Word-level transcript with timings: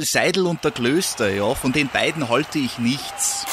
Seidel 0.00 0.46
und 0.46 0.64
der 0.64 0.70
Klöster, 0.70 1.32
ja, 1.32 1.54
von 1.54 1.72
den 1.72 1.88
beiden 1.88 2.28
halte 2.28 2.58
ich 2.58 2.78
nichts. 2.78 3.46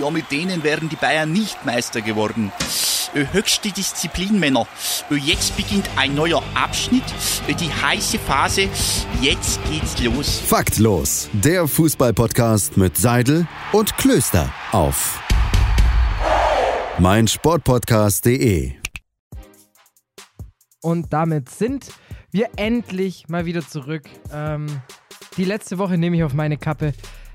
Ja, 0.00 0.10
mit 0.10 0.30
denen 0.30 0.62
wären 0.62 0.88
die 0.88 0.96
Bayern 0.96 1.32
nicht 1.32 1.64
Meister 1.64 2.00
geworden. 2.00 2.52
Höchste 3.12 3.70
Disziplin, 3.70 4.40
Männer. 4.40 4.66
Jetzt 5.10 5.56
beginnt 5.56 5.88
ein 5.96 6.14
neuer 6.14 6.42
Abschnitt, 6.54 7.04
die 7.48 7.72
heiße 7.72 8.18
Phase. 8.18 8.68
Jetzt 9.20 9.60
geht's 9.70 10.00
los. 10.02 10.40
Faktlos, 10.40 11.28
der 11.32 11.68
Fußballpodcast 11.68 12.76
mit 12.76 12.96
Seidel 12.96 13.46
und 13.72 13.96
Klöster 13.96 14.52
auf 14.72 15.20
meinsportpodcast.de. 16.98 18.72
Und 20.80 21.12
damit 21.12 21.48
sind 21.48 21.86
wir 22.30 22.50
endlich 22.56 23.28
mal 23.28 23.46
wieder 23.46 23.66
zurück. 23.66 24.02
Ähm, 24.32 24.66
die 25.36 25.44
letzte 25.44 25.78
Woche 25.78 25.98
nehme 25.98 26.16
ich 26.16 26.24
auf 26.24 26.34
meine 26.34 26.56
Kappe. 26.56 26.92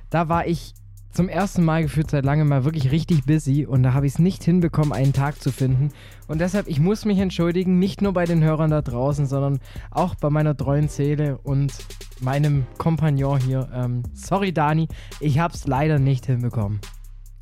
Da 0.09 0.29
war 0.29 0.47
ich 0.47 0.73
zum 1.11 1.27
ersten 1.27 1.63
Mal 1.63 1.83
gefühlt 1.83 2.11
seit 2.11 2.23
langem 2.23 2.47
mal 2.47 2.63
wirklich 2.63 2.91
richtig 2.91 3.25
busy 3.25 3.65
und 3.65 3.83
da 3.83 3.93
habe 3.93 4.05
ich 4.05 4.13
es 4.13 4.19
nicht 4.19 4.43
hinbekommen, 4.43 4.93
einen 4.93 5.13
Tag 5.13 5.41
zu 5.41 5.51
finden. 5.51 5.89
Und 6.27 6.39
deshalb, 6.39 6.67
ich 6.67 6.79
muss 6.79 7.03
mich 7.05 7.17
entschuldigen, 7.17 7.79
nicht 7.79 8.01
nur 8.01 8.13
bei 8.13 8.25
den 8.25 8.43
Hörern 8.43 8.71
da 8.71 8.81
draußen, 8.81 9.25
sondern 9.25 9.59
auch 9.91 10.15
bei 10.15 10.29
meiner 10.29 10.55
treuen 10.55 10.87
Seele 10.87 11.37
und 11.39 11.73
meinem 12.21 12.65
Kompagnon 12.77 13.39
hier. 13.39 13.69
Ähm, 13.73 14.03
sorry, 14.13 14.53
Dani, 14.53 14.87
ich 15.19 15.39
habe 15.39 15.53
es 15.53 15.65
leider 15.65 15.99
nicht 15.99 16.27
hinbekommen. 16.27 16.79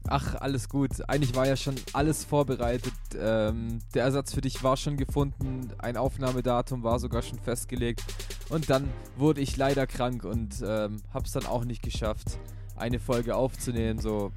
Ach, 0.07 0.35
alles 0.35 0.69
gut. 0.69 1.07
Eigentlich 1.09 1.35
war 1.35 1.47
ja 1.47 1.55
schon 1.57 1.75
alles 1.93 2.23
vorbereitet. 2.23 2.93
Ähm, 3.19 3.79
der 3.93 4.03
Ersatz 4.03 4.33
für 4.33 4.41
dich 4.41 4.63
war 4.63 4.77
schon 4.77 4.95
gefunden. 4.95 5.71
Ein 5.79 5.97
Aufnahmedatum 5.97 6.83
war 6.83 6.99
sogar 6.99 7.21
schon 7.21 7.39
festgelegt. 7.39 8.03
Und 8.49 8.69
dann 8.69 8.89
wurde 9.17 9.41
ich 9.41 9.57
leider 9.57 9.85
krank 9.85 10.23
und 10.23 10.63
ähm, 10.65 11.01
hab's 11.13 11.33
dann 11.33 11.45
auch 11.45 11.65
nicht 11.65 11.81
geschafft, 11.81 12.39
eine 12.77 12.99
Folge 12.99 13.35
aufzunehmen. 13.35 13.99
So, 13.99 14.31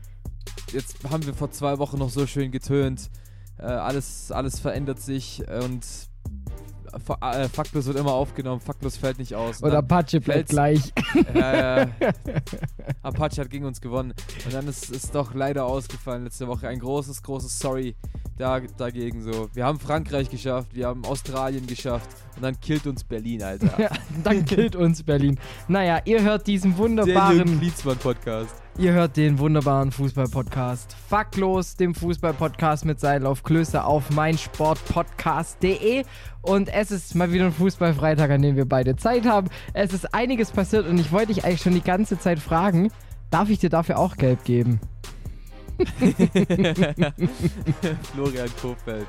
jetzt 0.73 0.97
haben 1.09 1.25
wir 1.25 1.35
vor 1.35 1.53
zwei 1.53 1.79
Wochen 1.79 1.99
noch 1.99 2.11
so 2.11 2.27
schön 2.27 2.51
getönt. 2.51 3.11
Äh, 3.59 3.67
alles, 3.67 4.33
alles 4.33 4.59
verändert 4.59 5.01
sich 5.01 5.45
und 5.49 5.87
äh, 6.93 7.49
Faktlos 7.49 7.87
wird 7.87 7.99
immer 7.99 8.13
aufgenommen, 8.13 8.61
Faktlos 8.61 8.97
fällt 8.97 9.19
nicht 9.19 9.35
aus. 9.35 9.63
Und 9.63 9.73
Apache 9.73 10.21
bleibt 10.21 10.51
gleich. 10.51 10.93
Ja. 11.35 11.89
Apache 13.03 13.41
hat 13.41 13.51
gegen 13.51 13.65
uns 13.65 13.81
gewonnen. 13.81 14.15
Und 14.45 14.55
dann 14.55 14.69
ist 14.69 14.91
es 14.91 15.11
doch 15.11 15.35
leider 15.35 15.65
ausgefallen 15.65 16.25
letzte 16.25 16.49
Woche. 16.49 16.69
Ein 16.69 16.79
großes, 16.79 17.23
großes 17.23 17.59
Sorry 17.59 17.95
da, 18.41 18.61
dagegen 18.61 19.23
so. 19.23 19.49
Wir 19.53 19.65
haben 19.65 19.79
Frankreich 19.79 20.31
geschafft, 20.31 20.75
wir 20.75 20.87
haben 20.87 21.05
Australien 21.05 21.67
geschafft 21.67 22.09
und 22.37 22.43
dann 22.43 22.59
killt 22.61 22.87
uns 22.87 23.05
Berlin, 23.05 23.43
Alter. 23.43 23.71
Ja, 23.81 23.91
dann 24.25 24.45
killt 24.45 24.77
uns 24.77 25.03
Berlin. 25.03 25.39
Naja, 25.69 26.01
ihr 26.05 26.23
hört 26.23 26.47
diesen 26.47 26.77
wunderbaren... 26.77 27.37
Der 27.39 27.59
Klinsmann-Podcast. 27.59 28.55
Ihr 28.79 28.93
hört 28.93 29.17
den 29.17 29.39
wunderbaren 29.39 29.93
Fußball-Podcast. 29.93 30.97
Facklos, 31.09 31.77
dem 31.77 31.95
Fußball-Podcast 31.95 32.85
mit 32.85 32.99
Seilauf 33.01 33.43
Klöster 33.43 33.87
auf 33.87 34.11
meinsportpodcast.de. 34.11 36.05
Und 36.43 36.73
es 36.73 36.91
ist 36.91 37.15
mal 37.15 37.33
wieder 37.33 37.47
ein 37.47 37.53
Fußballfreitag, 37.53 38.31
an 38.31 38.43
dem 38.43 38.57
wir 38.57 38.65
beide 38.65 38.97
Zeit 38.97 39.27
haben. 39.27 39.49
Es 39.75 39.93
ist 39.93 40.15
einiges 40.15 40.51
passiert 40.51 40.87
und 40.87 40.99
ich 40.99 41.13
wollte 41.13 41.35
dich 41.35 41.45
eigentlich 41.45 41.61
schon 41.61 41.75
die 41.75 41.83
ganze 41.83 42.19
Zeit 42.19 42.39
fragen, 42.39 42.91
darf 43.31 43.51
ich 43.51 43.59
dir 43.59 43.71
dafür 43.71 43.99
auch 43.99 44.17
Gelb 44.17 44.45
geben? 44.45 44.81
Florian 48.13 48.51
Kofeld, 48.61 49.07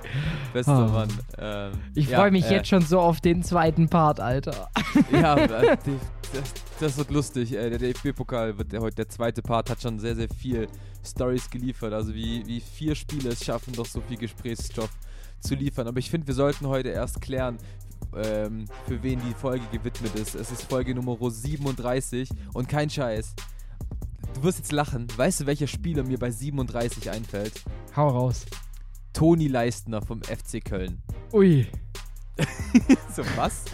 bester 0.54 0.88
oh. 0.88 0.92
Mann. 0.92 1.10
Ähm, 1.38 1.72
ich 1.96 2.08
freue 2.08 2.26
ja, 2.26 2.32
mich 2.32 2.46
äh, 2.46 2.56
jetzt 2.56 2.70
schon 2.70 2.82
so 2.82 3.02
auf 3.02 3.20
den 3.20 3.44
zweiten 3.44 3.90
Part, 3.90 4.22
Alter. 4.22 4.70
ja, 5.12 5.36
das, 5.48 5.78
das, 6.80 6.98
wird 6.98 7.12
lustig. 7.12 7.54
Äh, 7.54 7.72
der 7.72 7.80
DFB-Pokal 7.80 8.58
wird 8.58 8.74
heute 8.80 8.96
der 8.96 9.10
zweite 9.10 9.42
Part 9.42 9.70
hat 9.70 9.82
schon 9.82 10.00
sehr, 10.00 10.16
sehr 10.16 10.30
viel 10.30 10.70
Stories 11.06 11.50
geliefert. 11.50 11.92
Also 11.92 12.14
wie, 12.14 12.46
wie 12.46 12.62
vier 12.62 12.96
Spiele 12.96 13.32
es 13.32 13.44
schaffen, 13.44 13.74
doch 13.74 13.86
so 13.86 14.00
viel 14.00 14.18
Gesprächsstoff 14.18 14.92
zu 15.42 15.56
liefern. 15.56 15.88
Aber 15.88 16.00
ich 16.00 16.10
finde, 16.10 16.28
wir 16.28 16.34
sollten 16.34 16.68
heute 16.68 16.90
erst 16.90 17.22
klären, 17.22 17.58
ähm, 18.16 18.66
für 18.88 19.02
wen 19.04 19.20
die 19.28 19.34
Folge 19.34 19.66
gewidmet 19.72 20.16
ist. 20.16 20.36
Es 20.36 20.52
ist 20.52 20.64
Folge 20.64 20.96
Nummer 20.96 21.18
37 21.20 22.30
und 22.54 22.68
kein 22.70 22.90
Scheiß. 22.90 23.36
Du 24.34 24.44
wirst 24.44 24.60
jetzt 24.60 24.72
lachen. 24.72 25.08
Weißt 25.16 25.42
du, 25.42 25.46
welcher 25.46 25.68
Spieler 25.68 26.04
mir 26.04 26.18
bei 26.18 26.32
37 26.32 27.10
einfällt? 27.12 27.64
Hau 27.96 28.08
raus. 28.08 28.46
Toni 29.14 29.48
Leistner 29.48 30.02
vom 30.02 30.22
FC 30.24 30.64
Köln. 30.64 31.02
Ui. 31.34 31.68
so 33.16 33.24
was? 33.36 33.66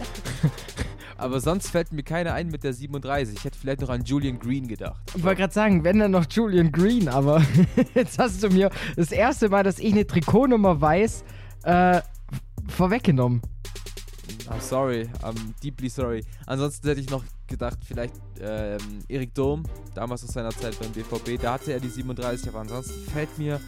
Aber 1.16 1.40
sonst 1.40 1.70
fällt 1.70 1.92
mir 1.92 2.04
keiner 2.04 2.34
ein 2.34 2.48
mit 2.48 2.62
der 2.62 2.72
37. 2.72 3.36
Ich 3.38 3.44
hätte 3.44 3.58
vielleicht 3.58 3.80
noch 3.80 3.88
an 3.88 4.04
Julian 4.04 4.38
Green 4.38 4.68
gedacht. 4.68 5.00
Ich 5.16 5.24
wollte 5.24 5.40
gerade 5.40 5.52
sagen, 5.52 5.82
wenn 5.82 5.98
dann 5.98 6.12
noch 6.12 6.26
Julian 6.30 6.70
Green, 6.70 7.08
aber 7.08 7.42
jetzt 7.94 8.18
hast 8.18 8.42
du 8.42 8.48
mir 8.50 8.70
das 8.96 9.10
erste 9.10 9.48
Mal, 9.48 9.64
dass 9.64 9.80
ich 9.80 9.92
eine 9.92 10.06
Trikotnummer 10.06 10.80
weiß, 10.80 11.24
äh, 11.68 12.00
vorweggenommen. 12.68 13.42
I'm 14.48 14.60
sorry, 14.60 15.08
I'm 15.22 15.36
deeply 15.62 15.90
sorry. 15.90 16.24
Ansonsten 16.46 16.88
hätte 16.88 17.00
ich 17.00 17.10
noch 17.10 17.22
gedacht, 17.46 17.78
vielleicht 17.86 18.14
ähm, 18.40 19.00
Erik 19.08 19.34
Durm, 19.34 19.64
damals 19.94 20.24
aus 20.24 20.30
seiner 20.30 20.50
Zeit 20.50 20.78
beim 20.80 20.92
BVB, 20.92 21.40
da 21.40 21.54
hatte 21.54 21.72
er 21.72 21.80
die 21.80 21.88
37, 21.88 22.48
aber 22.48 22.60
ansonsten 22.60 23.10
fällt 23.10 23.36
mir 23.38 23.60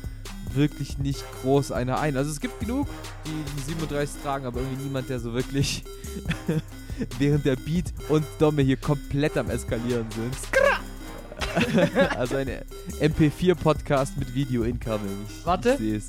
wirklich 0.54 0.98
nicht 0.98 1.22
groß 1.42 1.72
einer 1.72 2.00
ein. 2.00 2.16
Also 2.16 2.30
es 2.30 2.40
gibt 2.40 2.60
genug, 2.60 2.88
die 3.26 3.44
die 3.56 3.62
37 3.72 4.22
tragen, 4.22 4.46
aber 4.46 4.60
irgendwie 4.60 4.84
niemand, 4.84 5.10
der 5.10 5.20
so 5.20 5.34
wirklich 5.34 5.84
während 7.18 7.44
der 7.44 7.56
Beat 7.56 7.92
und 8.08 8.24
Domme 8.38 8.62
hier 8.62 8.78
komplett 8.78 9.36
am 9.36 9.50
Eskalieren 9.50 10.06
sind. 10.10 10.36
also 12.16 12.36
ein 12.36 12.48
MP4-Podcast 13.00 14.16
mit 14.16 14.34
Video 14.34 14.62
incoming. 14.62 15.26
Ich, 15.28 15.44
Warte. 15.44 15.78
Ich. 15.80 16.04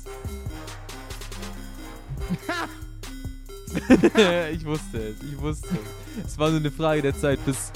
ich 4.52 4.64
wusste 4.64 4.98
es, 4.98 5.22
ich 5.22 5.40
wusste 5.40 5.68
es. 5.68 6.24
Es 6.26 6.38
war 6.38 6.50
nur 6.50 6.60
eine 6.60 6.70
Frage 6.70 7.02
der 7.02 7.14
Zeit, 7.14 7.44
bis, 7.44 7.72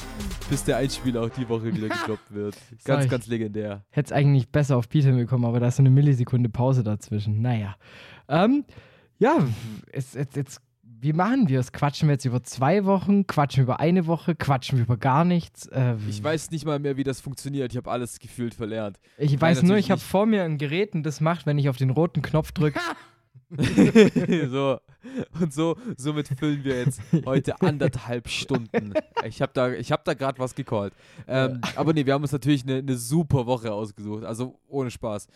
bis 0.51 0.65
der 0.65 0.77
Einspieler 0.77 1.23
auch 1.23 1.31
die 1.31 1.49
Woche 1.49 1.75
wieder 1.75 1.89
gedroppt 1.89 2.35
wird. 2.35 2.57
Ganz, 2.85 3.05
ich, 3.05 3.11
ganz 3.11 3.27
legendär. 3.27 3.85
Hätte 3.91 4.07
es 4.07 4.13
eigentlich 4.13 4.49
besser 4.49 4.77
auf 4.77 4.89
Beat 4.89 5.05
hinbekommen, 5.05 5.47
aber 5.47 5.61
da 5.61 5.69
ist 5.69 5.77
so 5.77 5.83
eine 5.83 5.91
Millisekunde 5.91 6.49
Pause 6.49 6.83
dazwischen. 6.83 7.41
Naja. 7.41 7.77
Ähm, 8.29 8.65
ja, 9.19 9.39
es, 9.93 10.15
jetzt, 10.15 10.37
jetzt, 10.37 10.61
wie 10.83 11.13
machen 11.13 11.49
wir 11.49 11.61
es? 11.61 11.73
Quatschen 11.73 12.09
wir 12.09 12.15
jetzt 12.15 12.25
über 12.25 12.43
zwei 12.43 12.85
Wochen? 12.85 13.27
Quatschen 13.27 13.59
wir 13.59 13.65
über 13.65 13.81
eine 13.81 14.07
Woche? 14.07 14.35
Quatschen 14.35 14.79
wir 14.79 14.85
über 14.85 14.99
gar 14.99 15.25
nichts? 15.25 15.67
Äh, 15.69 15.97
ich 16.09 16.23
weiß 16.23 16.51
nicht 16.51 16.67
mal 16.67 16.79
mehr, 16.79 16.97
wie 16.97 17.05
das 17.05 17.21
funktioniert. 17.21 17.73
Ich 17.73 17.77
habe 17.77 17.91
alles 17.91 18.19
gefühlt 18.19 18.55
verlernt. 18.55 18.99
Ich 19.17 19.41
weiß 19.41 19.63
nur, 19.63 19.77
ich 19.77 19.91
habe 19.91 20.01
vor 20.01 20.27
mir 20.27 20.45
ein 20.45 20.59
Gerät 20.59 20.95
und 20.95 21.05
das 21.05 21.21
macht, 21.21 21.47
wenn 21.47 21.59
ich 21.59 21.69
auf 21.69 21.77
den 21.77 21.91
roten 21.91 22.23
Knopf 22.23 22.53
drücke. 22.53 22.81
so. 24.51 24.79
Und 25.41 25.53
so, 25.53 25.77
somit 25.97 26.29
füllen 26.29 26.65
wir 26.65 26.79
jetzt 26.79 27.01
heute 27.25 27.61
anderthalb 27.61 28.29
Stunden. 28.29 28.93
Ich 29.25 29.41
habe 29.41 29.53
da, 29.55 29.71
hab 29.71 30.05
da 30.05 30.15
gerade 30.15 30.39
was 30.39 30.55
gecallt. 30.55 30.93
Ähm, 31.29 31.61
ja. 31.65 31.71
Aber 31.77 31.93
nee, 31.93 32.05
wir 32.05 32.15
haben 32.15 32.23
uns 32.23 32.33
natürlich 32.33 32.65
eine, 32.65 32.77
eine 32.77 32.97
super 32.97 33.47
Woche 33.47 33.73
ausgesucht. 33.73 34.25
Also 34.25 34.59
ohne 34.69 34.91
Spaß. 34.91 35.29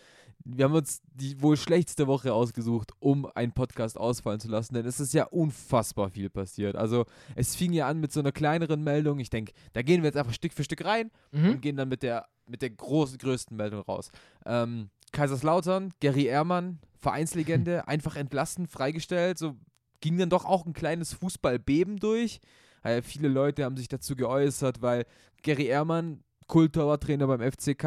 Wir 0.43 0.65
haben 0.65 0.73
uns 0.73 1.01
die 1.13 1.39
wohl 1.41 1.55
schlechteste 1.55 2.07
Woche 2.07 2.33
ausgesucht, 2.33 2.91
um 2.99 3.27
einen 3.35 3.51
Podcast 3.51 3.97
ausfallen 3.97 4.39
zu 4.39 4.47
lassen, 4.47 4.73
denn 4.73 4.87
es 4.87 4.99
ist 4.99 5.13
ja 5.13 5.25
unfassbar 5.25 6.09
viel 6.09 6.29
passiert. 6.29 6.75
Also 6.75 7.05
es 7.35 7.55
fing 7.55 7.73
ja 7.73 7.87
an 7.87 7.99
mit 7.99 8.11
so 8.11 8.19
einer 8.19 8.31
kleineren 8.31 8.83
Meldung. 8.83 9.19
Ich 9.19 9.29
denke, 9.29 9.53
da 9.73 9.83
gehen 9.83 10.01
wir 10.01 10.07
jetzt 10.07 10.17
einfach 10.17 10.33
Stück 10.33 10.53
für 10.53 10.63
Stück 10.63 10.83
rein 10.83 11.11
mhm. 11.31 11.49
und 11.51 11.61
gehen 11.61 11.75
dann 11.75 11.89
mit 11.89 12.01
der, 12.01 12.25
mit 12.47 12.63
der 12.63 12.71
großen, 12.71 13.19
größten 13.19 13.55
Meldung 13.55 13.81
raus. 13.81 14.11
Ähm, 14.45 14.89
Kaiserslautern, 15.11 15.93
Gary 15.99 16.25
Ehrmann, 16.25 16.79
Vereinslegende, 17.01 17.87
einfach 17.87 18.15
entlassen, 18.15 18.67
freigestellt. 18.67 19.37
So 19.37 19.55
ging 19.99 20.17
dann 20.17 20.29
doch 20.29 20.45
auch 20.45 20.65
ein 20.65 20.73
kleines 20.73 21.13
Fußballbeben 21.13 21.97
durch. 21.97 22.39
Äh, 22.83 23.01
viele 23.01 23.27
Leute 23.27 23.63
haben 23.63 23.77
sich 23.77 23.87
dazu 23.87 24.15
geäußert, 24.15 24.81
weil 24.81 25.05
Gary 25.43 25.65
Ehrmann, 25.65 26.23
Kulttorwarttrainer 26.47 27.27
beim 27.27 27.51
FCK, 27.51 27.85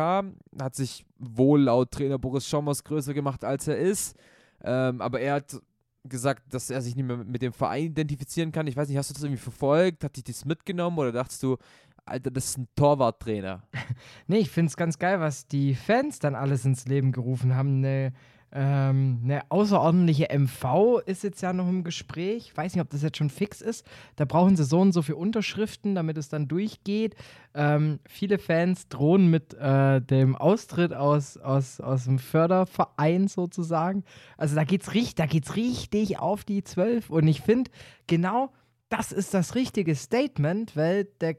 hat 0.61 0.75
sich 0.75 1.05
wohl 1.19 1.62
laut 1.62 1.90
Trainer 1.90 2.19
Boris 2.19 2.49
Schommers 2.49 2.84
größer 2.84 3.14
gemacht, 3.14 3.44
als 3.44 3.69
er 3.69 3.76
ist. 3.78 4.16
Ähm, 4.62 5.00
aber 5.00 5.20
er 5.20 5.34
hat 5.34 5.60
gesagt, 6.05 6.52
dass 6.52 6.70
er 6.70 6.82
sich 6.82 6.96
nicht 6.96 7.06
mehr 7.06 7.17
mit 7.17 7.43
dem 7.43 7.52
Verein 7.52 7.87
identifizieren 7.87 8.52
kann. 8.52 8.67
Ich 8.67 8.76
weiß 8.76 8.88
nicht, 8.88 8.99
hast 8.99 9.10
du 9.10 9.14
das 9.14 9.22
irgendwie 9.22 9.43
verfolgt? 9.43 10.05
Hat 10.05 10.17
dich 10.17 10.25
das 10.25 10.44
mitgenommen 10.44 10.99
oder 10.99 11.12
dachtest 11.12 11.43
du, 11.43 11.56
Alter, 12.05 12.31
das 12.31 12.46
ist 12.46 12.58
ein 12.58 12.69
Torwarttrainer? 12.76 13.62
nee, 14.26 14.38
ich 14.38 14.50
finde 14.50 14.69
es 14.69 14.76
ganz 14.76 14.99
geil, 14.99 15.20
was 15.20 15.46
die 15.46 15.75
Fans 15.75 16.19
dann 16.19 16.34
alles 16.34 16.64
ins 16.64 16.87
Leben 16.87 17.12
gerufen 17.12 17.55
haben. 17.55 17.78
Eine 17.78 18.12
ähm, 18.56 19.20
eine 19.24 19.50
außerordentliche 19.50 20.28
MV 20.32 21.00
ist 21.06 21.24
jetzt 21.24 21.42
ja 21.42 21.52
noch 21.52 21.68
im 21.68 21.82
Gespräch. 21.82 22.46
Ich 22.46 22.56
weiß 22.56 22.74
nicht, 22.74 22.82
ob 22.82 22.88
das 22.88 23.02
jetzt 23.02 23.18
schon 23.18 23.28
fix 23.28 23.60
ist. 23.60 23.84
Da 24.14 24.24
brauchen 24.24 24.56
sie 24.56 24.64
so 24.64 24.80
und 24.80 24.92
so 24.92 25.02
viele 25.02 25.16
Unterschriften, 25.16 25.96
damit 25.96 26.16
es 26.16 26.28
dann 26.28 26.46
durchgeht. 26.46 27.16
Ähm, 27.52 27.98
viele 28.06 28.38
Fans 28.38 28.88
drohen 28.88 29.28
mit 29.28 29.54
äh, 29.54 30.00
dem 30.00 30.36
Austritt 30.36 30.94
aus, 30.94 31.36
aus, 31.36 31.80
aus 31.80 32.04
dem 32.04 32.20
Förderverein 32.20 33.26
sozusagen. 33.26 34.04
Also 34.38 34.54
da 34.54 34.62
geht's 34.62 34.94
richtig, 34.94 35.16
da 35.16 35.26
geht's 35.26 35.56
richtig 35.56 36.20
auf 36.20 36.44
die 36.44 36.62
Zwölf. 36.62 37.10
Und 37.10 37.26
ich 37.26 37.40
finde, 37.40 37.72
genau 38.06 38.52
das 38.88 39.10
ist 39.10 39.34
das 39.34 39.56
richtige 39.56 39.96
Statement, 39.96 40.76
weil 40.76 41.06
der 41.20 41.36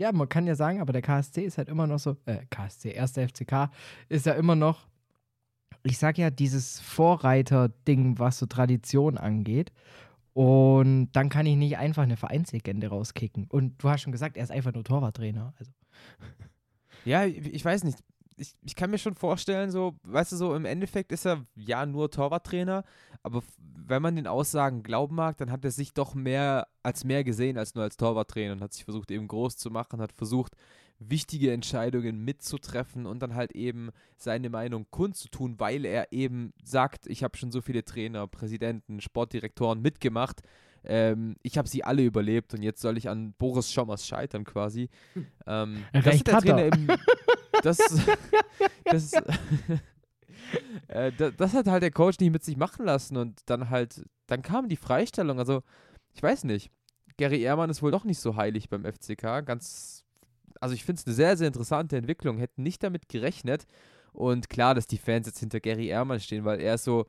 ja, 0.00 0.10
man 0.10 0.28
kann 0.28 0.46
ja 0.46 0.56
sagen, 0.56 0.80
aber 0.80 0.92
der 0.92 1.02
KSC 1.02 1.44
ist 1.44 1.56
halt 1.56 1.68
immer 1.68 1.86
noch 1.86 2.00
so, 2.00 2.16
äh, 2.26 2.38
KSC, 2.50 2.90
erster 2.90 3.28
FCK, 3.28 3.70
ist 4.08 4.26
ja 4.26 4.32
immer 4.32 4.56
noch, 4.56 4.88
ich 5.84 5.98
sag 5.98 6.18
ja, 6.18 6.30
dieses 6.30 6.80
Vorreiter-Ding, 6.80 8.18
was 8.18 8.38
so 8.38 8.46
Tradition 8.46 9.18
angeht. 9.18 9.70
Und 10.32 11.12
dann 11.12 11.28
kann 11.28 11.46
ich 11.46 11.56
nicht 11.56 11.76
einfach 11.78 12.02
eine 12.02 12.16
Vereinslegende 12.16 12.88
rauskicken. 12.88 13.46
Und 13.48 13.82
du 13.82 13.88
hast 13.88 14.00
schon 14.00 14.12
gesagt, 14.12 14.36
er 14.36 14.42
ist 14.42 14.50
einfach 14.50 14.72
nur 14.72 14.84
Torwarttrainer. 14.84 15.54
Also. 15.58 15.70
Ja, 17.06 17.26
ich 17.26 17.62
weiß 17.62 17.84
nicht. 17.84 17.98
Ich, 18.38 18.54
ich 18.64 18.74
kann 18.74 18.90
mir 18.90 18.96
schon 18.96 19.14
vorstellen, 19.14 19.70
so, 19.70 19.94
weißt 20.04 20.32
du, 20.32 20.36
so 20.36 20.54
im 20.54 20.64
Endeffekt 20.64 21.12
ist 21.12 21.26
er 21.26 21.44
ja 21.54 21.84
nur 21.84 22.10
Torwarttrainer, 22.10 22.82
aber 23.22 23.42
wenn 23.58 24.00
man 24.00 24.16
den 24.16 24.26
Aussagen 24.26 24.82
glauben 24.82 25.14
mag, 25.14 25.36
dann 25.36 25.50
hat 25.50 25.66
er 25.66 25.70
sich 25.70 25.92
doch 25.92 26.14
mehr 26.14 26.66
als 26.82 27.04
mehr 27.04 27.24
gesehen 27.24 27.58
als 27.58 27.74
nur 27.74 27.84
als 27.84 27.98
Torwarttrainer 27.98 28.54
und 28.54 28.62
hat 28.62 28.72
sich 28.72 28.84
versucht, 28.84 29.10
eben 29.10 29.28
groß 29.28 29.58
zu 29.58 29.70
machen, 29.70 30.00
hat 30.00 30.12
versucht, 30.12 30.56
wichtige 31.10 31.52
Entscheidungen 31.52 32.24
mitzutreffen 32.24 33.06
und 33.06 33.20
dann 33.20 33.34
halt 33.34 33.52
eben 33.52 33.90
seine 34.16 34.50
Meinung 34.50 34.86
kundzutun, 34.90 35.58
weil 35.60 35.84
er 35.84 36.12
eben 36.12 36.52
sagt, 36.62 37.06
ich 37.06 37.22
habe 37.24 37.36
schon 37.36 37.50
so 37.50 37.60
viele 37.60 37.84
Trainer, 37.84 38.26
Präsidenten, 38.26 39.00
Sportdirektoren 39.00 39.80
mitgemacht, 39.82 40.42
ähm, 40.86 41.36
ich 41.42 41.56
habe 41.56 41.66
sie 41.68 41.82
alle 41.84 42.02
überlebt 42.04 42.52
und 42.54 42.62
jetzt 42.62 42.80
soll 42.82 42.98
ich 42.98 43.08
an 43.08 43.32
Boris 43.38 43.72
Schommers 43.72 44.06
scheitern 44.06 44.44
quasi. 44.44 44.88
Ähm, 45.46 45.84
das 45.92 46.14
ist 46.16 46.26
der 46.26 46.34
hat 46.36 46.44
er. 46.46 46.56
Trainer 46.56 46.66
eben, 46.76 46.86
das, 47.62 47.78
das, 48.84 49.12
äh, 50.88 51.12
da- 51.16 51.30
das 51.30 51.52
hat 51.54 51.66
halt 51.66 51.82
der 51.82 51.90
Coach 51.90 52.18
nicht 52.20 52.32
mit 52.32 52.42
sich 52.44 52.56
machen 52.56 52.86
lassen 52.86 53.16
und 53.16 53.40
dann 53.46 53.70
halt, 53.70 54.04
dann 54.26 54.42
kam 54.42 54.68
die 54.68 54.76
Freistellung. 54.76 55.38
Also, 55.38 55.62
ich 56.12 56.22
weiß 56.22 56.44
nicht. 56.44 56.70
Gary 57.16 57.42
Ehrmann 57.42 57.70
ist 57.70 57.82
wohl 57.82 57.90
doch 57.90 58.04
nicht 58.04 58.18
so 58.18 58.36
heilig 58.36 58.68
beim 58.68 58.84
FCK. 58.84 59.44
Ganz, 59.44 60.03
also 60.60 60.74
ich 60.74 60.84
finde 60.84 61.00
es 61.00 61.06
eine 61.06 61.14
sehr, 61.14 61.36
sehr 61.36 61.46
interessante 61.46 61.96
Entwicklung. 61.96 62.38
Hätten 62.38 62.62
nicht 62.62 62.82
damit 62.82 63.08
gerechnet. 63.08 63.66
Und 64.12 64.48
klar, 64.48 64.74
dass 64.74 64.86
die 64.86 64.98
Fans 64.98 65.26
jetzt 65.26 65.40
hinter 65.40 65.60
Gary 65.60 65.88
Ehrmann 65.88 66.20
stehen, 66.20 66.44
weil 66.44 66.60
er 66.60 66.74
ist 66.74 66.84
so 66.84 67.06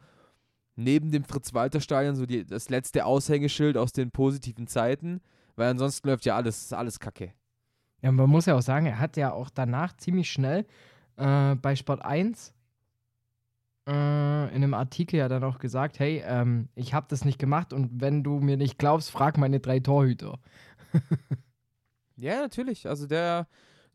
neben 0.75 1.11
dem 1.11 1.23
Fritz-Walter-Stadion 1.23 2.15
so 2.15 2.25
die, 2.25 2.45
das 2.45 2.69
letzte 2.69 3.05
Aushängeschild 3.05 3.77
aus 3.77 3.93
den 3.93 4.11
positiven 4.11 4.67
Zeiten, 4.67 5.21
weil 5.55 5.69
ansonsten 5.69 6.07
läuft 6.07 6.25
ja 6.25 6.35
alles, 6.35 6.73
alles 6.73 6.99
kacke. 6.99 7.31
Ja, 8.01 8.11
man 8.11 8.29
muss 8.29 8.45
ja 8.45 8.55
auch 8.55 8.61
sagen, 8.61 8.85
er 8.87 8.99
hat 8.99 9.17
ja 9.17 9.31
auch 9.31 9.49
danach 9.49 9.95
ziemlich 9.97 10.29
schnell 10.29 10.65
äh, 11.17 11.55
bei 11.55 11.75
Sport 11.75 12.03
1 12.03 12.53
äh, 13.87 13.91
in 13.91 14.63
einem 14.63 14.73
Artikel 14.73 15.17
ja 15.17 15.27
dann 15.27 15.43
auch 15.43 15.59
gesagt, 15.59 15.99
hey, 15.99 16.23
ähm, 16.25 16.69
ich 16.75 16.93
habe 16.93 17.07
das 17.09 17.23
nicht 17.23 17.39
gemacht 17.39 17.71
und 17.71 18.01
wenn 18.01 18.23
du 18.23 18.39
mir 18.39 18.57
nicht 18.57 18.77
glaubst, 18.77 19.11
frag 19.11 19.37
meine 19.37 19.59
drei 19.59 19.79
Torhüter. 19.79 20.39
Ja, 22.17 22.39
natürlich. 22.41 22.87
Also 22.87 23.07
der 23.07 23.47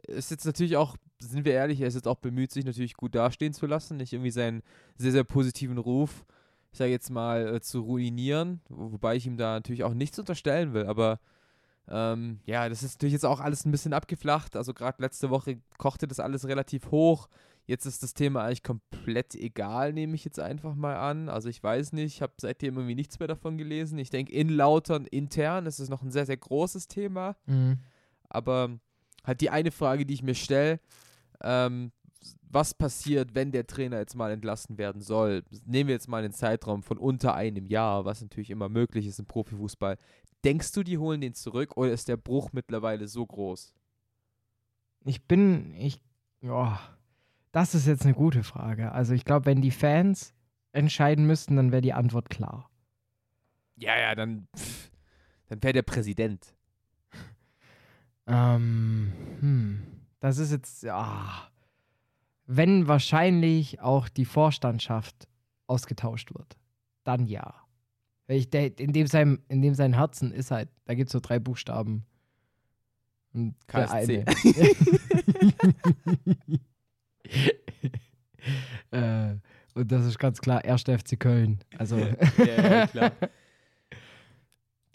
ist 0.07 0.31
jetzt 0.31 0.45
natürlich 0.47 0.77
auch, 0.77 0.97
sind 1.19 1.45
wir 1.45 1.53
ehrlich, 1.53 1.81
er 1.81 1.89
ist 1.89 1.95
jetzt 1.95 2.09
auch 2.09 2.17
bemüht, 2.19 2.53
sich 2.53 2.65
natürlich 2.65 2.95
gut 2.95 3.15
dastehen 3.15 3.53
zu 3.53 3.67
lassen, 3.67 3.97
nicht 3.99 4.13
irgendwie 4.13 4.31
seinen 4.31 4.63
sehr, 4.97 5.13
sehr 5.13 5.25
positiven 5.25 5.79
Ruf, 5.79 6.25
ich 6.73 6.79
sage 6.79 6.91
jetzt 6.91 7.11
mal, 7.11 7.57
äh, 7.57 7.61
zu 7.61 7.81
ruinieren, 7.81 8.61
wo- 8.69 8.93
wobei 8.93 9.17
ich 9.17 9.27
ihm 9.27 9.37
da 9.37 9.55
natürlich 9.55 9.85
auch 9.85 9.93
nichts 9.95 10.19
unterstellen 10.19 10.73
will, 10.73 10.87
aber 10.87 11.21
ähm, 11.89 12.41
ja, 12.47 12.69
das 12.69 12.83
ist 12.83 12.95
natürlich 12.97 13.15
jetzt 13.15 13.27
auch 13.27 13.41
alles 13.41 13.65
ein 13.67 13.73
bisschen 13.73 13.93
abgeflacht. 13.93 14.55
Also 14.55 14.73
gerade 14.75 15.03
letzte 15.03 15.29
Woche 15.31 15.59
kochte 15.77 16.07
das 16.07 16.21
alles 16.21 16.47
relativ 16.47 16.91
hoch. 16.93 17.29
Jetzt 17.67 17.85
ist 17.85 18.03
das 18.05 18.15
Thema 18.15 18.45
eigentlich 18.45 18.63
komplett 18.63 19.35
egal, 19.35 19.93
nehme 19.93 20.15
ich 20.15 20.25
jetzt 20.25 20.39
einfach 20.39 20.75
mal 20.77 20.97
an. 20.97 21.29
Also 21.29 21.49
ich 21.49 21.61
weiß 21.63 21.93
nicht, 21.93 22.15
ich 22.15 22.23
habe 22.23 22.33
seitdem 22.41 22.77
irgendwie 22.77 22.95
nichts 22.95 23.19
mehr 23.19 23.29
davon 23.29 23.59
gelesen. 23.59 23.99
Ich 23.99 24.11
denke, 24.11 24.33
in 24.33 24.49
Lautern 24.51 25.05
intern 25.07 25.67
ist 25.67 25.81
es 25.81 25.89
noch 25.89 26.03
ein 26.03 26.11
sehr, 26.13 26.27
sehr 26.27 26.37
großes 26.37 26.87
Thema. 26.89 27.37
Aber 28.31 28.79
halt 29.25 29.41
die 29.41 29.51
eine 29.51 29.71
Frage, 29.71 30.07
die 30.07 30.15
ich 30.15 30.23
mir 30.23 30.35
stelle, 30.35 30.81
ähm, 31.43 31.93
was 32.43 32.75
passiert, 32.75 33.35
wenn 33.35 33.53
der 33.53 33.67
Trainer 33.67 33.99
jetzt 33.99 34.17
mal 34.17 34.31
entlassen 34.33 34.77
werden 34.77 35.01
soll? 35.01 35.45
Nehmen 35.65 35.89
wir 35.89 35.95
jetzt 35.95 36.09
mal 36.09 36.23
einen 36.23 36.33
Zeitraum 36.33 36.83
von 36.83 36.99
unter 36.99 37.35
einem 37.35 37.67
Jahr, 37.67 38.05
was 38.05 38.21
natürlich 38.21 38.51
immer 38.51 38.69
möglich 38.69 39.07
ist 39.07 39.21
im 39.21 39.27
Profifußball. 39.27 39.97
Denkst 40.45 40.73
du, 40.73 40.83
die 40.83 40.99
holen 40.99 41.21
den 41.21 41.35
zurück 41.35 41.77
oder 41.77 41.93
ist 41.93 42.09
der 42.09 42.17
Bruch 42.17 42.51
mittlerweile 42.53 43.07
so 43.09 43.25
groß? 43.25 43.73
Ich 45.05 45.27
bin, 45.27 45.75
ich, 45.75 46.03
ja, 46.41 46.81
das 47.53 47.75
ist 47.75 47.87
jetzt 47.87 48.05
eine 48.05 48.15
gute 48.15 48.43
Frage. 48.43 48.93
Also 48.93 49.15
ich 49.15 49.25
glaube, 49.25 49.47
wenn 49.47 49.63
die 49.63 49.71
Fans 49.71 50.35
entscheiden 50.73 51.27
müssten, 51.27 51.57
dann 51.57 51.73
wäre 51.73 51.83
die 51.83 51.93
Antwort 51.93 52.31
klar. 52.31 52.71
Ja, 53.77 53.99
ja, 53.99 54.15
dann, 54.15 54.49
pff, 54.57 54.91
dann 55.49 55.63
wäre 55.63 55.73
der 55.73 55.83
Präsident. 55.83 56.55
Ähm, 58.31 59.13
hm, 59.41 59.83
das 60.21 60.39
ist 60.39 60.51
jetzt, 60.53 60.83
ja, 60.83 61.49
wenn 62.47 62.89
wahrscheinlich 62.89 63.81
auch 63.81 64.09
die 64.09 64.25
Vorstandschaft 64.25 65.29
ausgetauscht 65.67 66.33
wird, 66.35 66.57
dann 67.05 67.27
ja. 67.27 67.55
Ich, 68.27 68.49
der, 68.51 68.79
in, 68.79 68.93
dem 68.93 69.07
sein, 69.09 69.41
in 69.49 69.61
dem 69.63 69.75
sein 69.75 69.93
Herzen 69.95 70.31
ist 70.33 70.51
halt, 70.53 70.69
da 70.85 70.95
gibt 70.95 71.09
es 71.09 71.13
so 71.13 71.21
drei 71.21 71.39
Buchstaben. 71.41 72.05
Und 73.33 73.55
KSC. 73.67 74.25
äh, 78.91 79.35
und 79.75 79.93
das 79.93 80.05
ist 80.07 80.19
ganz 80.19 80.41
klar, 80.41 80.65
1. 80.65 80.83
FC 80.83 81.19
Köln. 81.19 81.59
Also 81.79 81.97
ja, 81.99 82.45
ja, 82.45 82.87
klar. 82.87 83.13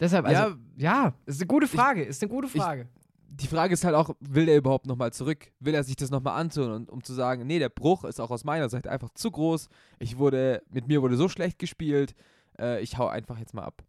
deshalb, 0.00 0.26
also, 0.26 0.56
Ja, 0.76 1.04
ja, 1.04 1.14
ist 1.26 1.40
eine 1.40 1.46
gute 1.46 1.66
Frage, 1.66 2.02
ist 2.02 2.22
eine 2.22 2.30
gute 2.30 2.46
ich- 2.46 2.52
Frage. 2.52 2.88
Die 3.28 3.46
Frage 3.46 3.74
ist 3.74 3.84
halt 3.84 3.94
auch, 3.94 4.10
will 4.20 4.48
er 4.48 4.56
überhaupt 4.56 4.86
nochmal 4.86 5.12
zurück? 5.12 5.52
Will 5.60 5.74
er 5.74 5.84
sich 5.84 5.96
das 5.96 6.10
nochmal 6.10 6.40
antun? 6.40 6.70
Und 6.70 6.90
um 6.90 7.02
zu 7.02 7.12
sagen, 7.12 7.46
nee, 7.46 7.58
der 7.58 7.68
Bruch 7.68 8.04
ist 8.04 8.20
auch 8.20 8.30
aus 8.30 8.44
meiner 8.44 8.68
Seite 8.68 8.90
einfach 8.90 9.10
zu 9.14 9.30
groß. 9.30 9.68
Ich 9.98 10.18
wurde, 10.18 10.62
mit 10.70 10.88
mir 10.88 11.02
wurde 11.02 11.16
so 11.16 11.28
schlecht 11.28 11.58
gespielt. 11.58 12.14
Äh, 12.58 12.80
ich 12.82 12.98
hau 12.98 13.06
einfach 13.08 13.38
jetzt 13.38 13.54
mal 13.54 13.64
ab. 13.64 13.84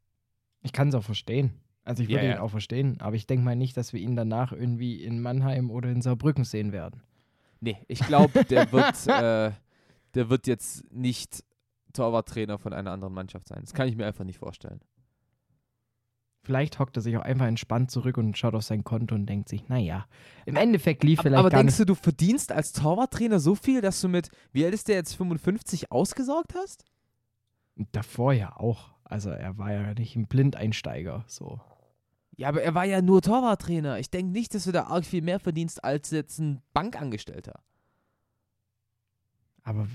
Ich 0.64 0.74
kann 0.74 0.90
es 0.90 0.96
auch 0.96 1.04
verstehen. 1.04 1.54
Also 1.84 2.04
ich 2.04 2.10
Ja, 2.10 2.16
würde 2.18 2.26
ihn 2.26 2.32
ja. 2.32 2.42
auch 2.42 2.52
verstehen, 2.52 2.98
aber 3.00 3.16
ich 3.16 3.28
denke 3.28 3.46
mal 3.46 3.56
nicht, 3.56 3.78
dass 3.78 3.94
wir 3.94 4.02
ihn 4.02 4.18
danach 4.18 4.52
irgendwie 4.52 5.02
in 5.02 5.22
Mannheim 5.22 5.72
oder 5.72 5.90
in 5.90 6.02
Saarbrücken 6.02 6.44
sehen 6.44 6.74
werden. 6.74 7.02
Nee, 7.62 7.78
ich 7.88 8.00
glaube, 8.00 8.44
der 8.44 8.70
wird, 8.74 9.08
äh, 9.08 9.52
der 10.14 10.30
wird 10.30 10.48
jetzt 10.48 10.92
nicht 10.92 11.46
Torwarttrainer 11.94 12.60
von 12.60 12.74
einer 12.74 12.92
anderen 12.92 13.14
Mannschaft 13.14 13.48
sein. 13.48 13.62
Das 13.62 13.74
kann 13.74 13.88
ich 13.88 13.96
mir 13.96 14.06
einfach 14.06 14.26
nicht 14.26 14.38
vorstellen. 14.40 14.82
Vielleicht 16.44 16.80
hockt 16.80 16.96
er 16.96 17.02
sich 17.02 17.18
auch 17.18 17.22
einfach 17.22 17.46
entspannt 17.46 17.92
zurück 17.92 18.18
und 18.18 18.38
schaut 18.38 18.56
auf 18.56 18.64
sein 18.64 18.84
Konto 18.84 19.16
und 19.16 19.26
denkt 19.26 19.50
sich, 19.50 19.68
naja, 19.68 20.08
im 20.46 20.56
Endeffekt 20.56 21.04
lief 21.04 21.20
Aber, 21.20 21.24
vielleicht 21.24 21.40
aber 21.40 21.50
gar 21.50 21.60
denkst 21.62 21.78
du, 21.78 21.86
du 21.86 21.96
verdienst 21.96 22.52
als 22.52 22.72
Torwarttrainer 22.72 23.40
so 23.40 23.56
viel, 23.56 23.82
dass 23.82 24.00
du 24.00 24.08
mit, 24.08 24.30
wie 24.54 24.64
alt 24.64 24.74
ist 24.74 24.88
der 24.88 24.96
jetzt, 24.96 25.16
55 25.16 25.92
ausgesorgt 25.92 26.56
hast? 26.56 26.86
Davor 27.92 28.34
ja 28.34 28.56
auch. 28.56 28.92
Also 29.04 29.30
er 29.30 29.58
war 29.58 29.74
ja 29.74 29.94
nicht 29.94 30.16
ein 30.16 30.28
Blindeinsteiger. 30.28 31.26
So. 31.28 31.60
Ja, 32.38 32.50
aber 32.50 32.62
er 32.62 32.76
war 32.76 32.86
ja 32.86 33.02
nur 33.02 33.22
Torwarttrainer. 33.22 34.00
Ich 34.00 34.10
denke 34.10 34.32
nicht, 34.32 34.54
dass 34.54 34.66
du 34.66 34.72
da 34.72 34.84
arg 34.84 35.06
viel 35.06 35.22
mehr 35.22 35.40
verdienst 35.40 35.84
als 35.84 36.12
jetzt 36.12 36.40
ein 36.40 36.62
Bankangestellter. 36.74 37.62
Aber 39.68 39.86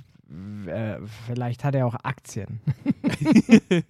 äh, 0.66 1.00
vielleicht 1.26 1.64
hat 1.64 1.74
er 1.74 1.86
auch 1.86 1.94
Aktien. 1.94 2.60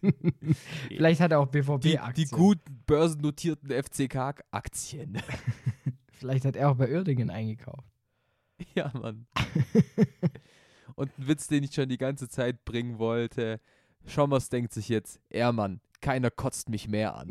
vielleicht 0.89 1.21
hat 1.21 1.33
er 1.33 1.41
auch 1.41 1.49
Die, 1.49 1.61
BVB-Aktien. 1.61 2.15
die 2.15 2.27
guten 2.27 2.83
börsennotierten 2.87 3.69
FCK-Aktien. 3.71 5.21
Vielleicht 6.13 6.45
hat 6.45 6.55
er 6.55 6.71
auch 6.71 6.77
bei 6.77 6.89
Uerdingen 6.89 7.31
eingekauft. 7.31 7.89
ja, 8.77 8.93
Mann. 8.95 9.27
Und 10.95 11.19
ein 11.19 11.27
Witz, 11.27 11.49
den 11.49 11.65
ich 11.65 11.75
schon 11.75 11.89
die 11.89 11.99
ganze 11.99 12.29
Zeit 12.29 12.65
bringen 12.65 13.01
wollte. 13.01 13.59
Schommers 14.07 14.49
denkt 14.49 14.73
sich 14.73 14.89
jetzt, 14.89 15.21
er 15.31 15.51
Mann, 15.51 15.81
keiner 16.01 16.31
kotzt 16.31 16.69
mich 16.69 16.87
mehr 16.87 17.17
an. 17.17 17.31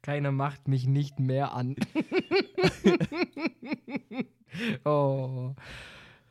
Keiner 0.00 0.32
macht 0.32 0.66
mich 0.66 0.86
nicht 0.86 1.20
mehr 1.20 1.52
an. 1.52 1.76
oh. 4.84 5.54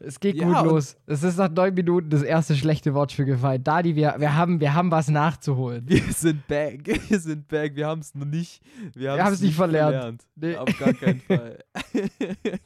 Es 0.01 0.19
geht 0.21 0.37
Ja, 0.37 0.61
gut 0.61 0.71
los. 0.71 0.95
Es 1.07 1.23
ist 1.23 1.37
nach 1.37 1.49
neun 1.49 1.73
Minuten 1.73 2.09
das 2.09 2.23
erste 2.23 2.55
schlechte 2.55 2.93
Wortspiel 2.93 3.25
gefallen. 3.25 3.61
Dadi, 3.63 3.97
wir, 3.97 4.15
wir, 4.17 4.33
haben, 4.33 4.61
wir 4.61 4.73
haben 4.73 4.91
was 4.91 5.09
nachzuholen. 5.09 5.83
Wir 5.89 6.01
sind 6.13 6.47
back. 6.47 6.87
Wir 7.09 7.19
sind 7.19 7.47
back. 7.49 7.75
Wir 7.75 7.87
haben 7.87 7.99
es 7.99 8.15
noch 8.15 8.25
nicht. 8.25 8.61
Wir, 8.93 9.11
haben's 9.11 9.23
haben's 9.25 9.41
nicht 9.41 9.55
verlernt. 9.55 10.25
Nee. 10.35 10.55
Auf 10.55 10.69
gar 10.79 10.93
keinen 10.93 11.19
Fall. 11.27 11.59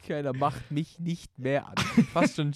Keiner 0.07 0.33
macht 0.33 0.69
mich 0.69 1.00
nicht 1.00 1.39
mehr 1.39 1.67
an. 1.67 1.74
Fast 2.13 2.36
schon, 2.36 2.51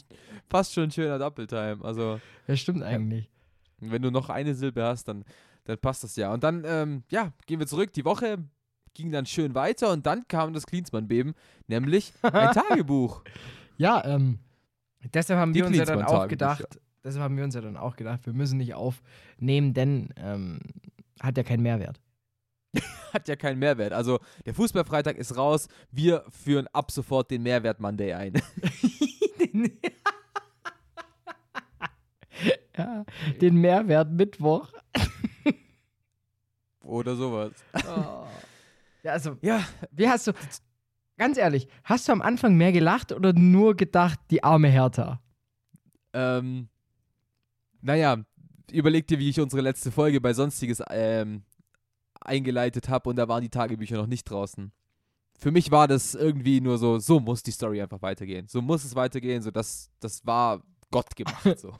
fast 0.47 0.73
schon 0.75 0.83
ein 0.83 0.91
schöner 0.91 1.17
Doppeltime. 1.17 1.79
Also, 1.81 2.19
Das 2.45 2.59
stimmt 2.59 2.83
eigentlich. 2.83 3.31
wenn 3.79 4.03
du 4.03 4.11
noch 4.11 4.29
eine 4.29 4.53
Silbe 4.53 4.83
hast, 4.83 5.07
dann, 5.07 5.25
dann 5.63 5.79
passt 5.79 6.03
das 6.03 6.15
ja. 6.17 6.31
Und 6.31 6.43
dann, 6.43 6.63
ähm, 6.67 7.03
ja, 7.09 7.33
gehen 7.47 7.59
wir 7.59 7.65
zurück. 7.65 7.93
Die 7.93 8.05
Woche 8.05 8.37
ging 8.97 9.11
dann 9.11 9.25
schön 9.25 9.55
weiter 9.55 9.91
und 9.91 10.05
dann 10.05 10.27
kam 10.27 10.53
das 10.53 10.65
Klinsmann-Beben, 10.65 11.35
nämlich 11.67 12.11
ein 12.23 12.51
Tagebuch. 12.53 13.23
Ja, 13.77 14.03
ähm, 14.03 14.39
deshalb 15.13 15.39
haben 15.39 15.53
Die 15.53 15.59
wir 15.59 15.67
uns 15.67 15.77
ja 15.77 15.85
dann 15.85 16.03
auch 16.03 16.27
gedacht, 16.27 16.65
deshalb 17.03 17.23
haben 17.23 17.37
wir 17.37 17.43
uns 17.43 17.53
ja 17.53 17.61
dann 17.61 17.77
auch 17.77 17.95
gedacht, 17.95 18.25
wir 18.25 18.33
müssen 18.33 18.57
nicht 18.57 18.73
aufnehmen, 18.73 19.75
denn 19.75 20.09
ähm, 20.17 20.59
hat 21.21 21.37
ja 21.37 21.43
keinen 21.43 21.61
Mehrwert. 21.61 22.01
Hat 23.13 23.27
ja 23.29 23.37
keinen 23.37 23.59
Mehrwert. 23.59 23.93
Also 23.93 24.19
der 24.45 24.53
Fußballfreitag 24.53 25.15
ist 25.17 25.37
raus. 25.37 25.69
Wir 25.89 26.25
führen 26.29 26.67
ab 26.73 26.91
sofort 26.91 27.31
den 27.31 27.41
Mehrwert 27.41 27.79
Monday 27.79 28.13
ein. 28.13 28.33
ja, 32.77 33.05
den 33.41 33.55
Mehrwert 33.55 34.11
Mittwoch. 34.11 34.69
Oder 36.81 37.15
sowas. 37.15 37.53
Oh. 37.87 38.27
Ja, 39.07 39.13
also, 39.13 39.37
Ja, 39.41 39.65
wie 39.91 40.09
hast 40.09 40.27
du, 40.27 40.33
ganz 41.17 41.37
ehrlich, 41.37 41.69
hast 41.85 42.07
du 42.09 42.11
am 42.11 42.21
Anfang 42.21 42.55
mehr 42.55 42.73
gelacht 42.73 43.13
oder 43.13 43.31
nur 43.31 43.75
gedacht, 43.75 44.19
die 44.31 44.43
arme 44.43 44.67
Hertha? 44.67 45.21
ähm, 46.13 46.67
naja, 47.81 48.17
überleg 48.71 49.07
dir, 49.07 49.17
wie 49.17 49.29
ich 49.29 49.39
unsere 49.39 49.61
letzte 49.61 49.91
Folge 49.91 50.19
bei 50.19 50.33
Sonstiges 50.33 50.83
ähm, 50.89 51.43
eingeleitet 52.19 52.89
habe 52.89 53.09
und 53.09 53.15
da 53.15 53.29
waren 53.29 53.43
die 53.43 53.49
Tagebücher 53.49 53.95
noch 53.95 54.07
nicht 54.07 54.25
draußen. 54.25 54.73
Für 55.39 55.51
mich 55.51 55.71
war 55.71 55.87
das 55.87 56.13
irgendwie 56.13 56.59
nur 56.59 56.77
so, 56.77 56.99
so 56.99 57.21
muss 57.21 57.43
die 57.43 57.51
Story 57.51 57.81
einfach 57.81 58.01
weitergehen. 58.01 58.47
So 58.49 58.61
muss 58.61 58.83
es 58.83 58.93
weitergehen, 58.95 59.41
so 59.41 59.51
das, 59.51 59.89
das 60.01 60.25
war 60.25 60.61
Gott 60.91 61.15
gemacht. 61.15 61.45
So. 61.59 61.73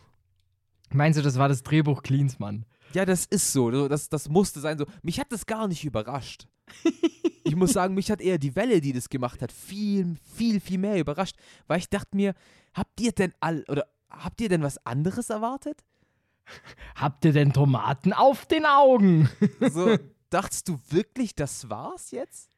Meinst 0.93 1.19
du, 1.19 1.23
das 1.23 1.37
war 1.37 1.49
das 1.49 1.63
Drehbuch 1.63 2.03
Klinsmann? 2.03 2.65
Ja, 2.93 3.05
das 3.05 3.25
ist 3.25 3.51
so. 3.51 3.87
Das, 3.87 4.09
das 4.09 4.29
musste 4.29 4.59
sein. 4.59 4.77
So. 4.77 4.85
Mich 5.01 5.19
hat 5.19 5.31
das 5.31 5.45
gar 5.45 5.67
nicht 5.67 5.83
überrascht. 5.83 6.47
ich 7.43 7.55
muss 7.55 7.73
sagen, 7.73 7.93
mich 7.93 8.11
hat 8.11 8.21
eher 8.21 8.37
die 8.37 8.55
Welle, 8.55 8.81
die 8.81 8.93
das 8.93 9.09
gemacht 9.09 9.41
hat, 9.41 9.51
viel, 9.51 10.17
viel, 10.35 10.59
viel 10.59 10.77
mehr 10.77 10.99
überrascht. 10.99 11.35
Weil 11.67 11.79
ich 11.79 11.89
dachte 11.89 12.15
mir, 12.15 12.33
habt 12.73 12.99
ihr 12.99 13.11
denn 13.11 13.33
all 13.39 13.63
oder 13.67 13.87
habt 14.09 14.41
ihr 14.41 14.49
denn 14.49 14.63
was 14.63 14.85
anderes 14.85 15.29
erwartet? 15.29 15.83
Habt 16.95 17.25
ihr 17.25 17.33
denn 17.33 17.53
Tomaten 17.53 18.13
auf 18.13 18.45
den 18.45 18.65
Augen? 18.65 19.29
So, 19.59 19.97
dachtest 20.29 20.69
du 20.69 20.79
wirklich, 20.89 21.35
das 21.35 21.69
war's 21.69 22.11
jetzt? 22.11 22.49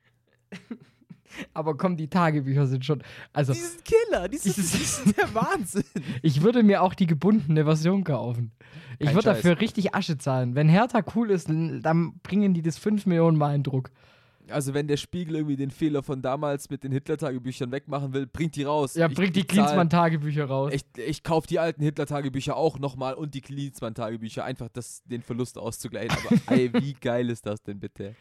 Aber 1.54 1.78
komm, 1.78 1.96
die 1.98 2.08
Tagebücher 2.08 2.68
sind 2.68 2.86
schon. 2.86 3.04
Also, 3.34 3.54
Die 3.54 3.60
sind 3.60 3.84
Killer, 3.86 4.28
die 4.28 4.38
sind, 4.38 4.58
die 4.58 4.62
sind 4.62 5.18
der 5.18 5.34
Wahnsinn. 5.34 5.84
ich 6.22 6.42
würde 6.42 6.64
mir 6.64 6.82
auch 6.82 6.94
die 6.94 7.08
gebundene 7.08 7.64
Version 7.66 8.04
kaufen. 8.04 8.52
Ich 8.98 9.08
Kein 9.08 9.16
würde 9.16 9.30
Scheiß. 9.30 9.38
dafür 9.38 9.60
richtig 9.62 9.96
Asche 9.96 10.18
zahlen. 10.18 10.56
Wenn 10.56 10.68
Hertha 10.70 11.02
cool 11.16 11.32
ist, 11.32 11.48
dann 11.50 12.20
bringen 12.24 12.54
die 12.54 12.62
das 12.62 12.78
5 12.78 13.06
Millionen 13.06 13.38
Mal 13.38 13.56
in 13.56 13.64
Druck. 13.64 13.92
Also 14.52 14.74
wenn 14.74 14.88
der 14.88 14.98
Spiegel 14.98 15.36
irgendwie 15.36 15.56
den 15.58 15.70
Fehler 15.70 16.02
von 16.02 16.24
damals 16.24 16.72
mit 16.72 16.84
den 16.84 16.92
Hitler-Tagebüchern 16.92 17.72
wegmachen 17.72 18.14
will, 18.14 18.26
bringt 18.26 18.56
die 18.56 18.64
raus. 18.64 18.96
Ja, 18.96 19.08
Ich- 19.08 19.14
bringt 19.16 19.36
die 19.36 19.44
Klinsmann-Tagebücher 19.44 20.46
raus. 20.46 20.74
Ich, 20.74 20.84
ich 20.98 21.22
kaufe 21.24 21.46
die 21.48 21.60
alten 21.60 21.84
Hitler-Tagebücher 21.84 22.58
auch 22.58 22.80
nochmal 22.80 23.14
und 23.14 23.36
die 23.36 23.42
Klinsmann-Tagebücher, 23.42 24.44
einfach 24.44 24.70
das, 24.74 25.04
den 25.06 25.22
Verlust 25.22 25.60
auszugleichen. 25.60 26.18
Aber 26.26 26.36
ey, 26.60 26.74
wie 26.74 26.94
geil 26.94 27.30
ist 27.30 27.46
das 27.46 27.62
denn 27.62 27.80
bitte? 27.80 28.16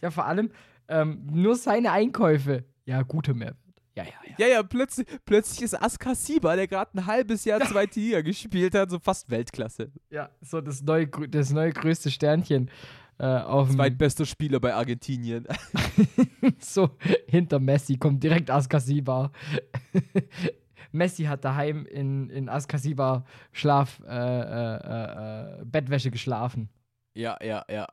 Ja, 0.00 0.12
vor 0.12 0.26
allem 0.26 0.50
ähm, 0.88 1.26
nur 1.30 1.56
seine 1.56 1.92
Einkäufe. 1.92 2.64
Ja, 2.84 3.02
guter 3.02 3.34
Mehrwert. 3.34 3.56
Ja, 3.94 4.04
ja, 4.04 4.10
ja. 4.26 4.34
Ja, 4.38 4.46
ja, 4.46 4.62
plötzlich, 4.62 5.06
plötzlich 5.26 5.62
ist 5.62 5.74
Askasiba, 5.80 6.56
der 6.56 6.66
gerade 6.66 6.96
ein 6.96 7.06
halbes 7.06 7.44
Jahr 7.44 7.60
zweite 7.68 8.00
Liga 8.00 8.22
gespielt 8.22 8.74
hat, 8.74 8.90
so 8.90 8.98
fast 8.98 9.30
Weltklasse. 9.30 9.90
Ja, 10.10 10.30
so 10.40 10.60
das 10.60 10.82
neue, 10.82 11.06
das 11.06 11.52
neue 11.52 11.72
größte 11.72 12.10
Sternchen 12.10 12.70
äh, 13.18 13.26
auf 13.26 13.70
Zweitbester 13.70 14.24
Spieler 14.24 14.60
bei 14.60 14.74
Argentinien. 14.74 15.46
so 16.58 16.90
hinter 17.28 17.60
Messi 17.60 17.98
kommt 17.98 18.22
direkt 18.22 18.50
Askasiba. 18.50 19.30
Messi 20.92 21.24
hat 21.24 21.44
daheim 21.44 21.86
in, 21.86 22.30
in 22.30 22.48
Askasiba 22.48 23.24
Schlaf, 23.52 24.00
äh, 24.06 24.10
äh, 24.10 24.76
äh, 24.76 25.60
äh, 25.60 25.64
Bettwäsche 25.64 26.10
geschlafen. 26.10 26.68
Ja, 27.14 27.38
ja, 27.42 27.64
ja. 27.70 27.86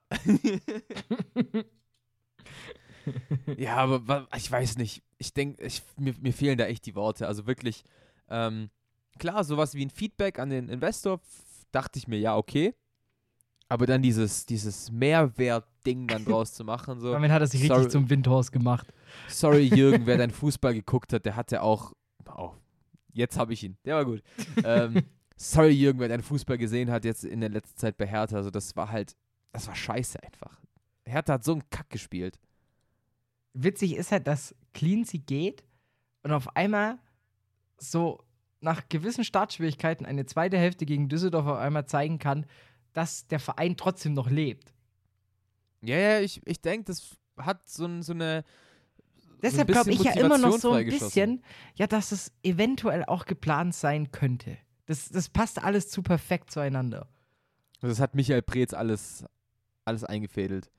ja, 3.57 3.77
aber 3.77 4.27
ich 4.35 4.51
weiß 4.51 4.77
nicht. 4.77 5.03
Ich 5.17 5.33
denke, 5.33 5.63
ich, 5.63 5.81
mir, 5.97 6.13
mir 6.21 6.33
fehlen 6.33 6.57
da 6.57 6.65
echt 6.65 6.85
die 6.85 6.95
Worte. 6.95 7.27
Also 7.27 7.47
wirklich, 7.47 7.83
ähm, 8.29 8.69
klar, 9.17 9.43
sowas 9.43 9.73
wie 9.75 9.85
ein 9.85 9.89
Feedback 9.89 10.39
an 10.39 10.49
den 10.49 10.69
Investor 10.69 11.19
dachte 11.71 11.99
ich 11.99 12.07
mir, 12.07 12.19
ja, 12.19 12.35
okay. 12.35 12.73
Aber 13.67 13.85
dann 13.85 14.01
dieses, 14.01 14.45
dieses 14.47 14.91
Mehrwert-Ding 14.91 16.07
dann 16.07 16.25
draus 16.25 16.53
zu 16.53 16.63
machen, 16.63 16.99
so. 16.99 17.11
Damit 17.11 17.31
hat 17.31 17.41
er 17.41 17.47
sich 17.47 17.67
Sorry. 17.67 17.81
richtig 17.81 17.91
zum 17.91 18.09
Windhorst 18.09 18.51
gemacht. 18.51 18.87
Sorry, 19.27 19.67
Jürgen, 19.67 20.05
wer 20.05 20.17
dein 20.17 20.31
Fußball 20.31 20.73
geguckt 20.73 21.13
hat, 21.13 21.25
der 21.25 21.35
hatte 21.35 21.61
auch. 21.61 21.93
Oh, 22.35 22.53
jetzt 23.13 23.37
habe 23.37 23.53
ich 23.53 23.63
ihn. 23.63 23.77
Der 23.85 23.95
war 23.95 24.05
gut. 24.05 24.23
Ähm, 24.63 25.03
sorry, 25.35 25.71
Jürgen, 25.71 25.99
wer 25.99 26.07
deinen 26.07 26.23
Fußball 26.23 26.57
gesehen 26.57 26.89
hat, 26.89 27.05
jetzt 27.05 27.23
in 27.23 27.41
der 27.41 27.49
letzten 27.49 27.77
Zeit 27.77 27.97
bei 27.97 28.07
Hertha. 28.07 28.37
Also, 28.37 28.49
das 28.49 28.75
war 28.75 28.89
halt. 28.91 29.15
Das 29.51 29.67
war 29.67 29.75
scheiße 29.75 30.21
einfach. 30.21 30.59
Hertha 31.09 31.33
hat 31.33 31.43
so 31.43 31.53
einen 31.53 31.69
Kack 31.69 31.89
gespielt. 31.89 32.39
Witzig 33.53 33.95
ist 33.95 34.11
halt, 34.11 34.27
dass 34.27 34.55
Cleansy 34.73 35.19
geht 35.19 35.63
und 36.23 36.31
auf 36.31 36.55
einmal 36.55 36.99
so 37.77 38.23
nach 38.61 38.89
gewissen 38.89 39.23
Startschwierigkeiten 39.23 40.05
eine 40.05 40.25
zweite 40.25 40.57
Hälfte 40.57 40.85
gegen 40.85 41.09
Düsseldorf 41.09 41.47
auf 41.47 41.57
einmal 41.57 41.85
zeigen 41.85 42.19
kann, 42.19 42.45
dass 42.93 43.27
der 43.27 43.39
Verein 43.39 43.77
trotzdem 43.77 44.13
noch 44.13 44.29
lebt. 44.29 44.73
Ja, 45.81 45.97
ja, 45.97 46.19
ich, 46.19 46.41
ich 46.45 46.61
denke, 46.61 46.85
das 46.85 47.15
hat 47.37 47.69
so, 47.69 48.01
so 48.01 48.13
eine. 48.13 48.43
Deshalb 49.41 49.69
so 49.69 49.73
glaube 49.73 49.91
ich 49.91 50.03
ja 50.03 50.11
immer 50.13 50.37
noch 50.37 50.57
so 50.57 50.73
ein 50.73 50.85
bisschen, 50.85 51.41
ja, 51.75 51.87
dass 51.87 52.11
es 52.11 52.33
eventuell 52.43 53.05
auch 53.05 53.25
geplant 53.25 53.73
sein 53.73 54.11
könnte. 54.11 54.57
Das, 54.85 55.07
das 55.07 55.29
passt 55.29 55.63
alles 55.63 55.89
zu 55.89 56.01
perfekt 56.01 56.51
zueinander. 56.51 57.07
Das 57.79 58.01
hat 58.01 58.15
Michael 58.15 58.41
Preetz 58.41 58.73
alles, 58.73 59.23
alles 59.85 60.03
eingefädelt. 60.03 60.69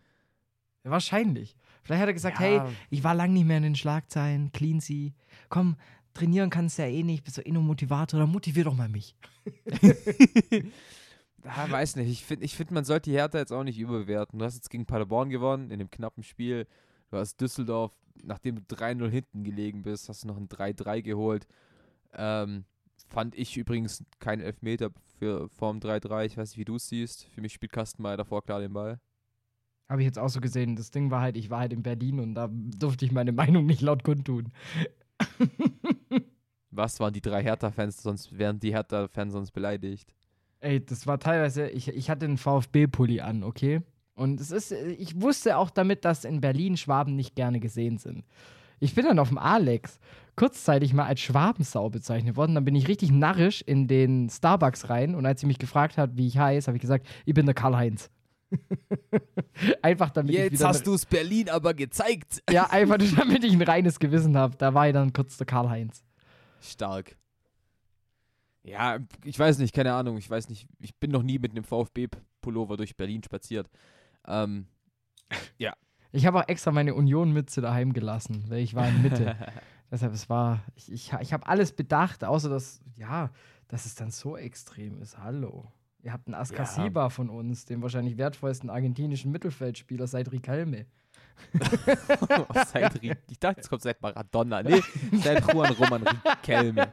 Wahrscheinlich. 0.85 1.57
Vielleicht 1.83 2.01
hat 2.03 2.09
er 2.09 2.15
gesagt, 2.15 2.41
Ja. 2.41 2.47
hey, 2.47 2.61
ich 2.91 3.05
war 3.05 3.15
lang 3.15 3.33
nicht 3.33 3.47
mehr 3.47 3.57
in 3.59 3.63
den 3.63 3.75
Schlagzeilen, 3.77 4.53
Cleansy. 4.53 5.15
Komm, 5.49 5.77
trainieren 6.15 6.51
kannst 6.51 6.79
du 6.79 6.83
ja 6.83 6.89
eh 6.89 7.03
nicht, 7.03 7.25
bist 7.25 7.37
du 7.39 7.43
eh 7.43 7.51
nur 7.53 7.63
Motivator, 7.63 8.21
dann 8.21 8.31
motivier 8.31 8.65
doch 8.65 8.75
mal 8.77 8.89
mich. 8.89 9.15
Ja, 11.43 11.71
weiß 11.71 11.97
nicht. 11.97 12.11
Ich 12.11 12.25
finde, 12.25 12.45
ich 12.45 12.55
find, 12.55 12.71
man 12.71 12.85
sollte 12.85 13.09
die 13.11 13.17
Hertha 13.17 13.39
jetzt 13.39 13.53
auch 13.53 13.65
nicht 13.65 13.79
überbewerten. 13.79 14.39
Du 14.39 14.45
hast 14.45 14.57
jetzt 14.57 14.69
gegen 14.69 14.85
Paderborn 14.85 15.31
gewonnen 15.31 15.71
in 15.71 15.79
dem 15.79 15.91
knappen 15.91 16.23
Spiel. 16.23 16.67
Du 17.11 17.17
hast 17.17 17.41
Düsseldorf, 17.41 17.93
nachdem 18.23 18.57
du 18.57 18.63
3-0 18.77 19.09
hinten 19.09 19.43
gelegen 19.45 19.81
bist, 19.83 20.09
hast 20.11 20.23
du 20.23 20.29
noch 20.29 20.37
ein 20.37 20.49
3-3 20.49 21.01
geholt. 21.01 21.47
Ähm, 22.13 22.65
fand 23.09 23.35
ich 23.37 23.57
übrigens 23.57 24.05
kein 24.19 24.41
Elfmeter 24.41 24.91
für 25.19 25.49
Form 25.49 25.79
3-3. 25.79 26.27
Ich 26.27 26.37
weiß 26.37 26.51
nicht, 26.51 26.59
wie 26.59 26.65
du 26.67 26.77
es 26.77 26.89
siehst. 26.89 27.25
Für 27.29 27.41
mich 27.41 27.55
spielt 27.55 27.73
Kastenmeier 27.73 28.19
davor 28.19 28.45
klar 28.45 28.61
den 28.61 28.75
Ball. 28.75 29.01
Habe 29.91 30.03
ich 30.03 30.07
jetzt 30.07 30.21
auch 30.21 30.29
so 30.29 30.41
gesehen. 30.41 30.77
Das 30.77 30.93
Ding 30.93 31.11
war 31.11 31.21
halt, 31.21 31.37
ich 31.37 31.51
war 31.51 31.59
halt 31.59 31.73
in 31.73 31.83
Berlin 31.83 32.21
und 32.21 32.37
da 32.37 32.49
durfte 32.53 33.05
ich 33.05 33.11
meine 33.11 33.33
Meinung 33.33 33.67
nicht 33.67 33.83
laut 33.83 34.05
kundtun. 34.05 34.53
Was 36.71 37.01
waren 37.01 37.13
die 37.13 37.21
drei 37.21 37.43
Hertha-Fans? 37.43 38.01
Sonst 38.01 38.39
wären 38.39 38.61
die 38.61 38.73
Hertha-Fans 38.73 39.33
sonst 39.33 39.51
beleidigt. 39.51 40.15
Ey, 40.61 40.85
das 40.85 41.09
war 41.09 41.19
teilweise, 41.19 41.69
ich, 41.69 41.89
ich 41.89 42.09
hatte 42.09 42.27
einen 42.27 42.39
VfB-Pulli 42.39 43.21
an, 43.21 43.43
okay? 43.43 43.83
Und 44.15 44.41
es 44.41 44.53
ist, 44.53 44.71
ich 44.71 45.21
wusste 45.21 45.57
auch 45.57 45.71
damit, 45.71 46.05
dass 46.05 46.25
in 46.25 46.41
Berlin 46.41 46.77
Schwaben 46.77 47.17
nicht 47.17 47.35
gerne 47.35 47.59
gesehen 47.59 47.99
sind. 47.99 48.25
Ich 48.79 48.95
bin 48.95 49.05
dann 49.05 49.19
auf 49.19 49.31
dem 49.31 49.39
Alex 49.39 49.99
kurzzeitig 50.37 50.95
mal 50.95 51.07
als 51.07 51.21
Schwabensau 51.21 51.91
bezeichnet 51.91 52.37
worden. 52.37 52.55
Dann 52.55 52.65
bin 52.65 52.77
ich 52.77 52.87
richtig 52.87 53.11
narrisch 53.11 53.61
in 53.63 53.89
den 53.89 54.31
Starbucks 54.31 54.89
rein 54.89 55.17
und 55.17 55.27
als 55.27 55.41
sie 55.41 55.49
mich 55.49 55.59
gefragt 55.59 55.99
hat, 55.99 56.17
wie 56.17 56.29
ich 56.29 56.39
heiße, 56.39 56.69
habe 56.69 56.77
ich 56.77 56.83
gesagt, 56.83 57.09
ich 57.25 57.35
bin 57.35 57.47
der 57.47 57.57
Karl-Heinz. 57.57 58.09
einfach 59.83 60.11
damit 60.11 60.33
ich 60.33 60.39
Jetzt 60.39 60.53
wieder 60.53 60.69
hast 60.69 60.87
du 60.87 60.95
es 60.95 61.07
Berlin 61.07 61.49
aber 61.49 61.75
gezeigt. 61.75 62.43
Ja, 62.51 62.71
einfach 62.71 62.99
nur, 62.99 63.09
damit 63.09 63.45
ich 63.45 63.53
ein 63.53 63.63
reines 63.63 63.99
Gewissen 63.99 64.37
habe. 64.37 64.57
Da 64.57 64.75
war 64.75 64.89
ich 64.89 64.93
dann 64.93 65.13
kurz 65.13 65.37
der 65.37 65.47
Karl-Heinz. 65.47 66.05
Stark. 66.61 67.17
Ja, 68.63 68.99
ich 69.25 69.39
weiß 69.39 69.59
nicht, 69.59 69.75
keine 69.75 69.95
Ahnung. 69.95 70.19
Ich 70.19 70.29
weiß 70.29 70.49
nicht, 70.49 70.67
ich 70.79 70.95
bin 70.97 71.11
noch 71.11 71.23
nie 71.23 71.39
mit 71.39 71.53
einem 71.53 71.65
VfB-Pullover 71.65 72.77
durch 72.77 72.97
Berlin 72.97 73.23
spaziert. 73.23 73.71
Ähm, 74.27 74.67
Ich 76.13 76.27
habe 76.27 76.41
auch 76.41 76.49
extra 76.49 76.73
meine 76.73 76.95
Union-Mütze 76.95 77.61
daheim 77.61 77.93
gelassen, 77.93 78.45
weil 78.49 78.59
ich 78.59 78.75
war 78.75 78.89
in 78.89 79.03
Mitte. 79.03 79.37
Deshalb, 79.91 80.13
es 80.13 80.29
war, 80.29 80.65
ich, 80.75 80.91
ich, 80.91 81.13
ich 81.21 81.33
habe 81.33 81.47
alles 81.47 81.73
bedacht, 81.73 82.25
außer 82.25 82.49
dass, 82.49 82.81
ja, 82.97 83.31
dass 83.69 83.87
es 83.87 83.95
dann 83.95 84.11
so 84.11 84.37
extrem 84.37 85.01
ist. 85.01 85.19
Hallo. 85.19 85.71
Ihr 86.03 86.13
habt 86.13 86.27
einen 86.27 86.35
Askasiba 86.35 87.11
von 87.11 87.29
uns, 87.29 87.65
den 87.67 87.83
wahrscheinlich 87.83 88.17
wertvollsten 88.17 88.71
argentinischen 88.71 89.31
Mittelfeldspieler 89.33 90.07
seit 90.07 90.33
Riquelme. 90.33 90.87
seit, 92.73 93.01
Ri- 93.03 93.17
ich 93.31 93.39
dachte, 93.39 93.61
es 93.61 93.69
kommt 93.69 93.83
seit 93.83 94.01
Maradona. 94.01 94.63
Nee, 94.63 94.81
seit 95.23 95.47
Juan 95.53 95.73
Roman 95.75 96.03
Riquelme. 96.07 96.93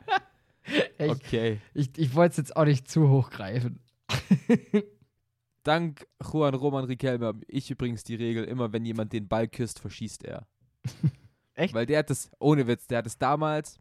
Ich, 0.98 1.10
Okay. 1.10 1.62
ich, 1.74 1.98
ich 1.98 2.16
wollte 2.16 2.32
es 2.32 2.38
jetzt 2.38 2.56
auch 2.58 2.66
nicht 2.66 2.90
zu 2.90 3.10
hoch 3.10 3.30
greifen. 3.30 3.80
Dank 5.64 6.08
Juan 6.32 6.54
Roman 6.54 6.86
Riquelme 6.86 7.26
habe 7.26 7.42
ich 7.48 7.70
übrigens 7.72 8.04
die 8.04 8.16
Regel, 8.16 8.44
immer 8.46 8.72
wenn 8.72 8.86
jemand 8.86 9.12
den 9.14 9.28
Ball 9.28 9.48
küsst, 9.48 9.80
verschießt 9.80 10.24
er. 10.24 10.48
Echt? 11.54 11.74
Weil 11.74 11.86
der 11.86 12.00
hat 12.00 12.10
das, 12.10 12.30
ohne 12.40 12.68
Witz, 12.68 12.88
der 12.88 13.00
hat 13.00 13.08
es 13.08 13.18
damals, 13.18 13.80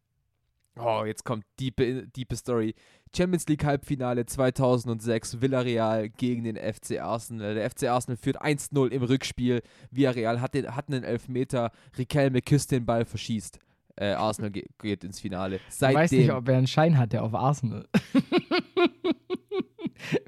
oh, 0.78 1.04
jetzt 1.04 1.24
kommt 1.24 1.44
diepe, 1.58 2.06
diepe 2.08 2.36
Story. 2.36 2.74
Champions 3.16 3.46
League 3.46 3.64
Halbfinale 3.64 4.26
2006, 4.26 5.40
Villarreal 5.40 6.08
gegen 6.10 6.44
den 6.44 6.56
FC 6.56 7.00
Arsenal. 7.00 7.54
Der 7.54 7.70
FC 7.70 7.84
Arsenal 7.84 8.16
führt 8.16 8.42
1-0 8.42 8.88
im 8.88 9.02
Rückspiel. 9.02 9.62
Villarreal 9.90 10.40
hat, 10.40 10.54
den, 10.54 10.74
hat 10.74 10.88
einen 10.88 11.04
Elfmeter. 11.04 11.70
Riquelme 11.96 12.42
küsst 12.42 12.72
den 12.72 12.84
Ball, 12.84 13.04
verschießt. 13.04 13.58
Äh, 13.96 14.12
Arsenal 14.12 14.50
ge 14.50 14.66
geht 14.78 15.04
ins 15.04 15.20
Finale. 15.20 15.60
Seitdem, 15.70 15.96
ich 15.96 16.02
weiß 16.02 16.12
nicht, 16.12 16.32
ob 16.32 16.48
er 16.48 16.58
einen 16.58 16.66
Schein 16.66 16.98
hatte 16.98 17.22
auf 17.22 17.34
Arsenal. 17.34 17.88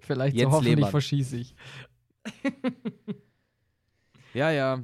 Vielleicht 0.00 0.36
Jetzt 0.36 0.44
so 0.44 0.52
hoffentlich 0.52 0.76
Lehmann. 0.76 0.90
verschieße 0.90 1.36
ich. 1.36 1.54
ja, 4.32 4.50
ja. 4.50 4.82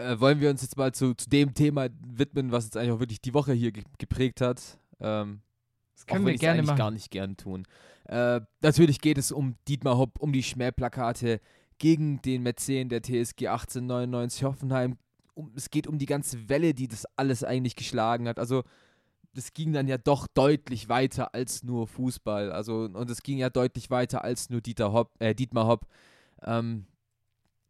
Äh, 0.00 0.20
wollen 0.20 0.40
wir 0.40 0.50
uns 0.50 0.62
jetzt 0.62 0.76
mal 0.76 0.92
zu, 0.92 1.14
zu 1.14 1.28
dem 1.28 1.54
Thema 1.54 1.88
widmen, 2.00 2.52
was 2.52 2.64
jetzt 2.64 2.76
eigentlich 2.76 2.92
auch 2.92 3.00
wirklich 3.00 3.20
die 3.20 3.34
Woche 3.34 3.52
hier 3.52 3.72
ge 3.72 3.84
geprägt 3.98 4.40
hat. 4.40 4.78
Ähm, 5.00 5.40
das 5.94 6.06
können 6.06 6.26
wir 6.26 6.34
gerne 6.34 6.62
machen. 6.62 6.78
gar 6.78 6.90
nicht 6.90 7.10
gern 7.10 7.36
tun. 7.36 7.66
Äh, 8.04 8.40
natürlich 8.62 9.00
geht 9.00 9.18
es 9.18 9.32
um 9.32 9.56
Dietmar 9.68 9.98
Hopp, 9.98 10.20
um 10.20 10.32
die 10.32 10.42
Schmähplakate 10.42 11.40
gegen 11.78 12.20
den 12.22 12.42
Mäzen 12.42 12.88
der 12.88 13.02
TSG 13.02 13.48
1899 13.48 14.44
Hoffenheim. 14.44 14.96
Um, 15.34 15.52
es 15.54 15.70
geht 15.70 15.86
um 15.86 15.98
die 15.98 16.06
ganze 16.06 16.48
Welle, 16.48 16.74
die 16.74 16.88
das 16.88 17.06
alles 17.16 17.44
eigentlich 17.44 17.76
geschlagen 17.76 18.28
hat. 18.28 18.38
Also 18.38 18.64
das 19.34 19.52
ging 19.52 19.72
dann 19.72 19.88
ja 19.88 19.98
doch 19.98 20.26
deutlich 20.26 20.88
weiter 20.88 21.34
als 21.34 21.62
nur 21.62 21.86
Fußball. 21.86 22.50
Also 22.50 22.84
und 22.84 23.10
es 23.10 23.22
ging 23.22 23.38
ja 23.38 23.50
deutlich 23.50 23.90
weiter 23.90 24.24
als 24.24 24.50
nur 24.50 24.60
Dieter 24.60 24.92
Hopp, 24.92 25.12
äh, 25.20 25.34
Dietmar 25.34 25.66
Hopp. 25.66 25.86
Ähm, 26.42 26.86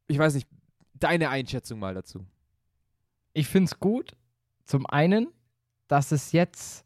ich 0.09 0.19
weiß 0.19 0.35
nicht, 0.35 0.49
deine 1.01 1.31
Einschätzung 1.31 1.79
mal 1.79 1.95
dazu. 1.95 2.25
Ich 3.33 3.49
finde 3.49 3.71
es 3.71 3.81
gut. 3.81 4.17
Zum 4.65 4.87
einen, 4.87 5.29
dass 5.89 6.13
es 6.13 6.33
jetzt 6.33 6.85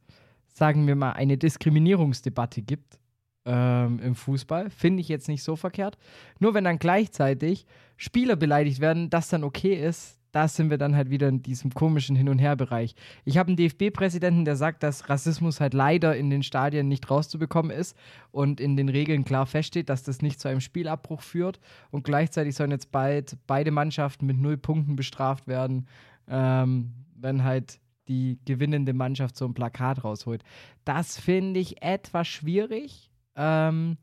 sagen 0.54 0.86
wir 0.86 0.94
mal, 0.94 1.12
eine 1.12 1.36
Diskriminierungsdebatte 1.36 2.62
gibt 2.62 2.98
ähm, 3.44 3.98
im 3.98 4.14
Fußball, 4.14 4.70
finde 4.70 5.00
ich 5.00 5.08
jetzt 5.08 5.28
nicht 5.28 5.42
so 5.42 5.56
verkehrt. 5.56 5.98
Nur 6.38 6.54
wenn 6.54 6.64
dann 6.64 6.78
gleichzeitig 6.78 7.66
Spieler 7.96 8.36
beleidigt 8.36 8.80
werden, 8.80 9.10
das 9.10 9.28
dann 9.28 9.44
okay 9.44 9.74
ist, 9.74 10.18
da 10.34 10.48
sind 10.48 10.68
wir 10.68 10.78
dann 10.78 10.96
halt 10.96 11.10
wieder 11.10 11.28
in 11.28 11.42
diesem 11.42 11.72
komischen 11.72 12.16
Hin- 12.16 12.28
und 12.28 12.40
Her-Bereich. 12.40 12.96
Ich 13.24 13.38
habe 13.38 13.48
einen 13.48 13.56
DFB-Präsidenten, 13.56 14.44
der 14.44 14.56
sagt, 14.56 14.82
dass 14.82 15.08
Rassismus 15.08 15.60
halt 15.60 15.74
leider 15.74 16.16
in 16.16 16.28
den 16.28 16.42
Stadien 16.42 16.88
nicht 16.88 17.08
rauszubekommen 17.08 17.70
ist 17.70 17.96
und 18.32 18.60
in 18.60 18.76
den 18.76 18.88
Regeln 18.88 19.24
klar 19.24 19.46
feststeht, 19.46 19.88
dass 19.88 20.02
das 20.02 20.22
nicht 20.22 20.40
zu 20.40 20.48
einem 20.48 20.60
Spielabbruch 20.60 21.20
führt. 21.20 21.60
Und 21.92 22.02
gleichzeitig 22.02 22.56
sollen 22.56 22.72
jetzt 22.72 22.90
bald 22.90 23.36
beide 23.46 23.70
Mannschaften 23.70 24.26
mit 24.26 24.36
null 24.36 24.56
Punkten 24.56 24.96
bestraft 24.96 25.46
werden, 25.46 25.86
ähm, 26.28 26.94
wenn 27.14 27.44
halt 27.44 27.78
die 28.08 28.40
gewinnende 28.44 28.92
Mannschaft 28.92 29.36
so 29.36 29.44
ein 29.44 29.54
Plakat 29.54 30.02
rausholt. 30.02 30.42
Das 30.84 31.16
finde 31.16 31.60
ich 31.60 31.80
etwas 31.80 32.26
schwierig. 32.26 33.08
Ähm, 33.36 33.98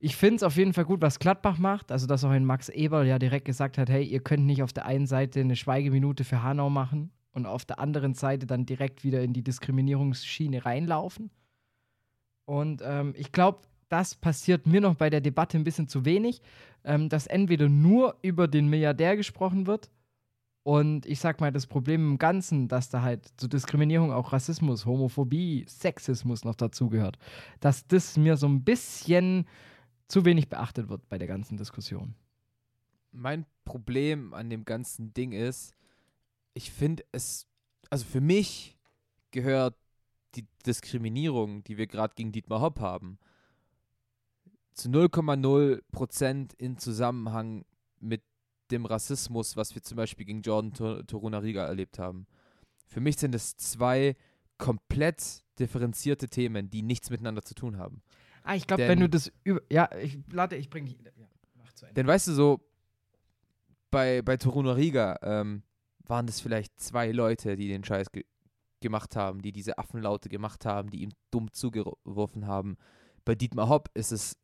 ich 0.00 0.16
finde 0.16 0.36
es 0.36 0.42
auf 0.42 0.56
jeden 0.56 0.72
Fall 0.72 0.86
gut, 0.86 1.02
was 1.02 1.18
Gladbach 1.18 1.58
macht. 1.58 1.92
Also, 1.92 2.06
dass 2.06 2.24
auch 2.24 2.30
ein 2.30 2.44
Max 2.44 2.68
Eberl 2.68 3.06
ja 3.06 3.18
direkt 3.18 3.44
gesagt 3.44 3.78
hat: 3.78 3.88
hey, 3.88 4.02
ihr 4.02 4.20
könnt 4.20 4.46
nicht 4.46 4.62
auf 4.62 4.72
der 4.72 4.86
einen 4.86 5.06
Seite 5.06 5.40
eine 5.40 5.56
Schweigeminute 5.56 6.24
für 6.24 6.42
Hanau 6.42 6.70
machen 6.70 7.10
und 7.32 7.46
auf 7.46 7.64
der 7.64 7.78
anderen 7.78 8.14
Seite 8.14 8.46
dann 8.46 8.66
direkt 8.66 9.04
wieder 9.04 9.22
in 9.22 9.32
die 9.32 9.42
Diskriminierungsschiene 9.44 10.64
reinlaufen. 10.64 11.30
Und 12.46 12.82
ähm, 12.84 13.14
ich 13.16 13.30
glaube, 13.30 13.60
das 13.88 14.14
passiert 14.14 14.66
mir 14.66 14.80
noch 14.80 14.94
bei 14.94 15.10
der 15.10 15.20
Debatte 15.20 15.58
ein 15.58 15.64
bisschen 15.64 15.86
zu 15.86 16.04
wenig, 16.04 16.40
ähm, 16.84 17.08
dass 17.08 17.26
entweder 17.26 17.68
nur 17.68 18.16
über 18.22 18.48
den 18.48 18.68
Milliardär 18.68 19.16
gesprochen 19.16 19.66
wird 19.66 19.90
und 20.62 21.06
ich 21.06 21.20
sag 21.20 21.40
mal, 21.40 21.52
das 21.52 21.66
Problem 21.66 22.12
im 22.12 22.18
Ganzen, 22.18 22.68
dass 22.68 22.90
da 22.90 23.02
halt 23.02 23.28
zur 23.38 23.48
Diskriminierung 23.48 24.12
auch 24.12 24.32
Rassismus, 24.32 24.84
Homophobie, 24.84 25.64
Sexismus 25.66 26.44
noch 26.44 26.54
dazugehört, 26.54 27.18
dass 27.60 27.86
das 27.86 28.16
mir 28.16 28.36
so 28.36 28.46
ein 28.46 28.62
bisschen 28.62 29.46
zu 30.10 30.24
wenig 30.24 30.48
beachtet 30.48 30.88
wird 30.88 31.08
bei 31.08 31.18
der 31.18 31.28
ganzen 31.28 31.56
Diskussion. 31.56 32.14
Mein 33.12 33.46
Problem 33.64 34.34
an 34.34 34.50
dem 34.50 34.64
ganzen 34.64 35.14
Ding 35.14 35.32
ist, 35.32 35.72
ich 36.52 36.72
finde 36.72 37.04
es, 37.12 37.46
also 37.90 38.04
für 38.04 38.20
mich 38.20 38.76
gehört 39.30 39.76
die 40.34 40.46
Diskriminierung, 40.66 41.62
die 41.62 41.78
wir 41.78 41.86
gerade 41.86 42.14
gegen 42.14 42.32
Dietmar 42.32 42.60
Hopp 42.60 42.80
haben, 42.80 43.18
zu 44.74 44.88
0,0 44.88 45.80
Prozent 45.92 46.54
in 46.54 46.76
Zusammenhang 46.76 47.64
mit 48.00 48.22
dem 48.72 48.86
Rassismus, 48.86 49.56
was 49.56 49.74
wir 49.74 49.82
zum 49.82 49.96
Beispiel 49.96 50.26
gegen 50.26 50.42
Jordan 50.42 51.06
Torunariga 51.06 51.66
erlebt 51.66 51.98
haben. 51.98 52.26
Für 52.86 53.00
mich 53.00 53.16
sind 53.18 53.34
es 53.34 53.56
zwei 53.56 54.16
komplett 54.58 55.44
differenzierte 55.58 56.28
Themen, 56.28 56.70
die 56.70 56.82
nichts 56.82 57.10
miteinander 57.10 57.42
zu 57.42 57.54
tun 57.54 57.78
haben. 57.78 58.02
Ah, 58.42 58.54
ich 58.54 58.66
glaube, 58.66 58.88
wenn 58.88 59.00
du 59.00 59.08
das 59.08 59.32
über. 59.44 59.60
Ja, 59.70 59.88
ich 59.96 60.18
lade, 60.30 60.56
ich 60.56 60.70
bringe 60.70 60.88
dich. 60.88 60.98
Ja, 61.16 61.26
mach 61.56 61.72
zu 61.72 61.86
Ende. 61.86 61.94
Denn 61.94 62.06
weißt 62.06 62.28
du, 62.28 62.32
so 62.32 62.60
bei, 63.90 64.22
bei 64.22 64.36
Torunariga 64.36 65.18
ähm, 65.22 65.62
waren 66.06 66.26
das 66.26 66.40
vielleicht 66.40 66.80
zwei 66.80 67.12
Leute, 67.12 67.56
die 67.56 67.68
den 67.68 67.84
Scheiß 67.84 68.10
ge 68.12 68.24
gemacht 68.82 69.14
haben, 69.14 69.42
die 69.42 69.52
diese 69.52 69.76
Affenlaute 69.76 70.30
gemacht 70.30 70.64
haben, 70.64 70.88
die 70.88 71.02
ihm 71.02 71.10
dumm 71.30 71.52
zugeworfen 71.52 72.46
haben. 72.46 72.78
Bei 73.26 73.34
Dietmar 73.34 73.68
Hopp 73.68 73.90
ist 73.92 74.10
es 74.10 74.38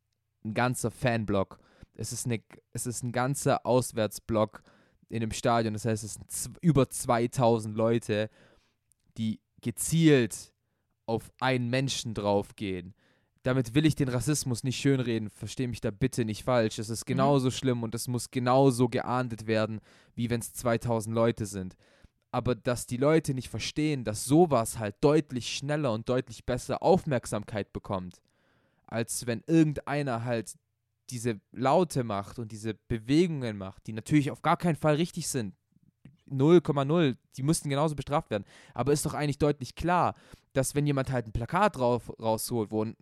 ein 0.44 0.52
ganzer 0.52 0.90
Fanblock 0.90 1.58
es 1.96 2.12
ist, 2.12 2.26
eine, 2.26 2.40
es 2.72 2.86
ist 2.86 3.02
ein 3.02 3.12
ganzer 3.12 3.64
Auswärtsblock 3.66 4.62
in 5.08 5.20
dem 5.20 5.32
Stadion. 5.32 5.74
Das 5.74 5.84
heißt, 5.84 6.04
es 6.04 6.18
sind 6.28 6.58
über 6.60 6.88
2000 6.88 7.76
Leute, 7.76 8.30
die 9.16 9.40
gezielt 9.62 10.52
auf 11.06 11.30
einen 11.40 11.70
Menschen 11.70 12.14
draufgehen. 12.14 12.94
Damit 13.46 13.76
will 13.76 13.86
ich 13.86 13.94
den 13.94 14.08
Rassismus 14.08 14.64
nicht 14.64 14.76
schönreden, 14.76 15.30
verstehe 15.30 15.68
mich 15.68 15.80
da 15.80 15.92
bitte 15.92 16.24
nicht 16.24 16.42
falsch. 16.42 16.80
Es 16.80 16.90
ist 16.90 17.04
mhm. 17.04 17.12
genauso 17.12 17.46
mhm. 17.46 17.52
schlimm 17.52 17.82
und 17.84 17.94
es 17.94 18.08
muss 18.08 18.32
genauso 18.32 18.88
geahndet 18.88 19.46
werden, 19.46 19.78
wie 20.16 20.30
wenn 20.30 20.40
es 20.40 20.52
2000 20.52 21.14
Leute 21.14 21.46
sind. 21.46 21.76
Aber 22.32 22.56
dass 22.56 22.86
die 22.86 22.96
Leute 22.96 23.34
nicht 23.34 23.48
verstehen, 23.48 24.02
dass 24.02 24.24
sowas 24.24 24.80
halt 24.80 24.96
deutlich 25.00 25.56
schneller 25.56 25.92
und 25.92 26.08
deutlich 26.08 26.44
besser 26.44 26.82
Aufmerksamkeit 26.82 27.72
bekommt, 27.72 28.20
als 28.88 29.28
wenn 29.28 29.44
irgendeiner 29.46 30.24
halt 30.24 30.56
diese 31.10 31.40
Laute 31.52 32.02
macht 32.02 32.40
und 32.40 32.50
diese 32.50 32.74
Bewegungen 32.74 33.56
macht, 33.58 33.86
die 33.86 33.92
natürlich 33.92 34.32
auf 34.32 34.42
gar 34.42 34.56
keinen 34.56 34.74
Fall 34.74 34.96
richtig 34.96 35.28
sind, 35.28 35.54
0,0, 36.28 37.16
die 37.36 37.42
müssten 37.44 37.70
genauso 37.70 37.94
bestraft 37.94 38.28
werden. 38.30 38.44
Aber 38.74 38.92
ist 38.92 39.06
doch 39.06 39.14
eigentlich 39.14 39.38
deutlich 39.38 39.76
klar, 39.76 40.16
dass 40.52 40.74
wenn 40.74 40.84
jemand 40.84 41.12
halt 41.12 41.26
ein 41.26 41.32
Plakat 41.32 41.76
drauf, 41.76 42.12
rausholt, 42.20 42.72
wo 42.72 42.84
ein, 42.84 42.96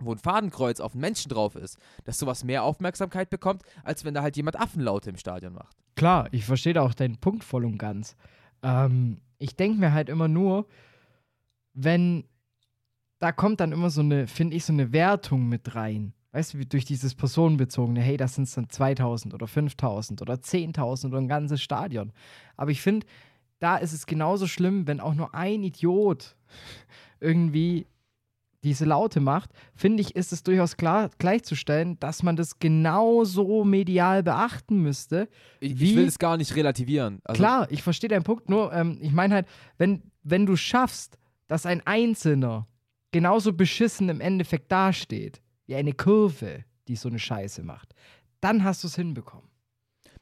wo 0.00 0.12
ein 0.12 0.18
Fadenkreuz 0.18 0.80
auf 0.80 0.92
einen 0.92 1.00
Menschen 1.00 1.28
drauf 1.28 1.54
ist, 1.54 1.78
dass 2.04 2.18
sowas 2.18 2.44
mehr 2.44 2.64
Aufmerksamkeit 2.64 3.30
bekommt, 3.30 3.62
als 3.84 4.04
wenn 4.04 4.14
da 4.14 4.22
halt 4.22 4.36
jemand 4.36 4.58
Affenlaute 4.58 5.10
im 5.10 5.16
Stadion 5.16 5.54
macht. 5.54 5.76
Klar, 5.96 6.28
ich 6.32 6.44
verstehe 6.44 6.74
da 6.74 6.82
auch 6.82 6.94
deinen 6.94 7.18
Punkt 7.18 7.44
voll 7.44 7.64
und 7.64 7.78
ganz. 7.78 8.16
Ähm, 8.62 9.20
ich 9.38 9.56
denke 9.56 9.78
mir 9.78 9.92
halt 9.92 10.08
immer 10.08 10.28
nur, 10.28 10.66
wenn 11.74 12.24
da 13.20 13.32
kommt 13.32 13.60
dann 13.60 13.72
immer 13.72 13.90
so 13.90 14.00
eine, 14.00 14.26
finde 14.26 14.56
ich, 14.56 14.64
so 14.64 14.72
eine 14.72 14.92
Wertung 14.92 15.48
mit 15.48 15.74
rein. 15.74 16.14
Weißt 16.32 16.54
du, 16.54 16.58
wie 16.58 16.66
durch 16.66 16.84
dieses 16.84 17.14
personenbezogene, 17.14 18.00
hey, 18.00 18.16
das 18.16 18.34
sind 18.34 18.56
dann 18.56 18.68
2000 18.68 19.34
oder 19.34 19.46
5000 19.46 20.22
oder 20.22 20.34
10.000 20.34 21.08
oder 21.08 21.18
ein 21.18 21.28
ganzes 21.28 21.60
Stadion. 21.60 22.12
Aber 22.56 22.70
ich 22.70 22.80
finde, 22.80 23.06
da 23.58 23.76
ist 23.76 23.92
es 23.92 24.06
genauso 24.06 24.46
schlimm, 24.46 24.86
wenn 24.86 25.00
auch 25.00 25.14
nur 25.14 25.34
ein 25.34 25.62
Idiot 25.62 26.36
irgendwie 27.20 27.86
diese 28.62 28.84
Laute 28.84 29.20
macht, 29.20 29.50
finde 29.74 30.02
ich, 30.02 30.14
ist 30.16 30.32
es 30.32 30.42
durchaus 30.42 30.76
klar 30.76 31.10
gleichzustellen, 31.18 31.98
dass 31.98 32.22
man 32.22 32.36
das 32.36 32.58
genauso 32.58 33.64
medial 33.64 34.22
beachten 34.22 34.82
müsste. 34.82 35.28
Ich, 35.60 35.80
ich 35.80 35.96
will 35.96 36.06
es 36.06 36.18
gar 36.18 36.36
nicht 36.36 36.54
relativieren. 36.54 37.20
Also 37.24 37.38
klar, 37.38 37.70
ich 37.70 37.82
verstehe 37.82 38.10
deinen 38.10 38.24
Punkt, 38.24 38.48
nur 38.48 38.72
ähm, 38.72 38.98
ich 39.00 39.12
meine 39.12 39.34
halt, 39.34 39.46
wenn, 39.78 40.02
wenn 40.22 40.46
du 40.46 40.56
schaffst, 40.56 41.16
dass 41.46 41.66
ein 41.66 41.84
Einzelner 41.86 42.68
genauso 43.12 43.52
beschissen 43.52 44.08
im 44.08 44.20
Endeffekt 44.20 44.70
dasteht, 44.70 45.40
wie 45.66 45.74
eine 45.74 45.92
Kurve, 45.92 46.64
die 46.86 46.96
so 46.96 47.08
eine 47.08 47.18
Scheiße 47.18 47.62
macht. 47.62 47.94
Dann 48.40 48.64
hast 48.64 48.84
du 48.84 48.88
es 48.88 48.96
hinbekommen. 48.96 49.48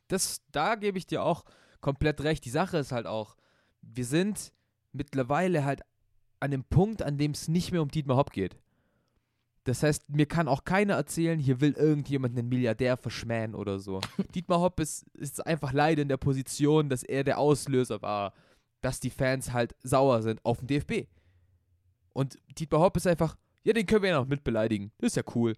Das, 0.09 0.41
da 0.53 0.75
gebe 0.75 0.97
ich 0.97 1.07
dir 1.07 1.23
auch 1.23 1.45
komplett 1.81 2.21
recht. 2.23 2.45
Die 2.45 2.51
Sache 2.51 2.79
ist 2.79 2.93
halt 2.93 3.07
auch, 3.07 3.37
wir 3.83 4.05
sind 4.05 4.53
mittlerweile 4.93 5.65
halt 5.65 5.83
an 6.41 6.51
dem 6.51 6.65
Punkt, 6.65 7.03
an 7.03 7.19
dem 7.19 7.33
es 7.33 7.49
nicht 7.49 7.73
mehr 7.73 7.83
um 7.83 7.91
Dietmar 7.91 8.17
Hopp 8.17 8.33
geht. 8.33 8.57
Das 9.65 9.83
heißt, 9.83 10.09
mir 10.09 10.27
kann 10.27 10.49
auch 10.49 10.65
keiner 10.65 10.95
erzählen, 10.95 11.39
hier 11.39 11.61
will 11.61 11.73
irgendjemand 11.73 12.39
einen 12.39 12.49
Milliardär 12.49 12.97
verschmähen 12.97 13.55
oder 13.55 13.79
so. 13.79 14.01
Dietmar 14.35 14.61
Hopp 14.61 14.81
ist, 14.81 15.05
ist 15.15 15.47
einfach 15.47 15.73
leider 15.73 16.03
in 16.03 16.09
der 16.09 16.17
Position, 16.17 16.89
dass 16.89 17.03
er 17.03 17.23
der 17.23 17.39
Auslöser 17.39 18.01
war, 18.01 18.33
dass 18.81 19.01
die 19.01 19.11
Fans 19.11 19.53
halt 19.53 19.75
sauer 19.83 20.23
sind 20.23 20.45
auf 20.45 20.61
den 20.61 20.69
DFB. 20.69 21.07
Und 22.15 22.39
Dietmar 22.59 22.81
Hopp 22.81 22.97
ist 22.97 23.07
einfach, 23.07 23.37
ja, 23.63 23.73
den 23.73 23.87
können 23.87 24.03
wir 24.03 24.11
ja 24.11 24.21
noch 24.21 24.29
mit 24.29 24.43
beleidigen. 24.43 24.91
Das 24.99 25.09
ist 25.09 25.17
ja 25.17 25.23
cool. 25.35 25.55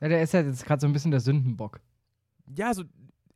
Ja, 0.00 0.08
der 0.08 0.22
ist 0.22 0.34
ja 0.34 0.42
jetzt 0.42 0.66
gerade 0.66 0.80
so 0.80 0.86
ein 0.86 0.92
bisschen 0.92 1.10
der 1.10 1.20
Sündenbock. 1.20 1.80
Ja, 2.54 2.74
so, 2.74 2.84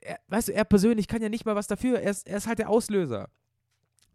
er, 0.02 0.18
weißt 0.28 0.48
du, 0.48 0.52
er 0.52 0.64
persönlich 0.64 1.08
kann 1.08 1.22
ja 1.22 1.28
nicht 1.28 1.46
mal 1.46 1.56
was 1.56 1.66
dafür. 1.68 2.00
Er 2.00 2.10
ist, 2.10 2.26
er 2.26 2.36
ist 2.36 2.46
halt 2.46 2.58
der 2.58 2.68
Auslöser. 2.68 3.30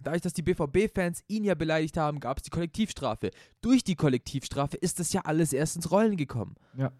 Dadurch, 0.03 0.21
dass 0.21 0.33
die 0.33 0.41
BVB-Fans 0.41 1.23
ihn 1.27 1.43
ja 1.43 1.55
beleidigt 1.55 1.97
haben, 1.97 2.19
gab 2.19 2.37
es 2.37 2.43
die 2.43 2.49
Kollektivstrafe. 2.49 3.31
Durch 3.61 3.83
die 3.83 3.95
Kollektivstrafe 3.95 4.77
ist 4.77 4.99
das 4.99 5.13
ja 5.13 5.21
alles 5.21 5.53
erst 5.53 5.75
ins 5.75 5.91
Rollen 5.91 6.17
gekommen. 6.17 6.55
Ja. 6.77 6.91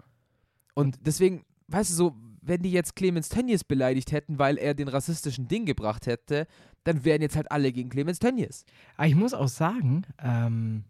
Und 0.73 0.97
deswegen, 1.05 1.45
weißt 1.67 1.91
du, 1.91 1.95
so, 1.95 2.15
wenn 2.41 2.61
die 2.61 2.71
jetzt 2.71 2.95
Clemens 2.95 3.29
Tönnies 3.29 3.63
beleidigt 3.63 4.11
hätten, 4.11 4.39
weil 4.39 4.57
er 4.57 4.73
den 4.73 4.87
rassistischen 4.87 5.47
Ding 5.47 5.65
gebracht 5.65 6.07
hätte, 6.07 6.47
dann 6.83 7.05
wären 7.05 7.21
jetzt 7.21 7.35
halt 7.35 7.51
alle 7.51 7.71
gegen 7.71 7.89
Clemens 7.89 8.19
Tönnies. 8.19 8.65
Aber 8.97 9.07
ich 9.07 9.15
muss 9.15 9.33
auch 9.33 9.47
sagen, 9.47 10.03
ähm, 10.19 10.83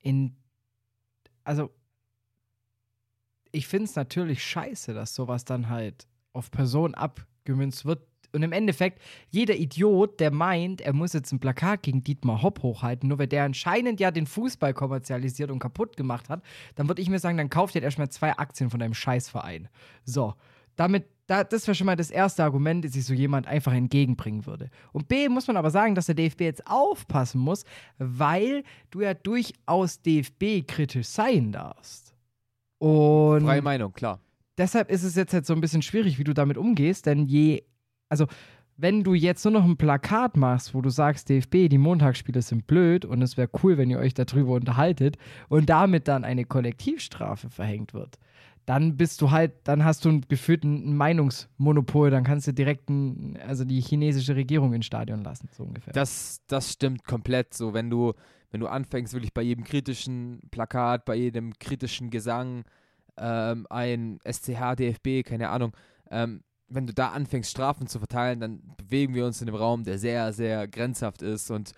in, 0.00 0.36
also, 1.44 1.70
ich 3.52 3.66
finde 3.68 3.84
es 3.84 3.96
natürlich 3.96 4.44
scheiße, 4.44 4.92
dass 4.92 5.14
sowas 5.14 5.44
dann 5.44 5.68
halt 5.68 6.06
auf 6.32 6.50
Personen 6.50 6.94
abgemünzt 6.94 7.84
wird. 7.84 8.06
Und 8.32 8.42
im 8.42 8.52
Endeffekt, 8.52 9.00
jeder 9.30 9.56
Idiot, 9.56 10.20
der 10.20 10.30
meint, 10.30 10.80
er 10.80 10.92
muss 10.92 11.12
jetzt 11.12 11.32
ein 11.32 11.40
Plakat 11.40 11.82
gegen 11.82 12.02
Dietmar 12.02 12.42
Hopp 12.42 12.62
hochhalten, 12.62 13.08
nur 13.08 13.18
weil 13.18 13.26
der 13.26 13.44
anscheinend 13.44 14.00
ja 14.00 14.10
den 14.10 14.26
Fußball 14.26 14.74
kommerzialisiert 14.74 15.50
und 15.50 15.58
kaputt 15.58 15.96
gemacht 15.96 16.28
hat, 16.28 16.42
dann 16.74 16.88
würde 16.88 17.02
ich 17.02 17.08
mir 17.08 17.18
sagen, 17.18 17.36
dann 17.36 17.50
kauft 17.50 17.74
ihr 17.74 17.82
erstmal 17.82 18.08
zwei 18.10 18.36
Aktien 18.36 18.70
von 18.70 18.80
deinem 18.80 18.94
Scheißverein. 18.94 19.68
So, 20.04 20.34
damit, 20.76 21.06
da, 21.26 21.42
das 21.42 21.66
wäre 21.66 21.74
schon 21.74 21.86
mal 21.86 21.96
das 21.96 22.10
erste 22.10 22.44
Argument, 22.44 22.84
das 22.84 22.92
sich 22.92 23.04
so 23.04 23.14
jemand 23.14 23.46
einfach 23.46 23.72
entgegenbringen 23.72 24.46
würde. 24.46 24.70
Und 24.92 25.08
B 25.08 25.28
muss 25.28 25.46
man 25.46 25.56
aber 25.56 25.70
sagen, 25.70 25.94
dass 25.94 26.06
der 26.06 26.14
DFB 26.14 26.42
jetzt 26.42 26.66
aufpassen 26.66 27.40
muss, 27.40 27.64
weil 27.98 28.62
du 28.90 29.00
ja 29.00 29.14
durchaus 29.14 30.00
DFB 30.02 30.66
kritisch 30.66 31.08
sein 31.08 31.52
darfst. 31.52 32.14
Und 32.78 33.44
Freie 33.44 33.62
Meinung, 33.62 33.92
klar. 33.92 34.20
deshalb 34.58 34.90
ist 34.90 35.02
es 35.02 35.14
jetzt 35.14 35.32
halt 35.32 35.46
so 35.46 35.54
ein 35.54 35.62
bisschen 35.62 35.82
schwierig, 35.82 36.18
wie 36.18 36.24
du 36.24 36.34
damit 36.34 36.58
umgehst, 36.58 37.06
denn 37.06 37.26
je, 37.26 37.62
also 38.08 38.26
wenn 38.78 39.02
du 39.02 39.14
jetzt 39.14 39.44
nur 39.44 39.52
noch 39.52 39.64
ein 39.64 39.76
Plakat 39.76 40.36
machst, 40.36 40.74
wo 40.74 40.82
du 40.82 40.90
sagst, 40.90 41.28
DFB, 41.28 41.68
die 41.68 41.78
Montagsspiele 41.78 42.42
sind 42.42 42.66
blöd 42.66 43.04
und 43.04 43.22
es 43.22 43.36
wäre 43.36 43.48
cool, 43.62 43.78
wenn 43.78 43.90
ihr 43.90 43.98
euch 43.98 44.14
darüber 44.14 44.54
unterhaltet 44.54 45.16
und 45.48 45.70
damit 45.70 46.08
dann 46.08 46.24
eine 46.24 46.44
Kollektivstrafe 46.44 47.48
verhängt 47.48 47.94
wird, 47.94 48.18
dann 48.66 48.96
bist 48.96 49.22
du 49.22 49.30
halt, 49.30 49.52
dann 49.64 49.84
hast 49.84 50.04
du 50.04 50.10
ein 50.10 50.20
gefühlten 50.28 50.96
Meinungsmonopol, 50.96 52.10
dann 52.10 52.24
kannst 52.24 52.48
du 52.48 52.52
direkt 52.52 52.90
ein, 52.90 53.38
also 53.46 53.64
die 53.64 53.80
chinesische 53.80 54.36
Regierung 54.36 54.74
ins 54.74 54.86
Stadion 54.86 55.22
lassen, 55.22 55.48
so 55.52 55.62
ungefähr. 55.62 55.92
Das, 55.92 56.42
das 56.48 56.72
stimmt 56.72 57.04
komplett. 57.04 57.54
So, 57.54 57.72
wenn 57.72 57.88
du, 57.88 58.12
wenn 58.50 58.60
du 58.60 58.66
anfängst, 58.66 59.14
wirklich 59.14 59.32
bei 59.32 59.42
jedem 59.42 59.64
kritischen 59.64 60.40
Plakat, 60.50 61.04
bei 61.04 61.14
jedem 61.14 61.56
kritischen 61.58 62.10
Gesang, 62.10 62.64
ähm, 63.16 63.66
ein 63.70 64.18
SCH, 64.28 64.74
DFB, 64.76 65.24
keine 65.24 65.48
Ahnung, 65.48 65.72
ähm, 66.10 66.42
wenn 66.68 66.86
du 66.86 66.94
da 66.94 67.10
anfängst, 67.10 67.50
Strafen 67.50 67.86
zu 67.86 67.98
verteilen, 67.98 68.40
dann 68.40 68.62
bewegen 68.76 69.14
wir 69.14 69.26
uns 69.26 69.40
in 69.40 69.48
einem 69.48 69.56
Raum, 69.56 69.84
der 69.84 69.98
sehr, 69.98 70.32
sehr 70.32 70.66
grenzhaft 70.66 71.22
ist 71.22 71.50
und 71.50 71.72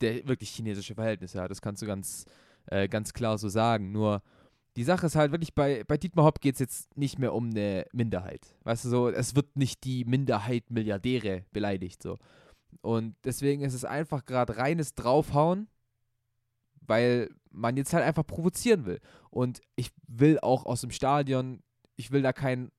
der 0.00 0.26
wirklich 0.26 0.50
chinesische 0.50 0.94
Verhältnisse 0.94 1.40
hat. 1.40 1.50
Das 1.50 1.60
kannst 1.60 1.82
du 1.82 1.86
ganz, 1.86 2.24
äh, 2.66 2.88
ganz 2.88 3.12
klar 3.12 3.38
so 3.38 3.48
sagen. 3.48 3.92
Nur 3.92 4.22
die 4.76 4.84
Sache 4.84 5.06
ist 5.06 5.16
halt 5.16 5.30
wirklich, 5.30 5.54
bei, 5.54 5.84
bei 5.84 5.96
Dietmar 5.96 6.24
Hopp 6.24 6.40
geht 6.40 6.54
es 6.54 6.60
jetzt 6.60 6.96
nicht 6.96 7.18
mehr 7.18 7.32
um 7.32 7.50
eine 7.50 7.86
Minderheit. 7.92 8.56
Weißt 8.64 8.84
du 8.84 8.88
so, 8.88 9.08
es 9.08 9.36
wird 9.36 9.56
nicht 9.56 9.84
die 9.84 10.04
Minderheit 10.04 10.70
Milliardäre 10.70 11.44
beleidigt. 11.52 12.02
So. 12.02 12.18
Und 12.80 13.14
deswegen 13.24 13.62
ist 13.62 13.74
es 13.74 13.84
einfach 13.84 14.24
gerade 14.24 14.56
reines 14.56 14.94
Draufhauen, 14.94 15.68
weil 16.80 17.30
man 17.50 17.76
jetzt 17.76 17.92
halt 17.92 18.04
einfach 18.04 18.26
provozieren 18.26 18.84
will. 18.84 19.00
Und 19.30 19.60
ich 19.76 19.90
will 20.08 20.38
auch 20.40 20.66
aus 20.66 20.80
dem 20.80 20.90
Stadion, 20.90 21.62
ich 21.96 22.10
will 22.10 22.22
da 22.22 22.32
keinen 22.32 22.72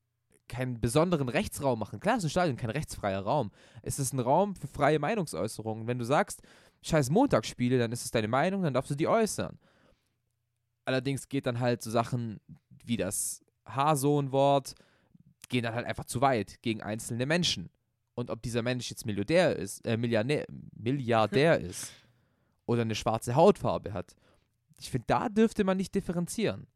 keinen 0.48 0.80
besonderen 0.80 1.28
Rechtsraum 1.28 1.78
machen. 1.78 2.00
Klar, 2.00 2.16
ist 2.16 2.24
ein 2.24 2.30
Stadion 2.30 2.56
kein 2.56 2.70
rechtsfreier 2.70 3.20
Raum. 3.20 3.50
Es 3.82 3.98
ist 3.98 4.12
ein 4.12 4.20
Raum 4.20 4.54
für 4.54 4.68
freie 4.68 4.98
Meinungsäußerungen. 4.98 5.86
Wenn 5.86 5.98
du 5.98 6.04
sagst, 6.04 6.42
scheiß 6.82 7.10
Montagsspiele, 7.10 7.78
dann 7.78 7.92
ist 7.92 8.04
es 8.04 8.10
deine 8.10 8.28
Meinung, 8.28 8.62
dann 8.62 8.74
darfst 8.74 8.90
du 8.90 8.94
die 8.94 9.08
äußern. 9.08 9.58
Allerdings 10.84 11.28
geht 11.28 11.46
dann 11.46 11.58
halt 11.58 11.82
so 11.82 11.90
Sachen 11.90 12.40
wie 12.84 12.96
das 12.96 13.42
Haarsohn-Wort, 13.66 14.74
gehen 15.48 15.64
dann 15.64 15.74
halt 15.74 15.86
einfach 15.86 16.04
zu 16.04 16.20
weit 16.20 16.62
gegen 16.62 16.82
einzelne 16.82 17.26
Menschen. 17.26 17.70
Und 18.14 18.30
ob 18.30 18.40
dieser 18.42 18.62
Mensch 18.62 18.88
jetzt 18.90 19.04
Milliardär 19.04 19.56
ist, 19.56 19.84
äh, 19.86 19.96
Milliardär, 19.96 20.46
Milliardär 20.74 21.60
ist 21.60 21.92
oder 22.66 22.82
eine 22.82 22.94
schwarze 22.94 23.34
Hautfarbe 23.34 23.92
hat, 23.92 24.14
ich 24.78 24.90
finde, 24.90 25.06
da 25.08 25.28
dürfte 25.28 25.64
man 25.64 25.76
nicht 25.76 25.94
differenzieren. 25.94 26.66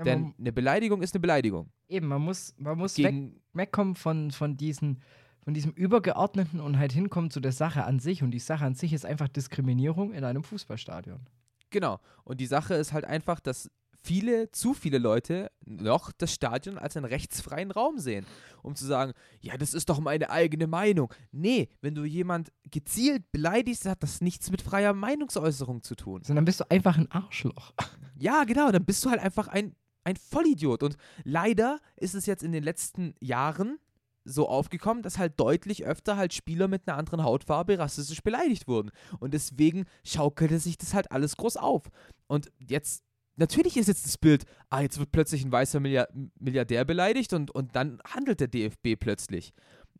Ja, 0.00 0.04
Denn 0.04 0.34
eine 0.38 0.50
Beleidigung 0.50 1.02
ist 1.02 1.14
eine 1.14 1.20
Beleidigung. 1.20 1.70
eben, 1.86 2.06
man 2.06 2.22
muss, 2.22 2.54
man 2.56 2.78
muss 2.78 2.96
weg, 2.96 3.14
wegkommen 3.52 3.96
von, 3.96 4.30
von, 4.30 4.56
diesen, 4.56 5.02
von 5.44 5.52
diesem 5.52 5.72
Übergeordneten 5.72 6.58
und 6.58 6.78
halt 6.78 6.92
hinkommen 6.92 7.30
zu 7.30 7.40
der 7.40 7.52
Sache 7.52 7.84
an 7.84 7.98
sich. 7.98 8.22
Und 8.22 8.30
die 8.30 8.38
Sache 8.38 8.64
an 8.64 8.74
sich 8.74 8.94
ist 8.94 9.04
einfach 9.04 9.28
Diskriminierung 9.28 10.14
in 10.14 10.24
einem 10.24 10.42
Fußballstadion. 10.42 11.20
Genau. 11.68 12.00
Und 12.24 12.40
die 12.40 12.46
Sache 12.46 12.74
ist 12.74 12.94
halt 12.94 13.04
einfach, 13.04 13.40
dass 13.40 13.70
viele, 14.02 14.50
zu 14.52 14.72
viele 14.72 14.96
Leute 14.96 15.50
noch 15.66 16.12
das 16.12 16.32
Stadion 16.32 16.78
als 16.78 16.96
einen 16.96 17.04
rechtsfreien 17.04 17.70
Raum 17.70 17.98
sehen. 17.98 18.24
Um 18.62 18.74
zu 18.74 18.86
sagen, 18.86 19.12
ja, 19.40 19.58
das 19.58 19.74
ist 19.74 19.88
doch 19.90 20.00
meine 20.00 20.30
eigene 20.30 20.66
Meinung. 20.66 21.12
Nee, 21.32 21.68
wenn 21.80 21.94
du 21.94 22.04
jemand 22.04 22.52
gezielt 22.70 23.30
beleidigst, 23.32 23.86
hat 23.86 24.02
das 24.02 24.22
nichts 24.22 24.50
mit 24.50 24.62
freier 24.62 24.94
Meinungsäußerung 24.94 25.82
zu 25.82 25.94
tun. 25.94 26.22
Sondern 26.24 26.44
bist 26.44 26.60
du 26.60 26.70
einfach 26.70 26.96
ein 26.96 27.10
Arschloch. 27.10 27.74
Ja, 28.18 28.44
genau, 28.44 28.70
dann 28.70 28.84
bist 28.84 29.04
du 29.04 29.10
halt 29.10 29.20
einfach 29.20 29.48
ein, 29.48 29.74
ein 30.04 30.16
Vollidiot. 30.16 30.82
Und 30.82 30.96
leider 31.24 31.80
ist 31.96 32.14
es 32.14 32.26
jetzt 32.26 32.42
in 32.42 32.52
den 32.52 32.62
letzten 32.62 33.14
Jahren 33.20 33.78
so 34.24 34.48
aufgekommen, 34.48 35.02
dass 35.02 35.18
halt 35.18 35.38
deutlich 35.38 35.84
öfter 35.84 36.16
halt 36.16 36.34
Spieler 36.34 36.68
mit 36.68 36.86
einer 36.86 36.98
anderen 36.98 37.22
Hautfarbe 37.22 37.78
rassistisch 37.78 38.22
beleidigt 38.22 38.68
wurden. 38.68 38.90
Und 39.18 39.34
deswegen 39.34 39.84
schaukelte 40.04 40.58
sich 40.58 40.78
das 40.78 40.94
halt 40.94 41.10
alles 41.10 41.36
groß 41.36 41.56
auf. 41.56 41.84
Und 42.26 42.50
jetzt, 42.58 43.02
natürlich 43.36 43.76
ist 43.76 43.88
jetzt 43.88 44.04
das 44.06 44.18
Bild, 44.18 44.44
ah, 44.68 44.80
jetzt 44.80 44.98
wird 44.98 45.12
plötzlich 45.12 45.44
ein 45.44 45.52
weißer 45.52 45.80
Milliard 45.80 46.10
Milliardär 46.38 46.84
beleidigt 46.84 47.32
und, 47.32 47.50
und 47.50 47.74
dann 47.76 48.00
handelt 48.04 48.40
der 48.40 48.48
DFB 48.48 48.96
plötzlich. 48.98 49.52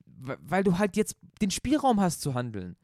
Weil 0.05 0.65
du 0.65 0.79
halt 0.79 0.97
jetzt 0.97 1.17
den 1.41 1.51
Spielraum 1.51 2.01
hast 2.01 2.21
zu 2.21 2.35
handeln. 2.35 2.77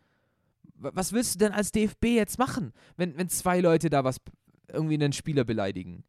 Was 0.78 1.12
willst 1.12 1.34
du 1.34 1.38
denn 1.38 1.52
als 1.52 1.72
DFB 1.72 2.04
jetzt 2.06 2.38
machen, 2.38 2.72
wenn, 2.96 3.16
wenn 3.16 3.28
zwei 3.28 3.60
Leute 3.60 3.88
da 3.90 4.04
was 4.04 4.18
irgendwie 4.68 4.94
einen 4.94 5.12
Spieler 5.12 5.44
beleidigen? 5.44 6.04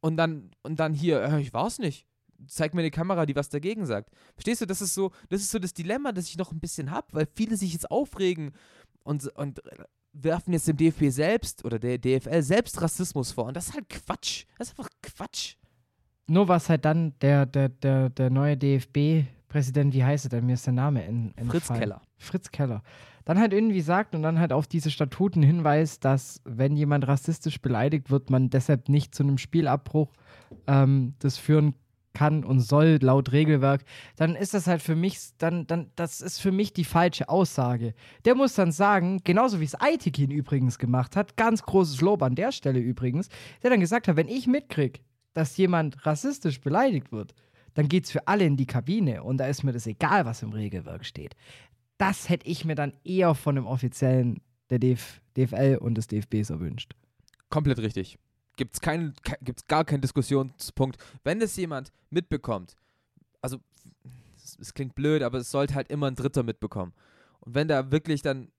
Und 0.00 0.16
dann, 0.16 0.50
und 0.62 0.78
dann 0.78 0.94
hier, 0.94 1.22
äh, 1.22 1.40
ich 1.40 1.52
war's 1.52 1.78
nicht. 1.78 2.06
Zeig 2.46 2.72
mir 2.72 2.80
eine 2.80 2.90
Kamera, 2.90 3.26
die 3.26 3.34
was 3.34 3.48
dagegen 3.48 3.84
sagt. 3.84 4.10
Verstehst 4.34 4.60
du, 4.60 4.66
das 4.66 4.80
ist 4.80 4.94
so, 4.94 5.10
das 5.28 5.40
ist 5.40 5.50
so 5.50 5.58
das 5.58 5.74
Dilemma, 5.74 6.12
das 6.12 6.28
ich 6.28 6.38
noch 6.38 6.52
ein 6.52 6.60
bisschen 6.60 6.90
habe, 6.90 7.08
weil 7.12 7.26
viele 7.34 7.56
sich 7.56 7.72
jetzt 7.72 7.90
aufregen 7.90 8.52
und, 9.02 9.26
und 9.36 9.60
werfen 10.12 10.52
jetzt 10.52 10.68
dem 10.68 10.76
DFB 10.76 11.10
selbst 11.10 11.64
oder 11.64 11.78
der 11.78 11.98
DFL 11.98 12.42
selbst 12.42 12.80
Rassismus 12.80 13.32
vor. 13.32 13.46
Und 13.46 13.56
das 13.56 13.68
ist 13.68 13.74
halt 13.74 13.88
Quatsch. 13.88 14.44
Das 14.56 14.68
ist 14.68 14.78
einfach 14.78 14.90
Quatsch. 15.02 15.56
Nur 16.26 16.46
was 16.46 16.68
halt 16.68 16.84
dann 16.84 17.18
der, 17.20 17.46
der, 17.46 17.70
der, 17.70 18.10
der 18.10 18.30
neue 18.30 18.56
DFB-Präsident, 18.56 19.94
wie 19.94 20.04
heißt 20.04 20.26
er 20.26 20.28
denn? 20.30 20.46
Mir 20.46 20.54
ist 20.54 20.66
der 20.66 20.74
Name 20.74 21.04
en, 21.04 21.32
entfallen. 21.36 21.50
Fritz 21.50 21.68
Keller. 21.68 22.02
Fritz 22.18 22.50
Keller. 22.50 22.82
Dann 23.28 23.38
halt 23.38 23.52
irgendwie 23.52 23.82
sagt 23.82 24.14
und 24.14 24.22
dann 24.22 24.38
halt 24.38 24.54
auf 24.54 24.66
diese 24.66 24.90
Statuten 24.90 25.42
hinweist, 25.42 26.02
dass 26.02 26.40
wenn 26.46 26.78
jemand 26.78 27.06
rassistisch 27.06 27.60
beleidigt 27.60 28.10
wird, 28.10 28.30
man 28.30 28.48
deshalb 28.48 28.88
nicht 28.88 29.14
zu 29.14 29.22
einem 29.22 29.36
Spielabbruch 29.36 30.14
ähm, 30.66 31.12
das 31.18 31.36
führen 31.36 31.74
kann 32.14 32.42
und 32.42 32.60
soll 32.60 32.98
laut 33.02 33.32
Regelwerk, 33.32 33.84
dann 34.16 34.34
ist 34.34 34.54
das 34.54 34.66
halt 34.66 34.80
für 34.80 34.96
mich, 34.96 35.18
dann, 35.36 35.66
dann, 35.66 35.90
das 35.94 36.22
ist 36.22 36.40
für 36.40 36.52
mich 36.52 36.72
die 36.72 36.84
falsche 36.84 37.28
Aussage. 37.28 37.92
Der 38.24 38.34
muss 38.34 38.54
dann 38.54 38.72
sagen, 38.72 39.20
genauso 39.24 39.60
wie 39.60 39.66
es 39.66 39.78
Aitikin 39.78 40.30
übrigens 40.30 40.78
gemacht 40.78 41.14
hat, 41.14 41.36
ganz 41.36 41.62
großes 41.62 42.00
Lob 42.00 42.22
an 42.22 42.34
der 42.34 42.50
Stelle 42.50 42.80
übrigens, 42.80 43.28
der 43.62 43.68
dann 43.68 43.80
gesagt 43.80 44.08
hat, 44.08 44.16
wenn 44.16 44.28
ich 44.28 44.46
mitkrieg, 44.46 45.02
dass 45.34 45.54
jemand 45.58 46.06
rassistisch 46.06 46.62
beleidigt 46.62 47.12
wird, 47.12 47.34
dann 47.74 47.88
geht's 47.88 48.10
für 48.10 48.26
alle 48.26 48.44
in 48.44 48.56
die 48.56 48.66
Kabine 48.66 49.22
und 49.22 49.36
da 49.36 49.46
ist 49.46 49.62
mir 49.62 49.72
das 49.72 49.86
egal, 49.86 50.24
was 50.24 50.42
im 50.42 50.52
Regelwerk 50.52 51.04
steht. 51.04 51.36
Das 51.98 52.28
hätte 52.28 52.46
ich 52.46 52.64
mir 52.64 52.74
dann 52.74 52.92
eher 53.04 53.34
von 53.34 53.56
dem 53.56 53.66
Offiziellen 53.66 54.40
der 54.70 54.78
DF 54.78 55.20
DFL 55.36 55.78
und 55.80 55.94
des 55.94 56.06
DFBs 56.06 56.50
erwünscht. 56.50 56.94
Komplett 57.48 57.78
richtig. 57.78 58.18
Gibt 58.56 58.74
es 58.74 58.80
keinen, 58.80 59.14
ke 59.22 59.36
gar 59.68 59.84
keinen 59.84 60.00
Diskussionspunkt. 60.00 60.98
Wenn 61.22 61.40
das 61.40 61.56
jemand 61.56 61.92
mitbekommt, 62.10 62.76
also 63.40 63.58
es, 64.36 64.58
es 64.60 64.74
klingt 64.74 64.94
blöd, 64.94 65.22
aber 65.22 65.38
es 65.38 65.50
sollte 65.50 65.74
halt 65.74 65.88
immer 65.88 66.08
ein 66.08 66.16
Dritter 66.16 66.42
mitbekommen. 66.42 66.92
Und 67.40 67.54
wenn 67.54 67.68
da 67.68 67.92
wirklich 67.92 68.22
dann 68.22 68.50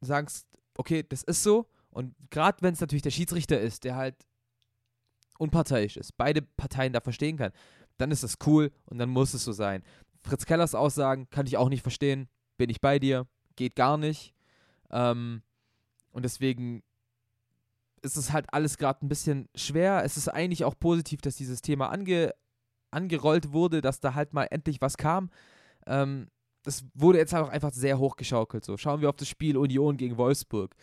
sagst, 0.00 0.46
okay, 0.76 1.04
das 1.08 1.22
ist 1.22 1.42
so, 1.42 1.66
und 1.90 2.14
gerade 2.30 2.62
wenn 2.62 2.72
es 2.72 2.80
natürlich 2.80 3.02
der 3.02 3.10
Schiedsrichter 3.10 3.60
ist, 3.60 3.84
der 3.84 3.96
halt 3.96 4.16
unparteiisch 5.38 5.96
ist, 5.96 6.16
beide 6.16 6.40
Parteien 6.42 6.92
da 6.92 7.00
verstehen 7.00 7.36
kann, 7.36 7.52
dann 7.98 8.10
ist 8.10 8.22
das 8.22 8.38
cool 8.46 8.70
und 8.86 8.98
dann 8.98 9.10
muss 9.10 9.34
es 9.34 9.44
so 9.44 9.52
sein. 9.52 9.82
Fritz 10.22 10.46
Kellers 10.46 10.74
Aussagen 10.74 11.28
kann 11.30 11.46
ich 11.46 11.56
auch 11.56 11.68
nicht 11.68 11.82
verstehen, 11.82 12.28
bin 12.56 12.70
ich 12.70 12.80
bei 12.80 12.98
dir, 12.98 13.26
geht 13.56 13.76
gar 13.76 13.96
nicht. 13.96 14.34
Ähm, 14.90 15.42
und 16.12 16.24
deswegen 16.24 16.82
ist 18.02 18.16
es 18.16 18.32
halt 18.32 18.52
alles 18.52 18.78
gerade 18.78 19.04
ein 19.04 19.08
bisschen 19.08 19.48
schwer. 19.54 20.02
Es 20.04 20.16
ist 20.16 20.28
eigentlich 20.28 20.64
auch 20.64 20.78
positiv, 20.78 21.20
dass 21.20 21.36
dieses 21.36 21.62
Thema 21.62 21.90
ange, 21.90 22.34
angerollt 22.90 23.52
wurde, 23.52 23.80
dass 23.80 24.00
da 24.00 24.14
halt 24.14 24.32
mal 24.32 24.44
endlich 24.50 24.80
was 24.80 24.96
kam. 24.96 25.30
Ähm, 25.86 26.28
das 26.64 26.84
wurde 26.94 27.18
jetzt 27.18 27.34
auch 27.34 27.48
einfach 27.48 27.72
sehr 27.72 27.98
hochgeschaukelt. 27.98 28.64
So. 28.64 28.76
Schauen 28.76 29.00
wir 29.00 29.08
auf 29.08 29.16
das 29.16 29.28
Spiel 29.28 29.56
Union 29.56 29.96
gegen 29.96 30.16
Wolfsburg. 30.16 30.74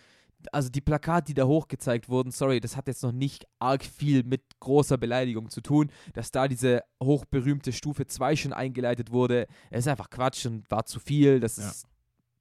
Also 0.51 0.69
die 0.69 0.81
Plakate, 0.81 1.27
die 1.27 1.33
da 1.33 1.45
hochgezeigt 1.45 2.07
wurden, 2.07 2.31
sorry, 2.31 2.59
das 2.59 2.77
hat 2.77 2.87
jetzt 2.87 3.03
noch 3.03 3.11
nicht 3.11 3.45
arg 3.59 3.83
viel 3.83 4.23
mit 4.23 4.43
großer 4.59 4.97
Beleidigung 4.97 5.49
zu 5.49 5.61
tun. 5.61 5.91
Dass 6.13 6.31
da 6.31 6.47
diese 6.47 6.83
hochberühmte 7.03 7.73
Stufe 7.73 8.07
2 8.07 8.35
schon 8.35 8.53
eingeleitet 8.53 9.11
wurde, 9.11 9.47
ist 9.69 9.87
einfach 9.87 10.09
Quatsch 10.09 10.45
und 10.45 10.69
war 10.71 10.85
zu 10.85 10.99
viel. 10.99 11.39
Das, 11.39 11.57
ist, 11.57 11.87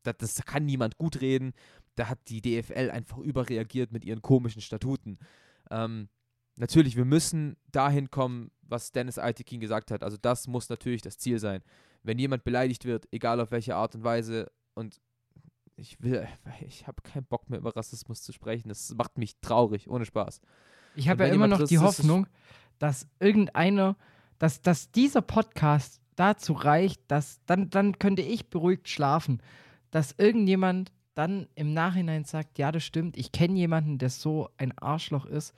das, 0.05 0.17
das 0.19 0.45
kann 0.45 0.65
niemand 0.65 0.97
gut 0.97 1.21
reden. 1.21 1.53
Da 1.97 2.09
hat 2.09 2.19
die 2.29 2.41
DFL 2.41 2.91
einfach 2.91 3.19
überreagiert 3.19 3.91
mit 3.91 4.05
ihren 4.05 4.23
komischen 4.23 4.63
Statuten. 4.63 5.19
Ähm, 5.71 6.09
natürlich, 6.57 6.97
wir 6.97 7.05
müssen 7.05 7.57
dahin 7.73 8.11
kommen, 8.11 8.53
was 8.63 8.93
Dennis 8.93 9.19
Altekin 9.19 9.61
gesagt 9.61 9.91
hat. 9.91 10.05
Also 10.05 10.17
das 10.21 10.47
muss 10.47 10.69
natürlich 10.69 11.03
das 11.03 11.19
Ziel 11.19 11.41
sein. 11.41 11.63
Wenn 12.05 12.19
jemand 12.19 12.45
beleidigt 12.45 12.85
wird, 12.85 13.09
egal 13.11 13.41
auf 13.41 13.51
welche 13.51 13.75
Art 13.75 13.97
und 13.97 14.05
Weise, 14.05 14.51
und 14.79 15.01
ich 15.79 16.03
will, 16.03 16.27
ich 16.67 16.87
habe 16.87 17.03
keinen 17.03 17.25
Bock 17.25 17.49
mehr 17.49 17.59
über 17.59 17.75
Rassismus 17.75 18.23
zu 18.23 18.33
sprechen. 18.33 18.69
Das 18.69 18.95
macht 18.95 19.17
mich 19.17 19.39
traurig, 19.41 19.89
ohne 19.89 20.05
Spaß. 20.05 20.41
Ich 20.97 21.09
habe 21.09 21.27
ja 21.27 21.33
immer 21.33 21.47
noch 21.47 21.65
die 21.65 21.79
Hoffnung, 21.79 22.27
dass 22.79 23.07
irgendeiner, 23.21 23.97
dass, 24.39 24.61
dass 24.61 24.91
dieser 24.91 25.23
Podcast 25.23 26.01
dazu 26.17 26.53
reicht, 26.53 27.01
dass 27.09 27.41
dann, 27.47 27.71
dann 27.71 27.99
könnte 27.99 28.23
ich 28.23 28.51
beruhigt 28.51 28.89
schlafen, 28.89 29.41
dass 29.91 30.15
irgendjemand 30.19 30.93
dann 31.15 31.49
im 31.55 31.73
Nachhinein 31.73 32.25
sagt, 32.25 32.59
ja, 32.59 32.73
das 32.73 32.85
stimmt, 32.85 33.17
ich 33.17 33.33
kenne 33.33 33.57
jemanden, 33.57 33.99
der 33.99 34.11
so 34.11 34.51
ein 34.57 34.77
Arschloch 34.79 35.27
ist 35.27 35.55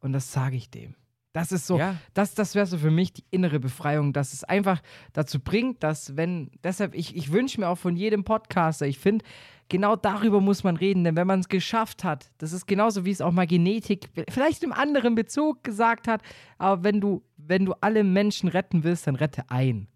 und 0.00 0.12
das 0.12 0.32
sage 0.32 0.56
ich 0.56 0.70
dem. 0.70 0.94
Das 1.32 1.52
ist 1.52 1.66
so, 1.66 1.78
Ja. 1.78 1.96
das, 2.12 2.34
das 2.34 2.54
wäre 2.54 2.66
so 2.66 2.76
für 2.78 2.90
mich 2.90 3.12
die 3.12 3.24
innere 3.30 3.60
Befreiung, 3.60 4.12
dass 4.12 4.32
es 4.32 4.42
einfach 4.42 4.82
dazu 5.12 5.38
bringt, 5.38 5.82
dass 5.82 6.16
wenn, 6.16 6.50
deshalb, 6.64 6.94
ich, 6.94 7.14
ich 7.14 7.30
wünsche 7.30 7.60
mir 7.60 7.68
auch 7.68 7.78
von 7.78 7.96
jedem 7.96 8.24
Podcaster, 8.24 8.86
ich 8.86 8.98
finde, 8.98 9.24
genau 9.68 9.94
darüber 9.94 10.40
muss 10.40 10.64
man 10.64 10.76
reden, 10.76 11.04
denn 11.04 11.14
wenn 11.14 11.28
man 11.28 11.38
es 11.38 11.48
geschafft 11.48 12.02
hat, 12.02 12.32
das 12.38 12.52
ist 12.52 12.66
genauso 12.66 13.04
wie 13.04 13.12
es 13.12 13.20
auch 13.20 13.30
mal 13.30 13.46
Genetik, 13.46 14.10
vielleicht 14.28 14.64
im 14.64 14.72
anderen 14.72 15.14
Bezug 15.14 15.62
gesagt 15.62 16.08
hat, 16.08 16.20
aber 16.58 16.82
wenn 16.82 17.00
du, 17.00 17.22
wenn 17.36 17.64
du 17.64 17.74
alle 17.80 18.02
Menschen 18.02 18.48
retten 18.48 18.82
willst, 18.82 19.06
dann 19.06 19.14
rette 19.14 19.44
ein. 19.50 19.86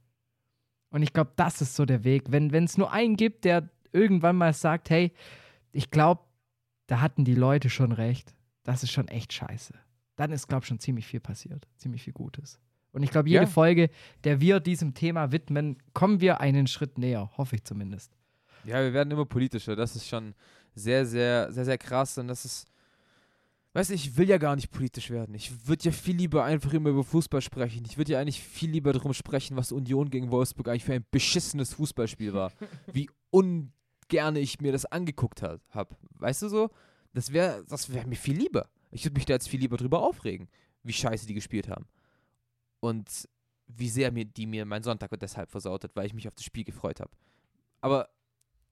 Und 0.91 1.03
ich 1.03 1.13
glaube, 1.13 1.33
das 1.35 1.61
ist 1.61 1.75
so 1.75 1.85
der 1.85 2.05
Weg. 2.05 2.27
Wenn 2.29 2.55
es 2.55 2.79
nur 2.79 2.93
einen 2.93 3.17
gibt, 3.17 3.45
der 3.45 3.69
irgendwann 3.91 4.37
mal 4.37 4.53
sagt, 4.53 4.91
hey, 4.91 5.13
ich 5.73 5.91
glaube, 5.91 6.23
da 6.87 7.01
hatten 7.01 7.25
die 7.25 7.35
Leute 7.35 7.69
schon 7.71 7.91
recht, 7.91 8.33
das 8.63 8.85
ist 8.85 8.93
schon 8.93 9.09
echt 9.09 9.33
scheiße 9.33 9.75
dann 10.17 10.33
ist, 10.33 10.49
glaube 10.49 10.63
ich, 10.65 10.69
schon 10.69 10.79
ziemlich 10.81 11.07
viel 11.07 11.21
passiert. 11.21 11.67
Ziemlich 11.77 12.03
viel 12.03 12.13
Gutes. 12.13 12.59
Und 12.93 13.03
ich 13.03 13.11
glaube, 13.11 13.29
jede 13.29 13.45
Ja. 13.45 13.51
Folge, 13.51 13.91
der 14.23 14.41
wir 14.41 14.61
diesem 14.61 14.95
Thema 14.95 15.33
widmen, 15.33 15.79
kommen 15.95 16.21
wir 16.21 16.41
einen 16.41 16.67
Schritt 16.69 16.97
näher, 16.99 17.31
hoffe 17.37 17.57
ich 17.57 17.65
zumindest. 17.65 18.17
Ja, 18.65 18.81
wir 18.83 18.93
werden 18.93 19.11
immer 19.11 19.27
politischer. 19.27 19.75
Das 19.77 19.97
ist 19.97 20.09
schon 20.09 20.35
sehr, 20.75 21.05
sehr, 21.05 21.53
sehr, 21.53 21.65
sehr 21.65 21.79
krass. 21.79 22.17
Und 22.19 22.29
das 22.29 22.45
ist. 22.45 22.69
Weißt 23.73 23.91
du, 23.91 23.95
ich 23.95 24.17
will 24.17 24.29
ja 24.29 24.39
gar 24.39 24.55
nicht 24.55 24.71
politisch 24.71 25.11
werden. 25.11 25.35
Ich 25.35 25.67
würde 25.67 25.87
ja 25.87 25.91
viel 25.91 26.15
lieber 26.15 26.45
einfach 26.45 26.73
immer 26.73 26.91
über 26.91 27.03
Fußball 27.03 27.41
sprechen. 27.41 27.85
Ich 27.85 27.99
würde 27.99 28.13
ja 28.13 28.21
eigentlich 28.21 28.41
viel 28.41 28.71
lieber 28.71 28.93
darum 28.93 29.13
sprechen, 29.13 29.57
was 29.57 29.73
Union 29.73 30.11
gegen 30.11 30.31
Wolfsburg 30.31 30.69
eigentlich 30.69 30.85
für 30.85 30.95
ein 30.95 31.05
beschissenes 31.11 31.75
Fußballspiel 31.75 32.33
war. 32.33 32.53
Wie 32.93 33.11
ungerne 33.31 34.39
ich 34.39 34.61
mir 34.61 34.71
das 34.71 34.85
angeguckt 34.87 35.43
habe. 35.43 35.61
Weißt 36.21 36.43
du 36.43 36.49
so? 36.49 36.71
Das 37.15 37.33
wäre 37.33 37.65
das 37.69 37.93
wär 37.93 38.07
mir 38.07 38.15
viel 38.17 38.37
lieber. 38.37 38.69
Ich 38.95 39.05
würde 39.05 39.15
mich 39.15 39.27
da 39.27 39.35
jetzt 39.35 39.49
viel 39.49 39.61
lieber 39.61 39.77
drüber 39.77 40.03
aufregen, 40.03 40.49
wie 40.85 40.93
scheiße 40.93 41.27
die 41.27 41.35
gespielt 41.35 41.69
haben. 41.69 41.87
Und 42.81 43.29
wie 43.67 43.89
sehr 43.89 44.13
mir 44.13 44.25
die 44.25 44.47
mir 44.47 44.65
meinen 44.65 44.85
Sonntag 44.85 45.11
deshalb 45.19 45.51
versaut 45.51 45.85
hat, 45.85 45.97
weil 45.97 46.07
ich 46.07 46.15
mich 46.15 46.29
auf 46.29 46.35
das 46.35 46.45
Spiel 46.45 46.65
gefreut 46.65 47.01
habe. 47.01 47.11
Aber 47.81 48.09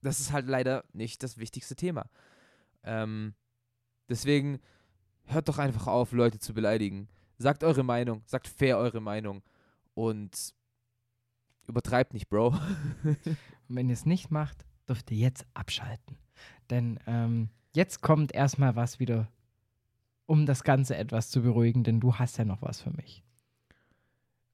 das 0.01 0.19
ist 0.19 0.31
halt 0.31 0.47
leider 0.47 0.85
nicht 0.93 1.23
das 1.23 1.37
wichtigste 1.37 1.75
Thema. 1.75 2.09
Ähm, 2.83 3.33
deswegen 4.07 4.59
hört 5.25 5.49
doch 5.49 5.57
einfach 5.57 5.87
auf, 5.87 6.11
Leute 6.13 6.39
zu 6.39 6.53
beleidigen. 6.53 7.09
Sagt 7.37 7.63
eure 7.63 7.83
Meinung, 7.83 8.21
sagt 8.25 8.47
fair 8.47 8.77
eure 8.77 9.01
Meinung 9.01 9.41
und 9.93 10.53
übertreibt 11.67 12.13
nicht, 12.13 12.29
Bro. 12.29 12.47
Und 13.03 13.37
wenn 13.67 13.89
ihr 13.89 13.93
es 13.93 14.05
nicht 14.05 14.31
macht, 14.31 14.65
dürft 14.87 15.11
ihr 15.11 15.17
jetzt 15.17 15.45
abschalten. 15.53 16.17
Denn 16.69 16.99
ähm, 17.07 17.49
jetzt 17.73 18.01
kommt 18.01 18.33
erstmal 18.33 18.75
was 18.75 18.99
wieder, 18.99 19.27
um 20.33 20.47
das 20.47 20.63
Ganze 20.63 20.95
etwas 20.97 21.29
zu 21.29 21.43
beruhigen, 21.43 21.83
denn 21.83 21.99
du 21.99 22.15
hast 22.15 22.39
ja 22.39 22.43
noch 22.43 22.63
was 22.63 22.81
für 22.81 22.89
mich. 22.89 23.23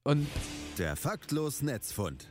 Und 0.02 0.26
Der 0.76 0.94
faktlos 0.94 1.62
Netzfund. 1.62 2.30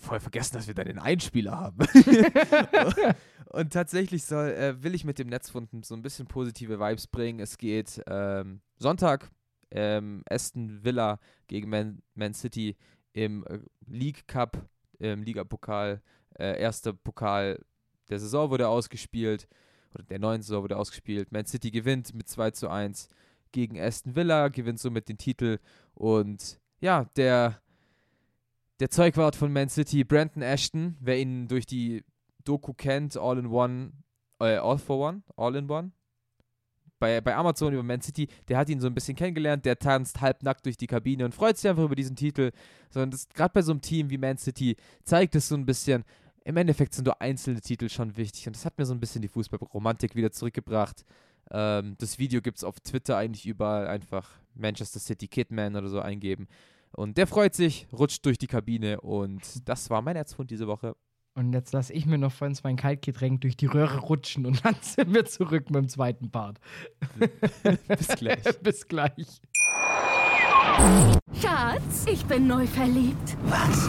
voll 0.00 0.18
vergessen, 0.18 0.54
dass 0.56 0.66
wir 0.66 0.74
da 0.74 0.82
den 0.82 0.98
Einspieler 0.98 1.52
haben. 1.52 1.86
und 3.46 3.72
tatsächlich 3.72 4.24
soll, 4.24 4.48
äh, 4.48 4.82
will 4.82 4.96
ich 4.96 5.04
mit 5.04 5.20
dem 5.20 5.28
Netzfunden 5.28 5.84
so 5.84 5.94
ein 5.94 6.02
bisschen 6.02 6.26
positive 6.26 6.80
Vibes 6.80 7.06
bringen. 7.06 7.38
Es 7.38 7.58
geht 7.58 8.02
ähm, 8.08 8.60
Sonntag 8.76 9.30
ähm, 9.70 10.24
Aston 10.28 10.82
Villa 10.82 11.20
gegen 11.46 11.70
Man, 11.70 12.02
Man 12.14 12.34
City 12.34 12.76
im 13.12 13.46
äh, 13.46 13.60
League 13.86 14.26
Cup, 14.26 14.68
im 14.98 15.22
Ligapokal. 15.22 16.02
Äh, 16.36 16.60
erster 16.60 16.92
Pokal 16.92 17.64
der 18.08 18.18
Saison 18.18 18.50
wurde 18.50 18.66
ausgespielt, 18.66 19.46
oder 19.94 20.04
der 20.04 20.18
neuen 20.18 20.42
Saison 20.42 20.62
wurde 20.62 20.76
ausgespielt. 20.76 21.32
Man 21.32 21.46
City 21.46 21.70
gewinnt 21.70 22.14
mit 22.14 22.28
2 22.28 22.52
zu 22.52 22.68
1 22.68 23.08
gegen 23.52 23.80
Aston 23.80 24.14
Villa, 24.14 24.48
gewinnt 24.48 24.80
somit 24.80 25.08
den 25.08 25.18
Titel 25.18 25.58
und 25.94 26.58
ja, 26.80 27.04
der 27.16 27.60
der 28.80 28.90
Zeugwart 28.90 29.36
von 29.36 29.52
Man 29.52 29.68
City, 29.68 30.04
Brandon 30.04 30.42
Ashton, 30.42 30.96
wer 31.00 31.18
ihn 31.18 31.48
durch 31.48 31.66
die 31.66 32.02
Doku 32.44 32.72
kennt, 32.72 33.16
All 33.16 33.38
in 33.38 33.46
One, 33.46 33.92
äh, 34.40 34.56
All 34.56 34.78
for 34.78 34.98
One, 34.98 35.22
All 35.36 35.54
in 35.54 35.70
One, 35.70 35.92
bei, 36.98 37.20
bei 37.20 37.34
Amazon 37.34 37.72
über 37.72 37.82
Man 37.82 38.00
City, 38.00 38.28
der 38.48 38.58
hat 38.58 38.68
ihn 38.68 38.80
so 38.80 38.86
ein 38.86 38.94
bisschen 38.94 39.16
kennengelernt, 39.16 39.64
der 39.64 39.78
tanzt 39.78 40.20
halbnackt 40.20 40.64
durch 40.66 40.76
die 40.76 40.86
Kabine 40.86 41.24
und 41.24 41.34
freut 41.34 41.56
sich 41.56 41.68
einfach 41.68 41.84
über 41.84 41.94
diesen 41.94 42.16
Titel. 42.16 42.52
Sondern 42.90 43.18
gerade 43.34 43.52
bei 43.52 43.62
so 43.62 43.72
einem 43.72 43.80
Team 43.80 44.10
wie 44.10 44.18
Man 44.18 44.36
City 44.38 44.76
zeigt 45.04 45.34
es 45.34 45.48
so 45.48 45.56
ein 45.56 45.66
bisschen, 45.66 46.04
im 46.50 46.56
Endeffekt 46.56 46.94
sind 46.94 47.06
nur 47.06 47.22
einzelne 47.22 47.60
Titel 47.60 47.88
schon 47.88 48.16
wichtig 48.16 48.46
und 48.46 48.56
das 48.56 48.64
hat 48.64 48.76
mir 48.76 48.84
so 48.84 48.92
ein 48.92 49.00
bisschen 49.00 49.22
die 49.22 49.28
Fußballromantik 49.28 50.16
wieder 50.16 50.32
zurückgebracht. 50.32 51.04
Ähm, 51.50 51.94
das 51.98 52.18
Video 52.18 52.42
gibt 52.42 52.58
es 52.58 52.64
auf 52.64 52.80
Twitter 52.80 53.16
eigentlich 53.16 53.46
überall, 53.46 53.86
einfach 53.86 54.28
Manchester 54.54 54.98
City 54.98 55.28
Kidman 55.28 55.76
oder 55.76 55.88
so 55.88 56.00
eingeben. 56.00 56.48
Und 56.92 57.18
der 57.18 57.28
freut 57.28 57.54
sich, 57.54 57.86
rutscht 57.92 58.26
durch 58.26 58.36
die 58.36 58.48
Kabine 58.48 59.00
und 59.00 59.68
das 59.68 59.90
war 59.90 60.02
mein 60.02 60.16
Erzfund 60.16 60.50
diese 60.50 60.66
Woche. 60.66 60.96
Und 61.34 61.52
jetzt 61.52 61.72
lasse 61.72 61.92
ich 61.92 62.04
mir 62.04 62.18
noch 62.18 62.32
von 62.32 62.52
mein 62.64 62.74
Kaltgetränk 62.74 63.42
durch 63.42 63.56
die 63.56 63.66
Röhre 63.66 63.98
rutschen 63.98 64.44
und 64.44 64.64
dann 64.64 64.74
sind 64.80 65.14
wir 65.14 65.24
zurück 65.26 65.70
mit 65.70 65.76
dem 65.76 65.88
zweiten 65.88 66.32
Part. 66.32 66.58
Bis 67.88 68.08
gleich. 68.08 68.42
Bis 68.62 68.88
gleich. 68.88 69.40
Schatz, 71.40 72.06
ich 72.10 72.24
bin 72.24 72.48
neu 72.48 72.66
verliebt. 72.66 73.36
Was? 73.44 73.88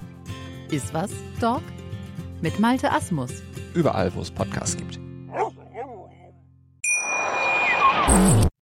Ist 0.71 0.93
was, 0.93 1.11
Dog? 1.39 1.61
Mit 2.41 2.59
Malte 2.59 2.91
Asmus. 2.91 3.31
Überall, 3.73 4.13
wo 4.15 4.21
es 4.21 4.31
Podcasts 4.31 4.75
gibt. 4.77 4.99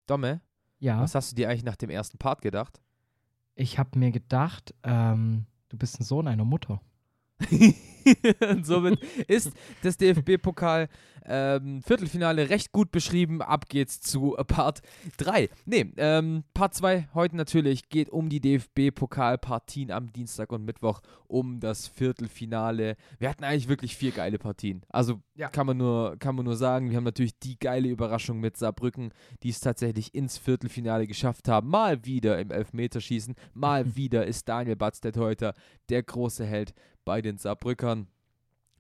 Domme, 0.07 0.41
Ja, 0.79 1.01
was 1.01 1.15
hast 1.15 1.31
du 1.33 1.37
dir 1.37 1.49
eigentlich 1.49 1.65
nach 1.65 1.77
dem 1.77 1.91
ersten 1.91 2.19
Part 2.19 2.43
gedacht? 2.43 2.81
ich 3.55 3.79
habe 3.79 3.99
mir 3.99 4.11
gedacht, 4.11 4.75
ähm, 4.83 5.45
du 5.69 5.77
bist 5.77 6.01
ein 6.01 6.05
Sohn 6.05 6.27
einer 6.27 6.45
Mutter. 6.45 6.81
und 8.51 8.65
somit 8.67 9.03
ist 9.29 9.53
das 9.83 9.97
DFB-Pokal 9.99 10.89
ähm, 11.27 11.83
Viertelfinale 11.83 12.51
recht 12.51 12.73
gut 12.73 12.91
beschrieben. 12.91 13.43
Ab 13.43 13.69
geht's 13.69 14.01
zu 14.01 14.37
Part 14.47 14.83
3. 15.19 15.49
Nee, 15.65 15.93
ähm, 15.97 16.45
Part 16.55 16.75
2 16.75 17.09
heute 17.15 17.37
natürlich 17.37 17.89
geht 17.89 18.11
um 18.11 18.29
die 18.29 18.41
DFB-Pokal-Partien 18.41 19.91
am 19.91 20.13
Dienstag 20.13 20.53
und 20.53 20.65
Mittwoch 20.65 21.01
um 21.29 21.61
das 21.61 21.89
Viertelfinale. 21.89 22.97
Wir 23.19 23.29
hatten 23.29 23.45
eigentlich 23.45 23.69
wirklich 23.69 23.97
vier 23.97 24.13
geile 24.13 24.39
Partien. 24.39 24.83
Also 24.89 25.21
Ja. 25.35 25.49
kann, 25.49 25.67
man 25.67 25.77
nur, 25.77 26.17
kann 26.19 26.35
man 26.35 26.45
nur 26.45 26.57
sagen, 26.57 26.91
wir 26.91 26.97
haben 26.97 27.05
natürlich 27.05 27.39
die 27.39 27.59
geile 27.59 27.89
Überraschung 27.89 28.41
mit 28.41 28.57
Saarbrücken, 28.57 29.13
die 29.43 29.51
es 29.51 29.61
tatsächlich 29.61 30.15
ins 30.15 30.39
Viertelfinale 30.39 31.07
geschafft 31.07 31.49
haben. 31.49 31.69
Mal 31.69 32.05
wieder 32.05 32.39
im 32.39 32.51
Elfmeterschießen, 32.51 33.35
mal 33.55 33.85
wieder 33.97 34.27
ist 34.27 34.49
Daniel 34.49 34.77
Batz 34.77 35.01
der 35.01 35.13
Teuter 35.13 35.55
der 35.89 36.03
große 36.03 36.45
Held 36.45 36.75
bei 37.05 37.23
den 37.23 37.39
Saarbrückern. 37.39 38.07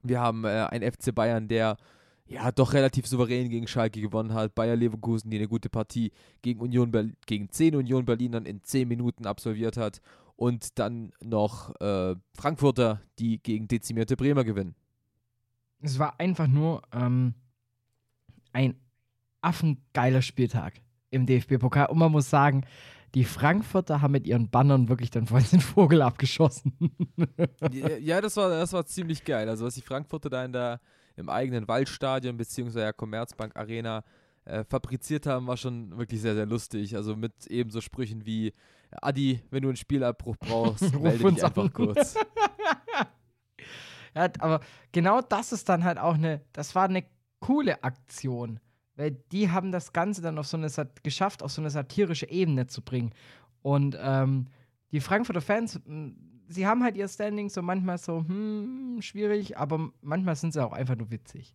Wir 0.02 0.20
haben 0.20 0.44
äh, 0.44 0.66
einen 0.70 0.90
FC 0.90 1.14
Bayern, 1.14 1.48
der 1.48 1.76
ja 2.26 2.50
doch 2.52 2.72
relativ 2.72 3.06
souverän 3.06 3.48
gegen 3.48 3.66
Schalke 3.66 4.00
gewonnen 4.00 4.32
hat. 4.34 4.54
Bayer 4.54 4.76
Leverkusen, 4.76 5.30
die 5.30 5.38
eine 5.38 5.48
gute 5.48 5.68
Partie 5.68 6.12
gegen 6.42 6.60
Union 6.60 6.90
Berlin, 6.90 7.16
gegen 7.26 7.50
10 7.50 7.76
Union 7.76 8.04
Berlinern 8.04 8.46
in 8.46 8.62
10 8.62 8.88
Minuten 8.88 9.26
absolviert 9.26 9.76
hat. 9.76 10.00
Und 10.36 10.78
dann 10.78 11.12
noch 11.22 11.78
äh, 11.80 12.16
Frankfurter, 12.34 13.00
die 13.18 13.42
gegen 13.42 13.68
dezimierte 13.68 14.16
Bremer 14.16 14.44
gewinnen. 14.44 14.74
Es 15.82 15.98
war 15.98 16.18
einfach 16.18 16.46
nur 16.46 16.82
ähm, 16.92 17.34
ein 18.52 18.76
affengeiler 19.40 20.22
Spieltag 20.22 20.80
im 21.10 21.26
DFB-Pokal. 21.26 21.86
Und 21.86 21.98
man 21.98 22.12
muss 22.12 22.30
sagen, 22.30 22.64
die 23.14 23.24
Frankfurter 23.24 24.00
haben 24.00 24.12
mit 24.12 24.26
ihren 24.26 24.50
Bannern 24.50 24.88
wirklich 24.88 25.10
dann 25.10 25.26
vorhin 25.26 25.48
den 25.50 25.60
Vogel 25.60 26.02
abgeschossen. 26.02 26.72
ja, 28.00 28.20
das 28.20 28.36
war, 28.36 28.48
das 28.48 28.72
war 28.72 28.86
ziemlich 28.86 29.24
geil. 29.24 29.48
Also, 29.48 29.66
was 29.66 29.74
die 29.74 29.82
Frankfurter 29.82 30.30
da 30.30 30.44
in 30.44 30.52
der, 30.52 30.80
im 31.16 31.28
eigenen 31.28 31.68
Waldstadion 31.68 32.36
bzw. 32.36 32.92
Commerzbank 32.92 33.56
Arena 33.56 34.04
äh, 34.44 34.64
fabriziert 34.64 35.26
haben, 35.26 35.46
war 35.46 35.56
schon 35.56 35.96
wirklich 35.96 36.20
sehr, 36.20 36.34
sehr 36.34 36.46
lustig. 36.46 36.96
Also 36.96 37.16
mit 37.16 37.46
ebenso 37.46 37.80
Sprüchen 37.80 38.26
wie 38.26 38.52
Adi, 38.90 39.40
wenn 39.50 39.62
du 39.62 39.68
einen 39.68 39.76
Spielabbruch 39.76 40.36
brauchst, 40.38 40.92
melde 41.00 41.32
dich 41.32 41.44
einfach 41.44 41.64
an. 41.64 41.72
kurz. 41.72 42.14
ja, 44.14 44.28
aber 44.40 44.60
genau 44.90 45.20
das 45.20 45.52
ist 45.52 45.68
dann 45.68 45.84
halt 45.84 45.98
auch 45.98 46.14
eine, 46.14 46.42
das 46.52 46.74
war 46.74 46.84
eine 46.84 47.04
coole 47.40 47.82
Aktion. 47.84 48.58
Weil 48.96 49.12
die 49.32 49.50
haben 49.50 49.72
das 49.72 49.92
Ganze 49.92 50.20
dann 50.20 50.38
auf 50.38 50.46
so 50.46 50.56
eine 50.56 50.68
geschafft, 51.02 51.42
auf 51.42 51.52
so 51.52 51.62
eine 51.62 51.70
satirische 51.70 52.28
Ebene 52.28 52.66
zu 52.66 52.82
bringen. 52.82 53.12
Und 53.62 53.96
ähm, 54.00 54.48
die 54.90 55.00
Frankfurter 55.00 55.40
Fans, 55.40 55.80
sie 56.48 56.66
haben 56.66 56.82
halt 56.82 56.96
ihr 56.96 57.08
Standing 57.08 57.48
so 57.48 57.62
manchmal 57.62 57.98
so, 57.98 58.18
hm, 58.18 58.98
schwierig, 59.00 59.56
aber 59.56 59.90
manchmal 60.02 60.36
sind 60.36 60.52
sie 60.52 60.64
auch 60.64 60.72
einfach 60.72 60.96
nur 60.96 61.10
witzig. 61.10 61.54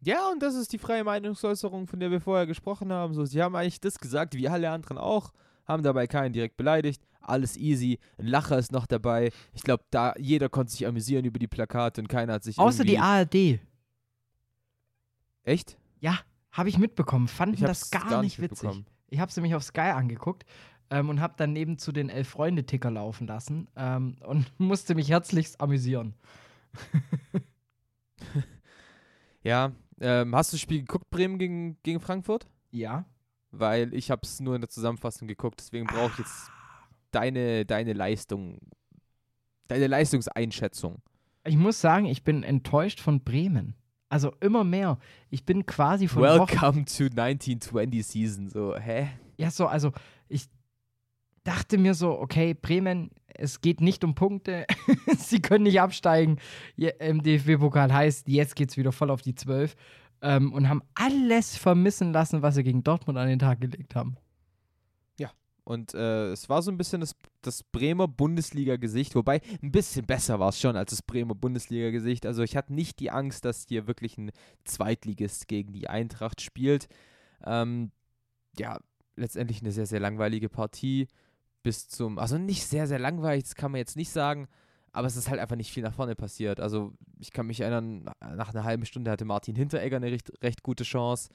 Ja, 0.00 0.30
und 0.30 0.42
das 0.42 0.54
ist 0.54 0.72
die 0.72 0.78
freie 0.78 1.04
Meinungsäußerung, 1.04 1.86
von 1.86 1.98
der 1.98 2.10
wir 2.10 2.20
vorher 2.20 2.46
gesprochen 2.46 2.92
haben. 2.92 3.14
So, 3.14 3.24
sie 3.24 3.42
haben 3.42 3.56
eigentlich 3.56 3.80
das 3.80 3.98
gesagt, 3.98 4.34
wie 4.34 4.48
alle 4.48 4.70
anderen 4.70 4.98
auch, 4.98 5.32
haben 5.64 5.82
dabei 5.82 6.06
keinen 6.06 6.32
direkt 6.32 6.56
beleidigt. 6.56 7.02
Alles 7.20 7.56
easy. 7.56 7.98
Ein 8.18 8.26
Lacher 8.26 8.58
ist 8.58 8.70
noch 8.70 8.86
dabei. 8.86 9.32
Ich 9.52 9.62
glaube, 9.62 9.84
da 9.90 10.14
jeder 10.16 10.48
konnte 10.48 10.70
sich 10.70 10.86
amüsieren 10.86 11.24
über 11.24 11.40
die 11.40 11.48
Plakate 11.48 12.00
und 12.00 12.08
keiner 12.08 12.34
hat 12.34 12.44
sich. 12.44 12.58
Außer 12.58 12.84
die 12.84 12.98
ARD. 12.98 13.58
Echt? 15.42 15.76
Ja, 15.98 16.18
habe 16.56 16.68
ich 16.68 16.78
mitbekommen. 16.78 17.28
Fanden 17.28 17.62
das 17.62 17.90
gar, 17.90 18.08
gar 18.08 18.22
nicht 18.22 18.40
witzig. 18.40 18.84
Ich 19.08 19.20
habe 19.20 19.30
sie 19.30 19.40
nämlich 19.40 19.54
auf 19.54 19.62
Sky 19.62 19.80
angeguckt 19.80 20.44
ähm, 20.90 21.10
und 21.10 21.20
habe 21.20 21.34
daneben 21.36 21.78
zu 21.78 21.92
den 21.92 22.08
Elf 22.08 22.28
Freunde-Ticker 22.28 22.90
laufen 22.90 23.26
lassen 23.26 23.68
ähm, 23.76 24.16
und 24.24 24.46
musste 24.58 24.94
mich 24.94 25.10
herzlichst 25.10 25.60
amüsieren. 25.60 26.14
ja, 29.42 29.72
ähm, 30.00 30.34
hast 30.34 30.52
du 30.52 30.56
das 30.56 30.60
Spiel 30.60 30.80
geguckt, 30.80 31.10
Bremen 31.10 31.38
gegen, 31.38 31.76
gegen 31.82 32.00
Frankfurt? 32.00 32.46
Ja. 32.70 33.04
Weil 33.50 33.94
ich 33.94 34.10
habe 34.10 34.22
es 34.24 34.40
nur 34.40 34.54
in 34.54 34.60
der 34.60 34.68
Zusammenfassung 34.68 35.28
geguckt, 35.28 35.60
deswegen 35.60 35.86
brauche 35.86 36.12
ich 36.12 36.18
jetzt 36.18 36.50
deine, 37.10 37.64
deine 37.64 37.92
Leistung, 37.92 38.58
deine 39.68 39.86
Leistungseinschätzung. 39.86 41.02
Ich 41.44 41.56
muss 41.56 41.80
sagen, 41.80 42.06
ich 42.06 42.24
bin 42.24 42.42
enttäuscht 42.42 43.00
von 43.00 43.22
Bremen. 43.22 43.76
Also 44.08 44.32
immer 44.40 44.64
mehr. 44.64 44.98
Ich 45.30 45.44
bin 45.44 45.66
quasi 45.66 46.06
von 46.06 46.22
Welcome 46.22 46.62
Wochen 46.62 46.86
to 46.86 47.04
1920 47.04 48.06
Season. 48.06 48.48
So, 48.48 48.76
hä? 48.76 49.08
Ja, 49.36 49.50
so, 49.50 49.66
also 49.66 49.92
ich 50.28 50.46
dachte 51.44 51.78
mir 51.78 51.94
so, 51.94 52.18
okay, 52.18 52.54
Bremen, 52.54 53.10
es 53.26 53.60
geht 53.60 53.80
nicht 53.80 54.04
um 54.04 54.14
Punkte. 54.14 54.66
Sie 55.18 55.40
können 55.40 55.64
nicht 55.64 55.80
absteigen. 55.80 56.38
Im 56.76 57.22
DFB-Pokal 57.22 57.92
heißt, 57.92 58.28
jetzt 58.28 58.56
geht 58.56 58.70
es 58.70 58.76
wieder 58.76 58.92
voll 58.92 59.10
auf 59.10 59.22
die 59.22 59.34
12. 59.34 59.74
Ähm, 60.22 60.52
und 60.52 60.68
haben 60.68 60.82
alles 60.94 61.56
vermissen 61.56 62.12
lassen, 62.12 62.40
was 62.40 62.54
sie 62.54 62.62
gegen 62.62 62.82
Dortmund 62.82 63.18
an 63.18 63.28
den 63.28 63.38
Tag 63.38 63.60
gelegt 63.60 63.94
haben. 63.94 64.16
Und 65.66 65.94
äh, 65.94 66.30
es 66.30 66.48
war 66.48 66.62
so 66.62 66.70
ein 66.70 66.78
bisschen 66.78 67.00
das, 67.00 67.16
das 67.42 67.64
Bremer 67.64 68.06
Bundesliga-Gesicht, 68.06 69.16
wobei 69.16 69.40
ein 69.62 69.72
bisschen 69.72 70.06
besser 70.06 70.38
war 70.38 70.50
es 70.50 70.60
schon 70.60 70.76
als 70.76 70.90
das 70.90 71.02
Bremer 71.02 71.34
Bundesliga-Gesicht. 71.34 72.24
Also 72.24 72.44
ich 72.44 72.56
hatte 72.56 72.72
nicht 72.72 73.00
die 73.00 73.10
Angst, 73.10 73.44
dass 73.44 73.66
hier 73.66 73.88
wirklich 73.88 74.16
ein 74.16 74.30
Zweitligist 74.62 75.48
gegen 75.48 75.72
die 75.72 75.88
Eintracht 75.88 76.40
spielt. 76.40 76.86
Ähm, 77.44 77.90
ja, 78.56 78.78
letztendlich 79.16 79.60
eine 79.60 79.72
sehr, 79.72 79.86
sehr 79.86 79.98
langweilige 79.98 80.48
Partie 80.48 81.08
bis 81.64 81.88
zum, 81.88 82.20
also 82.20 82.38
nicht 82.38 82.64
sehr, 82.64 82.86
sehr 82.86 83.00
langweilig, 83.00 83.42
das 83.42 83.56
kann 83.56 83.72
man 83.72 83.80
jetzt 83.80 83.96
nicht 83.96 84.10
sagen, 84.10 84.46
aber 84.92 85.08
es 85.08 85.16
ist 85.16 85.28
halt 85.28 85.40
einfach 85.40 85.56
nicht 85.56 85.72
viel 85.72 85.82
nach 85.82 85.94
vorne 85.94 86.14
passiert. 86.14 86.60
Also 86.60 86.92
ich 87.18 87.32
kann 87.32 87.48
mich 87.48 87.60
erinnern, 87.60 88.08
nach 88.20 88.54
einer 88.54 88.62
halben 88.62 88.86
Stunde 88.86 89.10
hatte 89.10 89.24
Martin 89.24 89.56
Hinteregger 89.56 89.96
eine 89.96 90.12
recht, 90.12 90.30
recht 90.44 90.62
gute 90.62 90.84
Chance. 90.84 91.30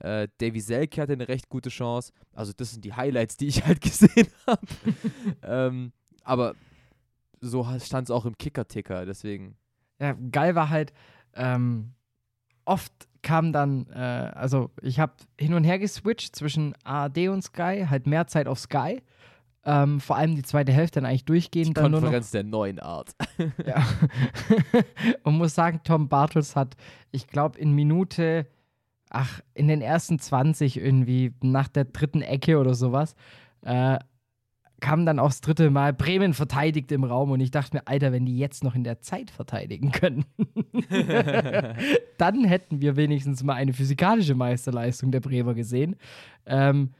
Äh, 0.00 0.28
Davy 0.38 0.60
Selke 0.60 1.00
hatte 1.00 1.12
eine 1.12 1.28
recht 1.28 1.48
gute 1.48 1.70
Chance. 1.70 2.12
Also 2.32 2.52
das 2.56 2.72
sind 2.72 2.84
die 2.84 2.94
Highlights, 2.94 3.36
die 3.36 3.46
ich 3.46 3.64
halt 3.64 3.80
gesehen 3.80 4.28
habe. 4.46 4.66
ähm, 5.42 5.92
aber 6.22 6.54
so 7.40 7.66
stand 7.80 8.08
es 8.08 8.10
auch 8.10 8.24
im 8.24 8.36
Kicker-Ticker, 8.36 9.06
deswegen. 9.06 9.56
Ja, 10.00 10.16
geil 10.32 10.54
war 10.54 10.70
halt, 10.70 10.92
ähm, 11.34 11.92
oft 12.64 12.92
kam 13.22 13.52
dann, 13.52 13.86
äh, 13.90 13.98
also 14.34 14.70
ich 14.82 14.98
habe 14.98 15.14
hin 15.38 15.54
und 15.54 15.64
her 15.64 15.78
geswitcht 15.78 16.34
zwischen 16.34 16.74
ARD 16.84 17.28
und 17.28 17.42
Sky, 17.42 17.86
halt 17.88 18.06
mehr 18.06 18.26
Zeit 18.26 18.48
auf 18.48 18.58
Sky 18.58 19.02
ähm, 19.66 20.00
vor 20.00 20.16
allem 20.16 20.34
die 20.34 20.42
zweite 20.42 20.72
Hälfte 20.72 21.00
dann 21.00 21.08
eigentlich 21.08 21.24
durchgehend. 21.24 21.68
Die 21.68 21.74
dann 21.74 21.92
Konferenz 21.92 22.30
der 22.30 22.42
neuen 22.44 22.78
Art. 22.78 23.14
ja. 23.66 23.82
Und 25.22 25.38
muss 25.38 25.54
sagen, 25.54 25.80
Tom 25.84 26.08
Bartels 26.08 26.54
hat, 26.54 26.76
ich 27.10 27.26
glaube, 27.26 27.58
in 27.58 27.72
Minute, 27.72 28.46
ach, 29.14 29.40
in 29.54 29.68
den 29.68 29.80
ersten 29.80 30.18
20 30.18 30.76
irgendwie, 30.76 31.32
nach 31.42 31.68
der 31.68 31.84
dritten 31.84 32.20
Ecke 32.20 32.58
oder 32.58 32.74
sowas, 32.74 33.14
äh, 33.62 33.98
kam 34.80 35.06
dann 35.06 35.18
auch 35.18 35.28
das 35.28 35.40
dritte 35.40 35.70
Mal 35.70 35.94
Bremen 35.94 36.34
verteidigt 36.34 36.92
im 36.92 37.04
Raum 37.04 37.30
und 37.30 37.40
ich 37.40 37.50
dachte 37.50 37.76
mir, 37.76 37.86
Alter, 37.86 38.12
wenn 38.12 38.26
die 38.26 38.36
jetzt 38.36 38.64
noch 38.64 38.74
in 38.74 38.84
der 38.84 39.00
Zeit 39.00 39.30
verteidigen 39.30 39.92
können, 39.92 40.26
dann 42.18 42.44
hätten 42.44 42.82
wir 42.82 42.96
wenigstens 42.96 43.42
mal 43.42 43.54
eine 43.54 43.72
physikalische 43.72 44.34
Meisterleistung 44.34 45.10
der 45.10 45.20
Bremer 45.20 45.54
gesehen. 45.54 45.96
Ähm, 46.44 46.90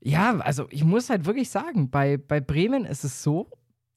ja, 0.00 0.38
also 0.38 0.66
ich 0.70 0.84
muss 0.84 1.10
halt 1.10 1.24
wirklich 1.24 1.50
sagen, 1.50 1.90
bei, 1.90 2.18
bei 2.18 2.40
Bremen 2.40 2.84
ist 2.84 3.02
es 3.02 3.22
so, 3.22 3.50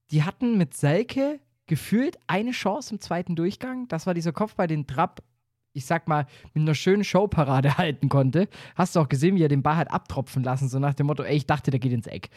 die 0.10 0.24
hatten 0.24 0.58
mit 0.58 0.74
Selke 0.74 1.40
gefühlt 1.68 2.18
eine 2.26 2.52
Chance 2.52 2.96
im 2.96 3.02
zweiten 3.02 3.36
Durchgang. 3.36 3.88
Das 3.90 4.08
war 4.08 4.16
dieser 4.16 4.32
Kopf 4.32 4.56
bei 4.56 4.66
den 4.66 4.88
Trapp, 4.88 5.22
ich 5.74 5.86
sag 5.86 6.08
mal, 6.08 6.26
mit 6.54 6.64
einer 6.64 6.76
schönen 6.76 7.04
Showparade 7.04 7.78
halten 7.78 8.10
konnte. 8.10 8.48
Hast 8.76 8.96
du 8.96 9.00
auch 9.00 9.10
gesehen, 9.10 9.36
wie 9.36 9.44
er 9.44 9.50
den 9.50 9.64
Ball 9.64 9.78
hat 9.78 9.92
abtropfen 9.92 10.44
lassen, 10.44 10.70
so 10.70 10.80
nach 10.80 10.94
dem 10.94 11.08
Motto, 11.08 11.24
ey, 11.24 11.38
ich 11.38 11.46
dachte, 11.46 11.72
der 11.72 11.80
geht 11.80 11.94
ins 11.94 12.08
Eck. 12.08 12.30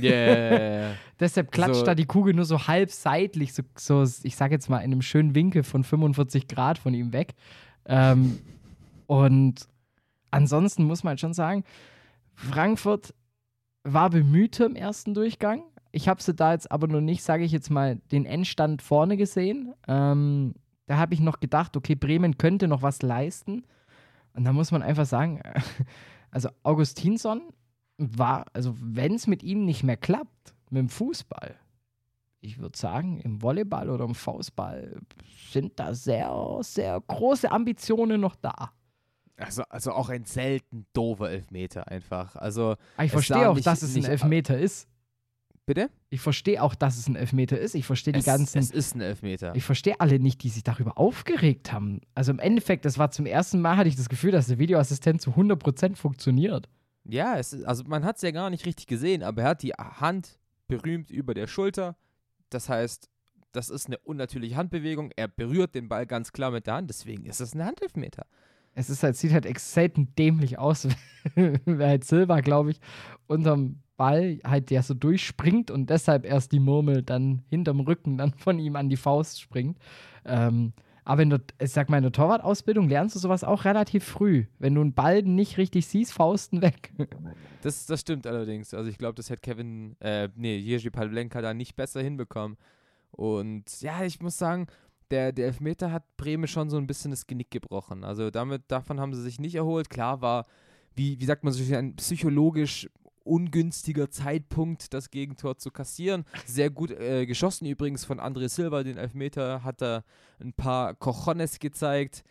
Yeah. 0.00 0.90
Deshalb 1.20 1.52
klatscht 1.52 1.80
so. 1.80 1.84
da 1.84 1.94
die 1.94 2.06
Kugel 2.06 2.34
nur 2.34 2.44
so 2.44 2.66
halb 2.66 2.90
seitlich, 2.90 3.54
so, 3.54 3.62
so, 3.76 4.04
ich 4.22 4.36
sag 4.36 4.50
jetzt 4.50 4.68
mal, 4.68 4.78
in 4.78 4.92
einem 4.92 5.02
schönen 5.02 5.34
Winkel 5.34 5.62
von 5.62 5.84
45 5.84 6.48
Grad 6.48 6.78
von 6.78 6.94
ihm 6.94 7.12
weg. 7.12 7.34
Ähm, 7.86 8.38
und 9.06 9.68
ansonsten 10.30 10.84
muss 10.84 11.04
man 11.04 11.12
halt 11.12 11.20
schon 11.20 11.34
sagen, 11.34 11.64
Frankfurt 12.34 13.14
war 13.84 14.10
bemühter 14.10 14.66
im 14.66 14.76
ersten 14.76 15.14
Durchgang. 15.14 15.62
Ich 15.92 16.08
habe 16.08 16.20
sie 16.20 16.34
da 16.34 16.52
jetzt 16.52 16.72
aber 16.72 16.88
noch 16.88 17.00
nicht, 17.00 17.22
sage 17.22 17.44
ich 17.44 17.52
jetzt 17.52 17.70
mal, 17.70 18.00
den 18.10 18.26
Endstand 18.26 18.82
vorne 18.82 19.16
gesehen. 19.16 19.74
Ähm, 19.86 20.54
da 20.86 20.96
habe 20.96 21.14
ich 21.14 21.20
noch 21.20 21.40
gedacht, 21.40 21.76
okay, 21.76 21.94
Bremen 21.94 22.38
könnte 22.38 22.68
noch 22.68 22.82
was 22.82 23.02
leisten. 23.02 23.64
Und 24.34 24.44
da 24.44 24.52
muss 24.52 24.70
man 24.70 24.82
einfach 24.82 25.06
sagen, 25.06 25.40
also 26.30 26.48
Augustinsson 26.62 27.42
war, 27.96 28.46
also 28.52 28.74
wenn 28.80 29.14
es 29.14 29.26
mit 29.26 29.42
ihm 29.42 29.64
nicht 29.64 29.82
mehr 29.82 29.96
klappt, 29.96 30.54
mit 30.70 30.80
dem 30.80 30.88
Fußball, 30.88 31.54
ich 32.40 32.58
würde 32.58 32.76
sagen, 32.76 33.20
im 33.20 33.40
Volleyball 33.40 33.88
oder 33.88 34.04
im 34.04 34.14
Faustball 34.14 35.00
sind 35.50 35.78
da 35.80 35.94
sehr, 35.94 36.58
sehr 36.60 37.00
große 37.00 37.50
Ambitionen 37.50 38.20
noch 38.20 38.36
da. 38.36 38.72
Also, 39.36 39.62
also 39.68 39.92
auch 39.92 40.10
ein 40.10 40.24
selten 40.24 40.86
doofer 40.92 41.30
Elfmeter 41.30 41.88
einfach. 41.88 42.36
Also 42.36 42.76
ich 43.02 43.10
verstehe 43.10 43.48
auch, 43.48 43.54
nicht, 43.54 43.66
dass 43.66 43.82
es 43.82 43.96
ein 43.96 44.04
Elfmeter 44.04 44.58
ist. 44.58 44.88
Bitte? 45.66 45.90
Ich 46.10 46.20
verstehe 46.20 46.62
auch, 46.62 46.74
dass 46.74 46.98
es 46.98 47.08
ein 47.08 47.16
Elfmeter 47.16 47.58
ist. 47.58 47.74
Ich 47.74 47.86
verstehe 47.86 48.12
die 48.12 48.20
es, 48.20 48.26
ganzen. 48.26 48.58
Es 48.58 48.70
ist 48.70 48.94
ein 48.94 49.00
Elfmeter. 49.00 49.54
Ich 49.54 49.64
verstehe 49.64 49.98
alle 49.98 50.18
nicht, 50.18 50.42
die 50.42 50.50
sich 50.50 50.62
darüber 50.62 50.98
aufgeregt 50.98 51.72
haben. 51.72 52.00
Also 52.14 52.32
im 52.32 52.38
Endeffekt, 52.38 52.84
das 52.84 52.98
war 52.98 53.10
zum 53.10 53.24
ersten 53.24 53.60
Mal, 53.60 53.76
hatte 53.76 53.88
ich 53.88 53.96
das 53.96 54.10
Gefühl, 54.10 54.30
dass 54.30 54.46
der 54.46 54.58
Videoassistent 54.58 55.22
zu 55.22 55.30
100% 55.30 55.96
funktioniert. 55.96 56.68
Ja, 57.04 57.38
es 57.38 57.52
ist, 57.54 57.64
also 57.64 57.84
man 57.84 58.04
hat 58.04 58.16
es 58.16 58.22
ja 58.22 58.30
gar 58.30 58.50
nicht 58.50 58.66
richtig 58.66 58.86
gesehen, 58.86 59.22
aber 59.22 59.42
er 59.42 59.48
hat 59.48 59.62
die 59.62 59.72
Hand 59.72 60.38
berühmt 60.68 61.10
über 61.10 61.32
der 61.32 61.46
Schulter. 61.46 61.96
Das 62.50 62.68
heißt, 62.68 63.08
das 63.52 63.70
ist 63.70 63.86
eine 63.86 63.98
unnatürliche 63.98 64.56
Handbewegung. 64.56 65.12
Er 65.16 65.28
berührt 65.28 65.74
den 65.74 65.88
Ball 65.88 66.06
ganz 66.06 66.32
klar 66.32 66.50
mit 66.50 66.66
der 66.66 66.74
Hand, 66.74 66.90
deswegen 66.90 67.24
ist 67.24 67.40
es 67.40 67.54
ein 67.54 67.64
Handelfmeter 67.64 68.26
es 68.74 68.90
ist 68.90 69.02
halt, 69.02 69.16
sieht 69.16 69.32
halt 69.32 69.46
extrem 69.46 70.14
dämlich 70.16 70.58
aus, 70.58 70.88
wer 71.34 71.88
halt 71.88 72.04
Silva, 72.04 72.40
glaube 72.40 72.72
ich, 72.72 72.80
unterm 73.26 73.80
Ball 73.96 74.38
halt 74.44 74.70
der 74.70 74.82
so 74.82 74.94
durchspringt 74.94 75.70
und 75.70 75.90
deshalb 75.90 76.24
erst 76.24 76.52
die 76.52 76.60
Murmel 76.60 77.02
dann 77.02 77.42
hinterm 77.48 77.80
Rücken 77.80 78.18
dann 78.18 78.32
von 78.34 78.58
ihm 78.58 78.76
an 78.76 78.88
die 78.88 78.96
Faust 78.96 79.40
springt. 79.40 79.78
Ähm, 80.24 80.72
Aber 81.04 81.22
in 81.22 81.30
der, 81.30 81.42
ich 81.60 81.70
sag 81.70 81.90
mal, 81.90 81.98
in 81.98 82.02
der 82.02 82.12
Torwartausbildung 82.12 82.88
lernst 82.88 83.14
du 83.14 83.20
sowas 83.20 83.44
auch 83.44 83.66
relativ 83.66 84.04
früh. 84.04 84.46
Wenn 84.58 84.74
du 84.74 84.80
einen 84.80 84.94
Ball 84.94 85.22
nicht 85.22 85.58
richtig 85.58 85.86
siehst, 85.86 86.14
Fausten 86.14 86.62
weg. 86.62 86.92
Das, 87.62 87.86
das 87.86 88.00
stimmt 88.00 88.26
allerdings. 88.26 88.72
Also 88.72 88.88
ich 88.88 88.98
glaube, 88.98 89.14
das 89.14 89.28
hätte 89.30 89.42
Kevin, 89.42 89.96
äh, 90.00 90.28
nee, 90.34 90.56
Jerzy 90.56 90.90
Pavlenka 90.90 91.42
da 91.42 91.52
nicht 91.52 91.76
besser 91.76 92.02
hinbekommen. 92.02 92.56
Und 93.10 93.80
ja, 93.80 94.02
ich 94.02 94.20
muss 94.20 94.38
sagen, 94.38 94.66
der, 95.10 95.32
der 95.32 95.46
Elfmeter 95.46 95.92
hat 95.92 96.04
Bremen 96.16 96.48
schon 96.48 96.70
so 96.70 96.78
ein 96.78 96.86
bisschen 96.86 97.10
das 97.10 97.26
Genick 97.26 97.50
gebrochen. 97.50 98.02
Also 98.02 98.30
damit, 98.30 98.62
davon 98.68 98.98
haben 98.98 99.14
sie 99.14 99.22
sich 99.22 99.38
nicht 99.38 99.54
erholt. 99.54 99.90
Klar 99.90 100.22
war, 100.22 100.46
wie, 100.94 101.20
wie 101.20 101.24
sagt 101.26 101.44
man 101.44 101.52
so, 101.52 101.74
ein 101.74 101.96
psychologisch 101.96 102.88
ungünstiger 103.24 104.10
Zeitpunkt, 104.10 104.94
das 104.94 105.10
Gegentor 105.10 105.58
zu 105.58 105.70
kassieren. 105.70 106.24
Sehr 106.46 106.70
gut 106.70 106.90
äh, 106.90 107.26
geschossen 107.26 107.66
übrigens 107.66 108.04
von 108.04 108.20
André 108.20 108.48
Silva, 108.48 108.82
den 108.82 108.98
Elfmeter 108.98 109.64
hat 109.64 109.82
er 109.82 110.04
ein 110.40 110.52
paar 110.52 110.94
Cojones 110.94 111.58
gezeigt. 111.58 112.22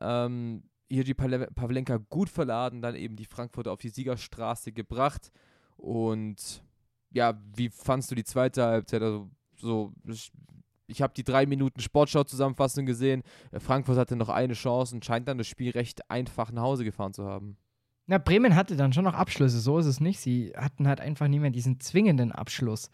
Ähm, 0.00 0.64
Jerzy 0.88 1.14
Pavlenka 1.14 1.98
gut 2.08 2.28
verladen, 2.28 2.82
dann 2.82 2.96
eben 2.96 3.14
die 3.14 3.24
Frankfurter 3.24 3.70
auf 3.70 3.80
die 3.80 3.90
Siegerstraße 3.90 4.72
gebracht. 4.72 5.30
Und 5.76 6.64
ja, 7.12 7.40
wie 7.54 7.68
fandst 7.68 8.10
du 8.10 8.14
die 8.16 8.24
zweite 8.24 8.64
Halbzeit? 8.64 9.02
Also, 9.02 9.30
so, 9.56 9.92
ich, 10.08 10.32
ich 10.88 11.00
habe 11.00 11.14
die 11.14 11.22
drei 11.22 11.46
Minuten 11.46 11.80
Sportschau-Zusammenfassung 11.80 12.86
gesehen. 12.86 13.22
Frankfurt 13.52 13.98
hatte 13.98 14.16
noch 14.16 14.28
eine 14.28 14.54
Chance 14.54 14.96
und 14.96 15.04
scheint 15.04 15.28
dann 15.28 15.38
das 15.38 15.46
Spiel 15.46 15.70
recht 15.70 16.10
einfach 16.10 16.50
nach 16.50 16.62
Hause 16.62 16.84
gefahren 16.84 17.14
zu 17.14 17.24
haben. 17.24 17.56
Na, 18.10 18.18
Bremen 18.18 18.56
hatte 18.56 18.76
dann 18.76 18.92
schon 18.92 19.04
noch 19.04 19.14
Abschlüsse, 19.14 19.60
so 19.60 19.78
ist 19.78 19.86
es 19.86 20.00
nicht. 20.00 20.20
Sie 20.20 20.52
hatten 20.56 20.88
halt 20.88 21.00
einfach 21.00 21.28
nie 21.28 21.38
mehr 21.38 21.50
diesen 21.50 21.80
zwingenden 21.80 22.32
Abschluss. 22.32 22.90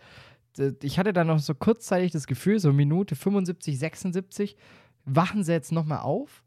Ich 0.83 0.99
hatte 0.99 1.13
dann 1.13 1.27
noch 1.27 1.39
so 1.39 1.55
kurzzeitig 1.55 2.13
das 2.13 2.27
Gefühl, 2.27 2.59
so 2.61 2.73
Minute 2.73 3.17
75, 3.17 3.79
76, 3.79 4.57
wachen 5.05 5.43
sie 5.43 5.53
jetzt 5.53 5.73
nochmal 5.73 6.01
auf 6.01 6.45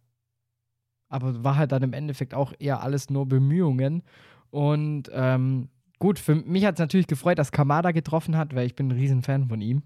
aber 1.09 1.43
war 1.43 1.57
halt 1.57 1.71
dann 1.71 1.83
im 1.83 1.93
Endeffekt 1.93 2.33
auch 2.33 2.53
eher 2.59 2.81
alles 2.81 3.09
nur 3.09 3.27
Bemühungen. 3.27 4.03
Und 4.51 5.09
ähm, 5.11 5.69
gut, 5.97 6.19
für 6.19 6.35
mich 6.35 6.65
hat 6.65 6.75
es 6.75 6.79
natürlich 6.79 7.07
gefreut, 7.07 7.39
dass 7.39 7.51
Kamada 7.51 7.91
getroffen 7.91 8.37
hat, 8.37 8.55
weil 8.55 8.67
ich 8.67 8.75
bin 8.75 8.87
ein 8.87 8.97
Riesenfan 8.97 9.49
von 9.49 9.59
ihm. 9.59 9.83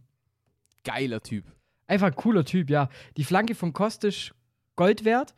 Geiler 0.83 1.21
Typ. 1.21 1.45
Einfach 1.87 2.07
ein 2.07 2.15
cooler 2.15 2.45
Typ, 2.45 2.69
ja. 2.69 2.89
Die 3.17 3.23
Flanke 3.23 3.55
von 3.55 3.73
Kostisch 3.73 4.33
Gold 4.75 5.05
wert. 5.05 5.33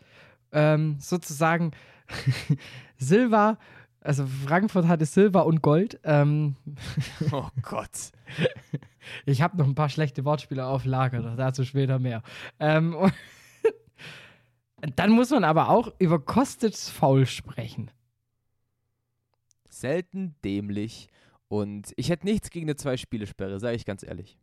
Ähm, 0.51 0.97
sozusagen 0.99 1.71
Silva, 2.97 3.57
also 4.01 4.25
Frankfurt 4.27 4.87
hatte 4.87 5.05
Silber 5.05 5.45
und 5.45 5.61
Gold. 5.61 5.99
Ähm, 6.03 6.55
oh 7.31 7.47
Gott. 7.61 8.11
ich 9.25 9.41
habe 9.41 9.57
noch 9.57 9.65
ein 9.65 9.75
paar 9.75 9.89
schlechte 9.89 10.25
Wortspiele 10.25 10.65
auf 10.65 10.85
Lager, 10.85 11.35
dazu 11.35 11.63
später 11.63 11.99
mehr. 11.99 12.21
Ähm, 12.59 12.95
dann 14.95 15.11
muss 15.11 15.31
man 15.31 15.43
aber 15.43 15.69
auch 15.69 15.91
über 15.99 16.19
Kostets 16.19 16.89
Foul 16.89 17.25
sprechen. 17.25 17.89
Selten 19.69 20.35
dämlich. 20.43 21.09
Und 21.47 21.93
ich 21.95 22.09
hätte 22.09 22.25
nichts 22.25 22.49
gegen 22.49 22.65
eine 22.65 22.75
Zwei-Spiele-Sperre, 22.75 23.59
sage 23.59 23.75
ich 23.75 23.85
ganz 23.85 24.03
ehrlich. 24.03 24.37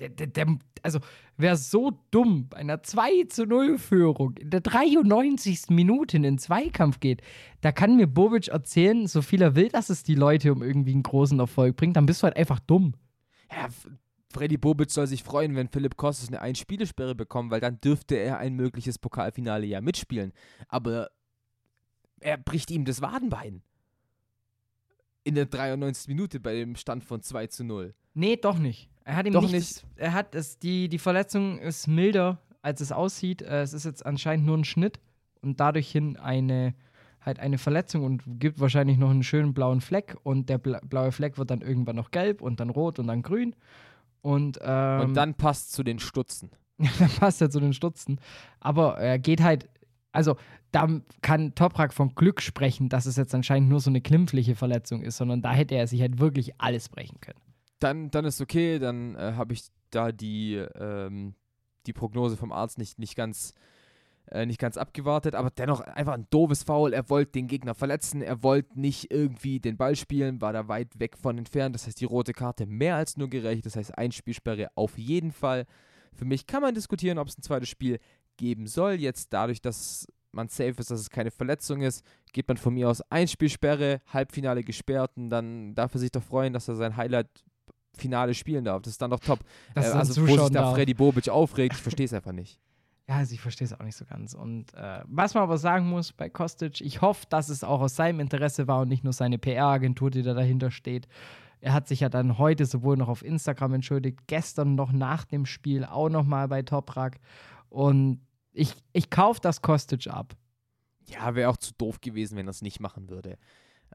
Der, 0.00 0.08
der, 0.08 0.26
der, 0.26 0.58
also, 0.82 0.98
wer 1.36 1.56
so 1.56 1.92
dumm 2.10 2.48
bei 2.48 2.56
einer 2.56 2.82
2 2.82 3.26
zu 3.28 3.46
0 3.46 3.78
Führung 3.78 4.36
in 4.38 4.50
der 4.50 4.60
93. 4.60 5.70
Minute 5.70 6.16
in 6.16 6.24
den 6.24 6.38
Zweikampf 6.38 6.98
geht, 6.98 7.22
da 7.60 7.70
kann 7.70 7.96
mir 7.96 8.08
Bobic 8.08 8.48
erzählen, 8.48 9.06
so 9.06 9.22
viel 9.22 9.40
er 9.40 9.54
will, 9.54 9.68
dass 9.68 9.90
es 9.90 10.02
die 10.02 10.16
Leute 10.16 10.52
um 10.52 10.62
irgendwie 10.62 10.92
einen 10.92 11.04
großen 11.04 11.38
Erfolg 11.38 11.76
bringt, 11.76 11.96
dann 11.96 12.06
bist 12.06 12.22
du 12.22 12.24
halt 12.24 12.36
einfach 12.36 12.58
dumm. 12.58 12.94
Ja, 13.52 13.68
Freddy 14.32 14.56
Bobic 14.56 14.90
soll 14.90 15.06
sich 15.06 15.22
freuen, 15.22 15.54
wenn 15.54 15.68
Philipp 15.68 15.96
Kostas 15.96 16.28
eine 16.28 16.40
Ein-Spielesperre 16.40 17.14
bekommt, 17.14 17.52
weil 17.52 17.60
dann 17.60 17.80
dürfte 17.80 18.16
er 18.16 18.38
ein 18.38 18.54
mögliches 18.54 18.98
Pokalfinale 18.98 19.64
ja 19.64 19.80
mitspielen. 19.80 20.32
Aber 20.66 21.10
er 22.18 22.36
bricht 22.36 22.72
ihm 22.72 22.84
das 22.84 23.00
Wadenbein. 23.00 23.62
In 25.22 25.36
der 25.36 25.46
93. 25.46 26.08
Minute 26.08 26.40
bei 26.40 26.54
dem 26.54 26.74
Stand 26.74 27.04
von 27.04 27.22
2 27.22 27.46
zu 27.46 27.64
0. 27.64 27.94
Nee, 28.12 28.36
doch 28.36 28.58
nicht. 28.58 28.90
Er 29.04 29.16
hat 29.16 29.26
ihm 29.26 29.32
doch 29.32 29.42
nicht. 29.42 29.52
nicht. 29.52 29.86
Er 29.96 30.12
hat 30.12 30.34
es, 30.34 30.58
die, 30.58 30.88
die 30.88 30.98
Verletzung 30.98 31.58
ist 31.58 31.86
milder, 31.86 32.38
als 32.62 32.80
es 32.80 32.92
aussieht. 32.92 33.42
Äh, 33.42 33.62
es 33.62 33.72
ist 33.72 33.84
jetzt 33.84 34.04
anscheinend 34.04 34.46
nur 34.46 34.56
ein 34.56 34.64
Schnitt 34.64 34.98
und 35.42 35.60
dadurch 35.60 35.90
hin 35.90 36.16
eine 36.16 36.74
halt 37.24 37.40
eine 37.40 37.58
Verletzung 37.58 38.04
und 38.04 38.22
gibt 38.38 38.60
wahrscheinlich 38.60 38.98
noch 38.98 39.10
einen 39.10 39.22
schönen 39.22 39.54
blauen 39.54 39.80
Fleck 39.80 40.16
und 40.22 40.50
der 40.50 40.58
blaue 40.58 41.10
Fleck 41.10 41.38
wird 41.38 41.50
dann 41.50 41.62
irgendwann 41.62 41.96
noch 41.96 42.10
gelb 42.10 42.42
und 42.42 42.60
dann 42.60 42.70
rot 42.70 42.98
und 42.98 43.06
dann 43.06 43.22
grün 43.22 43.56
und, 44.20 44.58
ähm, 44.62 45.00
und 45.00 45.14
dann 45.14 45.34
passt 45.34 45.72
zu 45.72 45.82
den 45.82 45.98
Stutzen. 45.98 46.50
Ja, 46.78 46.90
dann 46.98 47.10
passt 47.10 47.40
er 47.40 47.50
zu 47.50 47.60
den 47.60 47.72
Stutzen. 47.72 48.20
Aber 48.60 48.98
er 48.98 49.18
geht 49.18 49.42
halt, 49.42 49.68
also 50.12 50.36
da 50.72 50.88
kann 51.22 51.54
Toprak 51.54 51.92
von 51.92 52.14
Glück 52.14 52.40
sprechen, 52.42 52.88
dass 52.88 53.06
es 53.06 53.16
jetzt 53.16 53.34
anscheinend 53.34 53.68
nur 53.68 53.80
so 53.80 53.90
eine 53.90 54.00
klimpfliche 54.00 54.56
Verletzung 54.56 55.02
ist, 55.02 55.18
sondern 55.18 55.40
da 55.40 55.52
hätte 55.52 55.76
er 55.76 55.86
sich 55.86 56.00
halt 56.00 56.18
wirklich 56.18 56.60
alles 56.60 56.88
brechen 56.88 57.20
können. 57.20 57.38
Dann, 57.78 58.10
dann 58.10 58.24
ist 58.24 58.40
okay, 58.40 58.78
dann 58.78 59.14
äh, 59.16 59.32
habe 59.36 59.52
ich 59.52 59.68
da 59.90 60.12
die, 60.12 60.54
ähm, 60.54 61.34
die 61.86 61.92
Prognose 61.92 62.36
vom 62.36 62.52
Arzt 62.52 62.78
nicht, 62.78 62.98
nicht 62.98 63.16
ganz 63.16 63.54
äh, 64.30 64.46
nicht 64.46 64.58
ganz 64.58 64.78
abgewartet, 64.78 65.34
aber 65.34 65.50
dennoch 65.50 65.80
einfach 65.80 66.14
ein 66.14 66.26
doofes 66.30 66.62
Foul. 66.62 66.94
Er 66.94 67.10
wollte 67.10 67.32
den 67.32 67.46
Gegner 67.46 67.74
verletzen, 67.74 68.22
er 68.22 68.42
wollte 68.42 68.80
nicht 68.80 69.10
irgendwie 69.10 69.60
den 69.60 69.76
Ball 69.76 69.96
spielen, 69.96 70.40
war 70.40 70.52
da 70.52 70.66
weit 70.66 70.98
weg 70.98 71.18
von 71.18 71.36
entfernt. 71.36 71.74
Das 71.74 71.86
heißt, 71.86 72.00
die 72.00 72.06
rote 72.06 72.32
Karte 72.32 72.64
mehr 72.64 72.96
als 72.96 73.18
nur 73.18 73.28
gerecht. 73.28 73.66
Das 73.66 73.76
heißt, 73.76 73.96
Einspielsperre 73.98 74.68
auf 74.76 74.96
jeden 74.96 75.30
Fall. 75.30 75.66
Für 76.14 76.24
mich 76.24 76.46
kann 76.46 76.62
man 76.62 76.74
diskutieren, 76.74 77.18
ob 77.18 77.28
es 77.28 77.36
ein 77.36 77.42
zweites 77.42 77.68
Spiel 77.68 77.98
geben 78.38 78.66
soll. 78.66 78.94
Jetzt 78.94 79.32
dadurch, 79.32 79.60
dass 79.60 80.06
man 80.32 80.48
safe 80.48 80.74
ist, 80.78 80.90
dass 80.90 81.00
es 81.00 81.10
keine 81.10 81.30
Verletzung 81.30 81.82
ist, 81.82 82.04
geht 82.32 82.48
man 82.48 82.56
von 82.56 82.74
mir 82.74 82.88
aus 82.88 83.02
Einspielsperre, 83.10 84.00
Halbfinale 84.06 84.64
gesperrt 84.64 85.12
und 85.16 85.30
dann 85.30 85.74
darf 85.74 85.94
er 85.94 86.00
sich 86.00 86.10
doch 86.10 86.22
freuen, 86.22 86.52
dass 86.52 86.66
er 86.66 86.74
sein 86.74 86.96
Highlight 86.96 87.28
Finale 87.96 88.34
spielen 88.34 88.64
darf. 88.64 88.82
Das 88.82 88.92
ist 88.92 89.02
dann 89.02 89.10
doch 89.10 89.20
top. 89.20 89.40
Äh, 89.74 89.80
also, 89.80 90.26
wo 90.26 90.36
sich 90.36 90.50
da 90.50 90.72
Freddy 90.72 90.94
Bobic 90.94 91.28
aufregt, 91.28 91.74
ich 91.74 91.82
verstehe 91.82 92.06
es 92.06 92.12
einfach 92.12 92.32
nicht. 92.32 92.60
Ja, 93.06 93.16
also 93.16 93.34
ich 93.34 93.40
verstehe 93.42 93.66
es 93.66 93.74
auch 93.74 93.84
nicht 93.84 93.96
so 93.96 94.06
ganz. 94.06 94.32
Und 94.32 94.72
äh, 94.72 95.02
was 95.04 95.34
man 95.34 95.42
aber 95.42 95.58
sagen 95.58 95.86
muss 95.90 96.12
bei 96.12 96.30
Kostic, 96.30 96.80
ich 96.80 97.02
hoffe, 97.02 97.26
dass 97.28 97.50
es 97.50 97.62
auch 97.62 97.82
aus 97.82 97.96
seinem 97.96 98.18
Interesse 98.18 98.66
war 98.66 98.80
und 98.80 98.88
nicht 98.88 99.04
nur 99.04 99.12
seine 99.12 99.36
PR-Agentur, 99.36 100.10
die 100.10 100.22
da 100.22 100.32
dahinter 100.32 100.70
steht. 100.70 101.06
Er 101.60 101.74
hat 101.74 101.86
sich 101.86 102.00
ja 102.00 102.08
dann 102.08 102.38
heute 102.38 102.64
sowohl 102.64 102.96
noch 102.96 103.08
auf 103.08 103.22
Instagram 103.22 103.74
entschuldigt, 103.74 104.20
gestern 104.26 104.74
noch 104.74 104.90
nach 104.90 105.26
dem 105.26 105.44
Spiel 105.44 105.84
auch 105.84 106.08
nochmal 106.08 106.48
bei 106.48 106.62
Toprak. 106.62 107.18
Und 107.68 108.20
ich, 108.52 108.74
ich 108.94 109.10
kaufe 109.10 109.40
das 109.42 109.60
Kostic 109.60 110.06
ab. 110.06 110.34
Ja, 111.06 111.34
wäre 111.34 111.50
auch 111.50 111.58
zu 111.58 111.72
doof 111.76 112.00
gewesen, 112.00 112.38
wenn 112.38 112.46
er 112.46 112.52
es 112.52 112.62
nicht 112.62 112.80
machen 112.80 113.10
würde. 113.10 113.36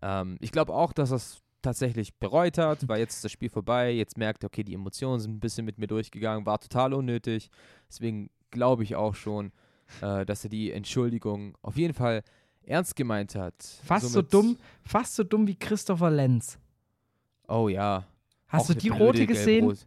Ähm, 0.02 0.38
ich 0.39 0.52
glaube 0.52 0.74
auch, 0.74 0.93
dass 0.93 1.10
es 1.10 1.41
tatsächlich 1.62 2.16
bereut 2.16 2.57
hat, 2.57 2.88
weil 2.88 2.99
jetzt 2.99 3.16
ist 3.16 3.24
das 3.24 3.32
Spiel 3.32 3.49
vorbei, 3.49 3.91
jetzt 3.91 4.18
merkt 4.18 4.43
er, 4.43 4.47
okay, 4.47 4.64
die 4.64 4.74
Emotionen 4.74 5.20
sind 5.20 5.36
ein 5.36 5.39
bisschen 5.39 5.66
mit 5.66 5.78
mir 5.78 5.88
durchgegangen, 5.88 6.45
war 6.45 6.60
total 6.60 6.93
unnötig. 6.93 7.49
Deswegen 7.88 8.30
glaube 8.51 8.84
ich 8.84 8.95
auch 8.95 9.16
schon, 9.16 9.51
äh, 10.01 10.26
dass 10.26 10.43
er 10.43 10.49
die 10.49 10.72
Entschuldigung 10.72 11.57
auf 11.62 11.78
jeden 11.78 11.93
Fall 11.93 12.24
ernst 12.64 12.95
gemeint 12.95 13.36
hat. 13.36 13.55
Fast 13.84 14.12
Somit 14.12 14.32
so 14.32 14.41
dumm, 14.41 14.57
fast 14.84 15.16
so 15.16 15.24
dumm 15.24 15.47
wie 15.47 15.55
Christopher 15.55 16.12
Lenz. 16.12 16.60
Oh 17.47 17.68
ja. 17.68 18.05
Hast 18.47 18.70
auch 18.70 18.74
du 18.74 18.80
die 18.80 18.89
rote 18.89 19.26
gesehen? 19.26 19.68
Gelb 19.68 19.80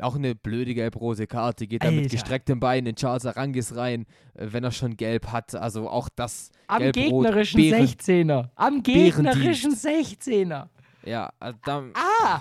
auch 0.00 0.14
eine 0.14 0.34
blöde 0.34 0.74
gelb-rote 0.74 1.26
Karte, 1.26 1.66
geht 1.66 1.84
da 1.84 1.90
mit 1.90 2.10
gestrecktem 2.10 2.60
Bein 2.60 2.86
in 2.86 2.94
Charles 2.94 3.26
Arangis 3.26 3.74
rein, 3.76 4.06
äh, 4.34 4.46
wenn 4.50 4.64
er 4.64 4.70
schon 4.70 4.96
gelb 4.96 5.32
hat. 5.32 5.54
Also 5.54 5.88
auch 5.88 6.08
das 6.08 6.50
Am 6.66 6.92
gegnerischen 6.92 7.60
Bären 7.60 7.86
16er. 7.86 8.50
Am 8.54 8.82
gegnerischen 8.82 9.74
16er. 9.74 10.68
Ja, 11.08 11.32
äh, 11.40 11.54
dann. 11.64 11.92
Ah! 11.94 12.40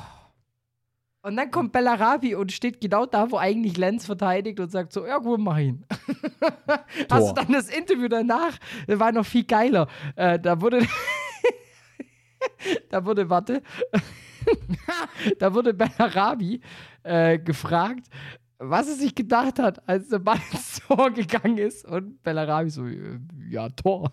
Und 1.22 1.36
dann 1.36 1.51
kommt 1.51 1.72
Bellarabi 1.72 2.36
und 2.36 2.51
steht 2.51 2.80
genau 2.80 3.05
da, 3.05 3.32
wo 3.32 3.38
eigentlich 3.38 3.78
Lenz 3.78 4.05
verteidigt 4.05 4.59
und 4.59 4.72
sagt 4.72 4.93
so, 4.93 5.05
ja 5.05 5.18
gut, 5.18 5.39
mach 5.39 5.57
ihn. 5.57 5.86
Hast 7.09 7.30
du 7.30 7.34
dann 7.34 7.51
das 7.51 7.70
Interview 7.70 8.07
danach, 8.07 8.57
das 8.88 8.99
war 8.99 9.11
noch 9.11 9.26
viel 9.26 9.43
geiler. 9.43 9.88
Äh, 10.15 10.39
da 10.39 10.61
wurde, 10.61 10.86
da 12.89 13.03
wurde, 13.03 13.30
warte, 13.30 13.61
da 15.39 15.53
wurde 15.53 15.74
Bellarabi 15.74 16.61
äh, 17.03 17.39
gefragt, 17.39 18.07
was 18.57 18.88
er 18.88 18.95
sich 18.95 19.13
gedacht 19.13 19.59
hat, 19.59 19.88
als 19.88 20.09
der 20.09 20.20
Ball 20.20 20.39
ins 20.51 20.82
Tor 20.88 21.11
gegangen 21.11 21.57
ist. 21.57 21.86
Und 21.86 22.24
Bellarabi 22.24 22.70
so, 22.70 22.86
äh, 22.86 23.20
ja, 23.49 23.68
Tor. 23.70 24.11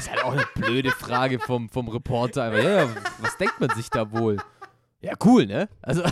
Das 0.00 0.06
ist 0.06 0.14
halt 0.14 0.24
auch 0.24 0.32
eine 0.32 0.46
blöde 0.54 0.90
Frage 0.92 1.38
vom, 1.38 1.68
vom 1.68 1.86
Reporter. 1.88 2.58
ja, 2.58 2.88
was 3.20 3.36
denkt 3.36 3.60
man 3.60 3.68
sich 3.68 3.90
da 3.90 4.10
wohl? 4.10 4.38
Ja, 5.02 5.12
cool, 5.26 5.44
ne? 5.44 5.68
Also. 5.82 6.02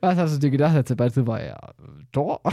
Was 0.00 0.16
hast 0.16 0.34
du 0.34 0.40
dir 0.40 0.50
gedacht, 0.50 0.74
als 0.74 0.88
der 0.88 0.96
Ball 0.96 1.12
so 1.12 1.24
war? 1.24 1.40
Ja, 1.40 1.56
Tor. 2.10 2.40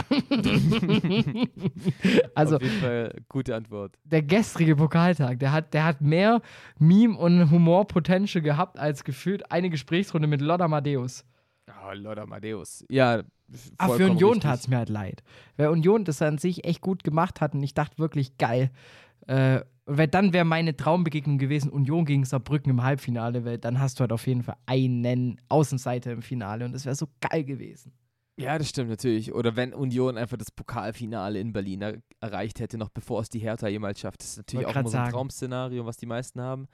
also, 2.36 2.56
Auf 2.56 2.62
jeden 2.62 2.80
Fall 2.80 3.20
gute 3.28 3.56
Antwort. 3.56 3.98
Der 4.04 4.22
gestrige 4.22 4.76
Pokaltag, 4.76 5.40
der 5.40 5.50
hat, 5.50 5.74
der 5.74 5.84
hat 5.84 6.00
mehr 6.00 6.40
Meme- 6.78 7.18
und 7.18 7.50
Humor-Potential 7.50 8.42
gehabt, 8.42 8.78
als 8.78 9.02
gefühlt 9.02 9.50
eine 9.50 9.70
Gesprächsrunde 9.70 10.28
mit 10.28 10.40
Lord 10.40 10.62
Amadeus. 10.62 11.24
Oh, 11.68 11.92
Lord 11.94 12.20
Amadeus. 12.20 12.84
Ja, 12.88 13.22
Ah, 13.78 13.88
für 13.88 14.08
Union 14.08 14.40
tat 14.40 14.60
es 14.60 14.68
mir 14.68 14.76
halt 14.76 14.88
leid. 14.88 15.22
Weil 15.56 15.68
Union 15.68 16.04
das 16.04 16.22
an 16.22 16.38
sich 16.38 16.64
echt 16.64 16.80
gut 16.80 17.02
gemacht 17.02 17.40
hat 17.40 17.54
und 17.54 17.62
ich 17.62 17.74
dachte 17.74 17.98
wirklich 17.98 18.38
geil. 18.38 18.70
Äh, 19.26 19.60
weil 19.86 20.08
dann 20.08 20.32
wäre 20.32 20.44
meine 20.44 20.76
Traumbegegnung 20.76 21.38
gewesen, 21.38 21.70
Union 21.70 22.04
gegen 22.04 22.24
Saarbrücken 22.24 22.70
im 22.70 22.82
Halbfinale, 22.82 23.44
weil 23.44 23.58
dann 23.58 23.80
hast 23.80 23.98
du 23.98 24.02
halt 24.02 24.12
auf 24.12 24.26
jeden 24.26 24.42
Fall 24.42 24.56
einen 24.66 25.40
Außenseiter 25.48 26.12
im 26.12 26.22
Finale 26.22 26.64
und 26.64 26.72
das 26.72 26.84
wäre 26.84 26.94
so 26.94 27.08
geil 27.20 27.44
gewesen. 27.44 27.92
Ja, 28.40 28.56
das 28.56 28.70
stimmt 28.70 28.88
natürlich. 28.88 29.34
Oder 29.34 29.56
wenn 29.56 29.74
Union 29.74 30.16
einfach 30.16 30.38
das 30.38 30.50
Pokalfinale 30.50 31.38
in 31.40 31.52
Berlin 31.52 31.82
er 31.82 31.98
erreicht 32.20 32.60
hätte, 32.60 32.78
noch 32.78 32.88
bevor 32.88 33.20
es 33.20 33.28
die 33.28 33.38
Hertha 33.38 33.68
jemals 33.68 34.00
schafft. 34.00 34.22
Das 34.22 34.30
ist 34.30 34.36
natürlich 34.38 34.66
auch 34.66 34.74
immer 34.74 34.88
so 34.88 34.96
ein 34.96 35.04
sagen. 35.04 35.12
Traum-Szenario, 35.12 35.84
was 35.84 35.98
die 35.98 36.06
meisten 36.06 36.40
haben. 36.40 36.66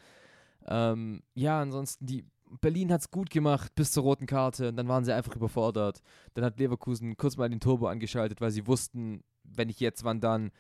Ähm, 0.66 1.22
ja, 1.34 1.60
ansonsten, 1.60 2.06
die 2.06 2.24
Berlin 2.60 2.92
hat 2.92 3.00
es 3.00 3.10
gut 3.10 3.30
gemacht 3.30 3.74
bis 3.74 3.90
zur 3.90 4.04
roten 4.04 4.26
Karte. 4.26 4.68
Und 4.68 4.76
dann 4.76 4.86
waren 4.86 5.04
sie 5.04 5.12
einfach 5.12 5.34
überfordert. 5.34 6.02
Dann 6.34 6.44
hat 6.44 6.58
Leverkusen 6.60 7.16
kurz 7.16 7.36
mal 7.36 7.48
den 7.48 7.60
Turbo 7.60 7.88
angeschaltet, 7.88 8.40
weil 8.40 8.52
sie 8.52 8.66
wussten, 8.66 9.24
wenn 9.42 9.66
nicht 9.66 9.80
jetzt, 9.80 10.04
wann 10.04 10.20
dann. 10.20 10.52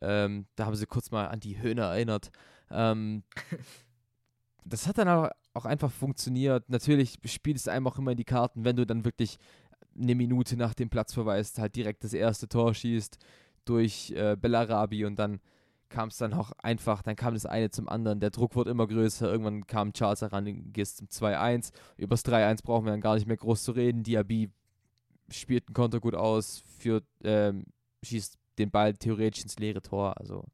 Ähm, 0.00 0.46
da 0.56 0.66
haben 0.66 0.76
sie 0.76 0.86
kurz 0.86 1.10
mal 1.10 1.28
an 1.28 1.40
die 1.40 1.60
Höhne 1.60 1.82
erinnert. 1.82 2.30
Ähm, 2.70 3.22
das 4.64 4.86
hat 4.86 4.98
dann 4.98 5.08
auch, 5.08 5.30
auch 5.52 5.64
einfach 5.64 5.90
funktioniert. 5.90 6.68
Natürlich 6.68 7.18
spielt 7.26 7.56
es 7.56 7.68
einem 7.68 7.86
auch 7.86 7.98
immer 7.98 8.12
in 8.12 8.16
die 8.16 8.24
Karten, 8.24 8.64
wenn 8.64 8.76
du 8.76 8.86
dann 8.86 9.04
wirklich 9.04 9.38
eine 9.96 10.14
Minute 10.14 10.56
nach 10.56 10.74
dem 10.74 10.90
Platzverweis 10.90 11.56
halt 11.58 11.76
direkt 11.76 12.04
das 12.04 12.12
erste 12.12 12.48
Tor 12.48 12.74
schießt 12.74 13.18
durch 13.64 14.10
äh, 14.10 14.36
Bellarabi 14.36 15.04
und 15.04 15.16
dann 15.16 15.40
kam 15.88 16.08
es 16.08 16.16
dann 16.16 16.32
auch 16.32 16.52
einfach, 16.58 17.02
dann 17.02 17.14
kam 17.14 17.34
das 17.34 17.46
eine 17.46 17.70
zum 17.70 17.88
anderen. 17.88 18.18
Der 18.18 18.30
Druck 18.30 18.56
wurde 18.56 18.70
immer 18.70 18.86
größer. 18.86 19.30
Irgendwann 19.30 19.66
kam 19.66 19.92
Charles 19.92 20.22
Arangis 20.22 20.96
zum 20.96 21.06
2-1. 21.06 21.70
Über 21.96 22.14
das 22.14 22.24
3-1 22.24 22.64
brauchen 22.64 22.86
wir 22.86 22.90
dann 22.90 23.00
gar 23.00 23.14
nicht 23.14 23.28
mehr 23.28 23.36
groß 23.36 23.62
zu 23.62 23.72
reden. 23.72 24.02
Diaby 24.02 24.50
spielt 25.30 25.68
einen 25.68 25.74
Konter 25.74 26.00
gut 26.00 26.14
aus, 26.14 26.64
führt, 26.78 27.04
ähm, 27.22 27.66
schießt 28.02 28.38
den 28.58 28.70
Ball 28.70 28.94
theoretisch 28.94 29.42
ins 29.42 29.58
leere 29.58 29.82
Tor. 29.82 30.18
Also 30.18 30.44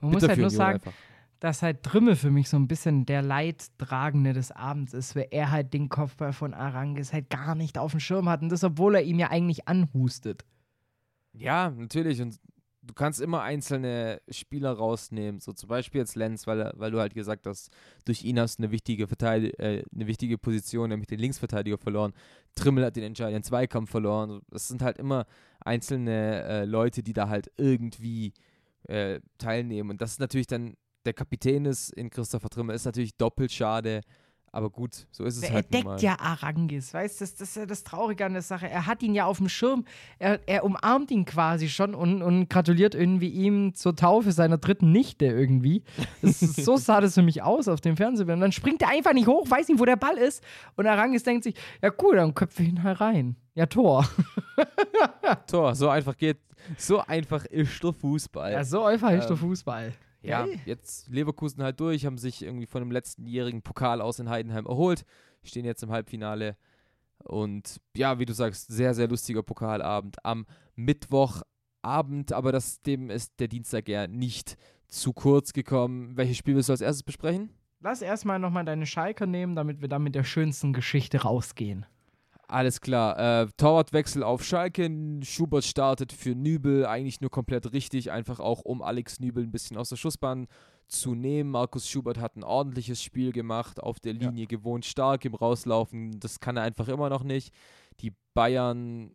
Man 0.00 0.12
muss 0.12 0.26
halt 0.26 0.38
nur 0.38 0.50
sagen, 0.50 0.74
einfach. 0.76 0.92
dass 1.40 1.62
halt 1.62 1.78
Drimme 1.82 2.16
für 2.16 2.30
mich 2.30 2.48
so 2.48 2.56
ein 2.56 2.68
bisschen 2.68 3.06
der 3.06 3.22
Leidtragende 3.22 4.32
des 4.32 4.52
Abends 4.52 4.92
ist, 4.94 5.16
weil 5.16 5.28
er 5.30 5.50
halt 5.50 5.72
den 5.72 5.88
Kopfball 5.88 6.32
von 6.32 6.54
Arangis 6.54 7.12
halt 7.12 7.30
gar 7.30 7.54
nicht 7.54 7.78
auf 7.78 7.92
dem 7.92 8.00
Schirm 8.00 8.28
hat 8.28 8.42
und 8.42 8.50
das, 8.50 8.64
obwohl 8.64 8.94
er 8.96 9.02
ihm 9.02 9.18
ja 9.18 9.30
eigentlich 9.30 9.68
anhustet. 9.68 10.44
Ja, 11.32 11.70
natürlich. 11.70 12.20
Und 12.20 12.38
du 12.82 12.94
kannst 12.94 13.20
immer 13.20 13.42
einzelne 13.42 14.20
Spieler 14.28 14.72
rausnehmen. 14.72 15.40
So 15.40 15.52
zum 15.52 15.68
Beispiel 15.68 16.00
jetzt 16.00 16.16
Lenz, 16.16 16.46
weil, 16.46 16.72
weil 16.76 16.90
du 16.90 16.98
halt 16.98 17.14
gesagt 17.14 17.46
hast, 17.46 17.70
durch 18.04 18.24
ihn 18.24 18.38
hast 18.40 18.58
du 18.58 18.64
eine 18.64 18.72
wichtige, 18.72 19.06
Verteid 19.06 19.58
äh, 19.58 19.84
eine 19.94 20.06
wichtige 20.06 20.38
Position, 20.38 20.88
nämlich 20.88 21.08
den 21.08 21.20
Linksverteidiger 21.20 21.78
verloren. 21.78 22.12
Trimmel 22.54 22.84
hat 22.84 22.96
den 22.96 23.04
entscheidenden 23.04 23.42
Zweikampf 23.42 23.90
verloren. 23.90 24.40
Das 24.50 24.68
sind 24.68 24.82
halt 24.82 24.98
immer 24.98 25.26
einzelne 25.60 26.42
äh, 26.42 26.64
Leute, 26.64 27.02
die 27.02 27.12
da 27.12 27.28
halt 27.28 27.50
irgendwie 27.56 28.32
äh, 28.84 29.20
teilnehmen. 29.38 29.90
Und 29.90 30.00
das 30.00 30.12
ist 30.12 30.20
natürlich 30.20 30.46
dann, 30.46 30.74
der 31.04 31.12
Kapitän 31.12 31.66
ist 31.66 31.92
in 31.92 32.10
Christopher 32.10 32.48
Trimmel, 32.48 32.74
ist 32.74 32.84
natürlich 32.84 33.16
doppelt 33.16 33.52
schade. 33.52 34.00
Aber 34.52 34.68
gut, 34.68 35.06
so 35.12 35.22
ist 35.24 35.36
es 35.36 35.44
er 35.44 35.52
halt 35.52 35.70
mal. 35.72 35.82
deckt 35.82 36.02
ja 36.02 36.18
Arangis, 36.18 36.92
weißt 36.92 37.20
du, 37.20 37.24
das, 37.24 37.36
das 37.36 37.48
ist 37.50 37.56
ja 37.56 37.66
das 37.66 37.84
Traurige 37.84 38.24
an 38.26 38.32
der 38.32 38.42
Sache. 38.42 38.68
Er 38.68 38.86
hat 38.86 39.00
ihn 39.00 39.14
ja 39.14 39.24
auf 39.26 39.38
dem 39.38 39.48
Schirm, 39.48 39.84
er, 40.18 40.40
er 40.48 40.64
umarmt 40.64 41.12
ihn 41.12 41.24
quasi 41.24 41.68
schon 41.68 41.94
und, 41.94 42.20
und 42.20 42.50
gratuliert 42.50 42.96
irgendwie 42.96 43.28
ihm 43.28 43.74
zur 43.74 43.94
Taufe 43.94 44.32
seiner 44.32 44.58
dritten 44.58 44.90
Nichte 44.90 45.26
irgendwie. 45.26 45.84
Ist, 46.20 46.40
so 46.64 46.76
sah 46.76 47.00
das 47.00 47.14
für 47.14 47.22
mich 47.22 47.42
aus 47.44 47.68
auf 47.68 47.80
dem 47.80 47.96
Fernsehbild. 47.96 48.34
Und 48.34 48.40
dann 48.40 48.50
springt 48.52 48.82
er 48.82 48.88
einfach 48.88 49.12
nicht 49.12 49.28
hoch, 49.28 49.48
weiß 49.48 49.68
nicht, 49.68 49.78
wo 49.78 49.84
der 49.84 49.94
Ball 49.96 50.18
ist. 50.18 50.42
Und 50.76 50.86
Arangis 50.88 51.22
denkt 51.22 51.44
sich, 51.44 51.54
ja 51.80 51.92
cool, 52.02 52.16
dann 52.16 52.34
köpfe 52.34 52.64
ich 52.64 52.70
ihn 52.70 52.82
herein. 52.82 53.36
Ja, 53.54 53.66
Tor. 53.66 54.08
Tor, 55.46 55.74
so 55.74 55.88
einfach 55.88 56.16
geht, 56.16 56.38
so 56.76 57.00
einfach 57.00 57.44
ist 57.44 57.82
der 57.82 57.92
Fußball. 57.92 58.52
Ja, 58.52 58.64
so 58.64 58.82
einfach 58.84 59.10
ist 59.12 59.26
der 59.26 59.32
Ähm, 59.32 59.36
Fußball. 59.38 59.92
Ja, 60.22 60.44
Geil. 60.44 60.60
jetzt 60.66 61.08
Leverkusen 61.08 61.62
halt 61.62 61.80
durch, 61.80 62.04
haben 62.04 62.18
sich 62.18 62.42
irgendwie 62.42 62.66
von 62.66 62.82
dem 62.82 62.90
letztenjährigen 62.90 63.62
Pokal 63.62 64.00
aus 64.00 64.18
in 64.18 64.28
Heidenheim 64.28 64.66
erholt, 64.66 65.04
stehen 65.42 65.64
jetzt 65.64 65.82
im 65.82 65.90
Halbfinale. 65.90 66.56
Und 67.24 67.80
ja, 67.96 68.18
wie 68.18 68.26
du 68.26 68.32
sagst, 68.32 68.68
sehr, 68.70 68.94
sehr 68.94 69.08
lustiger 69.08 69.42
Pokalabend 69.42 70.24
am 70.24 70.46
Mittwochabend, 70.76 72.32
aber 72.32 72.52
das, 72.52 72.82
dem 72.82 73.10
ist 73.10 73.40
der 73.40 73.48
Dienstag 73.48 73.88
ja 73.88 74.06
nicht 74.06 74.56
zu 74.88 75.12
kurz 75.12 75.52
gekommen. 75.52 76.16
Welches 76.16 76.36
Spiel 76.36 76.54
willst 76.54 76.68
du 76.68 76.72
als 76.72 76.80
erstes 76.80 77.02
besprechen? 77.02 77.50
Lass 77.80 78.02
erstmal 78.02 78.38
nochmal 78.38 78.64
deine 78.64 78.86
Schalker 78.86 79.26
nehmen, 79.26 79.54
damit 79.54 79.80
wir 79.80 79.88
dann 79.88 80.02
mit 80.02 80.14
der 80.14 80.24
schönsten 80.24 80.72
Geschichte 80.72 81.22
rausgehen. 81.22 81.86
Alles 82.50 82.80
klar. 82.80 83.42
Äh, 83.42 83.46
Torwartwechsel 83.56 84.24
auf 84.24 84.42
Schalke. 84.44 84.90
Schubert 85.22 85.64
startet 85.64 86.12
für 86.12 86.34
Nübel. 86.34 86.84
Eigentlich 86.84 87.20
nur 87.20 87.30
komplett 87.30 87.72
richtig. 87.72 88.10
Einfach 88.10 88.40
auch, 88.40 88.62
um 88.62 88.82
Alex 88.82 89.20
Nübel 89.20 89.44
ein 89.44 89.52
bisschen 89.52 89.76
aus 89.76 89.90
der 89.90 89.96
Schussbahn 89.96 90.48
zu 90.88 91.14
nehmen. 91.14 91.52
Markus 91.52 91.88
Schubert 91.88 92.18
hat 92.18 92.34
ein 92.34 92.42
ordentliches 92.42 93.00
Spiel 93.04 93.30
gemacht. 93.30 93.80
Auf 93.80 94.00
der 94.00 94.14
Linie 94.14 94.48
gewohnt 94.48 94.84
stark 94.84 95.24
im 95.24 95.36
Rauslaufen. 95.36 96.18
Das 96.18 96.40
kann 96.40 96.56
er 96.56 96.64
einfach 96.64 96.88
immer 96.88 97.08
noch 97.08 97.22
nicht. 97.22 97.54
Die 98.00 98.14
Bayern 98.34 99.14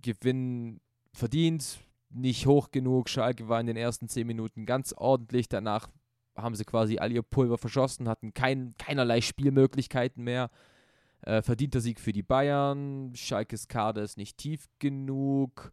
gewinnen 0.00 0.80
verdient. 1.12 1.80
Nicht 2.08 2.46
hoch 2.46 2.70
genug. 2.70 3.10
Schalke 3.10 3.50
war 3.50 3.60
in 3.60 3.66
den 3.66 3.76
ersten 3.76 4.08
zehn 4.08 4.26
Minuten 4.26 4.64
ganz 4.64 4.94
ordentlich. 4.94 5.50
Danach 5.50 5.90
haben 6.34 6.54
sie 6.54 6.64
quasi 6.64 6.96
all 6.98 7.12
ihr 7.12 7.22
Pulver 7.22 7.58
verschossen, 7.58 8.08
hatten 8.08 8.32
kein, 8.32 8.74
keinerlei 8.78 9.20
Spielmöglichkeiten 9.20 10.24
mehr. 10.24 10.48
Äh, 11.22 11.42
verdienter 11.42 11.80
Sieg 11.80 12.00
für 12.00 12.12
die 12.12 12.22
Bayern. 12.22 13.12
Schalkes 13.14 13.68
Kader 13.68 14.02
ist 14.02 14.16
nicht 14.16 14.38
tief 14.38 14.68
genug. 14.78 15.72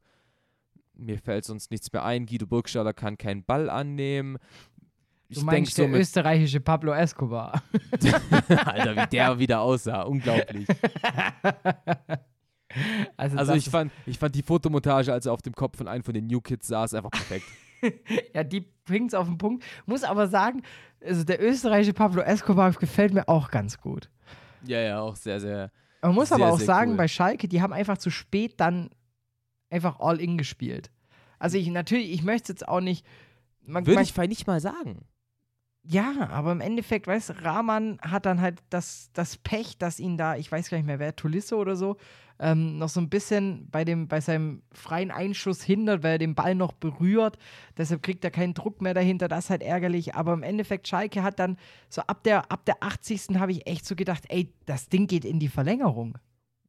Mir 0.94 1.20
fällt 1.20 1.46
sonst 1.46 1.72
nichts 1.72 1.92
mehr 1.92 2.04
ein. 2.04 2.26
Guido 2.26 2.48
Burgstaller 2.48 2.94
kann 2.94 3.18
keinen 3.18 3.44
Ball 3.44 3.70
annehmen. 3.70 4.38
Ich 5.28 5.40
Du 5.40 5.46
meinst 5.46 5.78
der 5.78 5.92
österreichische 5.92 6.60
Pablo 6.62 6.94
Escobar. 6.94 7.64
Alter, 8.50 8.96
wie 8.96 9.08
der 9.08 9.40
wieder 9.40 9.62
aussah. 9.62 10.04
Unglaublich. 10.04 10.68
Also, 13.16 13.38
Also 13.38 13.54
ich 13.54 13.70
fand, 13.70 13.92
ich 14.06 14.20
fand 14.20 14.36
die 14.36 14.44
Fotomontage, 14.44 15.14
als 15.14 15.26
er 15.26 15.32
auf 15.34 15.42
dem 15.42 15.54
Kopf 15.54 15.78
von 15.78 15.88
einem 15.88 16.04
von 16.04 16.14
den 16.14 16.28
New 16.28 16.42
Kids 16.42 16.68
saß, 16.68 16.94
einfach 16.94 17.12
perfekt. 17.12 17.46
Ja, 18.34 18.44
die 18.44 18.66
bringt 18.86 19.10
es 19.10 19.14
auf 19.14 19.28
den 19.28 19.38
Punkt. 19.38 19.64
Muss 19.86 20.04
aber 20.04 20.28
sagen, 20.28 20.64
also 21.06 21.24
der 21.24 21.40
österreichische 21.40 21.94
Pablo 21.94 22.22
Escobar 22.24 22.72
gefällt 22.72 23.14
mir 23.14 23.30
auch 23.30 23.52
ganz 23.52 23.80
gut. 23.80 24.10
Ja, 24.68 24.80
ja, 24.82 25.00
auch 25.02 25.16
sehr, 25.16 25.40
sehr. 25.40 25.72
Man 26.02 26.14
muss 26.14 26.30
Sehr, 26.30 26.38
aber 26.38 26.52
auch 26.54 26.60
sagen, 26.60 26.92
cool. 26.92 26.98
bei 26.98 27.08
Schalke, 27.08 27.48
die 27.48 27.62
haben 27.62 27.74
einfach 27.74 27.98
zu 27.98 28.12
spät 28.12 28.60
dann 28.60 28.90
einfach 29.70 30.00
All-In 30.00 30.38
gespielt. 30.38 30.92
Also 31.40 31.58
ich 31.58 31.68
natürlich, 31.68 32.12
ich 32.12 32.24
möchte 32.24 32.52
jetzt 32.52 32.68
auch 32.68 32.82
nicht. 32.82 33.06
Man, 33.62 33.86
Würde 33.86 33.96
man, 33.96 34.04
ich 34.04 34.14
vielleicht 34.14 34.30
nicht 34.30 34.48
mal 34.48 34.60
sagen. 34.60 35.06
ja, 35.84 36.30
aber 36.30 36.52
im 36.52 36.62
Endeffekt, 36.62 37.08
weißt 37.08 37.30
du, 37.30 37.44
Rahman 37.44 38.00
hat 38.02 38.26
dann 38.28 38.40
halt 38.40 38.62
das, 38.70 39.10
das 39.14 39.38
Pech, 39.38 39.78
dass 39.80 40.00
ihn 40.00 40.18
da, 40.18 40.36
ich 40.36 40.52
weiß 40.52 40.70
gar 40.70 40.78
nicht 40.78 40.86
mehr, 40.86 41.00
wer, 41.00 41.16
Tolisso 41.16 41.58
oder 41.58 41.76
so, 41.76 41.98
ähm, 42.40 42.78
noch 42.78 42.90
so 42.90 43.00
ein 43.00 43.10
bisschen 43.10 43.70
bei, 43.70 43.86
dem, 43.86 44.08
bei 44.08 44.20
seinem 44.20 44.62
freien 44.72 45.12
Einschuss 45.12 45.62
hindert, 45.64 46.04
weil 46.04 46.14
er 46.14 46.18
den 46.18 46.36
Ball 46.36 46.56
noch 46.56 46.74
berührt. 46.74 47.38
Deshalb 47.78 48.04
kriegt 48.04 48.24
er 48.24 48.32
keinen 48.32 48.54
Druck 48.54 48.82
mehr 48.82 48.94
dahinter. 48.94 49.28
Das 49.28 49.46
ist 49.46 49.50
halt 49.50 49.64
ärgerlich. 49.64 50.16
Aber 50.16 50.34
im 50.34 50.44
Endeffekt, 50.44 50.88
Schalke 50.88 51.24
hat 51.24 51.40
dann 51.40 51.58
so 51.90 52.02
ab 52.02 52.24
der, 52.24 52.52
ab 52.52 52.66
der 52.66 52.84
80. 52.84 53.40
habe 53.40 53.52
ich 53.52 53.68
echt 53.68 53.86
so 53.86 53.96
gedacht, 53.96 54.24
ey, 54.30 54.54
das 54.66 54.90
Ding 54.90 55.08
geht 55.08 55.26
in 55.26 55.40
die 55.40 55.48
Verlängerung. 55.48 56.18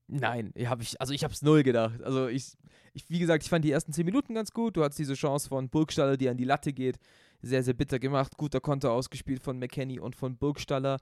Nein, 0.09 0.53
hab 0.67 0.81
ich, 0.81 1.01
also 1.01 1.13
ich 1.13 1.25
hab's 1.25 1.43
null 1.43 1.65
gedacht. 1.65 2.01
Also 2.03 2.29
ich, 2.29 2.57
ich, 2.95 3.11
wie 3.11 3.19
gesagt, 3.19 3.43
ich 3.43 3.51
fand 3.51 3.65
die 3.65 3.73
ersten 3.73 3.93
10 3.93 4.07
Minuten 4.07 4.35
ganz 4.35 4.53
gut. 4.53 4.77
Du 4.77 4.85
hattest 4.85 5.01
diese 5.01 5.15
Chance 5.15 5.49
von 5.49 5.69
Burgstaller, 5.69 6.17
die 6.17 6.29
an 6.29 6.37
die 6.37 6.45
Latte 6.45 6.73
geht. 6.73 6.99
Sehr, 7.43 7.65
sehr 7.65 7.75
bitter 7.75 7.99
gemacht. 7.99 8.37
Guter 8.37 8.61
Konter 8.61 8.93
ausgespielt 8.93 9.43
von 9.43 9.59
McKenny 9.59 9.99
und 9.99 10.15
von 10.15 10.37
Burgstaller. 10.37 10.99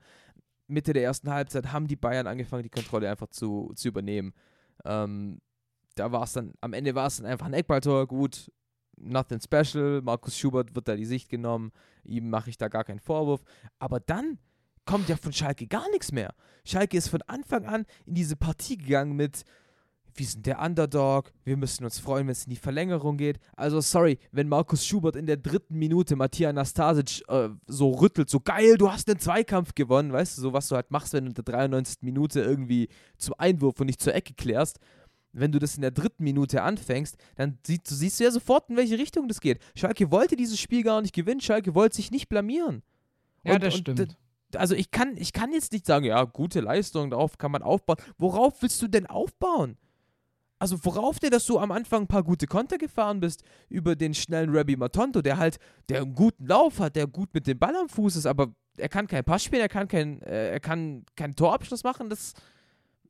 Mitte 0.67 0.95
der 0.95 1.03
ersten 1.03 1.31
Halbzeit 1.31 1.73
haben 1.73 1.87
die 1.87 1.97
Bayern 1.97 2.27
angefangen, 2.27 2.63
die 2.63 2.71
Kontrolle 2.71 3.11
einfach 3.11 3.29
zu, 3.29 3.73
zu 3.75 3.89
übernehmen. 3.89 4.33
Ähm, 4.85 5.41
da 5.95 6.13
war 6.13 6.25
es 6.25 6.33
dann, 6.33 6.53
am 6.61 6.73
Ende 6.73 6.95
war 6.95 7.07
es 7.07 7.19
dann 7.19 7.27
einfach 7.27 7.47
ein 7.47 7.55
Eckballtor. 7.55 8.07
Gut, 8.07 8.51
nothing 8.97 9.41
special. 9.41 10.03
Markus 10.03 10.37
Schubert 10.37 10.75
wird 10.75 10.89
da 10.89 10.97
die 10.97 11.05
Sicht 11.05 11.29
genommen. 11.29 11.73
Ihm 12.05 12.31
mache 12.31 12.51
ich 12.51 12.59
da 12.59 12.69
gar 12.69 12.85
keinen 12.85 13.01
Vorwurf. 13.01 13.43
Aber 13.79 14.01
dann 14.01 14.39
kommt 14.87 15.09
ja 15.09 15.17
von 15.17 15.33
Schalke 15.33 15.67
gar 15.67 15.89
nichts 15.91 16.13
mehr. 16.13 16.35
Schalke 16.65 16.97
ist 16.97 17.09
von 17.09 17.23
Anfang 17.23 17.67
an 17.67 17.87
in 18.07 18.15
diese 18.15 18.37
Partie 18.37 18.77
gegangen 18.77 19.17
mit, 19.17 19.45
wir 20.17 20.27
sind 20.27 20.47
der 20.47 20.61
Underdog, 20.61 21.33
wir 21.45 21.57
müssen 21.57 21.85
uns 21.85 21.99
freuen, 21.99 22.27
wenn 22.27 22.33
es 22.33 22.45
in 22.45 22.51
die 22.51 22.57
Verlängerung 22.57 23.17
geht. 23.17 23.39
Also 23.57 23.81
sorry, 23.81 24.19
wenn 24.33 24.49
Markus 24.49 24.87
Schubert 24.87 25.17
in 25.17 25.27
der 25.27 25.37
dritten 25.37 25.77
Minute 25.77 26.17
Matthias 26.17 26.55
Nastasic 26.55 27.23
äh, 27.29 27.49
so 27.67 27.91
rüttelt, 27.93 28.31
so 28.31 28.41
geil, 28.41 28.77
du 28.77 28.91
hast 28.93 29.09
einen 29.11 29.19
Zweikampf 29.19 29.75
gewonnen, 29.75 30.13
weißt 30.13 30.39
du, 30.39 30.43
so 30.43 30.53
was 30.53 30.69
du 30.69 30.77
halt 30.77 30.91
machst, 30.91 31.13
wenn 31.15 31.25
du 31.25 31.31
in 31.31 31.35
der 31.35 31.45
93. 31.45 31.99
Minute 32.03 32.41
irgendwie 32.43 32.89
zum 33.19 33.35
Einwurf 33.39 33.81
und 33.81 33.87
nicht 33.87 34.01
zur 34.01 34.15
Ecke 34.15 34.35
klärst. 34.35 34.79
Wenn 35.37 35.51
du 35.51 35.59
das 35.59 35.75
in 35.75 35.83
der 35.83 35.91
dritten 35.91 36.23
Minute 36.23 36.63
anfängst, 36.63 37.17
dann 37.35 37.59
siehst 37.67 37.91
du, 37.91 37.95
siehst 37.97 38.21
du 38.21 38.25
ja 38.25 38.31
sofort, 38.31 38.71
in 38.71 38.77
welche 38.77 38.97
Richtung 38.99 39.27
das 39.27 39.41
geht. 39.41 39.59
Schalke 39.75 40.13
wollte 40.13 40.37
dieses 40.37 40.61
Spiel 40.61 40.85
gar 40.85 41.03
nicht 41.03 41.13
gewinnen, 41.15 41.41
Schalke 41.41 41.75
wollte 41.75 41.97
sich 41.97 42.13
nicht 42.13 42.29
blamieren. 42.29 42.83
Ja, 43.43 43.55
Und- 43.55 43.65
das 43.65 43.75
stimmt. 43.75 44.17
also 44.55 44.77
ich 44.77 44.93
kann, 44.93 45.17
ich 45.17 45.33
kann 45.33 45.53
jetzt 45.53 45.73
nicht 45.73 45.87
sagen, 45.87 46.05
ja, 46.05 46.23
gute 46.23 46.61
Leistung, 46.61 47.11
darauf 47.11 47.37
kann 47.37 47.51
man 47.51 47.63
aufbauen. 47.63 47.97
Worauf 48.17 48.63
willst 48.63 48.81
du 48.81 48.87
denn 48.87 49.07
aufbauen? 49.07 49.77
Also 50.65 50.83
worauf 50.83 51.19
dir, 51.19 51.29
dass 51.29 51.45
du 51.45 51.59
am 51.59 51.73
Anfang 51.73 52.05
ein 52.05 52.07
paar 52.07 52.23
gute 52.23 52.47
Konter 52.47 52.79
gefahren 52.79 53.21
bist 53.21 53.43
über 53.69 53.95
den 53.95 54.15
schnellen 54.15 54.49
Rabbi 54.49 54.77
Matondo, 54.77 55.21
der 55.21 55.37
halt, 55.37 55.59
der 55.91 56.01
einen 56.01 56.15
guten 56.15 56.47
Lauf 56.47 56.81
hat, 56.81 56.97
der 56.97 57.07
gut 57.07 57.35
mit 57.35 57.47
dem 57.47 57.59
Ball 57.59 57.77
am 57.77 57.91
Fuß 57.91 58.17
ist, 58.17 58.25
aber 58.25 58.55
er 58.79 58.89
kann 58.89 59.07
kein 59.07 59.23
Pass 59.25 59.45
spielen, 59.45 59.61
er 59.61 59.69
kann 59.69 59.89
kein, 59.89 60.23
äh, 60.23 60.53
er 60.53 60.61
kann 60.61 61.05
keinen 61.17 61.37
Torabschluss 61.37 61.85
machen, 61.85 62.09
das, 62.09 62.33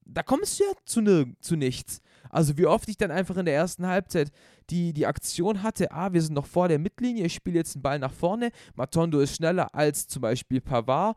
da 0.04 0.24
kommst 0.24 0.58
du 0.58 0.64
ja 0.64 0.72
zu, 0.84 1.00
nirg 1.00 1.28
zu 1.40 1.54
nichts. 1.54 2.00
Also 2.28 2.58
wie 2.58 2.66
oft 2.66 2.88
ich 2.88 2.96
dann 2.96 3.12
einfach 3.12 3.36
in 3.36 3.46
der 3.46 3.54
ersten 3.54 3.86
Halbzeit 3.86 4.32
die, 4.68 4.92
die 4.92 5.06
Aktion 5.06 5.62
hatte, 5.62 5.92
ah, 5.92 6.12
wir 6.12 6.22
sind 6.22 6.34
noch 6.34 6.46
vor 6.46 6.66
der 6.66 6.80
Mittellinie, 6.80 7.26
ich 7.26 7.34
spiele 7.34 7.58
jetzt 7.58 7.76
einen 7.76 7.82
Ball 7.82 8.00
nach 8.00 8.12
vorne, 8.12 8.50
Matondo 8.74 9.20
ist 9.20 9.36
schneller 9.36 9.72
als 9.72 10.08
zum 10.08 10.22
Beispiel 10.22 10.60
Pavard, 10.60 11.16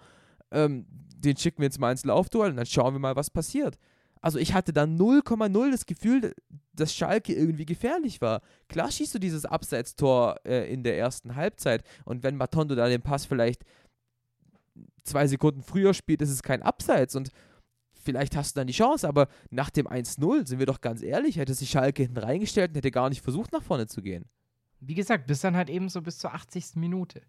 ähm, 0.51 0.85
den 1.15 1.35
schicken 1.35 1.63
wir 1.63 1.65
jetzt 1.65 1.79
mal 1.79 1.89
ins 1.89 2.05
Laufduell 2.05 2.51
und 2.51 2.57
dann 2.57 2.67
schauen 2.67 2.93
wir 2.93 2.99
mal, 2.99 3.15
was 3.15 3.31
passiert. 3.31 3.79
Also 4.21 4.39
ich 4.39 4.53
hatte 4.53 4.73
da 4.73 4.83
0,0 4.83 5.71
das 5.71 5.85
Gefühl, 5.85 6.33
dass 6.73 6.93
Schalke 6.93 7.33
irgendwie 7.33 7.65
gefährlich 7.65 8.21
war. 8.21 8.41
Klar 8.69 8.91
schießt 8.91 9.15
du 9.15 9.19
dieses 9.19 9.45
Abseitstor 9.45 10.37
äh, 10.45 10.71
in 10.71 10.83
der 10.83 10.97
ersten 10.97 11.35
Halbzeit 11.35 11.83
und 12.05 12.23
wenn 12.23 12.35
Matondo 12.35 12.75
da 12.75 12.87
den 12.87 13.01
Pass 13.01 13.25
vielleicht 13.25 13.63
zwei 15.03 15.27
Sekunden 15.27 15.63
früher 15.63 15.93
spielt, 15.93 16.21
ist 16.21 16.29
es 16.29 16.43
kein 16.43 16.61
Abseits 16.61 17.15
und 17.15 17.31
vielleicht 17.93 18.35
hast 18.35 18.55
du 18.55 18.59
dann 18.59 18.67
die 18.67 18.73
Chance, 18.73 19.07
aber 19.07 19.27
nach 19.49 19.69
dem 19.69 19.87
1-0, 19.87 20.47
sind 20.47 20.59
wir 20.59 20.65
doch 20.65 20.81
ganz 20.81 21.01
ehrlich, 21.01 21.37
hätte 21.37 21.53
sich 21.53 21.69
Schalke 21.69 22.03
hinten 22.03 22.19
reingestellt 22.19 22.71
und 22.71 22.77
hätte 22.77 22.91
gar 22.91 23.09
nicht 23.09 23.21
versucht, 23.21 23.51
nach 23.51 23.63
vorne 23.63 23.87
zu 23.87 24.01
gehen. 24.01 24.25
Wie 24.79 24.93
gesagt, 24.93 25.27
bis 25.27 25.41
dann 25.41 25.55
halt 25.55 25.69
eben 25.69 25.89
so 25.89 26.01
bis 26.01 26.19
zur 26.19 26.33
80. 26.33 26.75
Minute. 26.75 27.21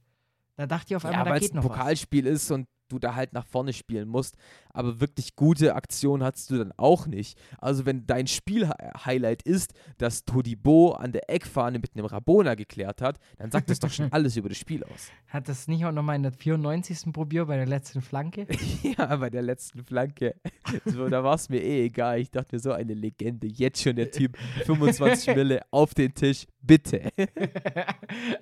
Da 0.57 0.67
dachte 0.67 0.87
ich 0.93 0.97
auf 0.97 1.05
einmal, 1.05 1.27
ja, 1.27 1.33
da 1.33 1.39
geht 1.39 1.53
ein 1.53 1.57
noch 1.57 1.63
Pokalspiel 1.63 2.27
was. 2.27 2.33
ist 2.33 2.51
und 2.51 2.69
du 2.89 2.99
da 2.99 3.15
halt 3.15 3.33
nach 3.33 3.47
vorne 3.47 3.73
spielen 3.73 4.09
musst. 4.09 4.37
Aber 4.71 5.01
wirklich 5.01 5.35
gute 5.35 5.75
Aktion 5.75 6.23
hattest 6.23 6.51
du 6.51 6.59
dann 6.59 6.73
auch 6.77 7.07
nicht. 7.07 7.39
Also 7.59 7.85
wenn 7.87 8.07
dein 8.07 8.27
Spielhighlight 8.27 9.43
ist, 9.43 9.75
dass 9.99 10.25
Todibo 10.25 10.93
an 10.93 11.13
der 11.13 11.29
Eckfahne 11.31 11.79
mit 11.79 11.95
einem 11.95 12.07
Rabona 12.07 12.55
geklärt 12.55 13.03
hat, 13.03 13.19
dann 13.39 13.51
sagt 13.51 13.71
das 13.71 13.81
doch 13.81 13.91
schon 13.91 14.09
alles 14.13 14.37
über 14.37 14.49
das 14.49 14.59
Spiel 14.59 14.85
aus. 14.85 15.11
Hat 15.27 15.49
das 15.49 15.69
nicht 15.69 15.85
auch 15.85 15.93
nochmal 15.93 16.17
in 16.17 16.23
der 16.23 16.33
94. 16.33 17.13
probiert 17.13 17.49
bei 17.49 17.57
der 17.57 17.67
letzten 17.67 18.01
Flanke? 18.03 18.47
ja, 18.83 19.17
bei 19.17 19.31
der 19.31 19.43
letzten 19.43 19.85
Flanke. 19.85 20.35
So, 20.85 21.09
da 21.09 21.25
war 21.25 21.35
es 21.35 21.49
mir 21.49 21.63
eh 21.63 21.87
egal. 21.87 22.21
Ich 22.21 22.31
dachte 22.31 22.55
mir, 22.55 22.61
so 22.61 22.73
eine 22.73 22.93
Legende. 22.93 23.47
Jetzt 23.47 23.83
schon 23.83 23.97
der 23.97 24.11
Typ. 24.11 24.37
25 24.67 25.35
Mille 25.35 25.63
auf 25.71 25.95
den 25.95 26.13
Tisch. 26.15 26.47
Bitte. 26.61 27.11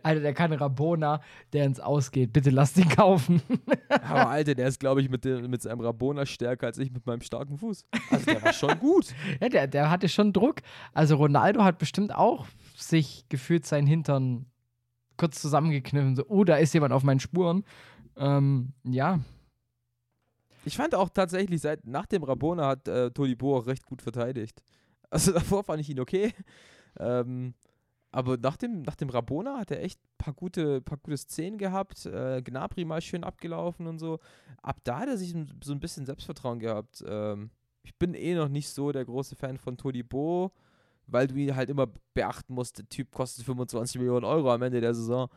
Alter, 0.02 0.20
der 0.20 0.34
kann 0.34 0.52
Rabona, 0.52 1.20
der 1.52 1.66
ins 1.66 1.78
Ausgeht. 1.78 2.32
Bitte 2.32 2.50
lass 2.50 2.72
den 2.72 2.88
kaufen. 2.88 3.40
Aber 3.88 4.30
Alter, 4.36 4.54
der 4.54 4.68
ist, 4.68 4.78
glaube 4.78 5.00
ich, 5.00 5.08
mit, 5.08 5.24
dem, 5.24 5.50
mit 5.50 5.62
seinem 5.62 5.80
Rabona 5.80 6.26
stärker 6.26 6.66
als 6.66 6.78
ich 6.78 6.92
mit 6.92 7.06
meinem 7.06 7.22
starken 7.22 7.56
Fuß. 7.56 7.86
Also 8.10 8.24
der 8.26 8.42
war 8.42 8.52
schon 8.52 8.78
gut. 8.78 9.14
ja, 9.40 9.48
der, 9.48 9.66
der 9.66 9.90
hatte 9.90 10.08
schon 10.08 10.32
Druck. 10.32 10.56
Also 10.92 11.16
Ronaldo 11.16 11.64
hat 11.64 11.78
bestimmt 11.78 12.14
auch 12.14 12.46
sich 12.76 13.24
gefühlt 13.28 13.66
seinen 13.66 13.86
Hintern 13.86 14.46
kurz 15.16 15.40
zusammengekniffen. 15.40 16.16
So, 16.16 16.24
oh, 16.28 16.44
da 16.44 16.56
ist 16.56 16.74
jemand 16.74 16.92
auf 16.92 17.02
meinen 17.02 17.20
Spuren. 17.20 17.64
Ähm, 18.16 18.74
ja. 18.84 19.20
Ich 20.64 20.76
fand 20.76 20.94
auch 20.94 21.08
tatsächlich, 21.08 21.60
seit 21.60 21.86
nach 21.86 22.06
dem 22.06 22.22
Rabona 22.22 22.68
hat 22.68 22.88
äh, 22.88 23.10
Tolibo 23.10 23.56
auch 23.56 23.66
recht 23.66 23.86
gut 23.86 24.02
verteidigt. 24.02 24.62
Also 25.08 25.32
davor 25.32 25.64
fand 25.64 25.80
ich 25.80 25.88
ihn 25.88 26.00
okay. 26.00 26.32
Ähm, 26.98 27.54
aber 28.16 28.38
nach 28.38 28.56
dem, 28.56 28.80
nach 28.80 28.94
dem 28.94 29.10
Rabona 29.10 29.58
hat 29.58 29.70
er 29.70 29.82
echt 29.82 30.00
ein 30.00 30.16
paar 30.16 30.32
gute, 30.32 30.80
paar 30.80 30.96
gute 30.96 31.18
Szenen 31.18 31.58
gehabt. 31.58 32.06
Äh, 32.06 32.40
Gnabry 32.40 32.86
mal 32.86 33.02
schön 33.02 33.24
abgelaufen 33.24 33.86
und 33.86 33.98
so. 33.98 34.20
Ab 34.62 34.78
da 34.84 35.00
hat 35.00 35.08
er 35.08 35.18
sich 35.18 35.34
so 35.62 35.72
ein 35.74 35.80
bisschen 35.80 36.06
Selbstvertrauen 36.06 36.58
gehabt. 36.58 37.04
Ähm, 37.06 37.50
ich 37.82 37.94
bin 37.96 38.14
eh 38.14 38.34
noch 38.34 38.48
nicht 38.48 38.70
so 38.70 38.90
der 38.90 39.04
große 39.04 39.36
Fan 39.36 39.58
von 39.58 39.76
Todibo, 39.76 40.50
weil 41.06 41.26
du 41.26 41.34
ihn 41.34 41.54
halt 41.54 41.68
immer 41.68 41.88
beachten 42.14 42.54
musst. 42.54 42.78
Der 42.78 42.88
Typ 42.88 43.12
kostet 43.12 43.44
25 43.44 43.98
Millionen 44.00 44.24
Euro 44.24 44.50
am 44.50 44.62
Ende 44.62 44.80
der 44.80 44.94
Saison. 44.94 45.28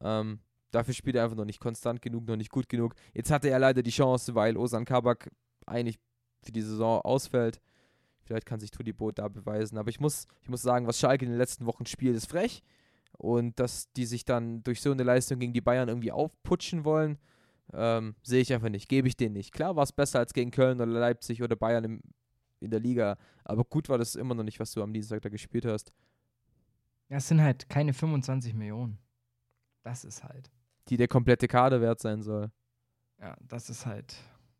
Ähm, 0.00 0.38
dafür 0.70 0.94
spielt 0.94 1.16
er 1.16 1.24
einfach 1.24 1.36
noch 1.36 1.44
nicht 1.44 1.58
konstant 1.58 2.00
genug, 2.00 2.28
noch 2.28 2.36
nicht 2.36 2.52
gut 2.52 2.68
genug. 2.68 2.94
Jetzt 3.12 3.32
hatte 3.32 3.50
er 3.50 3.58
leider 3.58 3.82
die 3.82 3.90
Chance, 3.90 4.36
weil 4.36 4.56
Osan 4.56 4.84
Kabak 4.84 5.32
eigentlich 5.66 5.98
für 6.44 6.52
die 6.52 6.62
Saison 6.62 7.00
ausfällt. 7.00 7.60
Vielleicht 8.30 8.46
kann 8.46 8.60
sich 8.60 8.70
Tudibo 8.70 9.10
da 9.10 9.26
beweisen. 9.26 9.76
Aber 9.76 9.90
ich 9.90 9.98
muss, 9.98 10.28
ich 10.40 10.48
muss 10.48 10.62
sagen, 10.62 10.86
was 10.86 11.00
Schalke 11.00 11.24
in 11.24 11.32
den 11.32 11.38
letzten 11.38 11.66
Wochen 11.66 11.84
spielt, 11.84 12.14
ist 12.14 12.30
frech. 12.30 12.62
Und 13.18 13.58
dass 13.58 13.90
die 13.90 14.06
sich 14.06 14.24
dann 14.24 14.62
durch 14.62 14.80
so 14.80 14.92
eine 14.92 15.02
Leistung 15.02 15.40
gegen 15.40 15.52
die 15.52 15.60
Bayern 15.60 15.88
irgendwie 15.88 16.12
aufputschen 16.12 16.84
wollen, 16.84 17.18
ähm, 17.72 18.14
sehe 18.22 18.40
ich 18.40 18.52
einfach 18.52 18.68
nicht. 18.68 18.88
Gebe 18.88 19.08
ich 19.08 19.16
denen 19.16 19.32
nicht. 19.32 19.52
Klar 19.52 19.74
war 19.74 19.82
es 19.82 19.90
besser 19.90 20.20
als 20.20 20.32
gegen 20.32 20.52
Köln 20.52 20.80
oder 20.80 20.92
Leipzig 20.92 21.42
oder 21.42 21.56
Bayern 21.56 21.82
im, 21.82 22.02
in 22.60 22.70
der 22.70 22.78
Liga. 22.78 23.18
Aber 23.42 23.64
gut 23.64 23.88
war 23.88 23.98
das 23.98 24.14
immer 24.14 24.36
noch 24.36 24.44
nicht, 24.44 24.60
was 24.60 24.70
du 24.70 24.80
am 24.80 24.92
Dienstag 24.92 25.22
da 25.22 25.28
gespielt 25.28 25.66
hast. 25.66 25.92
Ja, 27.08 27.16
es 27.16 27.26
sind 27.26 27.42
halt 27.42 27.68
keine 27.68 27.92
25 27.92 28.54
Millionen. 28.54 28.96
Das 29.82 30.04
ist 30.04 30.22
halt. 30.22 30.52
Die 30.88 30.96
der 30.96 31.08
komplette 31.08 31.48
Kader 31.48 31.80
wert 31.80 31.98
sein 31.98 32.22
soll. 32.22 32.52
Ja, 33.20 33.36
das 33.40 33.70
ist 33.70 33.86
halt. 33.86 34.14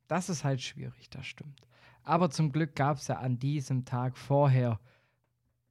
Das 0.09 0.29
ist 0.29 0.43
halt 0.43 0.61
schwierig, 0.61 1.09
das 1.09 1.25
stimmt. 1.25 1.69
Aber 2.03 2.31
zum 2.31 2.53
Glück 2.53 2.75
gab 2.75 2.99
es 2.99 3.09
ja 3.09 3.17
an 3.17 3.39
diesem 3.39 3.85
Tag 3.85 4.17
vorher, 4.17 4.81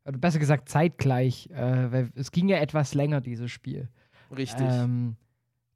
oder 0.06 0.18
besser 0.18 0.40
gesagt 0.40 0.70
zeitgleich, 0.70 1.50
äh, 1.52 1.92
weil 1.92 2.12
es 2.16 2.32
ging 2.32 2.50
ja 2.50 2.58
etwas 2.58 2.94
länger, 2.94 3.22
dieses 3.22 3.52
Spiel. 3.52 3.90
Richtig. 4.36 4.66
Ähm, 4.68 5.16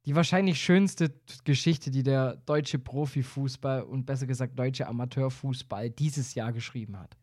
die 0.06 0.14
wahrscheinlich 0.14 0.60
schönste 0.60 1.14
Geschichte, 1.44 1.90
die 1.90 2.02
der 2.02 2.36
deutsche 2.44 2.78
Profifußball 2.78 3.82
und 3.82 4.04
besser 4.04 4.26
gesagt 4.26 4.58
deutsche 4.58 4.86
Amateurfußball 4.86 5.90
dieses 5.90 6.34
Jahr 6.34 6.52
geschrieben 6.52 6.98
hat. 6.98 7.16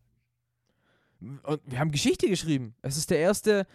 Und 1.19 1.61
wir 1.65 1.79
haben 1.79 1.91
Geschichte 1.91 2.27
geschrieben. 2.27 2.73
Es 2.81 2.97
ist 2.97 3.11
der 3.11 3.19
erste 3.19 3.67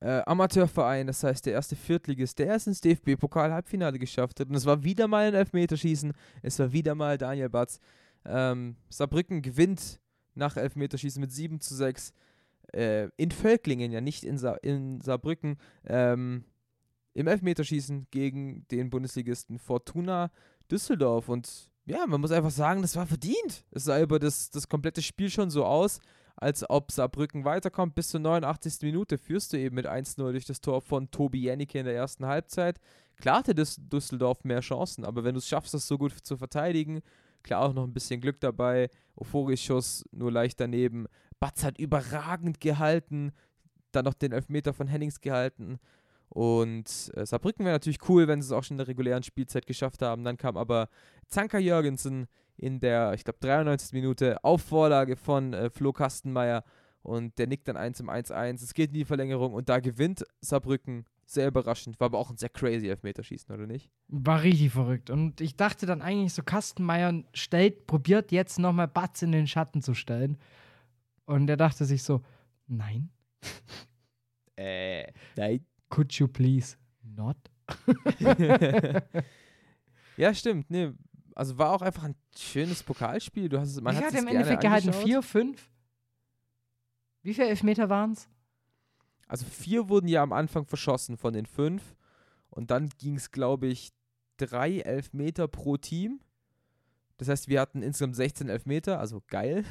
äh, 0.00 0.20
Amateurverein, 0.26 1.06
das 1.06 1.24
heißt 1.24 1.46
der 1.46 1.54
erste 1.54 1.76
Viertligist, 1.76 2.38
der 2.38 2.48
erst 2.48 2.66
ins 2.66 2.80
DFB-Pokal-Halbfinale 2.82 3.98
geschafft 3.98 4.40
hat. 4.40 4.48
Und 4.48 4.54
es 4.54 4.66
war 4.66 4.84
wieder 4.84 5.08
mal 5.08 5.28
ein 5.28 5.34
Elfmeterschießen. 5.34 6.12
Es 6.42 6.58
war 6.58 6.72
wieder 6.72 6.94
mal 6.94 7.16
Daniel 7.16 7.48
Batz. 7.48 7.78
Ähm, 8.24 8.76
Saarbrücken 8.88 9.42
gewinnt 9.42 10.00
nach 10.34 10.56
Elfmeterschießen 10.56 11.20
mit 11.20 11.32
7 11.32 11.60
zu 11.60 11.74
6. 11.74 12.12
Äh, 12.72 13.08
in 13.16 13.30
Völklingen, 13.30 13.92
ja 13.92 14.00
nicht 14.00 14.24
in, 14.24 14.38
Sa 14.38 14.54
in 14.54 15.00
Saarbrücken. 15.00 15.56
Ähm, 15.84 16.44
Im 17.14 17.26
Elfmeterschießen 17.26 18.06
gegen 18.10 18.66
den 18.68 18.90
Bundesligisten 18.90 19.58
Fortuna 19.58 20.30
Düsseldorf. 20.70 21.28
Und 21.28 21.70
ja, 21.84 22.06
man 22.06 22.20
muss 22.20 22.32
einfach 22.32 22.50
sagen, 22.50 22.82
das 22.82 22.96
war 22.96 23.06
verdient. 23.06 23.64
Es 23.70 23.84
sah 23.84 24.00
über 24.00 24.18
das, 24.18 24.50
das 24.50 24.68
komplette 24.68 25.02
Spiel 25.02 25.28
schon 25.28 25.50
so 25.50 25.64
aus, 25.64 26.00
als 26.36 26.68
ob 26.70 26.90
Saarbrücken 26.92 27.44
weiterkommt. 27.44 27.94
Bis 27.94 28.08
zur 28.08 28.20
89. 28.20 28.80
Minute 28.82 29.18
führst 29.18 29.52
du 29.52 29.58
eben 29.58 29.74
mit 29.74 29.86
1-0 29.86 30.16
durch 30.16 30.46
das 30.46 30.60
Tor 30.60 30.80
von 30.80 31.10
Tobi 31.10 31.42
Jennecke 31.42 31.78
in 31.78 31.84
der 31.84 31.94
ersten 31.94 32.26
Halbzeit. 32.26 32.80
Klar 33.16 33.38
hatte 33.38 33.54
Düsseldorf 33.54 34.44
mehr 34.44 34.60
Chancen, 34.60 35.04
aber 35.04 35.22
wenn 35.22 35.34
du 35.34 35.38
es 35.38 35.46
schaffst, 35.46 35.74
das 35.74 35.86
so 35.86 35.98
gut 35.98 36.12
zu 36.12 36.36
verteidigen, 36.36 37.02
Klar 37.42 37.62
auch 37.62 37.74
noch 37.74 37.84
ein 37.84 37.92
bisschen 37.92 38.20
Glück 38.20 38.40
dabei. 38.40 38.88
Ophoris-Schuss 39.16 40.04
nur 40.12 40.32
leicht 40.32 40.60
daneben. 40.60 41.06
Batz 41.40 41.64
hat 41.64 41.78
überragend 41.78 42.60
gehalten. 42.60 43.32
Dann 43.92 44.04
noch 44.04 44.14
den 44.14 44.32
Elfmeter 44.32 44.72
von 44.72 44.86
Hennings 44.86 45.20
gehalten. 45.20 45.78
Und 46.28 47.12
äh, 47.14 47.26
Saarbrücken 47.26 47.64
wäre 47.66 47.74
natürlich 47.74 48.08
cool, 48.08 48.26
wenn 48.26 48.40
sie 48.40 48.46
es 48.46 48.52
auch 48.52 48.64
schon 48.64 48.74
in 48.74 48.78
der 48.78 48.88
regulären 48.88 49.22
Spielzeit 49.22 49.66
geschafft 49.66 50.00
haben. 50.00 50.24
Dann 50.24 50.38
kam 50.38 50.56
aber 50.56 50.88
Zanka 51.28 51.58
Jürgensen 51.58 52.26
in 52.56 52.80
der, 52.80 53.12
ich 53.12 53.24
glaube, 53.24 53.38
93. 53.40 53.92
Minute 53.92 54.42
auf 54.42 54.62
Vorlage 54.62 55.16
von 55.16 55.52
äh, 55.52 55.68
Flo 55.68 55.92
Kastenmeier. 55.92 56.64
Und 57.02 57.38
der 57.38 57.48
nickt 57.48 57.68
dann 57.68 57.76
1 57.76 57.98
zum 57.98 58.08
1-1. 58.08 58.62
Es 58.62 58.72
geht 58.74 58.90
in 58.90 58.94
die 58.94 59.04
Verlängerung 59.04 59.52
und 59.52 59.68
da 59.68 59.80
gewinnt 59.80 60.24
Saarbrücken 60.40 61.04
sehr 61.32 61.48
überraschend. 61.48 61.98
War 62.00 62.06
aber 62.06 62.18
auch 62.18 62.30
ein 62.30 62.36
sehr 62.36 62.48
crazy 62.48 62.88
Elfmeterschießen, 62.88 63.54
oder 63.54 63.66
nicht? 63.66 63.90
War 64.08 64.42
richtig 64.42 64.72
verrückt. 64.72 65.10
Und 65.10 65.40
ich 65.40 65.56
dachte 65.56 65.86
dann 65.86 66.02
eigentlich 66.02 66.34
so, 66.34 66.42
Kastenmeier 66.42 67.22
stellt, 67.34 67.86
probiert 67.86 68.32
jetzt 68.32 68.58
nochmal 68.58 68.88
Batz 68.88 69.22
in 69.22 69.32
den 69.32 69.46
Schatten 69.46 69.82
zu 69.82 69.94
stellen. 69.94 70.38
Und 71.24 71.48
er 71.48 71.56
dachte 71.56 71.84
sich 71.84 72.02
so, 72.02 72.22
nein. 72.66 73.10
äh, 74.56 75.12
nein. 75.36 75.64
Could 75.88 76.12
you 76.14 76.28
please 76.28 76.76
not? 77.02 77.36
ja, 80.16 80.34
stimmt. 80.34 80.70
Nee, 80.70 80.92
also 81.34 81.58
war 81.58 81.72
auch 81.72 81.82
einfach 81.82 82.04
ein 82.04 82.14
schönes 82.36 82.82
Pokalspiel. 82.82 83.48
Du 83.48 83.58
hast 83.58 83.80
man 83.80 83.94
ich 83.94 84.00
hat 84.00 84.08
hatte 84.08 84.18
im 84.18 84.28
Endeffekt 84.28 84.62
gehalten 84.62 84.92
4, 84.92 85.22
5. 85.22 85.70
Wie 87.22 87.34
viele 87.34 87.48
Elfmeter 87.48 87.88
waren 87.88 88.12
es? 88.12 88.28
Also 89.32 89.46
vier 89.46 89.88
wurden 89.88 90.08
ja 90.08 90.22
am 90.22 90.34
Anfang 90.34 90.66
verschossen 90.66 91.16
von 91.16 91.32
den 91.32 91.46
fünf. 91.46 91.96
Und 92.50 92.70
dann 92.70 92.90
ging 92.98 93.16
es, 93.16 93.30
glaube 93.30 93.66
ich, 93.66 93.88
drei 94.36 94.80
Elfmeter 94.80 95.48
pro 95.48 95.78
Team. 95.78 96.20
Das 97.16 97.28
heißt, 97.28 97.48
wir 97.48 97.58
hatten 97.58 97.80
insgesamt 97.80 98.14
16 98.14 98.50
Elfmeter, 98.50 99.00
also 99.00 99.22
geil. 99.28 99.64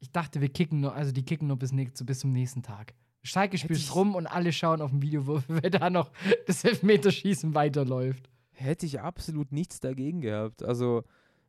Ich 0.00 0.12
dachte, 0.12 0.42
wir 0.42 0.50
kicken 0.50 0.80
nur, 0.80 0.94
also 0.94 1.12
die 1.12 1.24
kicken 1.24 1.48
nur 1.48 1.56
bis, 1.56 1.72
bis 1.72 2.18
zum 2.18 2.32
nächsten 2.32 2.62
Tag. 2.62 2.92
Schalke 3.22 3.56
spielt 3.56 3.94
rum 3.94 4.16
und 4.16 4.26
alle 4.26 4.52
schauen 4.52 4.82
auf 4.82 4.90
den 4.90 5.00
Videowurf, 5.00 5.44
weil 5.48 5.70
da 5.70 5.88
noch 5.88 6.10
das 6.46 6.64
Elfmeterschießen 6.64 7.54
weiterläuft. 7.54 8.28
Hätte 8.50 8.84
ich 8.84 9.00
absolut 9.00 9.50
nichts 9.50 9.80
dagegen 9.80 10.20
gehabt. 10.20 10.62
Also, 10.62 11.04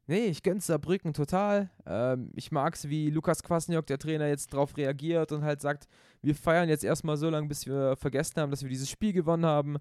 Nee, 0.05 0.25
ich 0.25 0.43
gönn's 0.43 0.67
Saarbrücken 0.67 1.13
total. 1.13 1.69
Ähm, 1.85 2.29
ich 2.35 2.51
mag's, 2.51 2.89
wie 2.89 3.09
Lukas 3.09 3.41
Kwasniok, 3.41 3.85
der 3.85 3.97
Trainer, 3.97 4.27
jetzt 4.27 4.53
drauf 4.53 4.75
reagiert 4.75 5.31
und 5.31 5.43
halt 5.43 5.61
sagt, 5.61 5.87
wir 6.21 6.35
feiern 6.35 6.67
jetzt 6.67 6.83
erstmal 6.83 7.15
so 7.15 7.29
lange, 7.29 7.47
bis 7.47 7.65
wir 7.65 7.95
vergessen 7.95 8.41
haben, 8.41 8.51
dass 8.51 8.63
wir 8.63 8.69
dieses 8.69 8.89
Spiel 8.89 9.13
gewonnen 9.13 9.45
haben. 9.45 9.77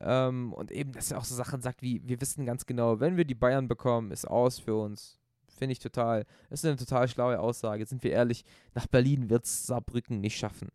Ähm, 0.00 0.52
und 0.54 0.72
eben, 0.72 0.92
dass 0.92 1.12
er 1.12 1.18
auch 1.18 1.24
so 1.24 1.36
Sachen 1.36 1.60
sagt 1.60 1.82
wie, 1.82 2.02
wir 2.04 2.20
wissen 2.20 2.46
ganz 2.46 2.66
genau, 2.66 2.98
wenn 2.98 3.16
wir 3.16 3.24
die 3.24 3.34
Bayern 3.34 3.68
bekommen, 3.68 4.10
ist 4.10 4.26
aus 4.26 4.58
für 4.58 4.74
uns. 4.74 5.20
Finde 5.56 5.72
ich 5.72 5.78
total, 5.78 6.26
ist 6.48 6.64
eine 6.64 6.76
total 6.76 7.06
schlaue 7.06 7.38
Aussage. 7.38 7.86
Sind 7.86 8.02
wir 8.02 8.12
ehrlich, 8.12 8.44
nach 8.74 8.86
Berlin 8.88 9.30
wird's 9.30 9.66
Saarbrücken 9.66 10.20
nicht 10.20 10.36
schaffen. 10.36 10.70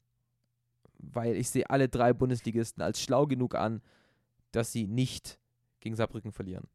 Weil 1.00 1.36
ich 1.36 1.50
sehe 1.50 1.70
alle 1.70 1.90
drei 1.90 2.14
Bundesligisten 2.14 2.82
als 2.82 3.02
schlau 3.02 3.26
genug 3.28 3.56
an, 3.56 3.82
dass 4.52 4.72
sie 4.72 4.88
nicht 4.88 5.40
gegen 5.82 5.96
Saarbrücken 5.96 6.32
verlieren. 6.32 6.68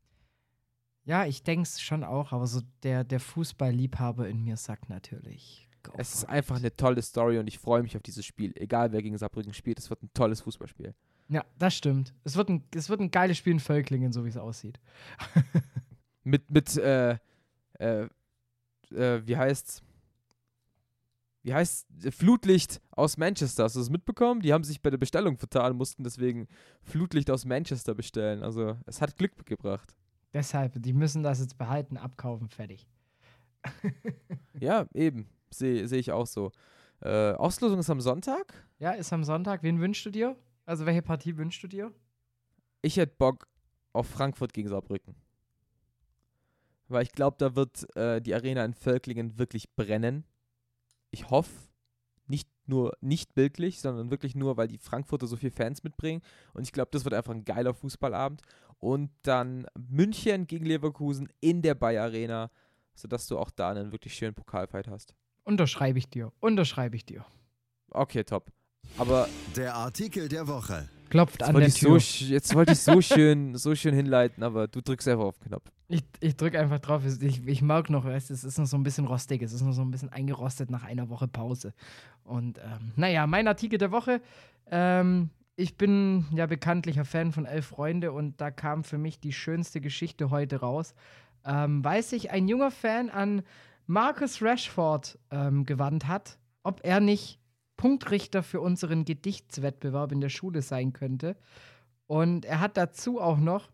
Ja, 1.11 1.25
ich 1.25 1.43
denke 1.43 1.65
es 1.65 1.81
schon 1.81 2.05
auch, 2.05 2.31
aber 2.31 2.47
so 2.47 2.61
der, 2.85 3.03
der 3.03 3.19
Fußballliebhaber 3.19 4.29
in 4.29 4.45
mir 4.45 4.57
sagt 4.57 4.89
natürlich. 4.91 5.67
Es 5.97 6.15
ist 6.15 6.21
for 6.21 6.29
einfach 6.29 6.55
it. 6.59 6.63
eine 6.63 6.77
tolle 6.77 7.03
Story 7.03 7.41
und 7.41 7.49
ich 7.49 7.59
freue 7.59 7.83
mich 7.83 7.97
auf 7.97 8.03
dieses 8.05 8.25
Spiel. 8.25 8.53
Egal 8.55 8.93
wer 8.93 9.03
gegen 9.03 9.19
Saarbrücken 9.19 9.53
spielt, 9.53 9.81
es 9.81 9.91
wird 9.91 10.05
ein 10.05 10.11
tolles 10.15 10.43
Fußballspiel. 10.43 10.95
Ja, 11.29 11.45
das 11.59 11.75
stimmt. 11.75 12.15
Es 12.23 12.37
wird 12.37 12.49
ein, 12.49 12.63
es 12.73 12.89
wird 12.89 13.01
ein 13.01 13.11
geiles 13.11 13.39
Spiel 13.39 13.55
in 13.55 13.59
Völklingen, 13.59 14.13
so 14.13 14.25
wie 14.25 14.29
es 14.29 14.37
aussieht. 14.37 14.79
Mit, 16.23 16.49
mit, 16.49 16.77
äh, 16.77 17.19
äh, 17.81 18.07
äh, 18.93 19.27
wie 19.27 19.37
heißt's? 19.37 19.83
Wie 21.43 21.55
heißt 21.55 21.89
Flutlicht 22.11 22.81
aus 22.91 23.17
Manchester? 23.17 23.65
Hast 23.65 23.75
du 23.75 23.81
das 23.81 23.89
mitbekommen? 23.89 24.43
Die 24.43 24.53
haben 24.53 24.63
sich 24.63 24.83
bei 24.83 24.91
der 24.91 24.99
Bestellung 24.99 25.39
vertan, 25.39 25.77
mussten 25.77 26.05
deswegen 26.05 26.47
Flutlicht 26.83 27.31
aus 27.31 27.47
Manchester 27.47 27.95
bestellen. 27.95 28.45
Also, 28.45 28.77
es 28.85 29.01
hat 29.01 29.17
Glück 29.17 29.47
gebracht. 29.47 29.97
Deshalb, 30.33 30.81
die 30.83 30.93
müssen 30.93 31.23
das 31.23 31.41
jetzt 31.41 31.59
behalten, 31.59 31.97
abkaufen, 31.97 32.49
fertig. 32.49 32.87
Ja, 34.61 34.87
eben. 34.93 35.27
Sehe 35.51 35.89
seh 35.89 35.99
ich 35.99 36.13
auch 36.13 36.27
so. 36.27 36.53
Äh, 37.01 37.33
Auslosung 37.33 37.79
ist 37.79 37.89
am 37.89 38.03
Sonntag. 38.03 38.53
Ja, 38.79 38.93
ist 38.93 39.11
am 39.13 39.25
Sonntag. 39.25 39.63
Wen 39.63 39.81
wünschst 39.81 40.05
du 40.05 40.11
dir? 40.11 40.37
Also, 40.67 40.85
welche 40.85 41.01
Partie 41.01 41.39
wünschst 41.39 41.63
du 41.63 41.67
dir? 41.67 41.93
Ich 42.83 42.99
hätte 42.99 43.15
Bock 43.17 43.49
auf 43.95 44.07
Frankfurt 44.07 44.53
gegen 44.53 44.69
Saarbrücken. 44.69 45.15
Weil 46.89 47.05
ich 47.05 47.13
glaube, 47.13 47.37
da 47.39 47.57
wird 47.57 47.97
äh, 47.97 48.21
die 48.21 48.35
Arena 48.35 48.65
in 48.65 48.75
Völklingen 48.75 49.39
wirklich 49.39 49.75
brennen. 49.75 50.25
Ich 51.11 51.31
hoffe, 51.31 51.53
nicht 52.27 52.49
nur, 52.67 52.97
nicht 53.01 53.35
bildlich, 53.35 53.81
sondern 53.81 54.11
wirklich 54.11 54.35
nur, 54.35 54.57
weil 54.57 54.69
die 54.69 54.79
Frankfurter 54.79 55.27
so 55.27 55.37
viele 55.37 55.53
Fans 55.53 55.83
mitbringen. 55.83 56.23
Und 56.53 56.63
ich 56.63 56.73
glaube, 56.73 56.91
das 56.93 57.05
wird 57.05 57.15
einfach 57.15 57.33
ein 57.35 57.45
geiler 57.45 57.75
Fußballabend. 57.75 58.43
Und 58.81 59.11
dann 59.23 59.67
München 59.77 60.47
gegen 60.47 60.65
Leverkusen 60.65 61.29
in 61.41 61.63
der 61.63 61.75
Bayer 61.75 62.05
Arena, 62.05 62.51
sodass 62.95 63.27
du 63.27 63.39
auch 63.39 63.51
da 63.51 63.71
einen 63.71 63.93
wirklich 63.93 64.15
schönen 64.15 64.35
Pokalfight 64.35 64.89
hast. 64.89 65.15
Unterschreibe 65.45 65.99
ich 65.99 66.09
dir. 66.09 66.33
Unterschreibe 66.41 66.97
ich 66.97 67.05
dir. 67.05 67.25
Okay, 67.91 68.25
top. 68.25 68.51
Aber 68.99 69.29
Der 69.57 69.75
Artikel 69.75 70.29
der 70.29 70.47
Woche. 70.49 70.89
Klopft 71.11 71.43
an 71.43 71.57
der 71.57 71.67
ich 71.67 71.75
so, 71.75 71.89
Tür. 71.89 71.97
sch- 71.99 72.29
jetzt 72.29 72.55
wollte 72.55 72.73
ich 72.73 72.79
so 72.81 73.01
schön, 73.01 73.57
so 73.57 73.75
schön 73.75 73.95
hinleiten, 73.95 74.45
aber 74.45 74.69
du 74.69 74.81
drückst 74.81 75.09
einfach 75.09 75.25
auf 75.25 75.39
den 75.39 75.49
Knopf. 75.49 75.65
Ich, 75.89 76.05
ich 76.21 76.37
drücke 76.37 76.59
einfach 76.61 76.79
drauf. 76.79 77.03
Ich, 77.21 77.47
ich 77.47 77.63
merke 77.63 77.91
noch, 77.93 78.05
es 78.07 78.31
es 78.31 78.45
ist 78.45 78.59
noch 78.59 78.67
so 78.67 78.77
ein 78.77 78.85
bisschen 78.85 79.07
rostig. 79.07 79.43
Es 79.43 79.53
ist 79.53 79.63
noch 79.63 79.73
so 79.73 79.83
ein 79.83 79.91
bisschen 79.91 80.09
eingerostet 80.11 80.71
nach 80.71 80.85
einer 80.85 81.09
Woche 81.09 81.27
Pause. 81.27 81.75
Und 82.23 82.59
ähm, 82.59 82.93
naja, 82.95 83.27
mein 83.27 83.49
Artikel 83.49 83.77
der 83.77 83.91
Woche. 83.91 84.23
Ähm, 84.71 85.31
ich 85.61 85.77
bin 85.77 86.25
ja 86.33 86.47
bekanntlicher 86.47 87.05
Fan 87.05 87.33
von 87.33 87.45
Elf 87.45 87.67
Freunde 87.67 88.13
und 88.13 88.41
da 88.41 88.51
kam 88.51 88.83
für 88.83 88.97
mich 88.97 89.21
die 89.21 89.33
schönste 89.33 89.81
Geschichte 89.81 90.31
heute 90.31 90.61
raus. 90.61 90.95
Ähm, 91.45 91.85
weil 91.85 92.03
sich 92.03 92.31
ein 92.31 92.49
junger 92.49 92.71
Fan 92.71 93.11
an 93.11 93.43
Marcus 93.87 94.43
Rashford 94.43 95.19
ähm, 95.31 95.67
gewandt 95.67 96.07
hat, 96.07 96.39
ob 96.63 96.81
er 96.83 97.01
nicht 97.01 97.39
Punktrichter 97.77 98.43
für 98.43 98.61
unseren 98.61 99.05
Gedichtswettbewerb 99.05 100.13
in 100.13 100.21
der 100.21 100.29
Schule 100.29 100.63
sein 100.63 100.93
könnte. 100.93 101.37
Und 102.07 102.45
er 102.45 102.61
hat 102.61 102.77
dazu 102.77 103.21
auch 103.21 103.39
noch 103.39 103.71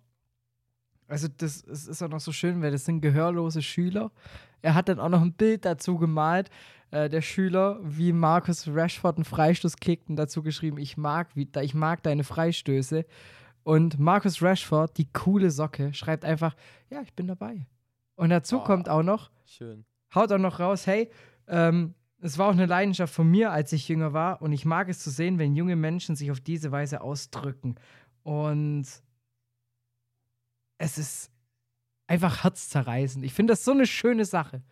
also 1.09 1.28
das, 1.36 1.62
es 1.64 1.86
ist 1.86 2.02
auch 2.02 2.09
noch 2.09 2.20
so 2.20 2.32
schön, 2.32 2.62
weil 2.62 2.70
das 2.72 2.84
sind 2.84 3.00
gehörlose 3.00 3.62
Schüler. 3.62 4.11
Er 4.62 4.74
hat 4.74 4.88
dann 4.88 4.98
auch 5.00 5.09
noch 5.09 5.22
ein 5.22 5.32
Bild 5.32 5.64
dazu 5.64 5.98
gemalt, 5.98 6.50
äh, 6.90 7.09
der 7.09 7.22
Schüler, 7.22 7.78
wie 7.82 8.12
Marcus 8.12 8.66
Rashford 8.68 9.16
einen 9.18 9.24
Freistoß 9.24 9.76
kickt 9.76 10.09
und 10.09 10.16
dazu 10.16 10.42
geschrieben, 10.42 10.78
ich 10.78 10.96
mag, 10.96 11.28
wie, 11.34 11.48
ich 11.62 11.74
mag 11.74 12.02
deine 12.02 12.24
Freistöße. 12.24 13.04
Und 13.62 13.98
Marcus 13.98 14.42
Rashford, 14.42 14.96
die 14.96 15.12
coole 15.12 15.50
Socke, 15.50 15.92
schreibt 15.92 16.24
einfach, 16.24 16.54
ja, 16.90 17.02
ich 17.02 17.14
bin 17.14 17.26
dabei. 17.26 17.66
Und 18.14 18.30
dazu 18.30 18.59
Oh. 18.61 18.64
kommt 18.64 18.88
auch 18.88 19.02
noch, 19.02 19.30
Schön. 19.44 19.84
haut 20.14 20.30
auch 20.32 20.38
noch 20.38 20.61
raus, 20.61 20.86
hey, 20.86 21.11
ähm, 21.48 21.94
es 22.20 22.38
war 22.38 22.46
auch 22.48 22.52
eine 22.52 22.66
Leidenschaft 22.66 23.12
von 23.12 23.28
mir, 23.30 23.52
als 23.52 23.72
ich 23.72 23.88
jünger 23.88 24.12
war. 24.12 24.40
Und 24.40 24.52
ich 24.52 24.64
mag 24.64 24.88
es 24.88 25.00
zu 25.00 25.11
sehen, 25.11 25.38
wenn 25.38 25.54
junge 25.54 25.76
Menschen 25.76 26.16
sich 26.16 26.30
auf 26.30 26.40
diese 26.40 26.72
Weise 26.72 27.00
ausdrücken. 27.02 27.74
Und 28.22 28.86
es 30.79 30.99
ist 30.99 31.31
einfach 32.07 32.45
herzzerreißend. 32.45 33.24
Ich 33.24 33.35
finde 33.35 33.53
das 33.53 33.64
so 33.64 33.72
eine 33.72 33.87
schöne 33.87 34.24
Sache. 34.24 34.62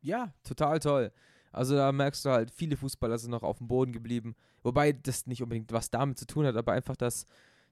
Ja, 0.00 0.32
total 0.44 0.78
toll. 0.78 1.12
Also 1.52 1.74
da 1.74 1.90
merkst 1.90 2.24
du 2.24 2.30
halt, 2.30 2.50
viele 2.50 2.76
Fußballer 2.76 3.18
sind 3.18 3.30
noch 3.30 3.42
auf 3.42 3.58
dem 3.58 3.68
Boden 3.68 3.92
geblieben. 3.92 4.36
Wobei 4.62 4.92
das 4.92 5.26
nicht 5.26 5.42
unbedingt 5.42 5.72
was 5.72 5.90
damit 5.90 6.18
zu 6.18 6.26
tun 6.26 6.46
hat, 6.46 6.56
aber 6.56 6.72
einfach, 6.72 6.96
dass 6.96 7.24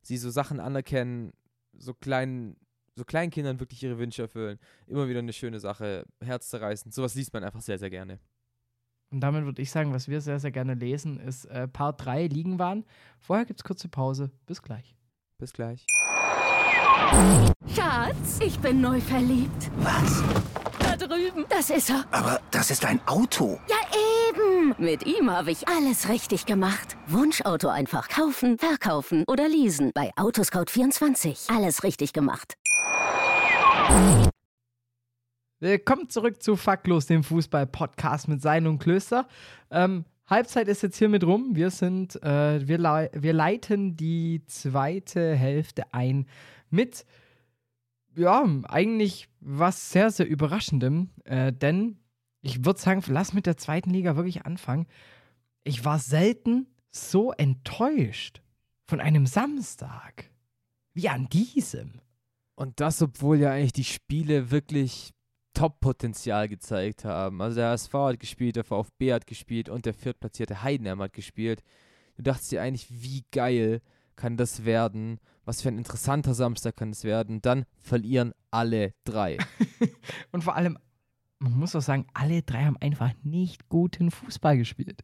sie 0.03 0.17
so 0.17 0.31
Sachen 0.31 0.61
anerkennen, 0.61 1.33
so 1.77 1.93
kleinen, 1.93 2.57
so 2.95 3.05
kleinen 3.05 3.31
Kindern 3.31 3.61
wirklich 3.61 3.83
ihre 3.83 3.99
Wünsche 3.99 4.23
erfüllen. 4.23 4.59
Immer 4.87 5.09
wieder 5.09 5.19
eine 5.19 5.33
schöne 5.33 5.61
Sache, 5.61 6.07
herzzerreißend. 6.21 6.95
Sowas 6.95 7.15
liest 7.15 7.33
man 7.33 7.45
einfach 7.45 7.61
sehr, 7.61 7.79
sehr 7.79 7.91
gerne. 7.91 8.19
Und 9.11 9.21
damit 9.21 9.45
würde 9.45 9.63
ich 9.63 9.71
sagen, 9.71 9.93
was 9.93 10.09
wir 10.09 10.21
sehr, 10.21 10.41
sehr 10.41 10.51
gerne 10.51 10.75
lesen, 10.75 11.21
ist 11.21 11.45
äh, 11.47 11.69
Part 11.69 12.05
3 12.05 12.27
liegen 12.27 12.59
waren. 12.59 12.85
Vorher 13.19 13.45
gibt 13.45 13.61
es 13.61 13.65
kurze 13.65 13.89
Pause. 13.89 14.31
Bis 14.47 14.63
gleich. 14.63 14.97
Bis 15.39 15.53
gleich. 15.53 15.87
Schatz, 17.74 18.38
ich 18.40 18.59
bin 18.61 18.80
neu 18.80 19.01
verliebt. 19.01 19.70
Was? 19.78 20.22
Da 20.78 20.97
drüben. 20.97 21.45
Das 21.49 21.70
ist 21.70 21.90
er. 21.90 22.05
Aber 22.11 22.40
das 22.51 22.70
ist 22.70 22.84
ein 22.84 23.01
Auto. 23.07 23.59
Ja, 23.68 23.76
eben. 24.28 24.74
Mit 24.78 25.07
ihm 25.07 25.30
habe 25.30 25.51
ich 25.51 25.66
alles 25.68 26.09
richtig 26.09 26.47
gemacht. 26.47 26.97
Wunschauto 27.07 27.68
einfach 27.68 28.09
kaufen, 28.09 28.59
verkaufen 28.59 29.24
oder 29.26 29.49
leasen. 29.49 29.90
Bei 29.95 30.12
Autoscout24. 30.16 31.55
Alles 31.55 31.82
richtig 31.82 32.12
gemacht. 32.12 32.55
Willkommen 35.61 36.11
zurück 36.11 36.42
zu 36.42 36.57
Faktlos, 36.57 37.07
dem 37.07 37.24
Fußball-Podcast 37.24 38.28
mit 38.28 38.42
Sein 38.42 38.66
und 38.66 38.78
Klöster. 38.78 39.26
Ähm, 39.70 40.05
Halbzeit 40.26 40.68
ist 40.68 40.82
jetzt 40.82 40.97
hiermit 40.97 41.24
rum. 41.24 41.51
Wir 41.55 41.70
sind, 41.70 42.22
äh, 42.22 42.66
wir, 42.66 43.11
wir 43.12 43.32
leiten 43.32 43.97
die 43.97 44.42
zweite 44.47 45.34
Hälfte 45.34 45.84
ein 45.92 46.26
mit, 46.75 47.07
ja, 48.16 48.45
eigentlich 48.64 49.29
was 49.41 49.91
sehr, 49.91 50.11
sehr 50.11 50.29
Überraschendem. 50.29 51.11
Äh, 51.25 51.53
denn 51.53 51.99
ich 52.43 52.64
würde 52.64 52.81
sagen, 52.81 53.03
lass 53.09 53.33
mit 53.33 53.47
der 53.47 53.57
zweiten 53.57 53.91
Liga 53.91 54.16
wirklich 54.16 54.45
anfangen. 54.45 54.87
Ich 55.62 55.85
war 55.85 55.99
selten 55.99 56.66
so 56.91 57.33
enttäuscht 57.33 58.43
von 58.87 59.01
einem 59.01 59.27
Samstag 59.27 60.31
wie 60.93 61.09
an 61.09 61.29
diesem. 61.29 62.01
Und 62.55 62.81
das, 62.81 63.03
obwohl 63.03 63.39
ja 63.39 63.51
eigentlich 63.51 63.72
die 63.72 63.85
Spiele 63.85 64.51
wirklich 64.51 65.12
Top-Potenzial 65.55 66.49
gezeigt 66.49 67.05
haben. 67.05 67.41
Also 67.41 67.57
der 67.57 67.70
HSV 67.70 67.93
hat 67.95 68.20
gespielt, 68.20 68.57
der 68.57 68.64
VfB 68.64 69.12
hat 69.12 69.27
gespielt 69.27 69.68
und 69.68 69.87
der 69.87 69.95
viertplatzierte 69.95 70.62
Heidenheim 70.62 71.01
hat 71.01 71.12
gespielt. 71.12 71.62
Du 72.16 72.22
dachtest 72.22 72.53
dir 72.53 72.62
eigentlich, 72.62 72.87
wie 72.91 73.25
geil 73.33 73.81
kann 74.16 74.37
das 74.37 74.64
werden? 74.64 75.18
Was 75.45 75.62
für 75.62 75.68
ein 75.68 75.78
interessanter 75.78 76.34
Samstag 76.34 76.76
kann 76.76 76.90
das 76.90 77.05
werden? 77.05 77.42
Dann 77.42 77.64
verlieren 77.78 78.32
alle 78.51 78.95
drei. 79.05 79.38
Und 80.32 80.42
vor 80.42 80.57
allem, 80.57 80.78
man 81.38 81.53
muss 81.53 81.76
auch 81.76 81.82
sagen, 81.82 82.07
alle 82.14 82.42
drei 82.42 82.64
haben 82.64 82.76
einfach 82.78 83.12
nicht 83.22 83.68
guten 83.68 84.11
Fußball 84.11 84.57
gespielt. 84.57 85.03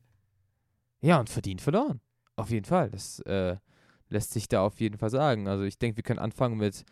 ja, 1.02 1.18
und 1.18 1.28
verdient 1.28 1.60
verloren. 1.60 2.00
Auf 2.36 2.50
jeden 2.50 2.64
Fall. 2.64 2.90
Das 2.90 3.20
äh, 3.20 3.56
lässt 4.08 4.32
sich 4.32 4.48
da 4.48 4.62
auf 4.62 4.80
jeden 4.80 4.98
Fall 4.98 5.10
sagen. 5.10 5.48
Also 5.48 5.64
ich 5.64 5.78
denke, 5.78 5.96
wir 5.96 6.02
können 6.02 6.18
anfangen 6.18 6.56
mit 6.56 6.84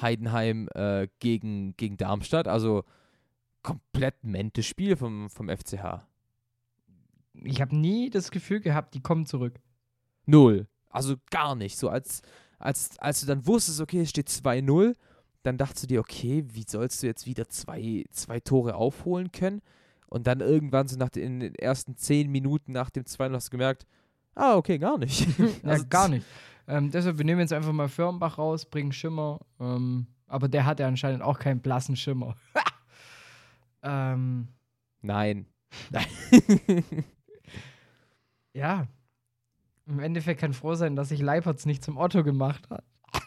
Heidenheim 0.00 0.68
äh, 0.74 1.08
gegen, 1.18 1.76
gegen 1.76 1.96
Darmstadt. 1.96 2.48
Also 2.48 2.84
komplett 3.62 4.22
mentes 4.24 4.66
Spiel 4.66 4.96
vom, 4.96 5.28
vom 5.28 5.48
FCH. 5.48 6.06
Ich 7.34 7.60
habe 7.60 7.76
nie 7.76 8.10
das 8.10 8.30
Gefühl 8.30 8.60
gehabt, 8.60 8.94
die 8.94 9.00
kommen 9.00 9.26
zurück. 9.26 9.60
Null. 10.24 10.66
Also 10.88 11.16
gar 11.30 11.54
nicht. 11.54 11.76
So 11.76 11.88
als, 11.88 12.22
als, 12.58 12.98
als 12.98 13.20
du 13.20 13.26
dann 13.26 13.46
wusstest, 13.46 13.80
okay, 13.80 14.00
es 14.00 14.10
steht 14.10 14.28
2-0, 14.28 14.94
dann 15.42 15.58
dachtest 15.58 15.84
du 15.84 15.86
dir, 15.86 16.00
okay, 16.00 16.44
wie 16.52 16.64
sollst 16.66 17.02
du 17.02 17.06
jetzt 17.06 17.26
wieder 17.26 17.48
zwei, 17.48 18.04
zwei 18.10 18.40
Tore 18.40 18.74
aufholen 18.74 19.30
können? 19.32 19.62
Und 20.08 20.26
dann 20.26 20.40
irgendwann 20.40 20.88
so 20.88 20.96
nach 20.96 21.08
den, 21.08 21.24
in 21.24 21.40
den 21.40 21.54
ersten 21.56 21.96
zehn 21.96 22.30
Minuten 22.30 22.72
nach 22.72 22.90
dem 22.90 23.04
2-0 23.04 23.32
hast 23.34 23.48
du 23.48 23.50
gemerkt, 23.50 23.86
ah, 24.34 24.56
okay, 24.56 24.78
gar 24.78 24.98
nicht. 24.98 25.26
Ja, 25.38 25.70
Also 25.70 25.86
gar 25.88 26.08
nicht. 26.08 26.26
Ähm, 26.68 26.90
deshalb, 26.90 27.18
wir 27.18 27.24
nehmen 27.24 27.40
jetzt 27.40 27.52
einfach 27.52 27.72
mal 27.72 27.88
Firmenbach 27.88 28.38
raus, 28.38 28.64
bringen 28.64 28.92
Schimmer. 28.92 29.40
Ähm, 29.60 30.06
aber 30.26 30.48
der 30.48 30.64
hat 30.66 30.80
ja 30.80 30.88
anscheinend 30.88 31.22
auch 31.22 31.38
keinen 31.38 31.60
blassen 31.60 31.96
Schimmer. 31.96 32.34
Ähm, 33.82 34.48
Nein. 35.00 35.46
ja. 38.52 38.88
Im 39.86 40.00
Endeffekt 40.00 40.40
kann 40.40 40.52
froh 40.52 40.74
sein, 40.74 40.96
dass 40.96 41.10
sich 41.10 41.20
Leipertz 41.20 41.64
nicht 41.66 41.84
zum 41.84 41.96
Otto 41.96 42.22
gemacht 42.24 42.68
hat. 42.70 42.84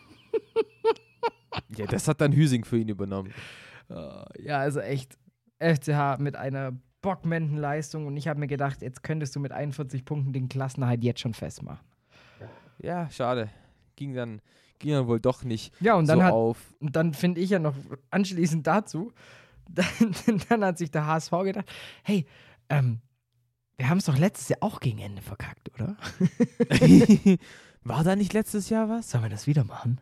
Ja, 1.76 1.86
das 1.86 2.08
hat 2.08 2.20
dann 2.20 2.34
Hüsing 2.34 2.66
für 2.66 2.78
ihn 2.78 2.90
übernommen. 2.90 3.32
Äh, 3.90 4.44
ja, 4.44 4.58
also 4.58 4.80
echt. 4.80 5.18
FCH 5.60 6.20
mit 6.20 6.36
einer 6.36 6.74
Bockmendenleistung 7.02 8.08
und 8.08 8.18
ich 8.18 8.28
habe 8.28 8.40
mir 8.40 8.48
gedacht, 8.48 8.82
jetzt 8.82 9.04
könntest 9.04 9.36
du 9.36 9.40
mit 9.40 9.52
41 9.52 10.06
Punkten 10.06 10.34
den 10.34 10.50
Klassenerhalt 10.50 11.04
jetzt 11.04 11.20
schon 11.20 11.34
festmachen. 11.34 11.86
Ja, 12.80 13.10
schade. 13.10 13.50
Ging 13.96 14.14
dann, 14.14 14.42
ging 14.80 14.92
dann 14.92 15.08
wohl 15.08 15.20
doch 15.20 15.44
nicht 15.44 15.74
Ja, 15.82 15.96
und 15.96 16.08
dann 16.08 16.20
so 16.20 16.24
hat 16.24 16.34
auf. 16.34 16.74
Und 16.80 16.96
dann 16.96 17.14
finde 17.14 17.42
ich 17.42 17.50
ja 17.50 17.60
noch 17.60 17.76
anschließend 18.10 18.66
dazu, 18.66 19.12
dann, 19.70 20.42
dann 20.50 20.64
hat 20.64 20.78
sich 20.78 20.92
der 20.92 21.06
HSV 21.06 21.32
gedacht, 21.44 21.70
hey, 22.04 22.26
ähm, 22.70 23.02
wir 23.80 23.90
haben 23.90 24.00
es 24.00 24.06
doch 24.06 24.18
letztes 24.18 24.50
Jahr 24.50 24.60
auch 24.62 24.82
gegen 24.82 25.00
Ende 25.00 25.22
verkackt, 25.22 25.72
oder? 25.74 25.96
War 27.84 28.04
da 28.04 28.18
nicht 28.18 28.34
letztes 28.34 28.70
Jahr 28.70 28.90
was? 28.90 29.10
Sollen 29.10 29.24
wir 29.24 29.30
das 29.30 29.48
wieder 29.48 29.64
machen? 29.64 30.02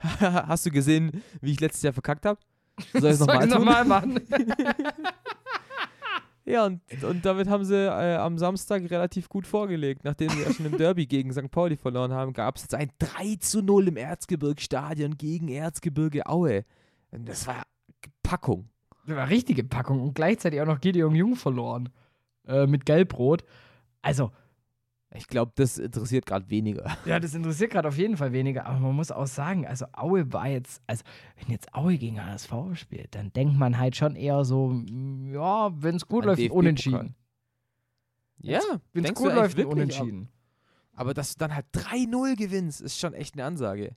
Hast 0.18 0.66
du 0.66 0.70
gesehen, 0.70 1.22
wie 1.40 1.52
ich 1.52 1.60
letztes 1.60 1.82
Jahr 1.82 1.92
verkackt 1.92 2.26
habe? 2.26 2.40
Soll 2.92 3.10
ich 3.10 3.20
es 3.20 3.20
nochmal 3.26 3.46
nochmal 3.46 3.84
machen? 3.84 4.20
Ja, 6.44 6.66
und, 6.66 6.82
und 7.04 7.24
damit 7.24 7.48
haben 7.48 7.64
sie 7.64 7.86
äh, 7.86 8.16
am 8.16 8.36
Samstag 8.36 8.90
relativ 8.90 9.28
gut 9.28 9.46
vorgelegt. 9.46 10.02
Nachdem 10.02 10.30
sie 10.30 10.42
ja 10.42 10.52
schon 10.52 10.66
im 10.66 10.76
Derby 10.76 11.06
gegen 11.06 11.32
St. 11.32 11.50
Pauli 11.52 11.76
verloren 11.76 12.12
haben, 12.12 12.32
gab 12.32 12.56
es 12.56 12.62
jetzt 12.62 12.74
ein 12.74 12.90
3 12.98 13.36
zu 13.36 13.62
0 13.62 13.88
im 13.88 13.96
Erzgebirgsstadion 13.96 15.16
gegen 15.16 15.48
Erzgebirge 15.48 16.26
Aue. 16.26 16.64
Und 17.12 17.28
das 17.28 17.46
war 17.46 17.62
Packung. 18.24 18.70
Das 19.08 19.16
war 19.16 19.28
richtige 19.30 19.64
Packung 19.64 20.02
und 20.02 20.14
gleichzeitig 20.14 20.60
auch 20.60 20.66
noch 20.66 20.80
Gideon 20.80 21.14
Jung 21.14 21.34
verloren. 21.34 21.88
Äh, 22.46 22.66
mit 22.66 22.84
Gelbrot. 22.84 23.42
Also, 24.02 24.30
Ich 25.14 25.26
glaube, 25.28 25.52
das 25.54 25.78
interessiert 25.78 26.26
gerade 26.26 26.50
weniger. 26.50 26.84
ja, 27.06 27.18
das 27.18 27.32
interessiert 27.34 27.70
gerade 27.70 27.88
auf 27.88 27.96
jeden 27.96 28.18
Fall 28.18 28.32
weniger, 28.32 28.66
aber 28.66 28.78
man 28.80 28.94
muss 28.94 29.10
auch 29.10 29.26
sagen, 29.26 29.66
also 29.66 29.86
Aue 29.94 30.30
war 30.34 30.48
jetzt, 30.48 30.82
also 30.86 31.02
wenn 31.36 31.50
jetzt 31.50 31.74
Aue 31.74 31.96
gegen 31.96 32.22
HSV 32.22 32.52
spielt, 32.74 33.14
dann 33.14 33.32
denkt 33.32 33.56
man 33.56 33.78
halt 33.78 33.96
schon 33.96 34.14
eher 34.14 34.44
so, 34.44 34.68
mm, 34.68 35.32
ja, 35.32 35.70
wenn 35.82 35.96
es 35.96 36.06
gut 36.06 36.26
läuft, 36.26 36.38
ein 36.38 36.42
DFB-Pokal. 36.42 36.58
unentschieden. 36.58 37.14
Ja, 38.40 38.60
Wenn 38.92 39.04
es 39.04 39.14
gut 39.14 39.34
läuft, 39.34 39.58
unentschieden. 39.58 40.28
Aber 40.92 41.14
dass 41.14 41.34
du 41.34 41.38
dann 41.38 41.54
halt 41.54 41.66
3-0 41.72 42.36
gewinnst, 42.36 42.80
ist 42.82 42.98
schon 42.98 43.14
echt 43.14 43.34
eine 43.34 43.44
Ansage. 43.44 43.96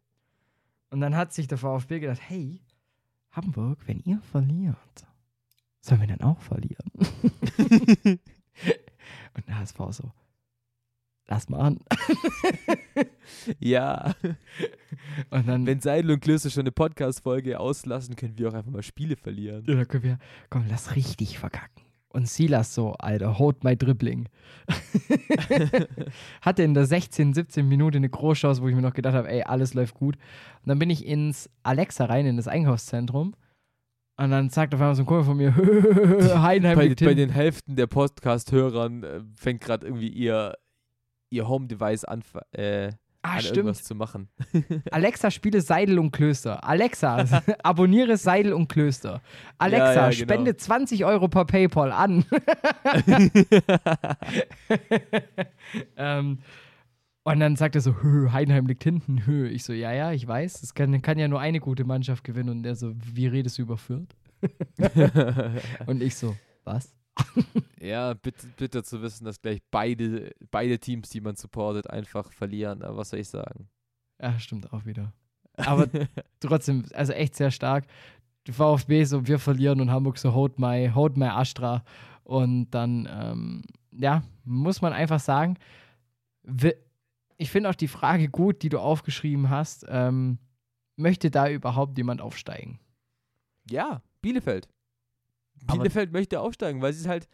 Und 0.89 1.01
dann 1.01 1.15
hat 1.15 1.33
sich 1.33 1.47
der 1.47 1.57
VfB 1.57 1.99
gedacht, 1.99 2.21
hey, 2.25 2.61
Hamburg, 3.31 3.79
wenn 3.87 3.99
ihr 3.99 4.19
verliert, 4.21 5.07
sollen 5.81 6.01
wir 6.01 6.07
dann 6.07 6.21
auch 6.21 6.39
verlieren? 6.41 6.91
Und 9.33 9.47
der 9.47 9.59
HSV 9.59 9.77
so, 9.91 10.11
lass 11.27 11.49
mal 11.49 11.59
an. 11.59 11.79
Ja. 13.59 14.13
Und 15.29 15.47
dann, 15.47 15.65
Wenn 15.65 15.79
Seidel 15.79 16.11
und 16.11 16.19
Klöße 16.19 16.51
schon 16.51 16.61
eine 16.61 16.71
Podcast-Folge 16.71 17.59
auslassen, 17.59 18.15
können 18.15 18.37
wir 18.37 18.49
auch 18.49 18.53
einfach 18.53 18.71
mal 18.71 18.83
Spiele 18.83 19.15
verlieren. 19.15 19.63
ja, 19.67 19.75
dann 19.75 19.87
können 19.87 20.03
wir, 20.03 20.19
komm, 20.49 20.65
lass 20.69 20.95
richtig 20.95 21.39
verkacken. 21.39 21.83
Und 22.13 22.27
Silas 22.27 22.75
so, 22.75 22.93
Alter, 22.93 23.39
hold 23.39 23.63
my 23.63 23.77
dribbling. 23.77 24.27
Hatte 26.41 26.63
in 26.63 26.73
der 26.73 26.85
16, 26.85 27.33
17 27.33 27.67
Minute 27.67 27.97
eine 27.97 28.09
Großchance, 28.09 28.61
wo 28.61 28.67
ich 28.67 28.75
mir 28.75 28.81
noch 28.81 28.93
gedacht 28.93 29.13
habe, 29.13 29.29
ey, 29.29 29.43
alles 29.43 29.73
läuft 29.73 29.95
gut. 29.95 30.15
Und 30.15 30.67
dann 30.67 30.77
bin 30.77 30.89
ich 30.89 31.05
ins 31.05 31.49
Alexa 31.63 32.05
rein, 32.05 32.25
in 32.25 32.35
das 32.35 32.49
Einkaufszentrum. 32.49 33.33
Und 34.17 34.29
dann 34.29 34.49
sagt 34.49 34.73
auf 34.75 34.81
einmal 34.81 34.95
so 34.95 35.03
ein 35.03 35.05
Kumpel 35.05 35.23
von 35.23 35.37
mir, 35.37 35.55
Heidenheim 36.41 36.77
bei, 36.77 36.93
bei 36.93 37.13
den 37.13 37.29
Hälften 37.29 37.77
der 37.77 37.87
Podcast-Hörern 37.87 39.03
äh, 39.03 39.21
fängt 39.35 39.61
gerade 39.61 39.87
irgendwie 39.87 40.09
ihr, 40.09 40.57
ihr 41.29 41.47
Home-Device 41.47 42.03
an, 42.03 42.23
äh, 42.51 42.91
Ah, 43.23 43.33
an 43.33 43.41
stimmt. 43.41 43.57
irgendwas 43.57 43.83
zu 43.83 43.93
machen. 43.93 44.29
Alexa, 44.91 45.29
spiele 45.29 45.61
Seidel 45.61 45.99
und 45.99 46.09
Klöster. 46.11 46.63
Alexa, 46.67 47.43
abonniere 47.63 48.17
Seidel 48.17 48.53
und 48.53 48.67
Klöster. 48.67 49.21
Alexa, 49.59 49.85
Ja, 49.85 49.93
ja, 49.93 50.09
genau. 50.09 50.23
spende 50.23 50.57
20 50.57 51.05
Euro 51.05 51.27
per 51.27 51.45
PayPal 51.45 51.91
an. 51.91 52.25
ähm, 55.97 56.39
und 57.23 57.39
dann 57.39 57.55
sagt 57.55 57.75
er 57.75 57.81
so, 57.81 58.01
Hö, 58.01 58.31
Heidenheim 58.31 58.65
liegt 58.65 58.83
hinten. 58.83 59.27
Hö. 59.27 59.47
Ich 59.47 59.63
so, 59.63 59.73
ja, 59.73 59.91
ja, 59.93 60.11
ich 60.11 60.27
weiß. 60.27 60.63
Es 60.63 60.73
kann, 60.73 60.99
kann 61.03 61.19
ja 61.19 61.27
nur 61.27 61.39
eine 61.39 61.59
gute 61.59 61.83
Mannschaft 61.83 62.23
gewinnen. 62.23 62.49
Und 62.49 62.65
er 62.65 62.73
so, 62.75 62.93
wie 63.13 63.27
redest 63.27 63.59
du 63.59 63.61
über 63.63 63.77
Fürth? 63.77 64.15
und 65.85 66.01
ich 66.01 66.15
so, 66.15 66.35
was? 66.63 66.91
Ja, 67.79 68.13
bitter, 68.13 68.47
bitter 68.57 68.83
zu 68.83 69.01
wissen, 69.01 69.25
dass 69.25 69.41
gleich 69.41 69.61
beide, 69.69 70.33
beide 70.49 70.79
Teams, 70.79 71.09
die 71.09 71.21
man 71.21 71.35
supportet, 71.35 71.89
einfach 71.89 72.31
verlieren. 72.31 72.81
Aber 72.83 72.97
was 72.97 73.09
soll 73.09 73.19
ich 73.19 73.29
sagen? 73.29 73.69
Ja, 74.21 74.37
stimmt 74.39 74.71
auch 74.71 74.85
wieder. 74.85 75.13
Aber 75.57 75.87
trotzdem, 76.39 76.85
also 76.93 77.13
echt 77.13 77.35
sehr 77.35 77.51
stark. 77.51 77.85
Die 78.47 78.53
VfB 78.53 79.03
so, 79.03 79.27
wir 79.27 79.39
verlieren 79.39 79.81
und 79.81 79.91
Hamburg 79.91 80.17
so, 80.17 80.33
hold 80.33 80.57
my, 80.59 80.89
hold 80.93 81.17
my 81.17 81.27
Astra. 81.27 81.83
Und 82.23 82.71
dann, 82.71 83.07
ähm, 83.11 83.63
ja, 83.91 84.23
muss 84.45 84.81
man 84.81 84.93
einfach 84.93 85.19
sagen, 85.19 85.57
ich 87.37 87.51
finde 87.51 87.69
auch 87.69 87.75
die 87.75 87.87
Frage 87.87 88.29
gut, 88.29 88.63
die 88.63 88.69
du 88.69 88.79
aufgeschrieben 88.79 89.49
hast. 89.49 89.85
Ähm, 89.89 90.39
möchte 90.95 91.29
da 91.29 91.49
überhaupt 91.49 91.97
jemand 91.97 92.21
aufsteigen? 92.21 92.79
Ja, 93.69 94.01
Bielefeld. 94.21 94.67
Aber- 95.67 95.79
Bielefeld 95.79 96.11
möchte 96.11 96.39
aufsteigen, 96.39 96.81
weil 96.81 96.93
sie 96.93 97.01
es 97.01 97.07
halt 97.07 97.27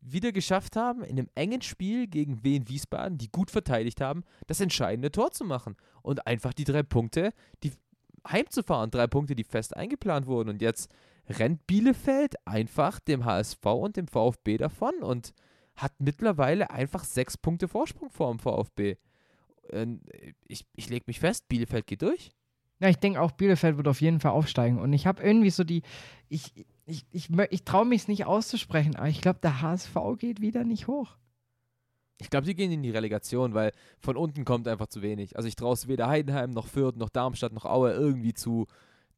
wieder 0.00 0.32
geschafft 0.32 0.74
haben, 0.76 1.04
in 1.04 1.18
einem 1.18 1.28
engen 1.34 1.62
Spiel 1.62 2.06
gegen 2.08 2.42
Wien 2.42 2.68
Wiesbaden, 2.68 3.18
die 3.18 3.30
gut 3.30 3.50
verteidigt 3.50 4.00
haben, 4.00 4.24
das 4.48 4.60
entscheidende 4.60 5.12
Tor 5.12 5.30
zu 5.30 5.44
machen. 5.44 5.76
Und 6.02 6.26
einfach 6.26 6.52
die 6.52 6.64
drei 6.64 6.82
Punkte, 6.82 7.32
die 7.62 7.72
heimzufahren. 8.26 8.90
Drei 8.90 9.06
Punkte, 9.06 9.34
die 9.36 9.44
fest 9.44 9.76
eingeplant 9.76 10.26
wurden. 10.26 10.48
Und 10.48 10.62
jetzt 10.62 10.90
rennt 11.28 11.66
Bielefeld 11.66 12.34
einfach 12.46 12.98
dem 13.00 13.24
HSV 13.24 13.64
und 13.64 13.96
dem 13.96 14.08
VfB 14.08 14.56
davon 14.56 14.94
und 15.02 15.32
hat 15.76 15.92
mittlerweile 15.98 16.70
einfach 16.70 17.04
sechs 17.04 17.36
Punkte 17.36 17.68
Vorsprung 17.68 18.10
vor 18.10 18.30
dem 18.32 18.38
VfB. 18.40 18.96
Ich, 20.48 20.66
ich 20.74 20.88
lege 20.90 21.04
mich 21.06 21.20
fest, 21.20 21.48
Bielefeld 21.48 21.86
geht 21.86 22.02
durch. 22.02 22.32
Ja, 22.80 22.88
ich 22.88 22.96
denke 22.96 23.20
auch, 23.20 23.30
Bielefeld 23.30 23.76
wird 23.76 23.86
auf 23.86 24.00
jeden 24.00 24.18
Fall 24.18 24.32
aufsteigen. 24.32 24.80
Und 24.80 24.92
ich 24.92 25.06
habe 25.06 25.22
irgendwie 25.22 25.50
so 25.50 25.62
die, 25.62 25.82
ich, 26.28 26.52
ich, 26.86 27.06
ich, 27.10 27.30
ich 27.50 27.64
traue 27.64 27.86
mich 27.86 28.02
es 28.02 28.08
nicht 28.08 28.26
auszusprechen, 28.26 28.96
aber 28.96 29.08
ich 29.08 29.20
glaube, 29.20 29.40
der 29.42 29.62
HSV 29.62 29.96
geht 30.18 30.40
wieder 30.40 30.64
nicht 30.64 30.86
hoch. 30.86 31.16
Ich 32.18 32.30
glaube, 32.30 32.46
die 32.46 32.54
gehen 32.54 32.70
in 32.70 32.82
die 32.82 32.90
Relegation, 32.90 33.54
weil 33.54 33.72
von 33.98 34.16
unten 34.16 34.44
kommt 34.44 34.68
einfach 34.68 34.86
zu 34.86 35.02
wenig. 35.02 35.36
Also 35.36 35.48
ich 35.48 35.56
traue 35.56 35.74
es 35.74 35.88
weder 35.88 36.08
Heidenheim 36.08 36.50
noch 36.50 36.68
Fürth 36.68 36.96
noch 36.96 37.08
Darmstadt 37.08 37.52
noch 37.52 37.64
Aue 37.64 37.92
irgendwie 37.92 38.34
zu. 38.34 38.66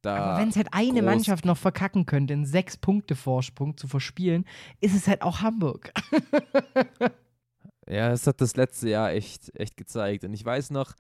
Aber 0.02 0.38
wenn 0.38 0.50
es 0.50 0.56
halt 0.56 0.68
eine 0.72 1.00
Mannschaft 1.00 1.46
noch 1.46 1.56
verkacken 1.56 2.04
könnte, 2.04 2.34
einen 2.34 2.44
sechs 2.44 2.76
Punkte 2.76 3.16
Vorsprung 3.16 3.76
zu 3.78 3.88
verspielen, 3.88 4.44
ist 4.80 4.94
es 4.94 5.08
halt 5.08 5.22
auch 5.22 5.40
Hamburg. 5.40 5.92
Ja, 7.88 8.08
das 8.08 8.26
hat 8.26 8.40
das 8.40 8.56
letzte 8.56 8.88
Jahr 8.88 9.12
echt, 9.12 9.54
echt 9.58 9.76
gezeigt. 9.76 10.24
Und 10.24 10.32
ich 10.32 10.44
weiß 10.44 10.70
noch, 10.70 10.94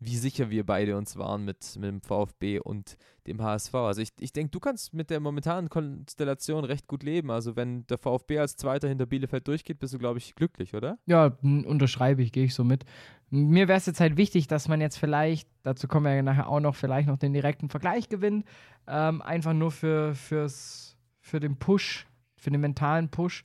wie 0.00 0.16
sicher 0.16 0.48
wir 0.48 0.64
beide 0.64 0.96
uns 0.96 1.16
waren 1.18 1.44
mit, 1.44 1.76
mit 1.76 1.90
dem 1.90 2.00
VfB 2.00 2.58
und 2.58 2.96
dem 3.26 3.42
HSV. 3.42 3.74
Also 3.74 4.00
ich, 4.00 4.08
ich 4.18 4.32
denke, 4.32 4.50
du 4.50 4.58
kannst 4.58 4.94
mit 4.94 5.10
der 5.10 5.20
momentanen 5.20 5.68
Konstellation 5.68 6.64
recht 6.64 6.86
gut 6.86 7.02
leben. 7.02 7.30
Also 7.30 7.54
wenn 7.54 7.86
der 7.86 7.98
VfB 7.98 8.38
als 8.38 8.56
Zweiter 8.56 8.88
hinter 8.88 9.04
Bielefeld 9.04 9.46
durchgeht, 9.46 9.78
bist 9.78 9.92
du, 9.92 9.98
glaube 9.98 10.18
ich, 10.18 10.34
glücklich, 10.34 10.74
oder? 10.74 10.98
Ja, 11.04 11.36
unterschreibe 11.42 12.22
ich, 12.22 12.32
gehe 12.32 12.44
ich 12.44 12.54
so 12.54 12.64
mit. 12.64 12.84
Mir 13.28 13.68
wäre 13.68 13.76
es 13.76 13.84
jetzt 13.84 14.00
halt 14.00 14.16
wichtig, 14.16 14.48
dass 14.48 14.68
man 14.68 14.80
jetzt 14.80 14.96
vielleicht, 14.96 15.46
dazu 15.62 15.86
kommen 15.86 16.06
wir 16.06 16.14
ja 16.14 16.22
nachher 16.22 16.48
auch 16.48 16.60
noch, 16.60 16.76
vielleicht 16.76 17.06
noch 17.06 17.18
den 17.18 17.34
direkten 17.34 17.68
Vergleich 17.68 18.08
gewinnt. 18.08 18.46
Ähm, 18.88 19.20
einfach 19.20 19.52
nur 19.52 19.70
für, 19.70 20.14
fürs, 20.14 20.96
für 21.20 21.40
den 21.40 21.58
Push, 21.58 22.06
für 22.36 22.50
den 22.50 22.62
mentalen 22.62 23.10
Push. 23.10 23.44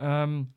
Ähm, 0.00 0.48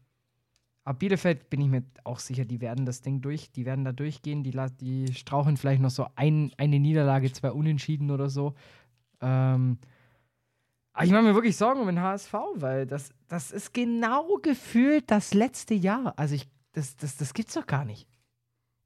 aber 0.85 0.99
Bielefeld 0.99 1.49
bin 1.49 1.61
ich 1.61 1.67
mir 1.67 1.83
auch 2.03 2.19
sicher, 2.19 2.45
die 2.45 2.61
werden 2.61 2.85
das 2.85 3.01
Ding 3.01 3.19
durch, 3.19 3.51
die 3.51 3.65
werden 3.65 3.83
da 3.83 3.91
durchgehen, 3.91 4.43
die, 4.43 4.55
die 4.79 5.11
strauchen 5.13 5.57
vielleicht 5.57 5.81
noch 5.81 5.89
so 5.89 6.05
ein, 6.15 6.51
eine 6.57 6.79
Niederlage, 6.79 7.31
zwei 7.31 7.51
Unentschieden 7.51 8.11
oder 8.11 8.29
so. 8.29 8.53
Ähm, 9.19 9.79
aber 10.93 11.05
ich 11.05 11.11
mache 11.11 11.23
mir 11.23 11.33
wirklich 11.33 11.57
Sorgen 11.57 11.81
um 11.81 11.87
den 11.87 11.99
HSV, 11.99 12.33
weil 12.53 12.85
das, 12.85 13.09
das 13.27 13.51
ist 13.51 13.73
genau 13.73 14.37
gefühlt 14.37 15.09
das 15.09 15.33
letzte 15.33 15.73
Jahr. 15.73 16.13
Also 16.17 16.35
ich, 16.35 16.47
das, 16.73 16.95
das, 16.95 17.17
das 17.17 17.33
gibt's 17.33 17.55
doch 17.55 17.65
gar 17.65 17.83
nicht. 17.83 18.07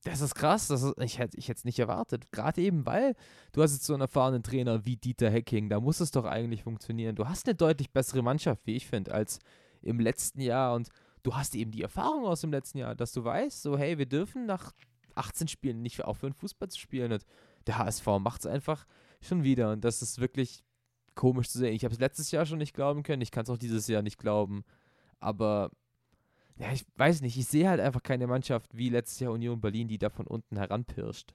Das 0.06 0.22
ist 0.22 0.36
krass, 0.36 0.70
das 0.70 0.82
ist, 0.82 0.98
ich 1.02 1.20
hätte 1.20 1.38
ich 1.38 1.50
es 1.50 1.66
nicht 1.66 1.80
erwartet. 1.80 2.32
Gerade 2.32 2.62
eben, 2.62 2.86
weil 2.86 3.16
du 3.52 3.62
hast 3.62 3.74
jetzt 3.74 3.86
so 3.86 3.92
einen 3.92 4.04
erfahrenen 4.04 4.42
Trainer 4.42 4.86
wie 4.86 4.96
Dieter 4.96 5.30
Hecking, 5.30 5.68
da 5.68 5.82
muss 5.82 6.00
es 6.00 6.12
doch 6.12 6.24
eigentlich 6.24 6.64
funktionieren. 6.64 7.18
Du 7.18 7.28
hast 7.28 7.46
eine 7.46 7.56
deutlich 7.56 7.92
bessere 7.92 8.24
Mannschaft, 8.24 8.66
wie 8.66 8.78
ich 8.78 8.88
finde, 8.88 9.14
als 9.14 9.40
im 9.82 10.00
letzten 10.00 10.40
Jahr 10.40 10.74
und 10.76 10.88
du 11.24 11.36
hast 11.36 11.56
eben 11.56 11.72
die 11.72 11.82
Erfahrung 11.82 12.26
aus 12.26 12.42
dem 12.42 12.52
letzten 12.52 12.78
Jahr, 12.78 12.96
dass 12.96 13.12
du 13.12 13.24
weißt, 13.24 13.62
so 13.62 13.78
hey, 13.78 13.98
wir 13.98 14.06
dürfen 14.06 14.46
nach 14.46 14.74
18 15.16 15.48
Spielen 15.48 15.82
nicht 15.82 16.04
aufhören, 16.04 16.34
Fußball 16.34 16.70
zu 16.70 16.80
spielen 16.80 17.12
und 17.12 17.26
der 17.68 17.78
HSV 17.78 18.08
macht 18.20 18.42
es 18.42 18.48
einfach 18.48 18.86
schon 19.22 19.44
wieder 19.44 19.72
und 19.72 19.84
das 19.84 20.02
ist 20.02 20.20
wirklich 20.20 20.64
komisch 21.16 21.50
zu 21.50 21.58
sehen. 21.58 21.74
Ich 21.74 21.84
habe 21.84 21.94
es 21.94 22.00
letztes 22.00 22.32
Jahr 22.32 22.46
schon 22.46 22.60
nicht 22.60 22.74
glauben 22.74 23.04
können, 23.04 23.22
ich 23.22 23.32
kann 23.32 23.44
es 23.44 23.50
auch 23.50 23.58
dieses 23.58 23.88
Jahr 23.88 24.02
nicht 24.02 24.18
glauben. 24.18 24.64
Aber 25.20 25.72
ja, 26.58 26.72
ich 26.72 26.86
weiß 26.96 27.22
nicht, 27.22 27.38
ich 27.38 27.48
sehe 27.48 27.68
halt 27.68 27.82
einfach 27.82 28.04
keine 28.04 28.28
Mannschaft 28.28 28.76
wie 28.76 28.90
letztes 28.90 29.20
Jahr 29.20 29.34
Union 29.34 29.60
Berlin, 29.60 29.88
die 29.88 29.98
da 29.98 30.10
von 30.10 30.28
unten 30.28 30.58
heranpirscht. 30.58 31.34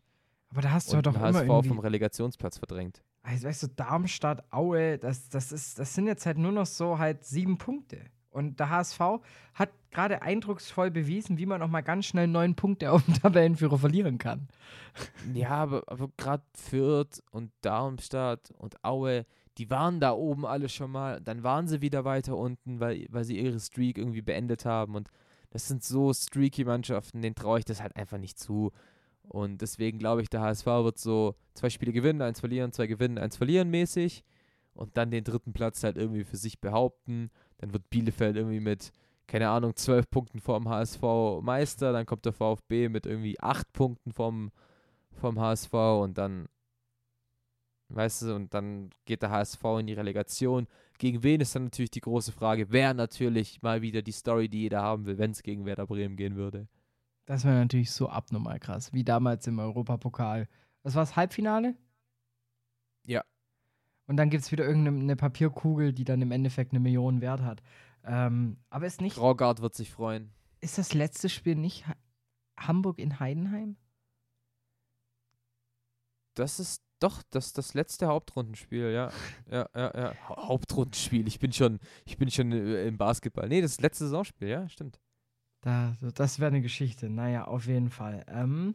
Aber 0.49 0.62
da 0.62 0.70
hast 0.70 0.93
du 0.93 0.97
und 0.97 1.07
doch 1.07 1.12
den 1.12 1.20
immer 1.20 1.41
HSV 1.41 1.49
irgendwie... 1.49 1.68
vom 1.68 1.78
Relegationsplatz 1.80 2.59
verdrängt. 2.59 3.03
Also, 3.22 3.49
weißt 3.49 3.62
du, 3.64 3.66
Darmstadt, 3.68 4.45
Aue, 4.53 4.99
das, 4.99 5.28
das, 5.30 5.51
ist, 5.51 5.78
das 5.78 5.95
sind 5.95 6.07
jetzt 6.07 6.26
halt 6.26 6.39
nur 6.39 6.53
noch 6.53 6.66
so 6.66 6.99
halt 6.99 7.24
sieben 7.24 7.59
Punkte. 7.59 8.01
Und 8.35 8.59
der 8.59 8.68
HSV 8.68 9.01
hat 9.55 9.70
gerade 9.93 10.20
eindrucksvoll 10.22 10.91
bewiesen, 10.91 11.39
wie 11.39 11.47
man 11.47 11.62
auch 11.62 11.68
mal 11.68 11.82
ganz 11.82 12.07
schnell 12.07 12.26
neun 12.26 12.57
Punkte 12.57 12.91
auf 12.91 13.05
dem 13.05 13.14
Tabellenführer 13.14 13.78
verlieren 13.78 14.18
kann. 14.18 14.49
Ja, 15.32 15.51
aber, 15.51 15.85
aber 15.87 16.11
gerade 16.16 16.43
Fürth 16.53 17.22
und 17.30 17.53
Darmstadt 17.61 18.53
und 18.59 18.85
Aue, 18.85 19.24
die 19.57 19.70
waren 19.70 20.01
da 20.01 20.12
oben 20.12 20.45
alle 20.47 20.68
schon 20.68 20.91
mal. 20.91 21.20
Dann 21.20 21.45
waren 21.45 21.68
sie 21.68 21.80
wieder 21.80 22.05
weiter 22.05 22.37
unten, 22.37 22.80
weil, 22.80 23.07
weil 23.09 23.22
sie 23.22 23.39
ihre 23.39 23.61
Streak 23.61 23.99
irgendwie 23.99 24.22
beendet 24.22 24.64
haben. 24.64 24.97
Und 24.97 25.11
das 25.51 25.68
sind 25.68 25.85
so 25.85 26.12
streaky 26.12 26.64
Mannschaften, 26.64 27.22
denen 27.22 27.37
traue 27.37 27.61
ich 27.61 27.64
das 27.64 27.80
halt 27.80 27.95
einfach 27.95 28.18
nicht 28.18 28.37
zu. 28.37 28.72
Und 29.22 29.62
deswegen 29.62 30.01
glaube 30.01 30.22
ich, 30.22 30.28
der 30.28 30.41
HSV 30.41 30.66
wird 30.66 30.99
so 30.99 31.37
zwei 31.55 31.70
Spiele 31.70 31.93
gewinnen, 31.93 32.20
eins 32.20 32.41
verlieren, 32.41 32.72
zwei 32.72 32.89
gewinnen, 32.89 33.16
eins 33.16 33.37
verlieren 33.37 33.70
mäßig. 33.70 34.24
Und 34.74 34.97
dann 34.97 35.12
den 35.12 35.22
dritten 35.22 35.53
Platz 35.53 35.85
halt 35.85 35.97
irgendwie 35.97 36.24
für 36.24 36.37
sich 36.37 36.61
behaupten. 36.61 37.30
Dann 37.59 37.72
wird 37.72 37.88
Bielefeld 37.90 38.36
irgendwie 38.36 38.61
mit, 38.61 38.92
keine 39.26 39.48
Ahnung, 39.48 39.74
zwölf 39.76 40.09
Punkten 40.11 40.40
vorm 40.40 40.68
HSV 40.68 41.02
Meister. 41.42 41.92
Dann 41.92 42.07
kommt 42.07 42.24
der 42.24 42.32
VfB 42.32 42.88
mit 42.88 43.07
irgendwie 43.07 43.38
acht 43.40 43.72
Punkten 43.72 44.12
vom, 44.12 44.50
vom 45.12 45.40
HSV 45.40 45.72
und 45.72 46.18
dann, 46.18 46.48
weißt 47.88 48.22
du, 48.22 48.34
und 48.34 48.55
dann 48.55 48.90
geht 49.05 49.22
der 49.22 49.30
HSV 49.30 49.62
in 49.80 49.86
die 49.86 49.94
Relegation. 49.94 50.66
Gegen 50.98 51.22
wen 51.22 51.40
ist 51.40 51.55
dann 51.55 51.64
natürlich 51.64 51.90
die 51.90 52.00
große 52.00 52.32
Frage? 52.32 52.70
Wäre 52.70 52.94
natürlich 52.94 53.62
mal 53.62 53.82
wieder 53.82 54.02
die 54.02 54.12
Story, 54.12 54.48
die 54.48 54.62
jeder 54.62 54.82
haben 54.82 55.07
will, 55.07 55.18
wenn 55.18 55.32
es 55.32 55.42
gegen 55.42 55.64
Werder 55.64 55.86
Bremen 55.86 56.16
gehen 56.16 56.36
würde. 56.36 56.68
Das 57.26 57.44
wäre 57.44 57.57
natürlich 57.57 57.90
so 57.90 58.09
abnormal 58.09 58.61
krass, 58.61 58.92
wie 58.92 59.05
damals 59.05 59.46
im 59.46 59.59
Europapokal. 59.59 60.46
Was 60.82 60.94
war 60.94 61.02
das 61.02 61.16
Halbfinale? 61.16 61.74
Und 64.07 64.16
dann 64.16 64.30
gibt 64.30 64.44
es 64.44 64.52
wieder 64.52 64.66
irgendeine 64.66 65.16
Papierkugel, 65.16 65.92
die 65.92 66.05
dann 66.05 66.20
im 66.20 66.30
Endeffekt 66.30 66.72
eine 66.72 66.80
Million 66.80 67.20
wert 67.20 67.42
hat. 67.42 67.62
Ähm, 68.05 68.59
aber 68.70 68.86
ist 68.86 69.00
nicht. 69.00 69.16
Graugard 69.16 69.62
wird 69.62 69.74
sich 69.74 69.90
freuen. 69.90 70.30
Ist 70.61 70.78
das 70.78 70.94
letzte 70.94 71.28
Spiel 71.28 71.57
nicht 71.57 71.86
ha 71.86 71.94
Hamburg 72.59 72.98
in 72.98 73.18
Heidenheim? 73.18 73.76
Das 76.34 76.61
ist 76.61 76.82
doch 77.00 77.22
das, 77.30 77.52
das 77.52 77.74
letzte 77.74 78.07
Hauptrundenspiel, 78.07 78.90
ja. 78.90 79.11
Ja, 79.50 79.68
ja, 79.74 79.92
ja. 79.94 80.14
Ha 80.28 80.48
Hauptrundenspiel. 80.48 81.26
Ich 81.26 81.38
bin 81.38 81.52
schon, 81.52 81.78
ich 82.05 82.18
bin 82.18 82.30
schon 82.30 82.52
äh, 82.52 82.86
im 82.86 82.98
Basketball. 82.98 83.48
Nee, 83.48 83.62
das 83.62 83.80
letzte 83.80 84.05
Saisonspiel, 84.05 84.48
ja, 84.48 84.68
stimmt. 84.68 85.00
Da, 85.62 85.96
das 86.14 86.38
wäre 86.38 86.48
eine 86.48 86.61
Geschichte. 86.61 87.09
Naja, 87.09 87.46
auf 87.46 87.66
jeden 87.66 87.90
Fall. 87.90 88.24
Ähm. 88.28 88.74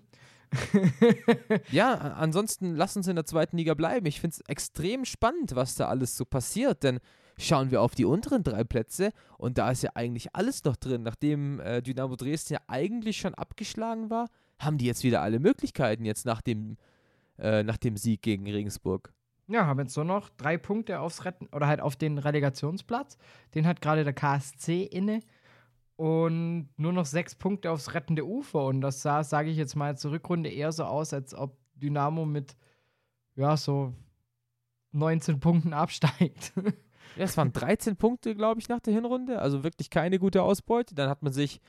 ja, 1.71 1.93
ansonsten 1.93 2.75
lass 2.75 2.97
uns 2.97 3.07
in 3.07 3.15
der 3.15 3.25
zweiten 3.25 3.57
Liga 3.57 3.73
bleiben. 3.73 4.05
Ich 4.05 4.19
finde 4.19 4.35
es 4.35 4.49
extrem 4.49 5.05
spannend, 5.05 5.55
was 5.55 5.75
da 5.75 5.87
alles 5.87 6.17
so 6.17 6.25
passiert, 6.25 6.83
denn 6.83 6.99
schauen 7.37 7.71
wir 7.71 7.81
auf 7.81 7.95
die 7.95 8.05
unteren 8.05 8.43
drei 8.43 8.63
Plätze 8.63 9.11
und 9.37 9.57
da 9.57 9.71
ist 9.71 9.83
ja 9.83 9.91
eigentlich 9.95 10.35
alles 10.35 10.63
noch 10.63 10.75
drin. 10.75 11.03
Nachdem 11.03 11.59
äh, 11.59 11.81
Dynamo 11.81 12.15
Dresden 12.15 12.53
ja 12.53 12.59
eigentlich 12.67 13.17
schon 13.17 13.33
abgeschlagen 13.35 14.09
war, 14.09 14.27
haben 14.59 14.77
die 14.77 14.85
jetzt 14.85 15.03
wieder 15.03 15.21
alle 15.21 15.39
Möglichkeiten, 15.39 16.05
jetzt 16.05 16.25
nach 16.25 16.41
dem, 16.41 16.77
äh, 17.37 17.63
nach 17.63 17.77
dem 17.77 17.95
Sieg 17.95 18.21
gegen 18.21 18.49
Regensburg. 18.49 19.13
Ja, 19.47 19.65
haben 19.65 19.79
jetzt 19.79 19.95
nur 19.95 20.05
noch 20.05 20.29
drei 20.29 20.57
Punkte 20.57 20.99
aufs 20.99 21.25
Retten 21.25 21.47
oder 21.47 21.65
halt 21.65 21.81
auf 21.81 21.95
den 21.95 22.19
Relegationsplatz. 22.19 23.17
Den 23.55 23.65
hat 23.65 23.81
gerade 23.81 24.03
der 24.03 24.13
KSC 24.13 24.83
inne 24.83 25.21
und 25.99 26.69
nur 26.77 26.93
noch 26.93 27.05
sechs 27.05 27.35
Punkte 27.35 27.69
aufs 27.71 27.93
rettende 27.93 28.25
Ufer. 28.25 28.63
Und 28.63 28.79
das 28.79 29.01
sah, 29.01 29.21
sage 29.21 29.49
ich 29.49 29.57
jetzt 29.57 29.75
mal, 29.75 29.97
zur 29.97 30.11
Rückrunde 30.11 30.49
eher 30.49 30.71
so 30.71 30.85
aus, 30.85 31.13
als 31.13 31.35
ob 31.35 31.57
Dynamo 31.75 32.25
mit, 32.25 32.55
ja, 33.35 33.57
so 33.57 33.93
19 34.93 35.39
Punkten 35.39 35.73
absteigt. 35.73 36.53
Ja, 37.15 37.23
es 37.23 37.35
waren 37.37 37.51
13 37.51 37.95
Punkte, 37.95 38.35
glaube 38.35 38.61
ich, 38.61 38.69
nach 38.69 38.81
der 38.81 38.93
Hinrunde. 38.93 39.39
Also 39.39 39.63
wirklich 39.63 39.89
keine 39.89 40.19
gute 40.19 40.43
Ausbeute. 40.43 40.93
Dann 40.93 41.09
hat 41.09 41.23
man 41.23 41.33
sich, 41.33 41.59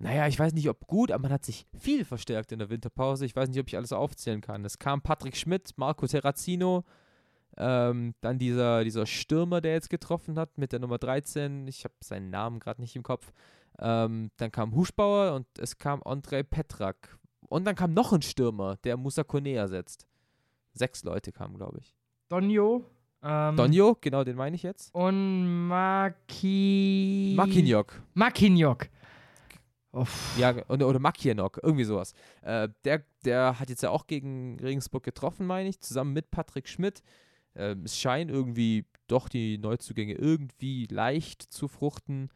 naja, 0.00 0.26
ich 0.26 0.36
weiß 0.36 0.54
nicht, 0.54 0.68
ob 0.68 0.88
gut, 0.88 1.12
aber 1.12 1.22
man 1.22 1.32
hat 1.32 1.44
sich 1.44 1.66
viel 1.78 2.04
verstärkt 2.04 2.50
in 2.50 2.58
der 2.58 2.68
Winterpause. 2.68 3.24
Ich 3.24 3.36
weiß 3.36 3.48
nicht, 3.48 3.60
ob 3.60 3.68
ich 3.68 3.76
alles 3.76 3.92
aufzählen 3.92 4.40
kann. 4.40 4.64
Es 4.64 4.80
kam 4.80 5.02
Patrick 5.02 5.36
Schmidt, 5.36 5.70
Marco 5.76 6.04
Terrazino, 6.04 6.84
ähm, 7.60 8.14
dann 8.22 8.38
dieser, 8.38 8.84
dieser 8.84 9.04
Stürmer, 9.04 9.60
der 9.60 9.72
jetzt 9.72 9.90
getroffen 9.90 10.38
hat 10.38 10.56
mit 10.56 10.72
der 10.72 10.80
Nummer 10.80 10.96
13. 10.96 11.68
Ich 11.68 11.84
habe 11.84 11.94
seinen 12.00 12.30
Namen 12.30 12.58
gerade 12.58 12.80
nicht 12.80 12.96
im 12.96 13.02
Kopf. 13.02 13.32
Ähm, 13.78 14.30
dann 14.38 14.50
kam 14.50 14.74
Huschbauer 14.74 15.34
und 15.34 15.46
es 15.58 15.76
kam 15.76 16.02
Andrei 16.04 16.42
Petrak. 16.42 17.18
Und 17.48 17.66
dann 17.66 17.74
kam 17.74 17.92
noch 17.92 18.12
ein 18.12 18.22
Stürmer, 18.22 18.76
der 18.84 18.96
Musa 18.96 19.24
Kone 19.24 19.52
ersetzt. 19.52 20.06
Sechs 20.72 21.04
Leute 21.04 21.32
kamen, 21.32 21.56
glaube 21.58 21.78
ich. 21.80 21.94
Donjo. 22.30 22.86
Ähm, 23.22 23.56
Donjo, 23.56 23.98
genau, 24.00 24.24
den 24.24 24.36
meine 24.36 24.56
ich 24.56 24.62
jetzt. 24.62 24.94
Und 24.94 25.68
Maki. 25.68 27.34
Makinjok. 27.36 28.00
Makinjok. 28.14 28.88
Ja, 30.38 30.54
oder, 30.68 30.88
oder 30.88 31.00
Makienok, 31.00 31.58
irgendwie 31.62 31.84
sowas. 31.84 32.14
Äh, 32.42 32.68
der, 32.84 33.02
der 33.24 33.58
hat 33.58 33.68
jetzt 33.68 33.82
ja 33.82 33.90
auch 33.90 34.06
gegen 34.06 34.58
Regensburg 34.60 35.02
getroffen, 35.02 35.46
meine 35.46 35.68
ich, 35.68 35.80
zusammen 35.80 36.12
mit 36.12 36.30
Patrick 36.30 36.68
Schmidt. 36.68 37.02
Äh, 37.54 37.76
es 37.84 37.98
scheinen 37.98 38.30
irgendwie 38.30 38.86
doch 39.06 39.28
die 39.28 39.58
Neuzugänge 39.58 40.14
irgendwie 40.14 40.86
leicht 40.86 41.42
zu 41.42 41.68
fruchten 41.68 42.30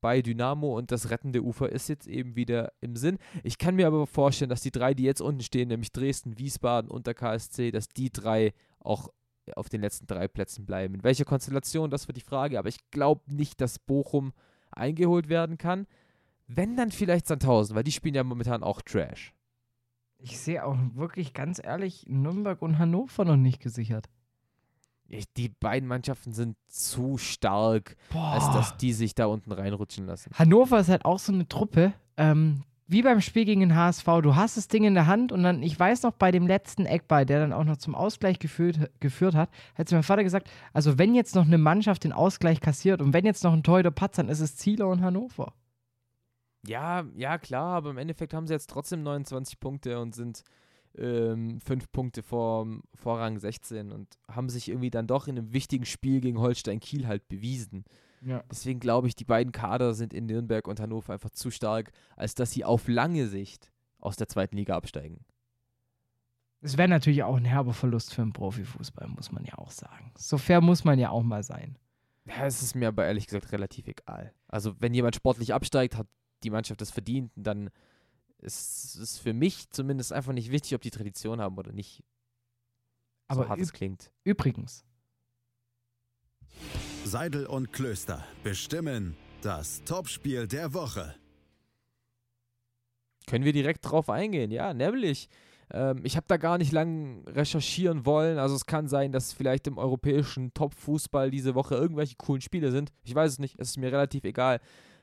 bei 0.00 0.22
Dynamo 0.22 0.76
und 0.76 0.90
das 0.90 1.10
rettende 1.10 1.42
Ufer 1.42 1.70
ist 1.70 1.88
jetzt 1.88 2.06
eben 2.06 2.36
wieder 2.36 2.72
im 2.80 2.96
Sinn. 2.96 3.18
Ich 3.42 3.58
kann 3.58 3.76
mir 3.76 3.86
aber 3.86 4.06
vorstellen, 4.06 4.48
dass 4.48 4.62
die 4.62 4.70
drei, 4.70 4.94
die 4.94 5.02
jetzt 5.02 5.20
unten 5.20 5.42
stehen, 5.42 5.68
nämlich 5.68 5.92
Dresden, 5.92 6.38
Wiesbaden 6.38 6.90
und 6.90 7.06
der 7.06 7.14
KSC, 7.14 7.70
dass 7.70 7.88
die 7.88 8.10
drei 8.10 8.52
auch 8.78 9.08
auf 9.56 9.68
den 9.68 9.80
letzten 9.80 10.06
drei 10.06 10.28
Plätzen 10.28 10.64
bleiben. 10.64 10.94
In 10.94 11.04
welcher 11.04 11.24
Konstellation, 11.24 11.90
das 11.90 12.08
wird 12.08 12.16
die 12.16 12.22
Frage, 12.22 12.58
aber 12.58 12.68
ich 12.68 12.78
glaube 12.90 13.22
nicht, 13.34 13.60
dass 13.60 13.78
Bochum 13.78 14.32
eingeholt 14.70 15.28
werden 15.28 15.58
kann. 15.58 15.86
Wenn 16.46 16.76
dann 16.76 16.90
vielleicht 16.90 17.26
Sandhausen, 17.26 17.76
weil 17.76 17.84
die 17.84 17.92
spielen 17.92 18.14
ja 18.14 18.24
momentan 18.24 18.62
auch 18.62 18.82
Trash. 18.82 19.34
Ich 20.18 20.38
sehe 20.38 20.64
auch 20.64 20.76
wirklich 20.94 21.32
ganz 21.32 21.60
ehrlich 21.62 22.06
Nürnberg 22.08 22.60
und 22.62 22.78
Hannover 22.78 23.24
noch 23.24 23.36
nicht 23.36 23.60
gesichert. 23.60 24.08
Ich, 25.10 25.32
die 25.32 25.48
beiden 25.48 25.88
Mannschaften 25.88 26.32
sind 26.32 26.56
zu 26.68 27.18
stark, 27.18 27.96
Boah. 28.12 28.32
als 28.32 28.44
dass 28.52 28.76
die 28.76 28.92
sich 28.92 29.14
da 29.14 29.26
unten 29.26 29.50
reinrutschen 29.50 30.06
lassen. 30.06 30.30
Hannover 30.34 30.78
ist 30.78 30.88
halt 30.88 31.04
auch 31.04 31.18
so 31.18 31.32
eine 31.32 31.48
Truppe, 31.48 31.92
ähm, 32.16 32.62
wie 32.86 33.02
beim 33.02 33.20
Spiel 33.20 33.44
gegen 33.44 33.60
den 33.60 33.74
HSV. 33.74 34.04
Du 34.22 34.36
hast 34.36 34.56
das 34.56 34.68
Ding 34.68 34.84
in 34.84 34.94
der 34.94 35.06
Hand 35.06 35.32
und 35.32 35.42
dann, 35.42 35.64
ich 35.64 35.78
weiß 35.78 36.04
noch, 36.04 36.12
bei 36.12 36.30
dem 36.30 36.46
letzten 36.46 36.86
Eckball, 36.86 37.26
der 37.26 37.40
dann 37.40 37.52
auch 37.52 37.64
noch 37.64 37.76
zum 37.76 37.96
Ausgleich 37.96 38.38
geführt, 38.38 38.90
geführt 39.00 39.34
hat, 39.34 39.50
hat 39.74 39.90
mein 39.90 40.04
Vater 40.04 40.22
gesagt, 40.22 40.48
also 40.72 40.96
wenn 40.96 41.14
jetzt 41.14 41.34
noch 41.34 41.46
eine 41.46 41.58
Mannschaft 41.58 42.04
den 42.04 42.12
Ausgleich 42.12 42.60
kassiert 42.60 43.02
und 43.02 43.12
wenn 43.12 43.24
jetzt 43.24 43.42
noch 43.42 43.52
ein 43.52 43.64
Torhüter 43.64 43.90
patzt, 43.90 44.18
dann 44.18 44.28
ist 44.28 44.40
es 44.40 44.56
Zieler 44.56 44.88
und 44.88 45.02
Hannover. 45.02 45.54
Ja, 46.66 47.04
ja, 47.16 47.38
klar, 47.38 47.76
aber 47.76 47.90
im 47.90 47.98
Endeffekt 47.98 48.32
haben 48.32 48.46
sie 48.46 48.52
jetzt 48.52 48.70
trotzdem 48.70 49.02
29 49.02 49.58
Punkte 49.58 49.98
und 49.98 50.14
sind 50.14 50.44
ähm, 50.96 51.60
fünf 51.60 51.90
Punkte 51.92 52.22
vor, 52.22 52.66
vor 52.94 53.18
Rang 53.18 53.38
16 53.38 53.92
und 53.92 54.18
haben 54.28 54.48
sich 54.48 54.68
irgendwie 54.68 54.90
dann 54.90 55.06
doch 55.06 55.28
in 55.28 55.38
einem 55.38 55.52
wichtigen 55.52 55.84
Spiel 55.84 56.20
gegen 56.20 56.38
Holstein 56.38 56.80
Kiel 56.80 57.06
halt 57.06 57.28
bewiesen. 57.28 57.84
Ja. 58.22 58.42
Deswegen 58.50 58.80
glaube 58.80 59.08
ich, 59.08 59.16
die 59.16 59.24
beiden 59.24 59.52
Kader 59.52 59.94
sind 59.94 60.12
in 60.12 60.26
Nürnberg 60.26 60.66
und 60.68 60.80
Hannover 60.80 61.12
einfach 61.12 61.30
zu 61.30 61.50
stark, 61.50 61.92
als 62.16 62.34
dass 62.34 62.50
sie 62.50 62.64
auf 62.64 62.88
lange 62.88 63.26
Sicht 63.28 63.72
aus 63.98 64.16
der 64.16 64.28
zweiten 64.28 64.56
Liga 64.56 64.76
absteigen. 64.76 65.24
Es 66.62 66.76
wäre 66.76 66.88
natürlich 66.88 67.22
auch 67.22 67.36
ein 67.36 67.46
herber 67.46 67.72
Verlust 67.72 68.12
für 68.14 68.20
den 68.20 68.34
Profifußball, 68.34 69.08
muss 69.08 69.32
man 69.32 69.44
ja 69.44 69.56
auch 69.56 69.70
sagen. 69.70 70.12
So 70.18 70.36
fair 70.36 70.60
muss 70.60 70.84
man 70.84 70.98
ja 70.98 71.10
auch 71.10 71.22
mal 71.22 71.42
sein. 71.42 71.78
Ja, 72.26 72.44
es 72.44 72.62
ist 72.62 72.74
mir 72.74 72.88
aber 72.88 73.06
ehrlich 73.06 73.26
gesagt 73.26 73.50
relativ 73.52 73.88
egal. 73.88 74.34
Also, 74.46 74.74
wenn 74.78 74.92
jemand 74.92 75.16
sportlich 75.16 75.54
absteigt, 75.54 75.96
hat 75.96 76.06
die 76.42 76.50
Mannschaft 76.50 76.80
das 76.82 76.90
verdient, 76.90 77.32
dann 77.34 77.70
ist 78.42 78.96
es 78.96 79.18
für 79.18 79.32
mich 79.32 79.70
zumindest 79.70 80.12
einfach 80.12 80.32
nicht 80.32 80.50
wichtig, 80.50 80.74
ob 80.74 80.82
die 80.82 80.90
Tradition 80.90 81.40
haben 81.40 81.56
oder 81.58 81.72
nicht. 81.72 82.02
Aber 83.28 83.44
so 83.44 83.48
hart 83.48 83.60
es 83.60 83.72
klingt. 83.72 84.10
Übrigens. 84.24 84.84
Seidel 87.04 87.46
und 87.46 87.72
Klöster 87.72 88.24
bestimmen 88.42 89.16
das 89.42 89.82
Topspiel 89.84 90.46
der 90.46 90.74
Woche. 90.74 91.14
Können 93.26 93.44
wir 93.44 93.52
direkt 93.52 93.88
drauf 93.88 94.10
eingehen, 94.10 94.50
ja, 94.50 94.74
nämlich. 94.74 95.28
Ähm, 95.72 96.00
ich 96.04 96.16
habe 96.16 96.26
da 96.28 96.36
gar 96.36 96.58
nicht 96.58 96.72
lang 96.72 97.24
recherchieren 97.28 98.04
wollen. 98.04 98.38
Also 98.38 98.56
es 98.56 98.66
kann 98.66 98.88
sein, 98.88 99.12
dass 99.12 99.32
vielleicht 99.32 99.66
im 99.66 99.78
europäischen 99.78 100.52
Top-Fußball 100.52 101.30
diese 101.30 101.54
Woche 101.54 101.76
irgendwelche 101.76 102.16
coolen 102.16 102.40
Spiele 102.40 102.72
sind. 102.72 102.90
Ich 103.04 103.14
weiß 103.14 103.32
es 103.32 103.38
nicht, 103.38 103.58
es 103.58 103.70
ist 103.70 103.76
mir 103.76 103.92
relativ 103.92 104.24
egal. 104.24 104.60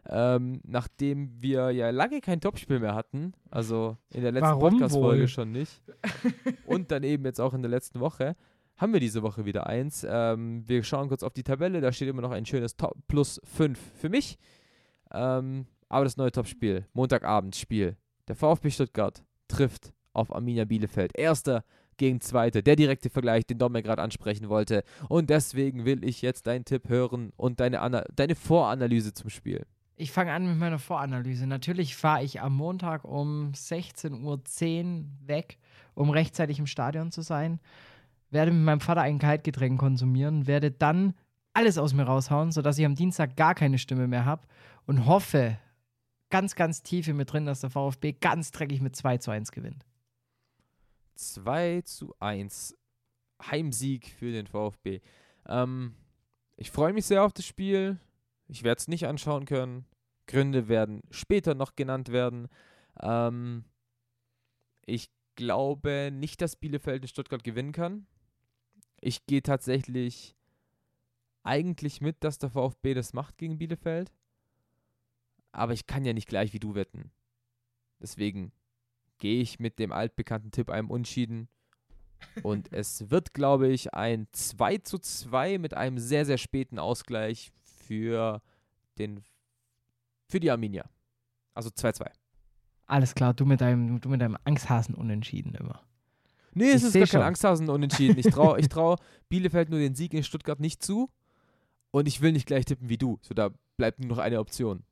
Ähm, 0.09 0.61
nachdem 0.63 1.41
wir 1.41 1.71
ja 1.71 1.89
lange 1.89 2.21
kein 2.21 2.39
Topspiel 2.39 2.79
mehr 2.79 2.95
hatten, 2.95 3.33
also 3.51 3.97
in 4.13 4.21
der 4.21 4.31
letzten 4.31 4.59
Podcast-Folge 4.59 5.27
schon 5.27 5.51
nicht, 5.51 5.81
und 6.65 6.91
dann 6.91 7.03
eben 7.03 7.25
jetzt 7.25 7.41
auch 7.41 7.53
in 7.53 7.61
der 7.61 7.71
letzten 7.71 7.99
Woche, 7.99 8.35
haben 8.77 8.93
wir 8.93 8.99
diese 8.99 9.23
Woche 9.23 9.45
wieder 9.45 9.67
eins. 9.67 10.05
Ähm, 10.09 10.63
wir 10.67 10.83
schauen 10.83 11.09
kurz 11.09 11.23
auf 11.23 11.33
die 11.33 11.43
Tabelle, 11.43 11.81
da 11.81 11.91
steht 11.91 12.07
immer 12.07 12.21
noch 12.21 12.31
ein 12.31 12.45
schönes 12.45 12.77
Top 12.77 12.95
plus 13.07 13.41
5 13.43 13.77
für 13.95 14.09
mich. 14.09 14.37
Ähm, 15.11 15.65
aber 15.89 16.05
das 16.05 16.17
neue 16.17 16.31
Topspiel, 16.31 16.85
Montagabendspiel. 16.93 17.97
Der 18.27 18.35
VfB 18.35 18.69
Stuttgart 18.69 19.23
trifft 19.47 19.93
auf 20.13 20.33
Arminia 20.33 20.65
Bielefeld. 20.65 21.17
Erster 21.17 21.63
gegen 21.97 22.21
Zweite. 22.21 22.61
Der 22.61 22.75
direkte 22.75 23.09
Vergleich, 23.09 23.45
den 23.45 23.57
Domme 23.57 23.81
gerade 23.81 24.01
ansprechen 24.01 24.49
wollte. 24.49 24.83
Und 25.09 25.29
deswegen 25.29 25.85
will 25.85 26.03
ich 26.03 26.21
jetzt 26.21 26.47
deinen 26.47 26.65
Tipp 26.65 26.89
hören 26.89 27.31
und 27.35 27.59
deine, 27.59 27.81
Ana 27.81 28.03
deine 28.13 28.35
Voranalyse 28.35 29.13
zum 29.13 29.29
Spiel. 29.29 29.65
Ich 29.99 30.11
fange 30.11 30.31
an 30.31 30.47
mit 30.47 30.57
meiner 30.59 30.77
Voranalyse. 30.77 31.47
Natürlich 31.47 31.95
fahre 31.95 32.23
ich 32.23 32.39
am 32.39 32.55
Montag 32.55 33.03
um 33.03 33.51
16.10 33.53 34.21
Uhr 34.21 35.05
weg, 35.25 35.57
um 35.95 36.11
rechtzeitig 36.11 36.59
im 36.59 36.67
Stadion 36.67 37.11
zu 37.11 37.23
sein. 37.23 37.59
Werde 38.29 38.51
mit 38.51 38.63
meinem 38.63 38.79
Vater 38.79 39.01
ein 39.01 39.17
Kaltgetränk 39.17 39.79
konsumieren, 39.79 40.45
werde 40.45 40.69
dann 40.69 41.15
alles 41.53 41.79
aus 41.79 41.95
mir 41.95 42.03
raushauen, 42.03 42.51
sodass 42.51 42.77
ich 42.77 42.85
am 42.85 42.93
Dienstag 42.93 43.35
gar 43.35 43.55
keine 43.55 43.79
Stimme 43.79 44.07
mehr 44.07 44.25
habe 44.25 44.47
und 44.85 45.07
hoffe 45.07 45.57
ganz, 46.29 46.53
ganz 46.53 46.83
tief 46.83 47.07
in 47.07 47.17
mir 47.17 47.25
drin, 47.25 47.47
dass 47.47 47.61
der 47.61 47.71
VfB 47.71 48.13
ganz 48.13 48.51
dreckig 48.51 48.81
mit 48.81 48.95
2 48.95 49.17
zu 49.17 49.31
1 49.31 49.51
gewinnt. 49.51 49.83
2 51.15 51.81
zu 51.81 52.13
1. 52.19 52.77
Heimsieg 53.49 54.13
für 54.19 54.31
den 54.31 54.45
VfB. 54.45 55.01
Ähm, 55.47 55.95
ich 56.55 56.69
freue 56.69 56.93
mich 56.93 57.07
sehr 57.07 57.23
auf 57.23 57.33
das 57.33 57.45
Spiel. 57.45 57.97
Ich 58.47 58.63
werde 58.63 58.79
es 58.79 58.87
nicht 58.87 59.05
anschauen 59.07 59.45
können. 59.45 59.85
Gründe 60.27 60.67
werden 60.67 61.01
später 61.11 61.55
noch 61.55 61.75
genannt 61.75 62.11
werden. 62.11 62.47
Ähm, 63.01 63.65
ich 64.85 65.09
glaube 65.35 66.09
nicht, 66.11 66.41
dass 66.41 66.55
Bielefeld 66.55 67.03
in 67.03 67.07
Stuttgart 67.07 67.43
gewinnen 67.43 67.71
kann. 67.71 68.07
Ich 68.99 69.25
gehe 69.25 69.43
tatsächlich 69.43 70.35
eigentlich 71.43 72.01
mit, 72.01 72.23
dass 72.23 72.39
der 72.39 72.49
VfB 72.49 72.93
das 72.93 73.13
macht 73.13 73.37
gegen 73.37 73.57
Bielefeld. 73.57 74.11
Aber 75.51 75.73
ich 75.73 75.87
kann 75.87 76.05
ja 76.05 76.13
nicht 76.13 76.27
gleich 76.27 76.53
wie 76.53 76.59
du 76.59 76.75
wetten. 76.75 77.11
Deswegen 77.99 78.51
gehe 79.17 79.41
ich 79.41 79.59
mit 79.59 79.79
dem 79.79 79.91
altbekannten 79.91 80.51
Tipp 80.51 80.69
einem 80.69 80.89
Unschieden. 80.89 81.47
Und 82.43 82.71
es 82.73 83.09
wird, 83.09 83.33
glaube 83.33 83.69
ich, 83.69 83.93
ein 83.93 84.27
2 84.31 84.79
zu 84.79 84.97
2 84.97 85.57
mit 85.57 85.73
einem 85.73 85.99
sehr, 85.99 86.25
sehr 86.25 86.37
späten 86.37 86.79
Ausgleich 86.79 87.51
für 87.87 88.41
den 88.97 89.23
für 90.29 90.39
die 90.39 90.51
Arminia. 90.51 90.85
Also 91.53 91.69
2-2. 91.69 92.09
Alles 92.85 93.15
klar, 93.15 93.33
du 93.33 93.45
mit 93.45 93.61
deinem, 93.61 93.99
du 93.99 94.09
mit 94.09 94.21
deinem 94.21 94.37
Angsthasen 94.43 94.93
unentschieden 94.95 95.55
immer. 95.55 95.81
Nee, 96.53 96.71
es 96.71 96.81
Ich 96.81 96.87
ist 96.87 96.93
gar 96.93 97.07
schon. 97.07 97.19
kein 97.19 97.27
Angsthasen 97.27 97.69
unentschieden. 97.69 98.17
Ich 98.17 98.27
traue 98.27 98.59
ich 98.59 98.69
trau 98.69 98.97
Bielefeld 99.29 99.69
nur 99.69 99.79
den 99.79 99.95
Sieg 99.95 100.13
in 100.13 100.23
Stuttgart 100.23 100.59
nicht 100.59 100.83
zu. 100.83 101.09
Und 101.91 102.07
ich 102.07 102.21
will 102.21 102.31
nicht 102.33 102.45
gleich 102.47 102.65
tippen 102.65 102.89
wie 102.89 102.97
du. 102.97 103.17
So, 103.21 103.33
da 103.33 103.49
bleibt 103.77 103.99
nur 103.99 104.09
noch 104.09 104.17
eine 104.17 104.39
Option. 104.39 104.83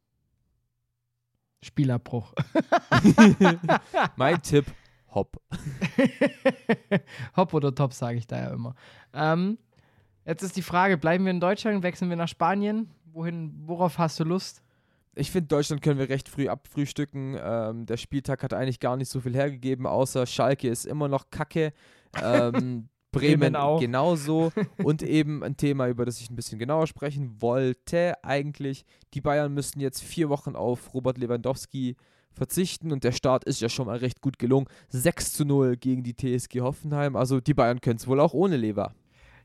Spielabbruch. 1.62 2.34
mein 4.16 4.42
Tipp, 4.42 4.66
hopp. 5.14 5.42
Hopp 7.36 7.54
oder 7.54 7.74
top, 7.74 7.94
sage 7.94 8.18
ich 8.18 8.28
da 8.28 8.40
ja 8.40 8.50
immer. 8.54 8.76
Ähm, 9.14 9.58
jetzt 10.26 10.44
ist 10.44 10.56
die 10.56 10.62
Frage: 10.62 10.98
Bleiben 10.98 11.26
wir 11.26 11.32
in 11.32 11.40
Deutschland, 11.40 11.84
wechseln 11.84 12.10
wir 12.10 12.18
nach 12.18 12.28
Spanien? 12.28 12.90
Wohin, 13.12 13.54
worauf 13.66 13.98
hast 13.98 14.20
du 14.20 14.24
Lust? 14.24 14.62
Ich 15.16 15.32
finde, 15.32 15.48
Deutschland 15.48 15.82
können 15.82 15.98
wir 15.98 16.10
recht 16.10 16.28
früh 16.28 16.50
abfrühstücken. 16.50 17.38
Ähm, 17.42 17.86
der 17.86 17.96
Spieltag 17.96 18.44
hat 18.44 18.54
eigentlich 18.54 18.82
gar 18.82 18.98
nicht 18.98 19.10
so 19.10 19.22
viel 19.22 19.34
hergegeben, 19.34 19.88
außer 19.88 20.26
Schalke 20.26 20.68
ist 20.68 20.86
immer 20.86 21.08
noch 21.08 21.30
kacke. 21.30 21.72
Ähm, 22.22 22.90
Bremen 23.12 23.40
Bremen 23.40 23.56
auch. 23.56 23.80
genauso. 23.80 24.52
Und 24.84 25.02
eben 25.02 25.42
ein 25.42 25.56
Thema, 25.56 25.88
über 25.88 26.04
das 26.04 26.20
ich 26.20 26.30
ein 26.30 26.36
bisschen 26.36 26.60
genauer 26.60 26.88
sprechen 26.88 27.42
wollte. 27.42 28.14
Eigentlich, 28.26 28.84
die 29.14 29.22
Bayern 29.22 29.54
müssten 29.54 29.80
jetzt 29.80 30.04
vier 30.04 30.28
Wochen 30.28 30.58
auf 30.58 30.94
Robert 30.94 31.18
Lewandowski 31.18 31.96
verzichten 32.34 32.92
und 32.92 33.06
der 33.06 33.14
Start 33.14 33.46
ist 33.46 33.62
ja 33.62 33.70
schon 33.70 33.88
mal 33.88 33.98
recht 33.98 34.20
gut 34.20 34.38
gelungen. 34.38 34.68
6 34.90 35.32
zu 35.32 35.46
0 35.46 35.78
gegen 35.78 36.04
die 36.04 36.16
TSG 36.16 36.60
Hoffenheim. 36.60 37.16
Also 37.16 37.40
die 37.40 37.54
Bayern 37.54 37.80
können 37.80 37.96
es 37.96 38.08
wohl 38.08 38.20
auch 38.20 38.34
ohne 38.34 38.58
Lever. 38.58 38.94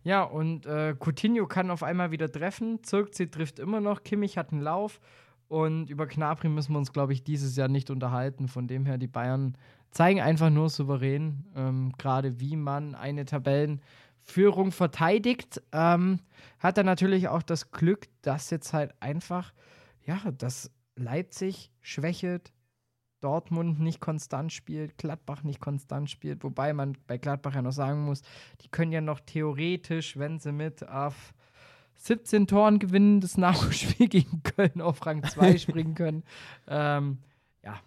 Ja, 0.02 0.22
und 0.22 0.66
äh, 0.66 0.94
Coutinho 0.98 1.46
kann 1.46 1.70
auf 1.70 1.82
einmal 1.82 2.10
wieder 2.10 2.30
treffen. 2.30 2.82
Zirkzee 2.82 3.26
trifft 3.26 3.58
immer 3.58 3.80
noch. 3.80 4.02
Kimmich 4.02 4.38
hat 4.38 4.52
einen 4.52 4.62
Lauf. 4.62 5.00
Und 5.48 5.90
über 5.90 6.06
Knapri 6.06 6.48
müssen 6.48 6.72
wir 6.72 6.78
uns, 6.78 6.92
glaube 6.92 7.12
ich, 7.12 7.24
dieses 7.24 7.56
Jahr 7.56 7.68
nicht 7.68 7.90
unterhalten. 7.90 8.48
Von 8.48 8.68
dem 8.68 8.86
her, 8.86 8.98
die 8.98 9.08
Bayern 9.08 9.56
zeigen 9.90 10.20
einfach 10.20 10.50
nur 10.50 10.70
souverän, 10.70 11.44
ähm, 11.56 11.92
gerade 11.98 12.40
wie 12.40 12.56
man 12.56 12.94
eine 12.94 13.24
Tabellenführung 13.24 14.72
verteidigt. 14.72 15.60
Ähm, 15.72 16.20
hat 16.60 16.78
er 16.78 16.84
natürlich 16.84 17.28
auch 17.28 17.42
das 17.42 17.72
Glück, 17.72 18.06
dass 18.22 18.50
jetzt 18.50 18.72
halt 18.72 18.94
einfach, 19.00 19.52
ja, 20.06 20.18
dass 20.38 20.70
Leipzig 20.96 21.72
schwächelt, 21.80 22.52
Dortmund 23.20 23.80
nicht 23.80 24.00
konstant 24.00 24.52
spielt, 24.52 24.98
Gladbach 24.98 25.42
nicht 25.42 25.60
konstant 25.60 26.10
spielt, 26.10 26.42
wobei 26.42 26.72
man 26.72 26.96
bei 27.06 27.18
Gladbach 27.18 27.54
ja 27.54 27.62
noch 27.62 27.72
sagen 27.72 28.04
muss, 28.04 28.22
die 28.62 28.68
können 28.68 28.92
ja 28.92 29.00
noch 29.00 29.20
theoretisch, 29.20 30.16
wenn 30.16 30.38
sie 30.38 30.52
mit 30.52 30.88
auf 30.88 31.34
17 31.96 32.46
Toren 32.46 32.78
gewinnen, 32.78 33.20
das 33.20 33.36
Nachholspiel 33.36 34.08
gegen 34.08 34.42
Köln 34.42 34.80
auf 34.80 35.04
Rang 35.04 35.22
2 35.22 35.58
springen 35.58 35.94
können. 35.94 36.24
Ähm, 36.66 37.18
ja, 37.62 37.80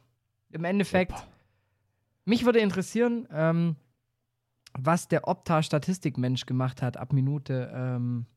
im 0.51 0.63
Endeffekt, 0.63 1.27
mich 2.25 2.45
würde 2.45 2.59
interessieren, 2.59 3.27
ähm, 3.31 3.75
was 4.77 5.07
der 5.07 5.27
Opta-Statistikmensch 5.27 6.45
gemacht 6.45 6.81
hat 6.81 6.97
ab 6.97 7.13
Minute, 7.13 7.71
ähm, 7.73 8.27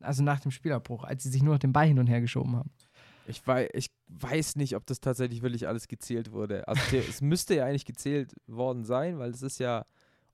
also 0.00 0.22
nach 0.22 0.40
dem 0.40 0.50
Spielabbruch, 0.50 1.04
als 1.04 1.22
sie 1.22 1.30
sich 1.30 1.42
nur 1.42 1.54
noch 1.54 1.60
den 1.60 1.72
Ball 1.72 1.86
hin 1.86 1.98
und 1.98 2.06
her 2.06 2.20
geschoben 2.20 2.56
haben. 2.56 2.70
Ich 3.30 3.46
weiß, 3.46 3.68
ich 3.72 3.90
weiß 4.08 4.56
nicht, 4.56 4.76
ob 4.76 4.86
das 4.86 5.00
tatsächlich 5.00 5.42
wirklich 5.42 5.68
alles 5.68 5.88
gezählt 5.88 6.32
wurde. 6.32 6.66
Also 6.68 6.96
es 6.96 7.20
müsste 7.20 7.54
ja 7.54 7.64
eigentlich 7.64 7.86
gezählt 7.86 8.34
worden 8.46 8.84
sein, 8.84 9.18
weil 9.18 9.30
es 9.30 9.42
ist 9.42 9.58
ja 9.58 9.84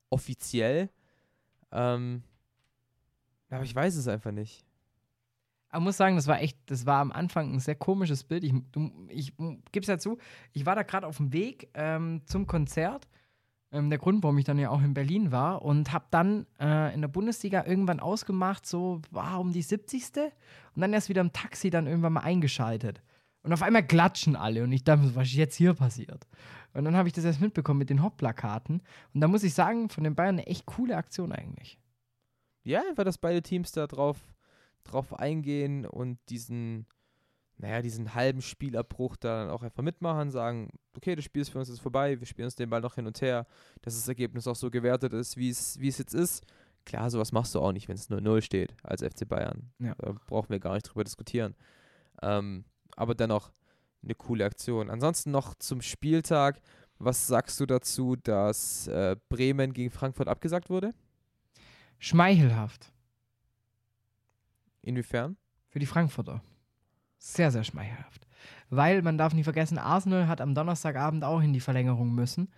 offiziell. 0.09 0.89
Ähm, 1.71 2.23
aber 3.49 3.63
ich 3.63 3.75
weiß 3.75 3.95
es 3.95 4.07
einfach 4.07 4.31
nicht. 4.31 4.65
Ich 5.73 5.79
muss 5.79 5.97
sagen, 5.97 6.15
das 6.15 6.27
war 6.27 6.41
echt, 6.41 6.57
das 6.65 6.85
war 6.85 7.01
am 7.01 7.11
Anfang 7.11 7.53
ein 7.53 7.59
sehr 7.59 7.75
komisches 7.75 8.23
Bild. 8.23 8.43
Ich, 8.43 8.53
du, 8.71 8.89
ich 9.09 9.33
gib's 9.71 9.87
ja 9.87 9.97
zu, 9.97 10.17
ich 10.53 10.65
war 10.65 10.75
da 10.75 10.83
gerade 10.83 11.05
auf 11.05 11.17
dem 11.17 11.33
Weg 11.33 11.69
ähm, 11.73 12.21
zum 12.25 12.47
Konzert. 12.47 13.07
Ähm, 13.71 13.89
der 13.89 13.99
Grund, 13.99 14.23
warum 14.23 14.37
ich 14.37 14.45
dann 14.45 14.59
ja 14.59 14.69
auch 14.69 14.81
in 14.81 14.93
Berlin 14.93 15.31
war 15.31 15.61
und 15.61 15.91
habe 15.91 16.05
dann 16.11 16.45
äh, 16.59 16.93
in 16.93 17.01
der 17.01 17.09
Bundesliga 17.09 17.65
irgendwann 17.65 17.99
ausgemacht, 17.99 18.65
so 18.65 19.01
war 19.11 19.39
um 19.39 19.51
die 19.51 19.61
70. 19.61 20.03
Und 20.75 20.81
dann 20.81 20.93
erst 20.93 21.09
wieder 21.09 21.21
im 21.21 21.33
Taxi 21.33 21.69
dann 21.69 21.87
irgendwann 21.87 22.13
mal 22.13 22.21
eingeschaltet. 22.21 23.01
Und 23.43 23.53
auf 23.53 23.61
einmal 23.61 23.85
klatschen 23.85 24.35
alle 24.35 24.63
und 24.63 24.71
ich 24.71 24.83
dachte, 24.83 25.15
was 25.15 25.27
ist 25.27 25.35
jetzt 25.35 25.55
hier 25.55 25.73
passiert? 25.73 26.27
Und 26.73 26.83
dann 26.83 26.95
habe 26.95 27.07
ich 27.07 27.13
das 27.13 27.23
erst 27.23 27.39
mitbekommen 27.39 27.79
mit 27.79 27.89
den 27.89 28.01
Hauptplakaten. 28.01 28.81
Und 29.13 29.21
da 29.21 29.27
muss 29.27 29.43
ich 29.43 29.53
sagen, 29.53 29.89
von 29.89 30.03
den 30.03 30.15
Bayern 30.15 30.35
eine 30.35 30.47
echt 30.47 30.65
coole 30.65 30.97
Aktion 30.97 31.31
eigentlich. 31.31 31.79
Ja, 32.63 32.81
einfach, 32.89 33.05
dass 33.05 33.17
beide 33.17 33.41
Teams 33.41 33.71
da 33.71 33.87
drauf, 33.87 34.17
drauf 34.83 35.17
eingehen 35.17 35.85
und 35.85 36.19
diesen, 36.29 36.85
naja, 37.57 37.81
diesen 37.81 38.13
halben 38.13 38.41
Spielabbruch 38.41 39.15
da 39.17 39.43
dann 39.43 39.49
auch 39.49 39.63
einfach 39.63 39.81
mitmachen, 39.81 40.29
sagen, 40.29 40.69
okay, 40.95 41.15
das 41.15 41.25
Spiel 41.25 41.41
ist 41.41 41.49
für 41.49 41.59
uns 41.59 41.69
jetzt 41.69 41.81
vorbei, 41.81 42.19
wir 42.19 42.27
spielen 42.27 42.45
uns 42.45 42.55
den 42.55 42.69
Ball 42.69 42.81
noch 42.81 42.95
hin 42.95 43.07
und 43.07 43.19
her, 43.21 43.47
dass 43.81 43.95
das 43.95 44.07
Ergebnis 44.07 44.47
auch 44.47 44.55
so 44.55 44.69
gewertet 44.69 45.13
ist, 45.13 45.37
wie 45.37 45.49
es 45.49 45.79
wie 45.79 45.87
es 45.87 45.97
jetzt 45.97 46.13
ist. 46.13 46.45
Klar, 46.85 47.09
sowas 47.09 47.31
machst 47.31 47.53
du 47.55 47.59
auch 47.59 47.71
nicht, 47.71 47.89
wenn 47.89 47.95
es 47.95 48.09
0-0 48.09 48.41
steht 48.41 48.73
als 48.83 49.01
FC 49.03 49.27
Bayern. 49.27 49.71
Ja. 49.79 49.95
Da 49.97 50.13
brauchen 50.27 50.49
wir 50.49 50.59
gar 50.59 50.75
nicht 50.75 50.83
drüber 50.83 51.03
diskutieren. 51.03 51.55
Ähm, 52.21 52.63
aber 52.95 53.13
dennoch 53.13 53.51
eine 54.03 54.15
coole 54.15 54.45
Aktion. 54.45 54.89
Ansonsten 54.89 55.31
noch 55.31 55.55
zum 55.55 55.81
Spieltag. 55.81 56.61
Was 56.99 57.27
sagst 57.27 57.59
du 57.59 57.65
dazu, 57.65 58.15
dass 58.15 58.87
äh, 58.87 59.17
Bremen 59.29 59.73
gegen 59.73 59.91
Frankfurt 59.91 60.27
abgesagt 60.27 60.69
wurde? 60.69 60.93
Schmeichelhaft. 61.99 62.91
Inwiefern? 64.81 65.35
Für 65.67 65.79
die 65.79 65.85
Frankfurter. 65.85 66.41
Sehr, 67.17 67.51
sehr 67.51 67.63
schmeichelhaft. 67.63 68.27
Weil 68.69 69.01
man 69.01 69.17
darf 69.17 69.33
nicht 69.33 69.45
vergessen, 69.45 69.77
Arsenal 69.77 70.27
hat 70.27 70.41
am 70.41 70.53
Donnerstagabend 70.53 71.23
auch 71.23 71.41
in 71.41 71.53
die 71.53 71.59
Verlängerung 71.59 72.13
müssen 72.13 72.49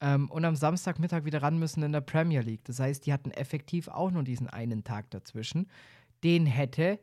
ähm, 0.00 0.30
und 0.30 0.44
am 0.44 0.56
Samstagmittag 0.56 1.24
wieder 1.24 1.42
ran 1.42 1.58
müssen 1.58 1.82
in 1.82 1.92
der 1.92 2.00
Premier 2.00 2.40
League. 2.40 2.64
Das 2.64 2.80
heißt, 2.80 3.06
die 3.06 3.12
hatten 3.12 3.30
effektiv 3.30 3.88
auch 3.88 4.10
nur 4.10 4.24
diesen 4.24 4.48
einen 4.48 4.84
Tag 4.84 5.10
dazwischen. 5.10 5.68
Den 6.22 6.46
hätte 6.46 6.98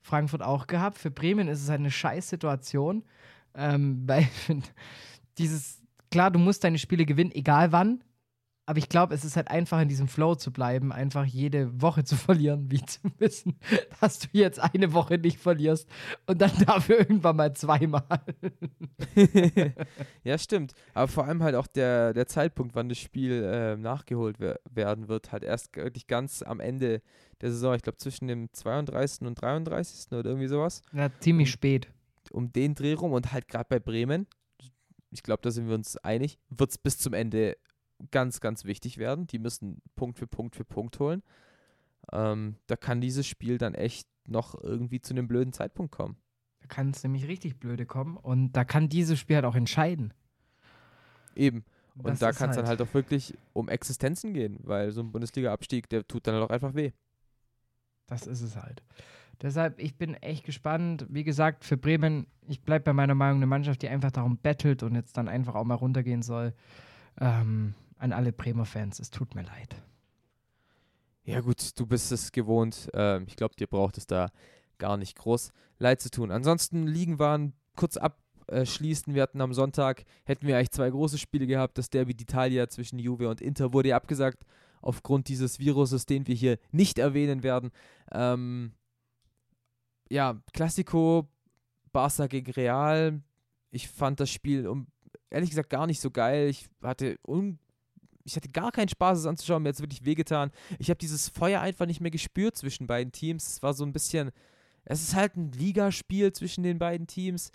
Frankfurt 0.00 0.42
auch 0.42 0.66
gehabt. 0.66 0.98
Für 0.98 1.10
Bremen 1.10 1.48
ist 1.48 1.62
es 1.62 1.70
eine 1.70 1.90
Scheißsituation, 1.90 3.04
ähm, 3.54 4.02
weil 4.06 4.26
dieses, 5.38 5.82
klar, 6.10 6.30
du 6.30 6.38
musst 6.38 6.64
deine 6.64 6.78
Spiele 6.78 7.04
gewinnen, 7.04 7.32
egal 7.32 7.72
wann. 7.72 8.02
Aber 8.72 8.78
ich 8.78 8.88
glaube, 8.88 9.14
es 9.14 9.22
ist 9.22 9.36
halt 9.36 9.48
einfach 9.48 9.82
in 9.82 9.88
diesem 9.90 10.08
Flow 10.08 10.34
zu 10.34 10.50
bleiben, 10.50 10.92
einfach 10.92 11.26
jede 11.26 11.82
Woche 11.82 12.04
zu 12.04 12.16
verlieren, 12.16 12.70
wie 12.70 12.82
zu 12.82 13.00
wissen, 13.18 13.58
dass 14.00 14.20
du 14.20 14.28
jetzt 14.32 14.58
eine 14.58 14.94
Woche 14.94 15.18
nicht 15.18 15.38
verlierst 15.38 15.86
und 16.24 16.40
dann 16.40 16.52
dafür 16.66 17.00
irgendwann 17.00 17.36
mal 17.36 17.52
zweimal. 17.52 18.02
ja, 20.24 20.38
stimmt. 20.38 20.72
Aber 20.94 21.06
vor 21.06 21.26
allem 21.26 21.42
halt 21.42 21.54
auch 21.54 21.66
der, 21.66 22.14
der 22.14 22.26
Zeitpunkt, 22.26 22.74
wann 22.74 22.88
das 22.88 22.96
Spiel 22.96 23.42
äh, 23.44 23.76
nachgeholt 23.76 24.36
wer 24.40 24.58
werden 24.70 25.08
wird, 25.08 25.32
halt 25.32 25.44
erst 25.44 25.76
wirklich 25.76 26.06
ganz 26.06 26.42
am 26.42 26.58
Ende 26.58 27.02
der 27.42 27.50
Saison. 27.50 27.74
Ich 27.74 27.82
glaube, 27.82 27.98
zwischen 27.98 28.26
dem 28.26 28.50
32. 28.54 29.26
und 29.26 29.34
33. 29.34 30.12
oder 30.12 30.30
irgendwie 30.30 30.48
sowas. 30.48 30.80
Ja, 30.94 31.10
ziemlich 31.20 31.50
spät. 31.50 31.90
Um 32.30 32.50
den 32.54 32.74
Dreh 32.74 32.94
rum 32.94 33.12
und 33.12 33.32
halt 33.32 33.48
gerade 33.48 33.66
bei 33.68 33.80
Bremen, 33.80 34.26
ich 35.10 35.22
glaube, 35.22 35.42
da 35.42 35.50
sind 35.50 35.68
wir 35.68 35.74
uns 35.74 35.98
einig, 35.98 36.38
wird 36.48 36.70
es 36.70 36.78
bis 36.78 36.96
zum 36.96 37.12
Ende 37.12 37.58
ganz, 38.10 38.40
ganz 38.40 38.64
wichtig 38.64 38.98
werden. 38.98 39.26
Die 39.26 39.38
müssen 39.38 39.80
Punkt 39.96 40.18
für 40.18 40.26
Punkt 40.26 40.56
für 40.56 40.64
Punkt 40.64 40.98
holen. 40.98 41.22
Ähm, 42.12 42.56
da 42.66 42.76
kann 42.76 43.00
dieses 43.00 43.26
Spiel 43.26 43.58
dann 43.58 43.74
echt 43.74 44.08
noch 44.26 44.60
irgendwie 44.60 45.00
zu 45.00 45.14
einem 45.14 45.28
blöden 45.28 45.52
Zeitpunkt 45.52 45.92
kommen. 45.92 46.16
Da 46.60 46.68
kann 46.68 46.90
es 46.90 47.02
nämlich 47.02 47.26
richtig 47.28 47.58
blöde 47.58 47.86
kommen 47.86 48.16
und 48.16 48.52
da 48.52 48.64
kann 48.64 48.88
dieses 48.88 49.18
Spiel 49.18 49.36
halt 49.36 49.44
auch 49.44 49.54
entscheiden. 49.56 50.12
Eben. 51.34 51.64
Und 51.96 52.06
Das 52.08 52.18
da 52.20 52.32
kann 52.32 52.50
es 52.50 52.56
halt- 52.56 52.66
dann 52.66 52.68
halt 52.68 52.82
auch 52.82 52.94
wirklich 52.94 53.34
um 53.52 53.68
Existenzen 53.68 54.32
gehen, 54.32 54.58
weil 54.62 54.92
so 54.92 55.00
ein 55.02 55.12
Bundesliga-Abstieg, 55.12 55.88
der 55.90 56.06
tut 56.06 56.26
dann 56.26 56.34
halt 56.34 56.44
auch 56.44 56.50
einfach 56.50 56.74
weh. 56.74 56.92
Das 58.06 58.26
ist 58.26 58.40
es 58.40 58.56
halt. 58.56 58.82
Deshalb, 59.40 59.78
ich 59.80 59.96
bin 59.96 60.14
echt 60.14 60.44
gespannt. 60.44 61.06
Wie 61.08 61.24
gesagt, 61.24 61.64
für 61.64 61.76
Bremen, 61.76 62.26
ich 62.46 62.62
bleibe 62.62 62.84
bei 62.84 62.92
meiner 62.92 63.14
Meinung, 63.14 63.38
eine 63.38 63.46
Mannschaft, 63.46 63.82
die 63.82 63.88
einfach 63.88 64.10
darum 64.10 64.38
bettelt 64.38 64.82
und 64.82 64.94
jetzt 64.94 65.16
dann 65.16 65.28
einfach 65.28 65.54
auch 65.54 65.64
mal 65.64 65.74
runtergehen 65.74 66.22
soll. 66.22 66.54
Ähm, 67.20 67.74
an 68.02 68.12
alle 68.12 68.32
Bremer 68.32 68.64
Fans, 68.64 68.98
es 68.98 69.10
tut 69.10 69.36
mir 69.36 69.42
leid. 69.42 69.76
Ja, 71.24 71.40
gut, 71.40 71.78
du 71.78 71.86
bist 71.86 72.10
es 72.10 72.32
gewohnt. 72.32 72.90
Ähm, 72.94 73.26
ich 73.28 73.36
glaube, 73.36 73.54
dir 73.54 73.68
braucht 73.68 73.96
es 73.96 74.08
da 74.08 74.28
gar 74.78 74.96
nicht 74.96 75.16
groß 75.16 75.52
leid 75.78 76.00
zu 76.00 76.10
tun. 76.10 76.32
Ansonsten 76.32 76.88
Ligen 76.88 77.20
waren 77.20 77.52
kurz 77.76 77.96
abschließen. 77.96 79.14
Wir 79.14 79.22
hatten 79.22 79.40
am 79.40 79.54
Sonntag, 79.54 80.04
hätten 80.24 80.48
wir 80.48 80.56
eigentlich 80.56 80.72
zwei 80.72 80.90
große 80.90 81.16
Spiele 81.16 81.46
gehabt. 81.46 81.78
Das 81.78 81.90
Derby 81.90 82.14
d'Italia 82.14 82.68
zwischen 82.68 82.98
Juve 82.98 83.28
und 83.28 83.40
Inter 83.40 83.72
wurde 83.72 83.90
ja 83.90 83.96
abgesagt 83.96 84.44
aufgrund 84.80 85.28
dieses 85.28 85.60
Viruses, 85.60 86.04
den 86.04 86.26
wir 86.26 86.34
hier 86.34 86.58
nicht 86.72 86.98
erwähnen 86.98 87.44
werden. 87.44 87.70
Ähm, 88.10 88.72
ja, 90.10 90.42
Classico, 90.52 91.28
Barca 91.92 92.26
gegen 92.26 92.50
Real. 92.50 93.22
Ich 93.70 93.86
fand 93.86 94.18
das 94.18 94.30
Spiel 94.30 94.66
um, 94.66 94.88
ehrlich 95.30 95.50
gesagt 95.50 95.70
gar 95.70 95.86
nicht 95.86 96.00
so 96.00 96.10
geil. 96.10 96.48
Ich 96.48 96.68
hatte 96.82 97.16
un 97.24 97.60
ich 98.24 98.36
hatte 98.36 98.48
gar 98.48 98.72
keinen 98.72 98.88
Spaß, 98.88 99.18
es 99.18 99.26
anzuschauen. 99.26 99.62
Mir 99.62 99.70
hat 99.70 99.76
es 99.76 99.82
wirklich 99.82 100.04
wehgetan. 100.04 100.50
Ich 100.78 100.90
habe 100.90 100.98
dieses 100.98 101.28
Feuer 101.28 101.60
einfach 101.60 101.86
nicht 101.86 102.00
mehr 102.00 102.10
gespürt 102.10 102.56
zwischen 102.56 102.86
beiden 102.86 103.12
Teams. 103.12 103.48
Es 103.48 103.62
war 103.62 103.74
so 103.74 103.84
ein 103.84 103.92
bisschen. 103.92 104.30
Es 104.84 105.02
ist 105.02 105.14
halt 105.14 105.36
ein 105.36 105.52
Ligaspiel 105.52 106.32
zwischen 106.32 106.64
den 106.64 106.78
beiden 106.78 107.06
Teams. 107.06 107.52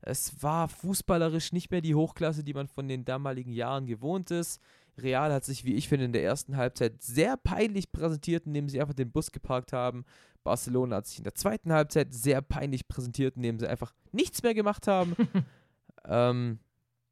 Es 0.00 0.42
war 0.42 0.68
fußballerisch 0.68 1.52
nicht 1.52 1.70
mehr 1.70 1.80
die 1.80 1.94
Hochklasse, 1.94 2.42
die 2.42 2.54
man 2.54 2.66
von 2.66 2.88
den 2.88 3.04
damaligen 3.04 3.52
Jahren 3.52 3.86
gewohnt 3.86 4.30
ist. 4.30 4.60
Real 4.98 5.32
hat 5.32 5.44
sich, 5.44 5.64
wie 5.64 5.74
ich 5.74 5.88
finde, 5.88 6.06
in 6.06 6.12
der 6.12 6.24
ersten 6.24 6.56
Halbzeit 6.56 7.00
sehr 7.02 7.36
peinlich 7.36 7.92
präsentiert, 7.92 8.46
indem 8.46 8.68
sie 8.68 8.80
einfach 8.80 8.94
den 8.94 9.12
Bus 9.12 9.30
geparkt 9.30 9.72
haben. 9.72 10.04
Barcelona 10.42 10.96
hat 10.96 11.06
sich 11.06 11.18
in 11.18 11.24
der 11.24 11.34
zweiten 11.34 11.72
Halbzeit 11.72 12.12
sehr 12.12 12.42
peinlich 12.42 12.88
präsentiert, 12.88 13.36
indem 13.36 13.58
sie 13.58 13.68
einfach 13.68 13.94
nichts 14.10 14.42
mehr 14.42 14.54
gemacht 14.54 14.86
haben. 14.86 15.14
ähm, 16.04 16.58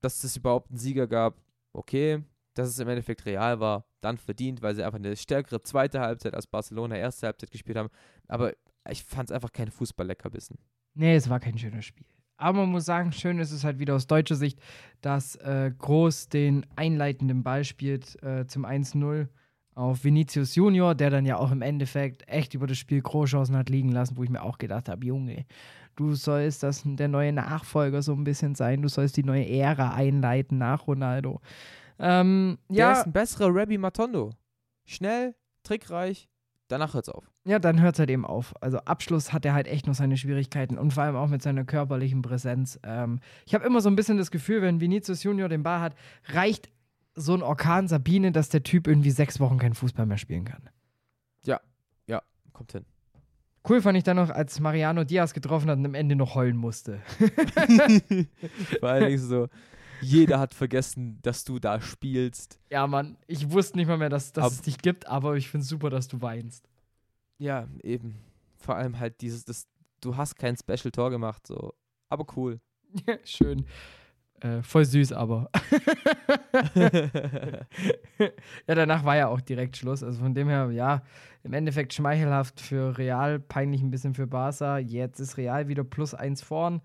dass 0.00 0.24
es 0.24 0.36
überhaupt 0.36 0.70
einen 0.70 0.78
Sieger 0.78 1.06
gab, 1.06 1.36
okay. 1.72 2.22
Dass 2.60 2.68
es 2.68 2.78
im 2.78 2.88
Endeffekt 2.88 3.24
real 3.24 3.58
war, 3.58 3.86
dann 4.02 4.18
verdient, 4.18 4.60
weil 4.60 4.74
sie 4.74 4.84
einfach 4.84 4.98
eine 4.98 5.16
stärkere 5.16 5.62
zweite 5.62 6.00
Halbzeit 6.00 6.34
als 6.34 6.46
Barcelona 6.46 6.96
erste 6.96 7.26
Halbzeit 7.26 7.50
gespielt 7.50 7.78
haben. 7.78 7.88
Aber 8.28 8.52
ich 8.90 9.02
fand 9.02 9.30
es 9.30 9.34
einfach 9.34 9.50
kein 9.50 9.70
Fußball-Leckerbissen. 9.70 10.58
Nee, 10.92 11.14
es 11.14 11.30
war 11.30 11.40
kein 11.40 11.56
schönes 11.56 11.86
Spiel. 11.86 12.04
Aber 12.36 12.60
man 12.60 12.70
muss 12.70 12.84
sagen, 12.84 13.12
schön 13.12 13.38
ist 13.38 13.50
es 13.50 13.64
halt 13.64 13.78
wieder 13.78 13.94
aus 13.94 14.06
deutscher 14.06 14.34
Sicht, 14.34 14.60
dass 15.00 15.36
äh, 15.36 15.72
Groß 15.78 16.28
den 16.28 16.66
einleitenden 16.76 17.42
Ball 17.42 17.64
spielt 17.64 18.22
äh, 18.22 18.46
zum 18.46 18.66
1-0 18.66 19.28
auf 19.74 20.04
Vinicius 20.04 20.54
Junior, 20.54 20.94
der 20.94 21.08
dann 21.08 21.24
ja 21.24 21.38
auch 21.38 21.50
im 21.50 21.62
Endeffekt 21.62 22.28
echt 22.28 22.52
über 22.52 22.66
das 22.66 22.76
Spiel 22.76 23.00
Großchancen 23.00 23.56
hat 23.56 23.70
liegen 23.70 23.90
lassen, 23.90 24.18
wo 24.18 24.22
ich 24.22 24.30
mir 24.30 24.42
auch 24.42 24.58
gedacht 24.58 24.90
habe, 24.90 25.06
Junge, 25.06 25.46
du 25.96 26.14
sollst 26.14 26.62
das 26.62 26.82
der 26.84 27.08
neue 27.08 27.32
Nachfolger 27.32 28.02
so 28.02 28.12
ein 28.12 28.24
bisschen 28.24 28.54
sein, 28.54 28.82
du 28.82 28.88
sollst 28.88 29.16
die 29.16 29.24
neue 29.24 29.48
Ära 29.48 29.94
einleiten 29.94 30.58
nach 30.58 30.86
Ronaldo. 30.86 31.40
Ähm, 32.00 32.58
Der 32.68 32.76
ja, 32.76 32.92
ist 32.92 33.06
ein 33.06 33.12
besserer 33.12 33.54
Rabbi 33.54 33.78
Matondo. 33.78 34.32
Schnell, 34.84 35.34
trickreich, 35.62 36.28
danach 36.68 36.94
hört's 36.94 37.08
auf. 37.08 37.30
Ja, 37.44 37.58
dann 37.58 37.80
hört 37.80 37.94
es 37.94 37.98
halt 37.98 38.10
eben 38.10 38.24
auf. 38.24 38.54
Also 38.62 38.78
Abschluss 38.78 39.32
hat 39.32 39.44
er 39.44 39.54
halt 39.54 39.66
echt 39.66 39.86
noch 39.86 39.94
seine 39.94 40.16
Schwierigkeiten 40.16 40.78
und 40.78 40.92
vor 40.92 41.04
allem 41.04 41.16
auch 41.16 41.28
mit 41.28 41.42
seiner 41.42 41.64
körperlichen 41.64 42.22
Präsenz. 42.22 42.78
Ähm, 42.82 43.20
ich 43.46 43.54
habe 43.54 43.64
immer 43.66 43.80
so 43.80 43.88
ein 43.88 43.96
bisschen 43.96 44.18
das 44.18 44.30
Gefühl, 44.30 44.62
wenn 44.62 44.80
Vinicius 44.80 45.22
Junior 45.22 45.48
den 45.48 45.62
Ball 45.62 45.80
hat, 45.80 45.94
reicht 46.26 46.70
so 47.14 47.34
ein 47.34 47.42
Orkan 47.42 47.88
Sabine, 47.88 48.32
dass 48.32 48.48
der 48.48 48.62
Typ 48.62 48.86
irgendwie 48.86 49.10
sechs 49.10 49.40
Wochen 49.40 49.58
keinen 49.58 49.74
Fußball 49.74 50.06
mehr 50.06 50.18
spielen 50.18 50.44
kann. 50.44 50.70
Kommt 52.60 52.72
hin. 52.72 52.84
Cool 53.66 53.80
fand 53.80 53.96
ich 53.96 54.04
dann 54.04 54.16
noch, 54.16 54.28
als 54.28 54.60
Mariano 54.60 55.04
Diaz 55.04 55.32
getroffen 55.32 55.70
hat 55.70 55.78
und 55.78 55.86
am 55.86 55.94
Ende 55.94 56.14
noch 56.14 56.34
heulen 56.34 56.58
musste. 56.58 57.00
Allen 58.82 59.06
Dingen 59.06 59.18
so, 59.18 59.48
jeder 60.00 60.38
hat 60.38 60.54
vergessen, 60.54 61.18
dass 61.22 61.44
du 61.44 61.58
da 61.58 61.80
spielst. 61.80 62.58
Ja, 62.70 62.86
Mann, 62.86 63.16
ich 63.26 63.50
wusste 63.50 63.78
nicht 63.78 63.88
mal 63.88 63.98
mehr, 63.98 64.08
dass, 64.08 64.32
dass 64.32 64.46
Ab- 64.46 64.52
es 64.52 64.62
dich 64.62 64.78
gibt, 64.78 65.06
aber 65.06 65.36
ich 65.36 65.48
finde 65.48 65.62
es 65.62 65.68
super, 65.68 65.90
dass 65.90 66.08
du 66.08 66.20
weinst. 66.22 66.68
Ja, 67.38 67.68
eben. 67.82 68.18
Vor 68.58 68.76
allem 68.76 68.98
halt 68.98 69.20
dieses, 69.20 69.44
das, 69.44 69.66
du 70.00 70.16
hast 70.16 70.36
kein 70.36 70.56
Special-Tor 70.56 71.10
gemacht, 71.10 71.46
so. 71.46 71.74
Aber 72.08 72.26
cool. 72.36 72.60
Schön. 73.24 73.64
Äh, 74.40 74.62
voll 74.62 74.86
süß, 74.86 75.12
aber. 75.12 75.50
ja, 76.74 78.74
danach 78.74 79.04
war 79.04 79.16
ja 79.16 79.28
auch 79.28 79.40
direkt 79.40 79.76
Schluss. 79.76 80.02
Also 80.02 80.20
von 80.20 80.34
dem 80.34 80.48
her, 80.48 80.70
ja, 80.70 81.02
im 81.42 81.52
Endeffekt 81.52 81.92
schmeichelhaft 81.92 82.60
für 82.60 82.96
Real, 82.96 83.38
peinlich 83.38 83.82
ein 83.82 83.90
bisschen 83.90 84.14
für 84.14 84.26
Barca. 84.26 84.78
Jetzt 84.78 85.20
ist 85.20 85.36
Real 85.36 85.68
wieder 85.68 85.84
plus 85.84 86.14
eins 86.14 86.42
vorn. 86.42 86.80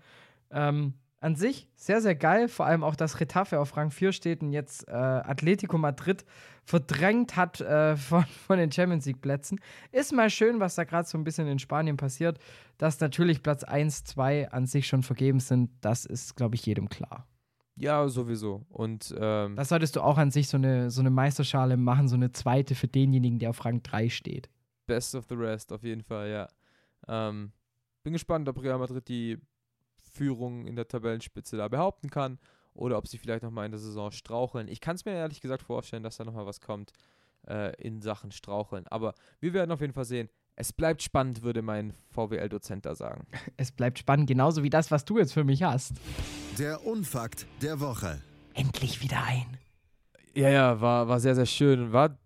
Ähm, 0.50 0.94
an 1.26 1.34
sich 1.34 1.68
sehr, 1.74 2.00
sehr 2.00 2.14
geil. 2.14 2.46
Vor 2.46 2.66
allem 2.66 2.84
auch, 2.84 2.94
dass 2.94 3.18
Retafe 3.18 3.58
auf 3.58 3.76
Rang 3.76 3.90
4 3.90 4.12
steht 4.12 4.42
und 4.42 4.52
jetzt 4.52 4.86
äh, 4.86 4.92
Atletico 4.92 5.76
Madrid 5.76 6.24
verdrängt 6.64 7.34
hat 7.34 7.60
äh, 7.60 7.96
von, 7.96 8.24
von 8.46 8.58
den 8.58 8.70
Champions 8.70 9.06
League-Plätzen. 9.06 9.58
Ist 9.90 10.12
mal 10.12 10.30
schön, 10.30 10.60
was 10.60 10.76
da 10.76 10.84
gerade 10.84 11.08
so 11.08 11.18
ein 11.18 11.24
bisschen 11.24 11.48
in 11.48 11.58
Spanien 11.58 11.96
passiert. 11.96 12.38
Dass 12.78 13.00
natürlich 13.00 13.42
Platz 13.42 13.64
1, 13.64 14.04
2 14.04 14.52
an 14.52 14.66
sich 14.66 14.86
schon 14.86 15.02
vergeben 15.02 15.40
sind, 15.40 15.70
das 15.80 16.06
ist, 16.06 16.36
glaube 16.36 16.54
ich, 16.54 16.64
jedem 16.64 16.88
klar. 16.88 17.26
Ja, 17.74 18.06
sowieso. 18.08 18.64
Und 18.68 19.12
ähm, 19.18 19.56
Das 19.56 19.70
solltest 19.70 19.96
du 19.96 20.02
auch 20.02 20.18
an 20.18 20.30
sich 20.30 20.46
so 20.46 20.56
eine, 20.56 20.90
so 20.92 21.00
eine 21.00 21.10
Meisterschale 21.10 21.76
machen, 21.76 22.06
so 22.08 22.14
eine 22.14 22.30
zweite 22.30 22.76
für 22.76 22.86
denjenigen, 22.86 23.40
der 23.40 23.50
auf 23.50 23.64
Rang 23.64 23.82
3 23.82 24.10
steht. 24.10 24.48
Best 24.86 25.16
of 25.16 25.24
the 25.28 25.34
rest, 25.34 25.72
auf 25.72 25.82
jeden 25.82 26.02
Fall, 26.04 26.30
ja. 26.30 26.48
Ähm, 27.08 27.50
bin 28.04 28.12
gespannt, 28.12 28.48
ob 28.48 28.62
Real 28.62 28.78
Madrid 28.78 29.08
die 29.08 29.40
Führung 30.16 30.66
in 30.66 30.76
der 30.76 30.88
Tabellenspitze 30.88 31.56
da 31.56 31.68
behaupten 31.68 32.10
kann 32.10 32.38
oder 32.74 32.98
ob 32.98 33.08
sie 33.08 33.18
vielleicht 33.18 33.42
nochmal 33.42 33.66
in 33.66 33.72
der 33.72 33.80
Saison 33.80 34.10
straucheln. 34.10 34.68
Ich 34.68 34.80
kann 34.80 34.96
es 34.96 35.04
mir 35.04 35.12
ehrlich 35.12 35.40
gesagt 35.40 35.62
vorstellen, 35.62 36.02
dass 36.02 36.16
da 36.16 36.24
nochmal 36.24 36.46
was 36.46 36.60
kommt 36.60 36.92
äh, 37.46 37.74
in 37.80 38.02
Sachen 38.02 38.32
Straucheln. 38.32 38.86
Aber 38.88 39.14
wir 39.40 39.52
werden 39.52 39.72
auf 39.72 39.80
jeden 39.80 39.92
Fall 39.92 40.04
sehen. 40.04 40.28
Es 40.56 40.72
bleibt 40.72 41.02
spannend, 41.02 41.42
würde 41.42 41.60
mein 41.60 41.92
VWL-Dozent 42.10 42.86
da 42.86 42.94
sagen. 42.94 43.26
Es 43.58 43.72
bleibt 43.72 43.98
spannend, 43.98 44.26
genauso 44.26 44.62
wie 44.62 44.70
das, 44.70 44.90
was 44.90 45.04
du 45.04 45.18
jetzt 45.18 45.32
für 45.32 45.44
mich 45.44 45.62
hast. 45.62 45.92
Der 46.58 46.84
Unfakt 46.84 47.46
der 47.60 47.80
Woche. 47.80 48.22
Endlich 48.54 49.02
wieder 49.02 49.22
ein. 49.22 49.58
Ja, 50.34 50.48
ja, 50.48 50.80
war, 50.80 51.08
war 51.08 51.20
sehr, 51.20 51.34
sehr 51.34 51.46
schön 51.46 51.80
und 51.80 51.92
war 51.92 52.18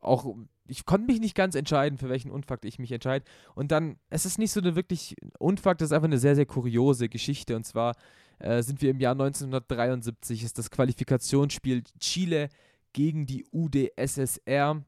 auch, 0.00 0.34
ich 0.68 0.84
konnte 0.84 1.06
mich 1.06 1.20
nicht 1.20 1.34
ganz 1.34 1.54
entscheiden, 1.54 1.98
für 1.98 2.08
welchen 2.08 2.30
Unfakt 2.30 2.64
ich 2.64 2.78
mich 2.78 2.92
entscheide. 2.92 3.24
Und 3.54 3.72
dann, 3.72 3.96
es 4.10 4.26
ist 4.26 4.38
nicht 4.38 4.52
so 4.52 4.60
eine 4.60 4.76
wirklich 4.76 5.16
Unfakt, 5.38 5.82
es 5.82 5.86
ist 5.86 5.92
einfach 5.92 6.08
eine 6.08 6.18
sehr, 6.18 6.36
sehr 6.36 6.46
kuriose 6.46 7.08
Geschichte. 7.08 7.56
Und 7.56 7.64
zwar 7.64 7.94
äh, 8.38 8.62
sind 8.62 8.82
wir 8.82 8.90
im 8.90 9.00
Jahr 9.00 9.12
1973, 9.12 10.44
ist 10.44 10.58
das 10.58 10.70
Qualifikationsspiel 10.70 11.82
Chile 11.98 12.48
gegen 12.92 13.26
die 13.26 13.46
UdSSR. 13.52 14.84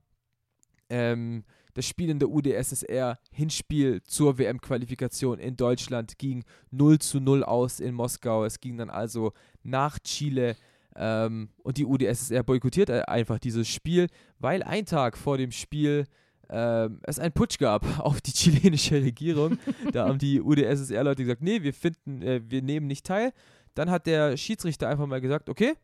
Ähm, 0.88 1.44
das 1.74 1.86
Spiel 1.86 2.10
in 2.10 2.18
der 2.18 2.30
UdSSR, 2.30 3.18
Hinspiel 3.30 4.02
zur 4.02 4.38
WM-Qualifikation 4.38 5.38
in 5.38 5.56
Deutschland, 5.56 6.18
ging 6.18 6.44
0 6.70 6.98
zu 6.98 7.20
0 7.20 7.44
aus 7.44 7.80
in 7.80 7.94
Moskau. 7.94 8.44
Es 8.44 8.60
ging 8.60 8.76
dann 8.76 8.90
also 8.90 9.32
nach 9.62 9.98
Chile 10.00 10.56
ähm, 10.96 11.50
und 11.62 11.76
die 11.76 11.86
UdSSR 11.86 12.42
boykottiert 12.42 12.90
äh, 12.90 13.02
einfach 13.02 13.38
dieses 13.38 13.68
Spiel, 13.68 14.08
weil 14.38 14.62
ein 14.62 14.86
Tag 14.86 15.16
vor 15.16 15.38
dem 15.38 15.52
Spiel 15.52 16.06
ähm, 16.52 16.98
es 17.04 17.18
einen 17.18 17.32
Putsch 17.32 17.58
gab 17.58 17.84
auf 18.00 18.20
die 18.20 18.32
chilenische 18.32 18.96
Regierung. 18.96 19.58
da 19.92 20.08
haben 20.08 20.18
die 20.18 20.40
UdSSR-Leute 20.40 21.22
gesagt, 21.22 21.42
nee, 21.42 21.62
wir 21.62 21.72
finden, 21.72 22.22
äh, 22.22 22.40
wir 22.44 22.62
nehmen 22.62 22.86
nicht 22.86 23.06
teil. 23.06 23.32
Dann 23.74 23.90
hat 23.90 24.06
der 24.06 24.36
Schiedsrichter 24.36 24.88
einfach 24.88 25.06
mal 25.06 25.20
gesagt, 25.20 25.48
okay, 25.48 25.74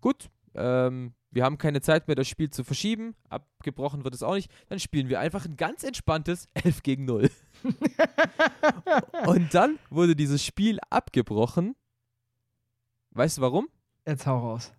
gut, 0.00 0.30
ähm, 0.54 1.12
wir 1.30 1.44
haben 1.44 1.58
keine 1.58 1.82
Zeit 1.82 2.08
mehr, 2.08 2.14
das 2.14 2.26
Spiel 2.26 2.48
zu 2.48 2.64
verschieben, 2.64 3.14
abgebrochen 3.28 4.02
wird 4.04 4.14
es 4.14 4.22
auch 4.22 4.34
nicht, 4.34 4.50
dann 4.68 4.80
spielen 4.80 5.10
wir 5.10 5.20
einfach 5.20 5.44
ein 5.44 5.56
ganz 5.56 5.84
entspanntes 5.84 6.48
11 6.54 6.82
gegen 6.82 7.04
0. 7.04 7.30
Und 9.26 9.52
dann 9.52 9.78
wurde 9.90 10.16
dieses 10.16 10.42
Spiel 10.42 10.78
abgebrochen. 10.88 11.76
Weißt 13.10 13.38
du 13.38 13.42
warum? 13.42 13.68
Jetzt 14.08 14.26
hau 14.26 14.38
raus. 14.38 14.72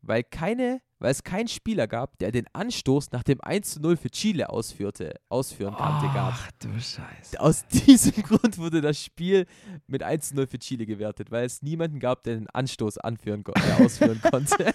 Weil 0.00 0.22
keine, 0.22 0.80
weil 0.98 1.10
es 1.10 1.22
keinen 1.24 1.48
Spieler 1.48 1.86
gab, 1.86 2.16
der 2.20 2.32
den 2.32 2.46
Anstoß 2.54 3.12
nach 3.12 3.22
dem 3.22 3.38
1 3.42 3.74
zu 3.74 3.80
0 3.80 3.98
für 3.98 4.10
Chile 4.10 4.48
ausführte, 4.48 5.20
ausführen 5.28 5.74
konnte, 5.74 6.06
gab. 6.14 6.32
Ach 6.34 6.50
du 6.60 6.68
Scheiße. 6.70 7.38
Aus 7.38 7.66
diesem 7.70 8.14
Grund 8.22 8.56
wurde 8.56 8.80
das 8.80 8.98
Spiel 9.02 9.44
mit 9.86 10.02
1 10.02 10.30
zu 10.30 10.36
0 10.36 10.46
für 10.46 10.58
Chile 10.58 10.86
gewertet, 10.86 11.30
weil 11.30 11.44
es 11.44 11.60
niemanden 11.60 12.00
gab, 12.00 12.22
der 12.22 12.36
den 12.36 12.48
Anstoß 12.48 12.96
anführen, 12.96 13.44
äh, 13.46 13.84
ausführen 13.84 14.22
konnte. 14.30 14.72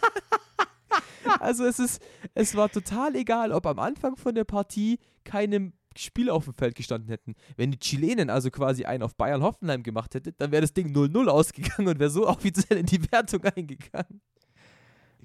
also 1.39 1.65
es 1.65 1.79
ist, 1.79 2.03
es 2.35 2.55
war 2.55 2.69
total 2.69 3.15
egal, 3.15 3.51
ob 3.51 3.65
am 3.65 3.79
Anfang 3.79 4.15
von 4.15 4.35
der 4.35 4.43
Partie 4.43 4.99
keine 5.23 5.73
Spieler 5.97 6.33
auf 6.33 6.45
dem 6.45 6.53
Feld 6.53 6.75
gestanden 6.75 7.09
hätten. 7.09 7.35
Wenn 7.57 7.71
die 7.71 7.79
Chilenen 7.79 8.29
also 8.29 8.49
quasi 8.49 8.85
einen 8.85 9.03
auf 9.03 9.15
Bayern 9.15 9.43
Hoffenheim 9.43 9.83
gemacht 9.83 10.15
hätte, 10.15 10.31
dann 10.33 10.51
wäre 10.51 10.61
das 10.61 10.73
Ding 10.73 10.93
0-0 10.95 11.27
ausgegangen 11.27 11.87
und 11.87 11.99
wäre 11.99 12.09
so 12.09 12.27
offiziell 12.29 12.79
in 12.79 12.85
die 12.85 13.11
Wertung 13.11 13.43
eingegangen. 13.43 14.21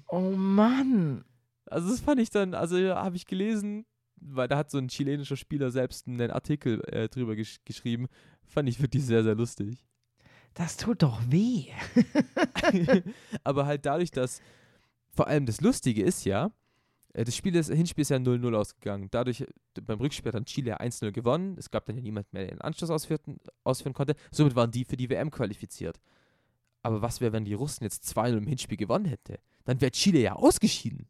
Oh 0.07 0.31
Mann. 0.31 1.23
Also 1.65 1.89
das 1.89 1.99
fand 1.99 2.21
ich 2.21 2.29
dann, 2.29 2.53
also 2.53 2.77
ja, 2.77 3.03
habe 3.03 3.15
ich 3.15 3.25
gelesen, 3.25 3.85
weil 4.15 4.47
da 4.47 4.57
hat 4.57 4.71
so 4.71 4.77
ein 4.77 4.87
chilenischer 4.87 5.35
Spieler 5.35 5.71
selbst 5.71 6.07
einen 6.07 6.31
Artikel 6.31 6.81
äh, 6.87 7.09
drüber 7.09 7.35
gesch 7.35 7.59
geschrieben. 7.65 8.07
Fand 8.45 8.69
ich 8.69 8.81
wirklich 8.81 9.05
sehr, 9.05 9.23
sehr 9.23 9.35
lustig. 9.35 9.85
Das 10.53 10.77
tut 10.77 11.03
doch 11.03 11.21
weh. 11.29 11.67
Aber 13.43 13.65
halt 13.65 13.85
dadurch, 13.85 14.11
dass 14.11 14.41
vor 15.11 15.27
allem 15.27 15.45
das 15.45 15.61
Lustige 15.61 16.03
ist 16.03 16.25
ja, 16.25 16.51
das 17.23 17.35
Spiel 17.35 17.55
ist, 17.55 17.71
Hinspiel 17.71 18.03
ist 18.03 18.09
ja 18.09 18.17
0-0 18.17 18.55
ausgegangen. 18.55 19.07
Dadurch, 19.09 19.41
äh, 19.41 19.47
beim 19.81 19.99
Rückspiel 19.99 20.29
hat 20.29 20.35
dann 20.35 20.45
Chile 20.45 20.79
1-0 20.79 21.11
gewonnen. 21.11 21.55
Es 21.57 21.71
gab 21.71 21.85
dann 21.85 21.95
ja 21.95 22.01
niemand 22.03 22.31
mehr, 22.31 22.43
der 22.43 22.55
den 22.55 22.61
Anschluss 22.61 22.91
ausführen, 22.91 23.39
ausführen 23.63 23.93
konnte. 23.93 24.15
Somit 24.31 24.55
waren 24.55 24.71
die 24.71 24.85
für 24.85 24.97
die 24.97 25.09
WM 25.09 25.31
qualifiziert. 25.31 25.99
Aber 26.83 27.01
was 27.01 27.19
wäre, 27.19 27.33
wenn 27.33 27.43
die 27.43 27.53
Russen 27.53 27.83
jetzt 27.83 28.05
2-0 28.15 28.37
im 28.37 28.47
Hinspiel 28.47 28.77
gewonnen 28.77 29.05
hätte? 29.05 29.39
Dann 29.65 29.81
wäre 29.81 29.91
Chile 29.91 30.19
ja 30.19 30.33
ausgeschieden. 30.33 31.09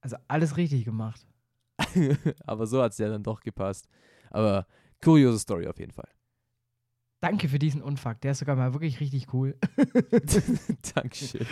Also 0.00 0.16
alles 0.28 0.56
richtig 0.56 0.84
gemacht. 0.84 1.26
Aber 2.46 2.66
so 2.66 2.82
hat 2.82 2.92
es 2.92 2.98
ja 2.98 3.08
dann 3.08 3.22
doch 3.22 3.40
gepasst. 3.40 3.86
Aber 4.30 4.66
kuriose 5.02 5.38
Story 5.38 5.66
auf 5.66 5.78
jeden 5.78 5.92
Fall. 5.92 6.08
Danke 7.20 7.48
für 7.48 7.58
diesen 7.58 7.82
Unfakt. 7.82 8.24
Der 8.24 8.32
ist 8.32 8.38
sogar 8.40 8.56
mal 8.56 8.74
wirklich 8.74 9.00
richtig 9.00 9.32
cool. 9.32 9.56
Dankeschön. 10.94 11.46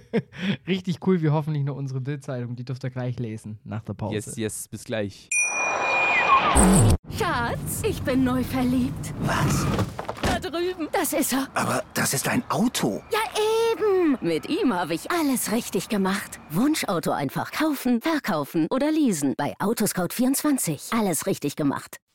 richtig 0.66 0.98
cool, 1.06 1.22
wie 1.22 1.30
hoffentlich 1.30 1.64
nur 1.64 1.76
unsere 1.76 2.00
Bildzeitung. 2.00 2.56
Die 2.56 2.64
dürft 2.64 2.82
ihr 2.84 2.90
gleich 2.90 3.18
lesen 3.18 3.58
nach 3.64 3.82
der 3.82 3.94
Pause. 3.94 4.14
Yes, 4.14 4.36
yes, 4.36 4.68
bis 4.68 4.84
gleich. 4.84 5.28
Schatz, 7.16 7.82
ich 7.88 8.02
bin 8.02 8.24
neu 8.24 8.42
verliebt. 8.42 9.14
Was? 9.20 9.66
Da 10.22 10.40
drüben. 10.40 10.88
Das 10.92 11.12
ist 11.12 11.32
er. 11.32 11.48
Aber 11.54 11.84
das 11.94 12.12
ist 12.12 12.28
ein 12.28 12.42
Auto. 12.50 13.02
Ja, 13.12 13.20
eben. 13.72 14.18
Mit 14.20 14.48
ihm 14.48 14.74
habe 14.74 14.94
ich 14.94 15.10
alles 15.10 15.52
richtig 15.52 15.88
gemacht. 15.88 16.40
Wunschauto 16.50 17.12
einfach 17.12 17.52
kaufen, 17.52 18.00
verkaufen 18.00 18.66
oder 18.70 18.90
leasen. 18.90 19.34
Bei 19.36 19.54
Autoscout24. 19.58 20.98
Alles 20.98 21.26
richtig 21.26 21.56
gemacht. 21.56 21.98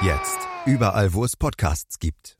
Jetzt 0.00 0.38
überall, 0.64 1.12
wo 1.12 1.24
es 1.24 1.36
Podcasts 1.36 1.98
gibt. 1.98 2.36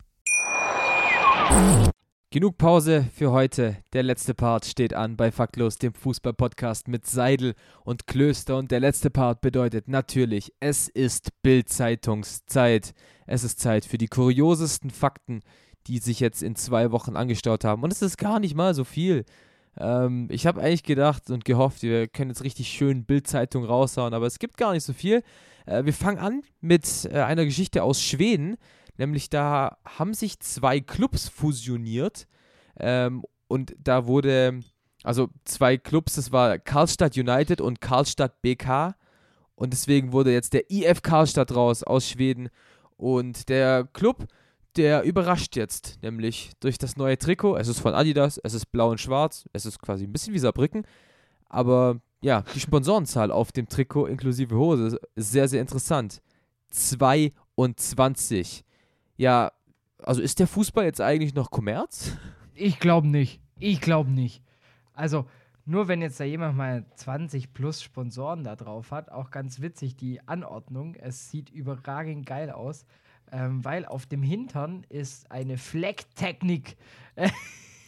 Genug 2.30 2.56
Pause 2.56 3.08
für 3.12 3.32
heute. 3.32 3.78
Der 3.92 4.04
letzte 4.04 4.32
Part 4.32 4.64
steht 4.64 4.94
an 4.94 5.16
bei 5.16 5.32
Faktlos, 5.32 5.76
dem 5.76 5.92
Fußball-Podcast 5.92 6.86
mit 6.86 7.04
Seidel 7.04 7.54
und 7.82 8.06
Klöster. 8.06 8.56
Und 8.58 8.70
der 8.70 8.78
letzte 8.78 9.10
Part 9.10 9.40
bedeutet 9.40 9.88
natürlich, 9.88 10.52
es 10.60 10.86
ist 10.86 11.30
Bild-Zeitungszeit. 11.42 12.94
Es 13.26 13.42
ist 13.42 13.58
Zeit 13.58 13.84
für 13.84 13.98
die 13.98 14.06
kuriosesten 14.06 14.90
Fakten, 14.90 15.40
die 15.88 15.98
sich 15.98 16.20
jetzt 16.20 16.44
in 16.44 16.54
zwei 16.54 16.92
Wochen 16.92 17.16
angestaut 17.16 17.64
haben. 17.64 17.82
Und 17.82 17.92
es 17.92 18.02
ist 18.02 18.18
gar 18.18 18.38
nicht 18.38 18.54
mal 18.54 18.72
so 18.72 18.84
viel. 18.84 19.24
Ähm, 19.78 20.28
ich 20.30 20.46
habe 20.46 20.60
eigentlich 20.60 20.82
gedacht 20.82 21.30
und 21.30 21.44
gehofft, 21.44 21.82
wir 21.82 22.08
können 22.08 22.30
jetzt 22.30 22.44
richtig 22.44 22.68
schön 22.68 23.04
Bild-Zeitung 23.04 23.64
raushauen, 23.64 24.14
aber 24.14 24.26
es 24.26 24.38
gibt 24.38 24.56
gar 24.56 24.72
nicht 24.72 24.84
so 24.84 24.92
viel. 24.92 25.22
Äh, 25.66 25.84
wir 25.84 25.92
fangen 25.92 26.18
an 26.18 26.42
mit 26.60 27.08
äh, 27.10 27.20
einer 27.20 27.44
Geschichte 27.44 27.82
aus 27.82 28.02
Schweden. 28.02 28.56
Nämlich 28.96 29.30
da 29.30 29.78
haben 29.84 30.12
sich 30.12 30.40
zwei 30.40 30.80
Clubs 30.80 31.28
fusioniert 31.28 32.26
ähm, 32.80 33.24
und 33.46 33.76
da 33.78 34.06
wurde, 34.06 34.60
also 35.04 35.28
zwei 35.44 35.78
Clubs, 35.78 36.16
das 36.16 36.32
war 36.32 36.58
Karlstadt 36.58 37.16
United 37.16 37.60
und 37.60 37.80
Karlstadt 37.80 38.42
BK 38.42 38.96
und 39.54 39.72
deswegen 39.72 40.12
wurde 40.12 40.32
jetzt 40.32 40.52
der 40.52 40.68
IF 40.70 41.02
Karlstadt 41.02 41.54
raus 41.54 41.84
aus 41.84 42.08
Schweden 42.08 42.48
und 42.96 43.48
der 43.48 43.88
Club, 43.92 44.26
der 44.78 45.02
überrascht 45.02 45.56
jetzt, 45.56 46.02
nämlich 46.02 46.52
durch 46.60 46.78
das 46.78 46.96
neue 46.96 47.18
Trikot. 47.18 47.56
Es 47.56 47.68
ist 47.68 47.80
von 47.80 47.94
Adidas, 47.94 48.38
es 48.42 48.54
ist 48.54 48.72
blau 48.72 48.90
und 48.90 49.00
schwarz, 49.00 49.44
es 49.52 49.66
ist 49.66 49.80
quasi 49.80 50.04
ein 50.04 50.12
bisschen 50.12 50.32
wie 50.32 50.38
Saarbrücken, 50.38 50.86
aber 51.48 52.00
ja, 52.20 52.44
die 52.54 52.60
Sponsorenzahl 52.60 53.30
auf 53.30 53.52
dem 53.52 53.68
Trikot 53.68 54.06
inklusive 54.06 54.56
Hose 54.56 54.98
ist 55.14 55.32
sehr, 55.32 55.48
sehr 55.48 55.60
interessant. 55.60 56.22
22 56.70 58.64
ja, 59.18 59.52
also 60.02 60.22
ist 60.22 60.38
der 60.38 60.46
Fußball 60.46 60.84
jetzt 60.84 61.00
eigentlich 61.00 61.34
noch 61.34 61.50
Kommerz? 61.50 62.16
Ich 62.54 62.78
glaube 62.78 63.08
nicht. 63.08 63.42
Ich 63.58 63.80
glaube 63.80 64.10
nicht. 64.10 64.42
Also, 64.94 65.26
nur 65.64 65.88
wenn 65.88 66.00
jetzt 66.00 66.18
da 66.20 66.24
jemand 66.24 66.56
mal 66.56 66.86
20 66.94 67.52
plus 67.52 67.82
Sponsoren 67.82 68.44
da 68.44 68.56
drauf 68.56 68.92
hat, 68.92 69.10
auch 69.10 69.30
ganz 69.30 69.60
witzig 69.60 69.96
die 69.96 70.26
Anordnung. 70.26 70.94
Es 70.94 71.30
sieht 71.30 71.50
überragend 71.50 72.26
geil 72.26 72.50
aus, 72.50 72.86
ähm, 73.32 73.64
weil 73.64 73.84
auf 73.86 74.06
dem 74.06 74.22
Hintern 74.22 74.84
ist 74.88 75.30
eine 75.30 75.56
Flecktechnik 75.58 76.76
äh, 77.16 77.30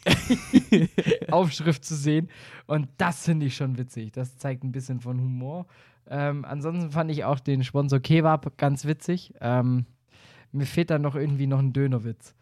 Aufschrift 1.30 1.84
zu 1.84 1.94
sehen. 1.94 2.28
Und 2.66 2.88
das 2.98 3.24
finde 3.24 3.46
ich 3.46 3.56
schon 3.56 3.78
witzig. 3.78 4.12
Das 4.12 4.36
zeigt 4.38 4.64
ein 4.64 4.72
bisschen 4.72 5.00
von 5.00 5.18
Humor. 5.20 5.66
Ähm, 6.08 6.44
ansonsten 6.44 6.90
fand 6.90 7.10
ich 7.10 7.24
auch 7.24 7.38
den 7.40 7.62
Sponsor 7.64 8.00
Kebab 8.00 8.56
ganz 8.58 8.84
witzig. 8.84 9.34
Ähm, 9.40 9.86
mir 10.52 10.66
fehlt 10.66 10.90
dann 10.90 11.02
noch 11.02 11.14
irgendwie 11.14 11.46
noch 11.46 11.58
ein 11.60 11.72
Dönerwitz. 11.72 12.34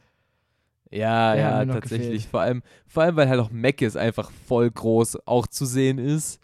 Ja, 0.90 1.34
Der 1.34 1.42
ja, 1.42 1.64
tatsächlich. 1.66 2.08
gefehlt. 2.08 2.30
Vor 2.30 2.40
allem, 2.40 2.62
vor 2.86 3.02
allem, 3.02 3.16
weil 3.16 3.28
halt 3.28 3.40
auch 3.40 3.50
Mc's 3.50 3.96
einfach 3.96 4.30
voll 4.30 4.70
groß 4.70 5.26
auch 5.26 5.46
zu 5.46 5.66
sehen 5.66 5.98
ist. 5.98 6.40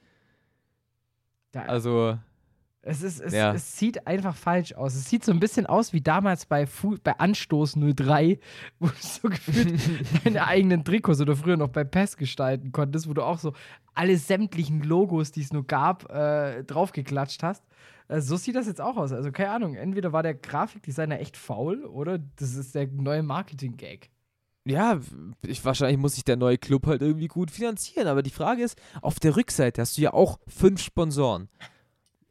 Da, 1.52 1.62
Also, 1.62 2.18
es, 2.86 3.02
ist, 3.02 3.20
es, 3.20 3.32
ja. 3.32 3.54
es 3.54 3.78
sieht 3.78 4.06
einfach 4.06 4.36
falsch 4.36 4.74
aus. 4.74 4.94
Es 4.94 5.08
sieht 5.08 5.24
so 5.24 5.32
ein 5.32 5.40
bisschen 5.40 5.66
aus 5.66 5.92
wie 5.92 6.02
damals 6.02 6.44
bei, 6.44 6.66
Fu 6.66 6.96
bei 7.02 7.18
Anstoß 7.18 7.76
03, 7.94 8.38
wo 8.78 8.88
du 8.88 8.92
so 8.98 9.28
gefühlt 9.28 9.80
deine 10.24 10.46
eigenen 10.46 10.84
Trikots 10.84 11.20
oder 11.20 11.34
früher 11.34 11.56
noch 11.56 11.68
bei 11.68 11.84
PES 11.84 12.16
gestalten 12.16 12.72
konntest, 12.72 13.08
wo 13.08 13.14
du 13.14 13.22
auch 13.22 13.38
so 13.38 13.54
alle 13.94 14.18
sämtlichen 14.18 14.82
Logos, 14.82 15.32
die 15.32 15.40
es 15.40 15.52
nur 15.52 15.66
gab, 15.66 16.10
äh, 16.12 16.62
draufgeklatscht 16.64 17.42
hast. 17.42 17.64
Äh, 18.08 18.20
so 18.20 18.36
sieht 18.36 18.56
das 18.56 18.66
jetzt 18.66 18.80
auch 18.80 18.98
aus. 18.98 19.12
Also 19.12 19.32
keine 19.32 19.50
Ahnung, 19.50 19.74
entweder 19.76 20.12
war 20.12 20.22
der 20.22 20.34
Grafikdesigner 20.34 21.20
echt 21.20 21.36
faul 21.38 21.84
oder 21.84 22.18
das 22.36 22.54
ist 22.54 22.74
der 22.74 22.86
neue 22.88 23.22
Marketing-Gag. 23.22 24.10
ja, 24.66 25.00
ich, 25.46 25.64
wahrscheinlich 25.64 25.98
muss 25.98 26.16
sich 26.16 26.24
der 26.24 26.36
neue 26.36 26.58
Club 26.58 26.86
halt 26.86 27.00
irgendwie 27.00 27.28
gut 27.28 27.50
finanzieren. 27.50 28.08
Aber 28.08 28.22
die 28.22 28.30
Frage 28.30 28.62
ist, 28.62 28.78
auf 29.00 29.18
der 29.20 29.36
Rückseite 29.36 29.80
hast 29.80 29.96
du 29.96 30.02
ja 30.02 30.12
auch 30.12 30.38
fünf 30.46 30.82
Sponsoren. 30.82 31.48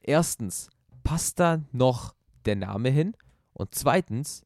Erstens, 0.06 0.70
passt 1.06 1.40
da 1.40 1.62
noch 1.72 2.14
der 2.46 2.58
Name 2.58 2.90
hin? 2.90 3.16
Und 3.54 3.74
zweitens, 3.74 4.46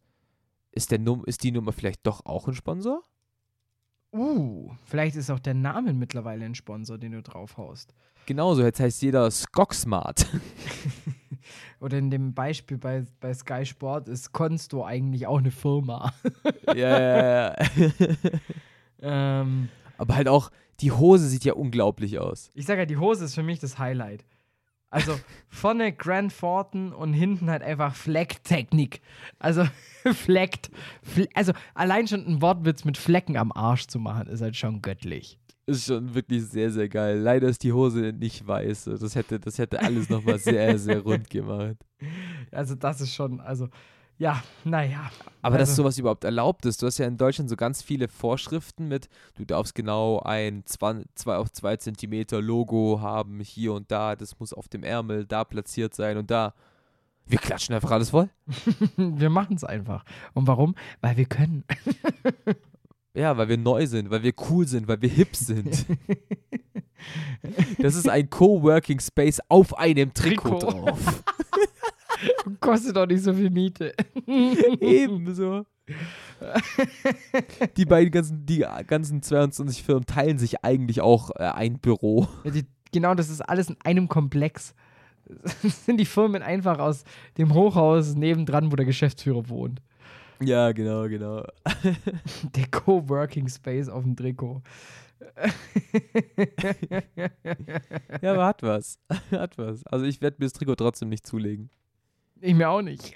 ist, 0.71 0.91
der 0.91 0.99
Num 0.99 1.25
ist 1.25 1.43
die 1.43 1.51
Nummer 1.51 1.73
vielleicht 1.73 2.05
doch 2.05 2.25
auch 2.25 2.47
ein 2.47 2.53
Sponsor? 2.53 3.01
Uh, 4.13 4.71
vielleicht 4.85 5.15
ist 5.15 5.31
auch 5.31 5.39
der 5.39 5.55
Name 5.55 5.93
mittlerweile 5.93 6.45
ein 6.45 6.53
Sponsor, 6.53 6.99
den 6.99 7.13
du 7.13 7.23
draufhaust. 7.23 7.95
Genauso, 8.27 8.61
jetzt 8.61 8.79
heißt 8.79 9.01
jeder 9.01 9.29
Skocksmart. 9.31 10.27
Oder 11.79 11.97
in 11.97 12.11
dem 12.11 12.35
Beispiel 12.35 12.77
bei, 12.77 13.05
bei 13.19 13.33
Sky 13.33 13.65
Sport 13.65 14.07
ist 14.07 14.31
Consto 14.33 14.85
eigentlich 14.85 15.25
auch 15.25 15.39
eine 15.39 15.51
Firma. 15.51 16.13
ja, 16.67 16.99
ja, 16.99 17.55
ja. 17.55 17.55
ähm, 19.41 19.69
Aber 19.97 20.15
halt 20.15 20.27
auch, 20.27 20.51
die 20.79 20.91
Hose 20.91 21.27
sieht 21.27 21.43
ja 21.45 21.53
unglaublich 21.53 22.19
aus. 22.19 22.51
Ich 22.53 22.67
sage 22.67 22.81
ja, 22.81 22.85
die 22.85 22.97
Hose 22.97 23.25
ist 23.25 23.33
für 23.33 23.43
mich 23.43 23.59
das 23.59 23.79
Highlight. 23.79 24.23
Also 24.89 25.19
vorne 25.49 25.91
Grant 25.91 26.37
Thornton 26.37 26.93
und 26.93 27.13
hinten 27.13 27.49
halt 27.49 27.61
einfach 27.61 27.93
Flecktechnik. 27.93 29.01
Also 29.37 29.65
fleckt. 30.13 30.71
Fle 31.03 31.27
also 31.33 31.51
allein 31.73 32.07
schon 32.07 32.25
ein 32.25 32.41
Wortwitz 32.41 32.85
mit 32.85 32.97
Flecken 32.97 33.37
am 33.37 33.51
Arsch 33.51 33.87
zu 33.87 33.99
machen, 33.99 34.27
ist 34.27 34.41
halt 34.41 34.55
schon 34.55 34.81
göttlich. 34.81 35.37
Ist 35.65 35.87
schon 35.87 36.15
wirklich 36.15 36.45
sehr, 36.45 36.71
sehr 36.71 36.87
geil. 36.87 37.19
Leider 37.19 37.49
ist 37.49 37.63
die 37.63 37.73
Hose 37.73 38.13
nicht 38.13 38.47
weiß. 38.47 38.85
Das 38.85 39.15
hätte, 39.15 39.37
das 39.37 39.57
hätte 39.57 39.81
alles 39.81 40.09
nochmal 40.09 40.39
sehr, 40.39 40.79
sehr 40.79 41.01
rund 41.01 41.29
gemacht. 41.29 41.75
Also 42.51 42.75
das 42.75 43.01
ist 43.01 43.13
schon, 43.13 43.41
also 43.41 43.67
ja, 44.17 44.43
naja. 44.63 45.11
Aber 45.41 45.57
dass 45.57 45.69
also, 45.69 45.83
sowas 45.83 45.97
überhaupt 45.97 46.23
erlaubt 46.23 46.65
ist, 46.65 46.81
du 46.81 46.87
hast 46.87 46.97
ja 46.97 47.05
in 47.05 47.17
Deutschland 47.17 47.49
so 47.49 47.55
ganz 47.55 47.83
viele 47.83 48.07
Vorschriften 48.07 48.87
mit, 48.87 49.09
du 49.35 49.45
darfst 49.45 49.75
genau 49.75 50.19
ein 50.21 50.63
2 50.65 51.35
auf 51.35 51.51
2 51.51 51.77
Zentimeter 51.77 52.41
Logo 52.41 52.99
haben, 52.99 53.39
hier 53.41 53.73
und 53.73 53.91
da, 53.91 54.15
das 54.15 54.39
muss 54.39 54.53
auf 54.53 54.67
dem 54.67 54.83
Ärmel 54.83 55.25
da 55.25 55.43
platziert 55.43 55.93
sein 55.93 56.17
und 56.17 56.31
da. 56.31 56.53
Wir 57.29 57.39
klatschen 57.39 57.75
einfach 57.75 57.91
alles 57.91 58.11
voll. 58.11 58.29
wir 58.95 59.29
machen 59.29 59.57
es 59.57 59.65
einfach. 59.65 60.05
Und 60.33 60.47
warum? 60.47 60.75
Weil 61.01 61.17
wir 61.17 61.25
können. 61.25 61.65
ja, 63.13 63.35
weil 63.35 63.49
wir 63.49 63.57
neu 63.57 63.85
sind, 63.85 64.09
weil 64.09 64.23
wir 64.23 64.33
cool 64.49 64.65
sind, 64.65 64.87
weil 64.87 65.01
wir 65.01 65.09
hip 65.09 65.35
sind. 65.35 65.85
das 67.79 67.95
ist 67.95 68.07
ein 68.07 68.29
Coworking 68.29 69.01
Space 69.01 69.41
auf 69.49 69.77
einem 69.77 70.13
Trikot, 70.13 70.59
Trikot. 70.59 70.71
drauf. 70.71 71.23
Kostet 72.59 72.95
doch 72.95 73.05
nicht 73.05 73.23
so 73.23 73.33
viel 73.33 73.49
Miete. 73.49 73.93
Ebenso. 74.27 75.65
die 77.77 77.85
beiden 77.85 78.11
ganzen, 78.11 78.45
die 78.45 78.65
ganzen 78.87 79.21
22 79.21 79.83
Firmen 79.83 80.05
teilen 80.05 80.37
sich 80.37 80.63
eigentlich 80.63 81.01
auch 81.01 81.31
äh, 81.35 81.43
ein 81.43 81.79
Büro. 81.79 82.27
Ja, 82.43 82.51
die, 82.51 82.65
genau, 82.91 83.15
das 83.15 83.29
ist 83.29 83.41
alles 83.41 83.69
in 83.69 83.77
einem 83.83 84.07
Komplex. 84.07 84.75
Das 85.61 85.61
sind 85.85 85.97
die 85.97 86.05
Firmen 86.05 86.41
einfach 86.41 86.79
aus 86.79 87.03
dem 87.37 87.53
Hochhaus 87.53 88.15
nebendran, 88.15 88.71
wo 88.71 88.75
der 88.75 88.85
Geschäftsführer 88.85 89.49
wohnt. 89.49 89.81
Ja, 90.41 90.71
genau, 90.71 91.07
genau. 91.07 91.43
Der 92.55 92.67
Coworking 92.69 93.47
Space 93.49 93.89
auf 93.89 94.03
dem 94.03 94.15
Trikot. 94.15 94.61
ja, 98.21 98.33
aber 98.33 98.45
hat 98.45 98.61
was. 98.61 98.99
Hat 99.31 99.57
was. 99.57 99.83
Also 99.87 100.05
ich 100.05 100.21
werde 100.21 100.37
mir 100.39 100.45
das 100.45 100.53
Trikot 100.53 100.75
trotzdem 100.75 101.09
nicht 101.09 101.25
zulegen. 101.25 101.71
Ich 102.41 102.53
mir 102.53 102.69
auch 102.69 102.81
nicht. 102.81 103.13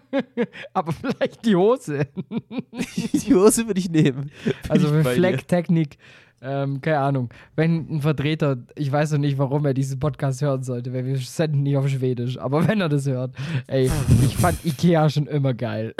Aber 0.74 0.92
vielleicht 0.92 1.44
die 1.44 1.56
Hose. 1.56 2.06
die 3.12 3.34
Hose 3.34 3.66
würde 3.66 3.80
ich 3.80 3.90
nehmen. 3.90 4.30
Also 4.68 4.88
für 4.88 5.04
Flecktechnik, 5.04 5.98
ähm, 6.40 6.80
keine 6.80 6.98
Ahnung. 6.98 7.30
Wenn 7.54 7.86
ein 7.88 8.00
Vertreter, 8.00 8.58
ich 8.76 8.90
weiß 8.90 9.12
noch 9.12 9.18
nicht, 9.18 9.38
warum 9.38 9.64
er 9.66 9.74
diesen 9.74 9.98
Podcast 9.98 10.42
hören 10.42 10.62
sollte, 10.62 10.92
weil 10.92 11.04
wir 11.06 11.16
senden 11.18 11.62
nicht 11.62 11.76
auf 11.76 11.88
Schwedisch, 11.88 12.38
aber 12.38 12.66
wenn 12.66 12.80
er 12.80 12.88
das 12.88 13.06
hört, 13.06 13.34
ey, 13.66 13.90
ich 14.24 14.36
fand 14.36 14.64
Ikea 14.64 15.08
schon 15.10 15.26
immer 15.26 15.54
geil. 15.54 15.94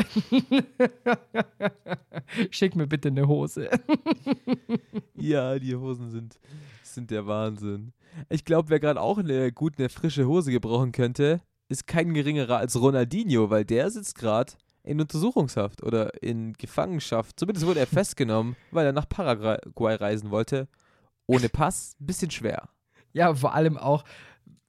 Schick 2.50 2.74
mir 2.74 2.86
bitte 2.86 3.08
eine 3.08 3.28
Hose. 3.28 3.68
ja, 5.14 5.58
die 5.58 5.76
Hosen 5.76 6.10
sind, 6.10 6.38
sind 6.82 7.10
der 7.10 7.26
Wahnsinn. 7.26 7.92
Ich 8.28 8.44
glaube, 8.44 8.70
wer 8.70 8.80
gerade 8.80 9.00
auch 9.00 9.18
eine 9.18 9.52
gut 9.52 9.74
eine 9.78 9.88
frische 9.88 10.26
Hose 10.26 10.50
gebrauchen 10.50 10.92
könnte, 10.92 11.40
ist 11.68 11.86
kein 11.86 12.14
geringerer 12.14 12.58
als 12.58 12.80
Ronaldinho, 12.80 13.50
weil 13.50 13.64
der 13.64 13.90
sitzt 13.90 14.16
gerade 14.16 14.52
in 14.82 15.00
Untersuchungshaft 15.00 15.82
oder 15.82 16.22
in 16.22 16.52
Gefangenschaft. 16.54 17.38
Zumindest 17.38 17.66
wurde 17.66 17.80
er 17.80 17.86
festgenommen, 17.86 18.56
weil 18.70 18.86
er 18.86 18.92
nach 18.92 19.08
Paraguay 19.08 19.94
reisen 19.94 20.30
wollte. 20.30 20.68
Ohne 21.26 21.48
Pass, 21.48 21.96
bisschen 21.98 22.30
schwer. 22.30 22.68
Ja, 23.12 23.34
vor 23.34 23.54
allem 23.54 23.78
auch, 23.78 24.04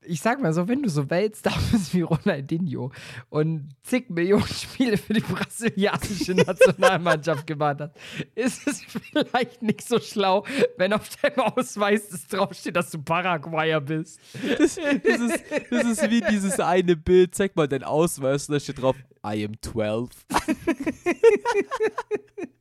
ich 0.07 0.21
sag 0.21 0.41
mal 0.41 0.53
so, 0.53 0.67
wenn 0.67 0.83
du 0.83 0.89
so 0.89 1.09
Weltstar 1.09 1.57
bist 1.71 1.93
wie 1.93 2.01
Ronaldinho 2.01 2.91
und 3.29 3.69
zig 3.83 4.09
Millionen 4.09 4.47
Spiele 4.47 4.97
für 4.97 5.13
die 5.13 5.21
brasilianische 5.21 6.35
Nationalmannschaft 6.35 7.47
gemacht 7.47 7.77
hast, 7.79 7.95
ist 8.35 8.67
es 8.67 8.81
vielleicht 8.81 9.61
nicht 9.61 9.87
so 9.87 9.99
schlau, 9.99 10.45
wenn 10.77 10.93
auf 10.93 11.09
deinem 11.17 11.39
Ausweis 11.39 12.09
das 12.09 12.27
draufsteht, 12.27 12.75
dass 12.75 12.91
du 12.91 13.01
Paraguayer 13.01 13.81
bist. 13.81 14.19
Das, 14.57 14.75
das, 14.75 15.19
ist, 15.19 15.43
das 15.69 15.85
ist 15.85 16.09
wie 16.09 16.21
dieses 16.21 16.59
eine 16.59 16.95
Bild, 16.95 17.35
zeig 17.35 17.55
mal 17.55 17.67
deinen 17.67 17.83
Ausweis 17.83 18.49
und 18.49 18.53
da 18.53 18.59
steht 18.59 18.81
drauf, 18.81 18.95
I 19.25 19.45
am 19.45 19.61
12. 19.61 20.09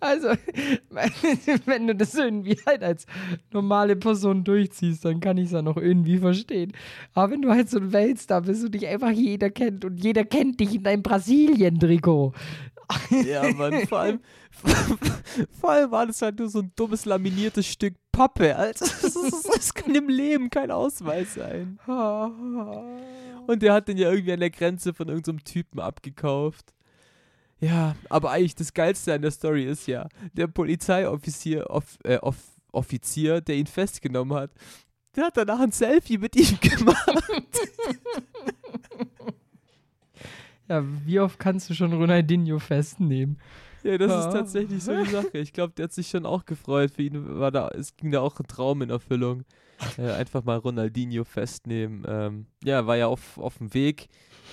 Also, 0.00 0.28
wenn 1.66 1.86
du 1.86 1.94
das 1.94 2.14
irgendwie 2.14 2.58
halt 2.66 2.82
als 2.82 3.06
normale 3.52 3.96
Person 3.96 4.44
durchziehst, 4.44 5.04
dann 5.04 5.20
kann 5.20 5.38
ich 5.38 5.46
es 5.46 5.52
ja 5.52 5.62
noch 5.62 5.76
irgendwie 5.76 6.18
verstehen. 6.18 6.72
Aber 7.14 7.32
wenn 7.32 7.42
du 7.42 7.50
halt 7.50 7.70
so 7.70 7.78
ein 7.78 7.92
Weltstar 7.92 8.42
bist 8.42 8.64
und 8.64 8.74
dich 8.74 8.86
einfach 8.86 9.10
jeder 9.10 9.50
kennt 9.50 9.84
und 9.84 10.02
jeder 10.02 10.24
kennt 10.24 10.60
dich 10.60 10.74
in 10.74 10.82
deinem 10.82 11.02
Brasilien-Trikot. 11.02 12.32
Ja, 13.10 13.52
Mann, 13.52 13.86
vor 13.88 13.98
allem, 13.98 14.20
vor 15.60 15.70
allem 15.70 15.90
war 15.90 16.06
das 16.06 16.22
halt 16.22 16.38
nur 16.38 16.48
so 16.48 16.60
ein 16.60 16.72
dummes 16.76 17.04
laminiertes 17.04 17.66
Stück 17.66 17.94
Pappe. 18.12 18.56
Alter. 18.56 18.86
Das, 18.86 19.16
ist, 19.16 19.48
das 19.52 19.74
kann 19.74 19.94
im 19.94 20.08
Leben 20.08 20.48
kein 20.50 20.70
Ausweis 20.70 21.34
sein. 21.34 21.78
Und 23.46 23.62
der 23.62 23.74
hat 23.74 23.88
den 23.88 23.98
ja 23.98 24.10
irgendwie 24.10 24.32
an 24.32 24.40
der 24.40 24.50
Grenze 24.50 24.94
von 24.94 25.08
irgendeinem 25.08 25.38
so 25.38 25.52
Typen 25.52 25.80
abgekauft. 25.80 26.72
Ja, 27.60 27.96
aber 28.10 28.30
eigentlich 28.32 28.54
das 28.54 28.74
Geilste 28.74 29.14
an 29.14 29.22
der 29.22 29.30
Story 29.30 29.64
ist 29.64 29.86
ja, 29.86 30.08
der 30.34 30.46
Polizeioffizier, 30.46 31.70
off, 31.70 31.98
äh, 32.04 32.18
off, 32.18 32.36
Offizier, 32.72 33.40
der 33.40 33.56
ihn 33.56 33.66
festgenommen 33.66 34.36
hat, 34.36 34.50
der 35.14 35.24
hat 35.26 35.36
danach 35.36 35.60
ein 35.60 35.72
Selfie 35.72 36.18
mit 36.18 36.36
ihm 36.36 36.58
gemacht. 36.60 37.24
ja, 40.68 40.84
wie 41.04 41.20
oft 41.20 41.38
kannst 41.38 41.70
du 41.70 41.74
schon 41.74 41.92
Ronaldinho 41.94 42.58
festnehmen? 42.58 43.38
Ja, 43.82 43.96
das 43.98 44.10
ja. 44.10 44.26
ist 44.26 44.32
tatsächlich 44.32 44.82
so 44.82 44.92
eine 44.92 45.06
Sache. 45.06 45.38
Ich 45.38 45.52
glaube, 45.52 45.72
der 45.74 45.84
hat 45.84 45.92
sich 45.92 46.08
schon 46.08 46.26
auch 46.26 46.44
gefreut. 46.44 46.90
Für 46.90 47.02
ihn 47.02 47.38
war 47.38 47.52
da, 47.52 47.68
es 47.68 47.96
ging 47.96 48.10
da 48.10 48.20
auch 48.20 48.38
ein 48.38 48.46
Traum 48.46 48.82
in 48.82 48.90
Erfüllung. 48.90 49.44
Äh, 49.98 50.10
einfach 50.12 50.42
mal 50.42 50.56
Ronaldinho 50.56 51.24
festnehmen. 51.24 52.02
Ähm, 52.08 52.46
ja, 52.64 52.86
war 52.86 52.96
ja 52.96 53.08
auf, 53.08 53.36
auf 53.36 53.58
dem 53.58 53.74
Weg 53.74 54.08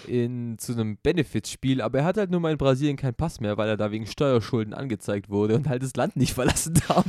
in, 0.07 0.57
zu 0.57 0.74
einem 0.74 0.98
Benefits-Spiel, 0.98 1.82
aber 1.82 1.99
er 1.99 2.06
hat 2.06 2.18
halt 2.18 2.32
nur 2.32 2.40
mal 2.40 2.52
in 2.52 2.57
Brasilien 2.57 2.98
keinen 2.98 3.15
Pass 3.15 3.40
mehr, 3.40 3.57
weil 3.57 3.70
er 3.70 3.78
da 3.78 3.91
wegen 3.91 4.06
Steuerschulden 4.06 4.74
angezeigt 4.74 5.30
wurde 5.30 5.56
und 5.56 5.68
halt 5.68 5.84
das 5.84 5.95
Land 5.95 6.15
nicht 6.15 6.34
verlassen 6.36 6.80
darf. 6.88 7.06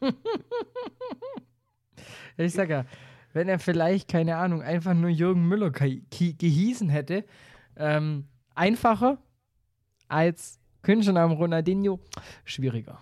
ich 2.36 2.52
sag 2.52 2.70
ja, 2.70 2.84
wenn 3.32 3.48
er 3.48 3.58
vielleicht, 3.58 4.08
keine 4.08 4.36
Ahnung, 4.36 4.62
einfach 4.62 4.94
nur 4.94 5.10
Jürgen 5.10 5.46
Müller 5.46 5.70
gehießen 5.70 6.88
hätte, 6.88 7.24
ähm, 7.76 8.26
einfacher 8.54 9.18
als 10.08 10.58
Künstlername 10.82 11.34
Ronaldinho, 11.34 12.00
schwieriger. 12.44 13.00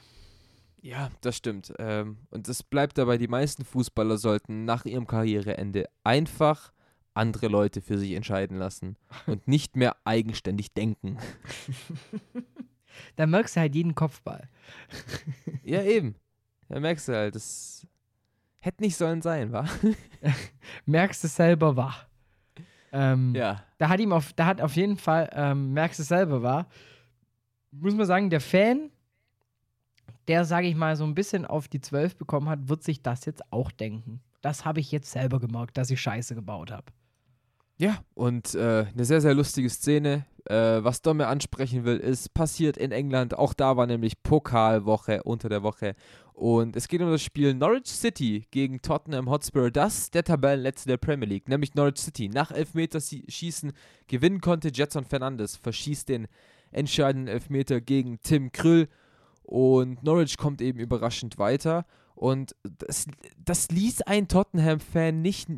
Ja, 0.82 1.10
das 1.20 1.36
stimmt. 1.36 1.72
Ähm, 1.78 2.18
und 2.30 2.48
es 2.48 2.62
bleibt 2.62 2.98
dabei, 2.98 3.18
die 3.18 3.28
meisten 3.28 3.64
Fußballer 3.64 4.18
sollten 4.18 4.64
nach 4.64 4.84
ihrem 4.84 5.06
Karriereende 5.06 5.86
einfach 6.04 6.72
andere 7.16 7.48
Leute 7.48 7.80
für 7.80 7.98
sich 7.98 8.12
entscheiden 8.12 8.58
lassen 8.58 8.96
und 9.26 9.46
nicht 9.48 9.76
mehr 9.76 9.96
eigenständig 10.04 10.72
denken. 10.72 11.18
da 13.16 13.26
merkst 13.26 13.56
du 13.56 13.60
halt 13.60 13.74
jeden 13.74 13.94
Kopfball. 13.94 14.48
ja, 15.64 15.82
eben. 15.82 16.16
Da 16.68 16.80
merkst 16.80 17.08
du 17.08 17.14
halt, 17.14 17.34
das 17.34 17.86
hätte 18.60 18.82
nicht 18.82 18.96
sollen 18.96 19.22
sein, 19.22 19.52
wa? 19.52 19.64
merkst 20.84 21.22
du 21.22 21.28
selber, 21.28 21.76
wa? 21.76 21.94
Ähm, 22.92 23.34
ja. 23.34 23.62
Da 23.78 23.88
hat 23.88 24.00
ihm 24.00 24.12
auf, 24.12 24.32
da 24.32 24.46
hat 24.46 24.60
auf 24.60 24.74
jeden 24.74 24.96
Fall, 24.96 25.30
ähm, 25.32 25.72
merkst 25.72 26.00
du 26.00 26.02
selber, 26.02 26.42
wa? 26.42 26.66
Muss 27.70 27.94
man 27.94 28.06
sagen, 28.06 28.30
der 28.30 28.40
Fan, 28.40 28.90
der, 30.28 30.44
sage 30.44 30.66
ich 30.66 30.74
mal, 30.74 30.96
so 30.96 31.04
ein 31.04 31.14
bisschen 31.14 31.44
auf 31.44 31.68
die 31.68 31.80
12 31.80 32.16
bekommen 32.16 32.48
hat, 32.48 32.68
wird 32.68 32.82
sich 32.82 33.02
das 33.02 33.24
jetzt 33.26 33.52
auch 33.52 33.70
denken. 33.70 34.20
Das 34.40 34.64
habe 34.64 34.80
ich 34.80 34.92
jetzt 34.92 35.10
selber 35.10 35.40
gemerkt, 35.40 35.76
dass 35.76 35.90
ich 35.90 36.00
Scheiße 36.00 36.34
gebaut 36.34 36.70
habe. 36.70 36.86
Ja, 37.78 37.98
und 38.14 38.54
äh, 38.54 38.86
eine 38.92 39.04
sehr, 39.04 39.20
sehr 39.20 39.34
lustige 39.34 39.68
Szene. 39.68 40.24
Äh, 40.46 40.82
was 40.82 41.02
Domme 41.02 41.26
ansprechen 41.26 41.84
will, 41.84 41.98
ist 41.98 42.32
passiert 42.32 42.78
in 42.78 42.90
England. 42.90 43.36
Auch 43.36 43.52
da 43.52 43.76
war 43.76 43.86
nämlich 43.86 44.22
Pokalwoche 44.22 45.22
unter 45.24 45.50
der 45.50 45.62
Woche. 45.62 45.94
Und 46.32 46.76
es 46.76 46.88
geht 46.88 47.02
um 47.02 47.10
das 47.10 47.22
Spiel 47.22 47.52
Norwich 47.52 47.88
City 47.88 48.46
gegen 48.50 48.80
Tottenham 48.80 49.28
Hotspur. 49.28 49.70
Das 49.70 50.10
der 50.10 50.24
Tabellenletzte 50.24 50.88
der 50.88 50.96
Premier 50.96 51.28
League, 51.28 51.48
nämlich 51.48 51.74
Norwich 51.74 51.98
City. 51.98 52.28
Nach 52.28 52.50
Elfmeterschießen 52.50 53.72
gewinnen 54.06 54.40
konnte 54.40 54.70
Jetson 54.72 55.04
Fernandes, 55.04 55.56
verschießt 55.56 56.08
den 56.08 56.28
entscheidenden 56.70 57.28
Elfmeter 57.28 57.80
gegen 57.82 58.20
Tim 58.20 58.52
Krüll. 58.52 58.88
Und 59.42 60.02
Norwich 60.02 60.38
kommt 60.38 60.62
eben 60.62 60.78
überraschend 60.78 61.38
weiter. 61.38 61.84
Und 62.16 62.56
das, 62.62 63.06
das 63.38 63.70
ließ 63.70 64.02
ein 64.02 64.26
Tottenham-Fan 64.26 65.20
nicht, 65.20 65.48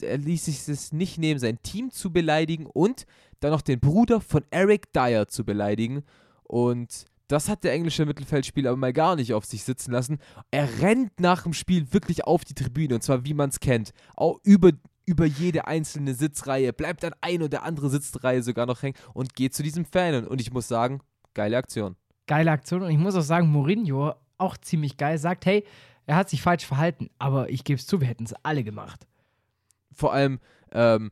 er 0.00 0.18
ließ 0.18 0.44
sich 0.44 0.68
es 0.68 0.92
nicht 0.92 1.18
nehmen, 1.18 1.40
sein 1.40 1.60
Team 1.62 1.90
zu 1.90 2.12
beleidigen 2.12 2.66
und 2.66 3.06
dann 3.40 3.50
noch 3.50 3.62
den 3.62 3.80
Bruder 3.80 4.20
von 4.20 4.44
Eric 4.50 4.92
Dyer 4.92 5.28
zu 5.28 5.44
beleidigen. 5.44 6.04
Und 6.42 7.06
das 7.28 7.48
hat 7.48 7.64
der 7.64 7.72
englische 7.72 8.04
Mittelfeldspieler 8.04 8.70
aber 8.70 8.78
mal 8.78 8.92
gar 8.92 9.16
nicht 9.16 9.32
auf 9.32 9.46
sich 9.46 9.64
sitzen 9.64 9.92
lassen. 9.92 10.18
Er 10.50 10.80
rennt 10.80 11.20
nach 11.20 11.44
dem 11.44 11.54
Spiel 11.54 11.92
wirklich 11.92 12.24
auf 12.24 12.44
die 12.44 12.54
Tribüne 12.54 12.94
und 12.94 13.02
zwar 13.02 13.24
wie 13.24 13.34
man 13.34 13.48
es 13.48 13.60
kennt. 13.60 13.92
Auch 14.14 14.38
über, 14.44 14.72
über 15.06 15.24
jede 15.24 15.66
einzelne 15.66 16.14
Sitzreihe, 16.14 16.72
bleibt 16.74 17.04
an 17.04 17.14
ein 17.22 17.42
oder 17.42 17.62
andere 17.62 17.88
Sitzreihe 17.88 18.42
sogar 18.42 18.66
noch 18.66 18.82
hängen 18.82 18.96
und 19.14 19.34
geht 19.34 19.54
zu 19.54 19.62
diesem 19.62 19.86
Fan. 19.86 20.26
Und 20.26 20.40
ich 20.42 20.52
muss 20.52 20.68
sagen, 20.68 21.00
geile 21.32 21.56
Aktion. 21.56 21.96
Geile 22.26 22.50
Aktion. 22.50 22.82
Und 22.82 22.90
ich 22.90 22.98
muss 22.98 23.14
auch 23.14 23.22
sagen, 23.22 23.48
Mourinho, 23.48 24.14
auch 24.38 24.56
ziemlich 24.58 24.96
geil, 24.96 25.18
sagt, 25.18 25.46
hey, 25.46 25.64
er 26.06 26.16
hat 26.16 26.28
sich 26.28 26.42
falsch 26.42 26.66
verhalten, 26.66 27.10
aber 27.18 27.50
ich 27.50 27.64
gebe 27.64 27.78
es 27.78 27.86
zu, 27.86 28.00
wir 28.00 28.08
hätten 28.08 28.24
es 28.24 28.34
alle 28.42 28.64
gemacht. 28.64 29.06
Vor 29.92 30.12
allem, 30.12 30.40
ähm, 30.72 31.10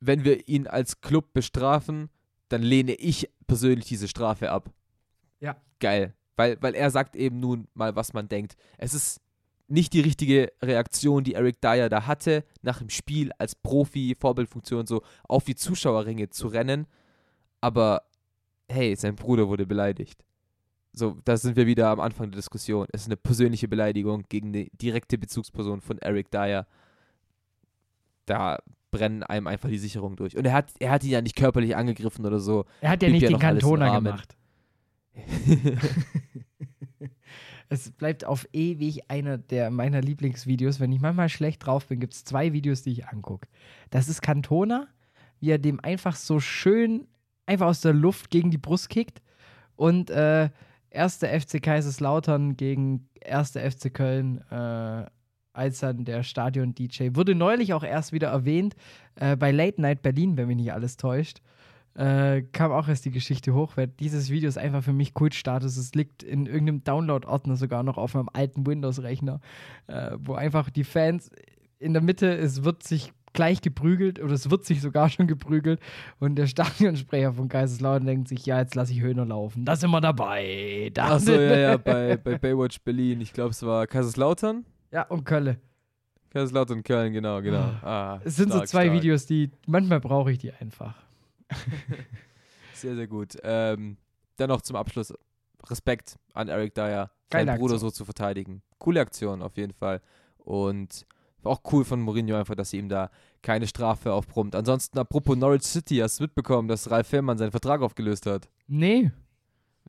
wenn 0.00 0.24
wir 0.24 0.48
ihn 0.48 0.66
als 0.66 1.00
Club 1.00 1.32
bestrafen, 1.32 2.10
dann 2.48 2.62
lehne 2.62 2.94
ich 2.94 3.30
persönlich 3.46 3.86
diese 3.86 4.08
Strafe 4.08 4.50
ab. 4.50 4.70
Ja. 5.40 5.56
Geil. 5.80 6.14
Weil, 6.36 6.60
weil 6.60 6.74
er 6.74 6.90
sagt 6.90 7.16
eben 7.16 7.40
nun 7.40 7.68
mal, 7.74 7.96
was 7.96 8.12
man 8.12 8.28
denkt. 8.28 8.56
Es 8.78 8.94
ist 8.94 9.20
nicht 9.66 9.92
die 9.92 10.00
richtige 10.00 10.52
Reaktion, 10.62 11.24
die 11.24 11.34
Eric 11.34 11.60
Dyer 11.60 11.88
da 11.88 12.06
hatte, 12.06 12.44
nach 12.62 12.78
dem 12.78 12.90
Spiel 12.90 13.30
als 13.38 13.54
Profi, 13.54 14.14
Vorbildfunktion 14.18 14.86
so 14.86 15.02
auf 15.24 15.44
die 15.44 15.54
Zuschauerringe 15.54 16.28
zu 16.30 16.48
rennen. 16.48 16.86
Aber 17.60 18.02
hey, 18.68 18.94
sein 18.96 19.16
Bruder 19.16 19.48
wurde 19.48 19.66
beleidigt. 19.66 20.24
So, 20.96 21.16
da 21.24 21.36
sind 21.36 21.56
wir 21.56 21.66
wieder 21.66 21.88
am 21.88 21.98
Anfang 21.98 22.30
der 22.30 22.36
Diskussion. 22.36 22.86
Es 22.92 23.02
ist 23.02 23.08
eine 23.08 23.16
persönliche 23.16 23.66
Beleidigung 23.66 24.24
gegen 24.28 24.48
eine 24.48 24.66
direkte 24.80 25.18
Bezugsperson 25.18 25.80
von 25.80 25.98
Eric 25.98 26.30
Dyer. 26.30 26.66
Da 28.26 28.60
brennen 28.92 29.24
einem 29.24 29.48
einfach 29.48 29.68
die 29.68 29.78
Sicherungen 29.78 30.16
durch. 30.16 30.36
Und 30.36 30.44
er 30.44 30.52
hat, 30.52 30.72
er 30.78 30.92
hat 30.92 31.02
ihn 31.02 31.10
ja 31.10 31.20
nicht 31.20 31.34
körperlich 31.34 31.74
angegriffen 31.74 32.24
oder 32.24 32.38
so. 32.38 32.64
Er 32.80 32.90
hat 32.90 33.02
ja 33.02 33.08
nicht 33.08 33.22
ja 33.22 33.28
den 33.28 33.40
Kantoner 33.40 34.00
gemacht. 34.00 34.36
Es 37.70 37.90
bleibt 37.90 38.24
auf 38.24 38.46
ewig 38.52 39.10
einer 39.10 39.38
der 39.38 39.70
meiner 39.70 40.00
Lieblingsvideos. 40.00 40.80
Wenn 40.80 40.92
ich 40.92 41.00
manchmal 41.00 41.28
schlecht 41.28 41.66
drauf 41.66 41.86
bin, 41.86 41.98
gibt 41.98 42.14
es 42.14 42.24
zwei 42.24 42.52
Videos, 42.52 42.82
die 42.82 42.92
ich 42.92 43.08
angucke. 43.08 43.48
Das 43.90 44.08
ist 44.08 44.22
Cantona, 44.22 44.86
wie 45.40 45.50
er 45.50 45.58
dem 45.58 45.80
einfach 45.80 46.14
so 46.14 46.40
schön 46.40 47.08
einfach 47.46 47.66
aus 47.66 47.80
der 47.80 47.94
Luft 47.94 48.30
gegen 48.30 48.50
die 48.50 48.58
Brust 48.58 48.90
kickt. 48.90 49.22
Und 49.76 50.10
äh, 50.10 50.50
erste 50.94 51.28
FC 51.28 51.62
Kaiserslautern 51.62 52.56
gegen 52.56 53.08
erste 53.20 53.60
FC 53.60 53.92
Köln, 53.92 54.40
äh, 54.50 55.06
als 55.52 55.80
dann 55.80 56.04
der 56.04 56.22
Stadion-DJ. 56.22 57.10
Wurde 57.14 57.34
neulich 57.34 57.74
auch 57.74 57.84
erst 57.84 58.12
wieder 58.12 58.28
erwähnt 58.28 58.74
äh, 59.16 59.36
bei 59.36 59.50
Late 59.50 59.80
Night 59.80 60.02
Berlin, 60.02 60.36
wenn 60.36 60.48
mich 60.48 60.56
nicht 60.56 60.72
alles 60.72 60.96
täuscht 60.96 61.40
äh, 61.94 62.42
kam 62.52 62.72
auch 62.72 62.88
erst 62.88 63.04
die 63.04 63.10
Geschichte 63.10 63.54
hoch, 63.54 63.76
weil 63.76 63.86
dieses 63.86 64.30
Video 64.30 64.48
ist 64.48 64.58
einfach 64.58 64.82
für 64.82 64.92
mich 64.92 65.14
Kultstatus. 65.14 65.76
Es 65.76 65.94
liegt 65.94 66.22
in 66.22 66.46
irgendeinem 66.46 66.82
Download-Ordner 66.82 67.56
sogar 67.56 67.82
noch 67.82 67.98
auf 67.98 68.14
meinem 68.14 68.30
alten 68.32 68.66
Windows-Rechner, 68.66 69.40
äh, 69.86 70.10
wo 70.18 70.34
einfach 70.34 70.70
die 70.70 70.84
Fans 70.84 71.30
in 71.78 71.92
der 71.92 72.02
Mitte, 72.02 72.34
es 72.36 72.64
wird 72.64 72.82
sich 72.82 73.12
gleich 73.34 73.60
geprügelt 73.60 74.18
oder 74.20 74.32
es 74.32 74.48
wird 74.50 74.64
sich 74.64 74.80
sogar 74.80 75.10
schon 75.10 75.26
geprügelt 75.26 75.80
und 76.20 76.36
der 76.36 76.46
Stadionsprecher 76.46 77.34
von 77.34 77.48
Kaiserslautern 77.48 78.06
denkt 78.06 78.28
sich, 78.28 78.46
ja, 78.46 78.58
jetzt 78.60 78.74
lasse 78.74 78.92
ich 78.92 79.00
Höhner 79.02 79.26
laufen. 79.26 79.64
Da 79.66 79.76
sind 79.76 79.90
wir 79.90 80.00
dabei. 80.00 80.90
Da 80.94 81.16
Achso, 81.16 81.32
ja, 81.32 81.56
ja, 81.56 81.76
bei, 81.76 82.16
bei 82.24 82.38
Baywatch 82.38 82.80
Berlin. 82.80 83.20
Ich 83.20 83.32
glaube, 83.34 83.50
es 83.50 83.62
war 83.62 83.86
Kaiserslautern. 83.86 84.64
ja, 84.90 85.02
und 85.02 85.24
Kölle. 85.24 85.58
Kaiserslautern, 86.30 86.82
Köln, 86.82 87.12
genau, 87.12 87.40
genau. 87.42 87.58
Ah, 87.82 88.20
Es 88.24 88.36
sind 88.36 88.48
stark, 88.48 88.62
so 88.66 88.72
zwei 88.72 88.86
stark. 88.86 88.96
Videos, 88.98 89.26
die 89.26 89.50
manchmal 89.66 90.00
brauche 90.00 90.32
ich 90.32 90.38
die 90.38 90.52
einfach. 90.52 90.94
Sehr, 92.74 92.96
sehr 92.96 93.06
gut. 93.06 93.36
Ähm, 93.44 93.96
dann 94.36 94.48
noch 94.48 94.60
zum 94.62 94.76
Abschluss 94.76 95.14
Respekt 95.70 96.16
an 96.34 96.48
Eric 96.48 96.74
Dyer, 96.74 97.10
seinen 97.32 97.56
Bruder 97.58 97.78
so 97.78 97.90
zu 97.90 98.04
verteidigen. 98.04 98.62
Coole 98.78 99.00
Aktion 99.00 99.42
auf 99.42 99.56
jeden 99.56 99.72
Fall. 99.72 100.00
Und 100.38 101.06
war 101.44 101.52
auch 101.52 101.62
cool 101.72 101.84
von 101.84 102.00
Mourinho 102.00 102.36
einfach, 102.36 102.54
dass 102.54 102.70
sie 102.70 102.78
ihm 102.78 102.88
da 102.88 103.10
keine 103.42 103.66
Strafe 103.66 104.12
aufbrummt. 104.12 104.54
Ansonsten, 104.54 104.98
apropos 104.98 105.36
Norwich 105.36 105.62
City, 105.62 105.96
hast 105.98 106.18
du 106.18 106.24
mitbekommen, 106.24 106.68
dass 106.68 106.90
Ralf 106.90 107.08
Fährmann 107.08 107.38
seinen 107.38 107.50
Vertrag 107.50 107.82
aufgelöst 107.82 108.26
hat? 108.26 108.48
Nee, 108.66 109.10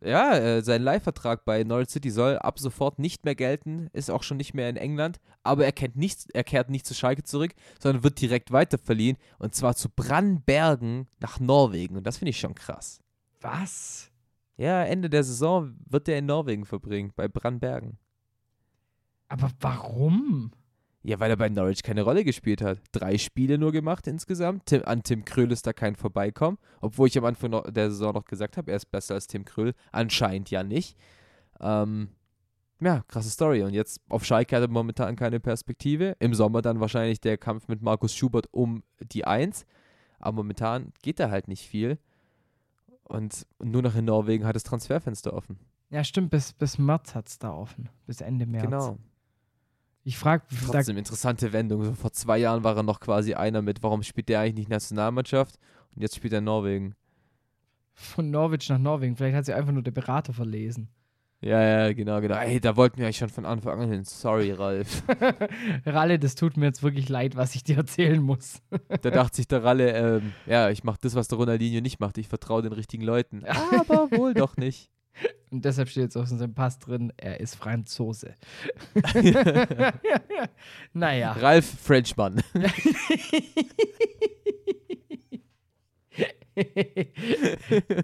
Ja, 0.03 0.36
äh, 0.36 0.61
sein 0.61 0.82
Leihvertrag 0.84 1.45
bei 1.45 1.64
Norwich 1.64 1.90
City 1.90 2.11
soll 2.11 2.38
ab 2.38 2.60
sofort 2.60 2.99
nicht 2.99 3.23
mehr 3.23 3.34
gelten, 3.36 3.88
ist 3.94 4.11
auch 4.11 4.23
schon 4.23 4.36
nicht 4.38 4.53
mehr 4.53 4.69
in 4.69 4.76
England, 4.76 5.19
aber 5.41 5.64
er, 5.65 5.72
kennt 5.72 5.95
nicht, 5.95 6.27
er 6.34 6.44
kehrt 6.44 6.69
nicht 6.69 6.86
zu 6.86 6.94
Schalke 6.94 7.23
zurück, 7.23 7.53
sondern 7.82 8.03
wird 8.03 8.19
direkt 8.19 8.52
weiterverliehen 8.52 9.18
und 9.40 9.56
zwar 9.56 9.73
zu 9.76 9.88
Brannbergen 9.90 11.07
nach 11.19 11.40
Norwegen 11.40 11.95
und 11.95 12.06
das 12.06 12.18
finde 12.18 12.32
ich 12.32 12.40
schon 12.40 12.56
krass. 12.56 12.99
was? 13.40 14.11
Ja, 14.57 14.84
Ende 14.84 15.10
der 15.10 15.23
Saison 15.23 15.76
wird 15.86 16.07
er 16.07 16.18
in 16.18 16.26
Norwegen 16.27 16.65
verbringen, 16.65 17.11
bei 17.15 17.27
Brannbergen. 17.27 17.98
Aber 19.27 19.49
warum? 19.60 20.52
Ja, 21.07 21.19
weil 21.19 21.30
er 21.30 21.38
bei 21.38 21.49
Norwich 21.49 21.84
keine 21.84 22.02
Rolle 22.02 22.23
gespielt 22.23 22.64
hat. 22.64 22.82
Drei 22.91 23.19
Spiele 23.19 23.60
nur 23.60 23.72
gemacht 23.72 24.07
insgesamt. 24.07 24.65
Tim, 24.65 24.82
an 24.86 25.03
Tim 25.03 25.23
Kröll 25.23 25.52
ist 25.52 25.68
da 25.68 25.72
kein 25.72 25.95
Vorbeikommen. 25.95 26.57
Obwohl 26.82 27.07
ich 27.07 27.15
am 27.15 27.26
Anfang 27.26 27.52
noch, 27.52 27.69
der 27.69 27.91
Saison 27.91 28.15
noch 28.15 28.26
gesagt 28.26 28.57
habe, 28.57 28.72
er 28.72 28.77
ist 28.77 28.90
besser 28.90 29.14
als 29.14 29.27
Tim 29.27 29.45
Kröll. 29.45 29.76
Anscheinend 29.91 30.49
ja 30.49 30.64
nicht. 30.64 30.98
Ähm, 31.60 32.10
ja, 32.80 33.03
krasse 33.07 33.30
Story. 33.30 33.61
Und 33.61 33.76
jetzt 33.76 34.02
auf 34.10 34.26
Schalke 34.26 34.56
hat 34.56 34.64
er 34.64 34.68
momentan 34.68 35.15
keine 35.15 35.40
Perspektive. 35.40 36.15
Im 36.18 36.34
Sommer 36.34 36.64
dann 36.64 36.80
wahrscheinlich 36.80 37.22
der 37.22 37.38
Kampf 37.38 37.68
mit 37.68 37.84
Markus 37.84 38.15
Schubert 38.15 38.48
um 38.52 38.82
die 38.99 39.26
Eins. 39.26 39.68
Aber 40.18 40.38
momentan 40.38 40.91
geht 41.03 41.19
da 41.19 41.30
halt 41.30 41.48
nicht 41.48 41.68
viel. 41.68 41.99
Und 43.03 43.45
nur 43.64 43.84
noch 43.84 43.94
in 43.94 44.06
Norwegen 44.06 44.48
hat 44.48 44.56
das 44.56 44.64
Transferfenster 44.64 45.34
offen. 45.34 45.60
Ja, 45.91 46.03
stimmt, 46.03 46.32
bis, 46.32 46.53
bis 46.53 46.80
März 46.80 47.14
hat 47.14 47.30
es 47.30 47.38
da 47.38 47.53
offen. 47.53 47.90
Bis 48.07 48.22
Ende 48.22 48.48
März. 48.48 48.64
Genau. 48.64 48.98
Ich 50.07 50.19
frage, 50.19 50.44
Trotzdem 50.68 50.98
interessante 50.98 51.52
Wendung. 51.52 51.84
So 51.84 51.94
vor 51.94 52.11
zwei 52.11 52.38
Jahren 52.38 52.64
war 52.64 52.77
er 52.77 52.84
noch 52.84 52.99
quasi 52.99 53.34
einer 53.34 53.64
mit, 53.64 53.82
warum 53.82 54.03
spielt 54.03 54.30
der 54.30 54.40
eigentlich 54.40 54.56
nicht 54.56 54.69
Nationalmannschaft? 54.69 55.57
Und 55.95 56.03
jetzt 56.03 56.15
spielt 56.15 56.32
er 56.32 56.41
Norwegen. 56.41 56.94
von 57.94 58.30
Norwich 58.30 58.69
nach 58.69 58.77
Norwegen. 58.77 59.15
Vielleicht 59.15 59.36
hat 59.36 59.45
sie 59.45 59.53
einfach 59.53 59.72
nur 59.72 59.82
der 59.82 59.91
Berater 59.91 60.32
verlesen. 60.32 60.90
Ja, 61.41 61.61
ja, 61.61 61.94
genau, 61.94 62.22
genau. 62.22 62.36
Ey, 62.36 62.60
da 62.60 62.76
wollten 62.76 62.98
wir 62.98 63.06
eigentlich 63.06 63.18
schon 63.18 63.30
von 63.30 63.45
Anfang 63.45 63.82
an 63.82 63.90
hin. 63.90 64.03
Sorry, 64.03 64.52
Ralf. 64.52 65.03
Ralle, 65.86 66.18
das 66.18 66.36
tut 66.36 66.56
mir 66.56 66.65
jetzt 66.68 66.82
wirklich 66.82 67.10
leid, 67.10 67.36
was 67.36 67.56
ich 67.56 67.64
dir 67.64 67.77
erzählen 67.77 68.22
muss. 68.22 68.61
Da 69.02 69.10
dachte 69.11 69.36
sich 69.36 69.48
der 69.48 69.64
Ralle, 69.64 69.91
ähm, 69.91 70.34
ja, 70.45 70.69
ich 70.69 70.84
mach 70.84 70.98
das, 70.98 71.15
was 71.15 71.27
der 71.27 71.38
Ronaldinho 71.38 71.82
nicht 71.82 71.99
macht. 71.99 72.18
Ich 72.18 72.27
vertraue 72.27 72.61
den 72.61 72.73
richtigen 72.73 73.03
Leuten. 73.03 73.44
Aber 73.80 74.10
wohl 74.11 74.34
doch 74.34 74.56
nicht. 74.57 74.90
Und 75.52 75.64
deshalb 75.64 75.88
steht 75.90 76.04
jetzt 76.04 76.18
auf 76.18 76.28
seinem 76.28 76.54
Pass 76.54 76.80
drin, 76.80 77.14
er 77.18 77.40
ist 77.40 77.56
Franzose. 77.56 78.34
naja. 80.94 81.32
Ralf 81.34 81.66
Frenchmann. 81.82 82.42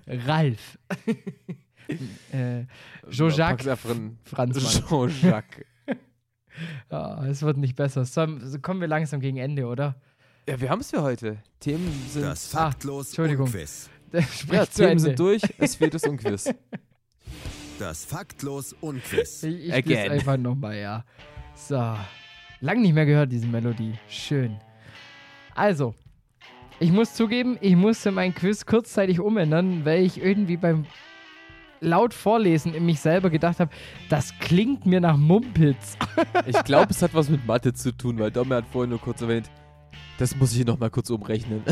Ralf. 0.07 0.77
äh, 2.31 2.65
Jean-Jacques 3.09 3.67
Franzmann. 4.23 4.83
Jean-Jacques. 4.87 5.65
Ah, 6.89 7.25
es 7.27 7.41
wird 7.43 7.55
nicht 7.57 7.77
besser. 7.77 8.03
So, 8.03 8.27
so 8.39 8.59
kommen 8.59 8.81
wir 8.81 8.87
langsam 8.89 9.21
gegen 9.21 9.37
Ende, 9.37 9.65
oder? 9.65 9.95
Ja, 10.47 10.59
wir 10.59 10.69
haben 10.69 10.81
es 10.81 10.91
für 10.91 11.01
heute. 11.01 11.41
Themen 11.61 11.89
sind, 12.09 12.23
Das 12.23 12.53
Ah, 12.53 12.69
Faktlos 12.71 13.07
Entschuldigung. 13.07 13.45
Unquiz. 13.47 13.89
Sprich 14.11 14.51
ja, 14.51 14.65
zu 14.65 14.73
Themen 14.75 14.89
Ende. 14.91 15.01
sind 15.03 15.19
durch. 15.19 15.41
Es 15.57 15.75
fehlt 15.75 15.93
das 15.93 16.03
Unquiz. 16.03 16.53
Das 17.81 18.05
Faktlos 18.05 18.75
Unquiz. 18.79 19.41
Ich, 19.41 19.65
ich 19.65 19.73
Again. 19.73 20.11
einfach 20.11 20.37
nochmal, 20.37 20.77
ja. 20.77 21.03
So. 21.55 21.97
Lang 22.59 22.79
nicht 22.79 22.93
mehr 22.93 23.07
gehört, 23.07 23.31
diese 23.31 23.47
Melodie. 23.47 23.95
Schön. 24.07 24.55
Also, 25.55 25.95
ich 26.79 26.91
muss 26.91 27.15
zugeben, 27.15 27.57
ich 27.59 27.75
musste 27.75 28.11
mein 28.11 28.35
Quiz 28.35 28.67
kurzzeitig 28.67 29.19
umändern, 29.19 29.83
weil 29.83 30.03
ich 30.03 30.21
irgendwie 30.21 30.57
beim 30.57 30.85
laut 31.79 32.13
Vorlesen 32.13 32.75
in 32.75 32.85
mich 32.85 32.99
selber 32.99 33.31
gedacht 33.31 33.59
habe, 33.59 33.71
das 34.09 34.31
klingt 34.37 34.85
mir 34.85 35.01
nach 35.01 35.17
Mumpitz. 35.17 35.97
Ich 36.45 36.63
glaube, 36.63 36.91
es 36.91 37.01
hat 37.01 37.15
was 37.15 37.29
mit 37.29 37.47
Mathe 37.47 37.73
zu 37.73 37.91
tun, 37.91 38.19
weil 38.19 38.29
Domme 38.29 38.57
hat 38.57 38.65
vorhin 38.71 38.91
nur 38.91 38.99
kurz 38.99 39.23
erwähnt, 39.23 39.49
das 40.21 40.35
muss 40.35 40.55
ich 40.55 40.65
noch 40.65 40.79
mal 40.79 40.91
kurz 40.91 41.09
umrechnen. 41.09 41.63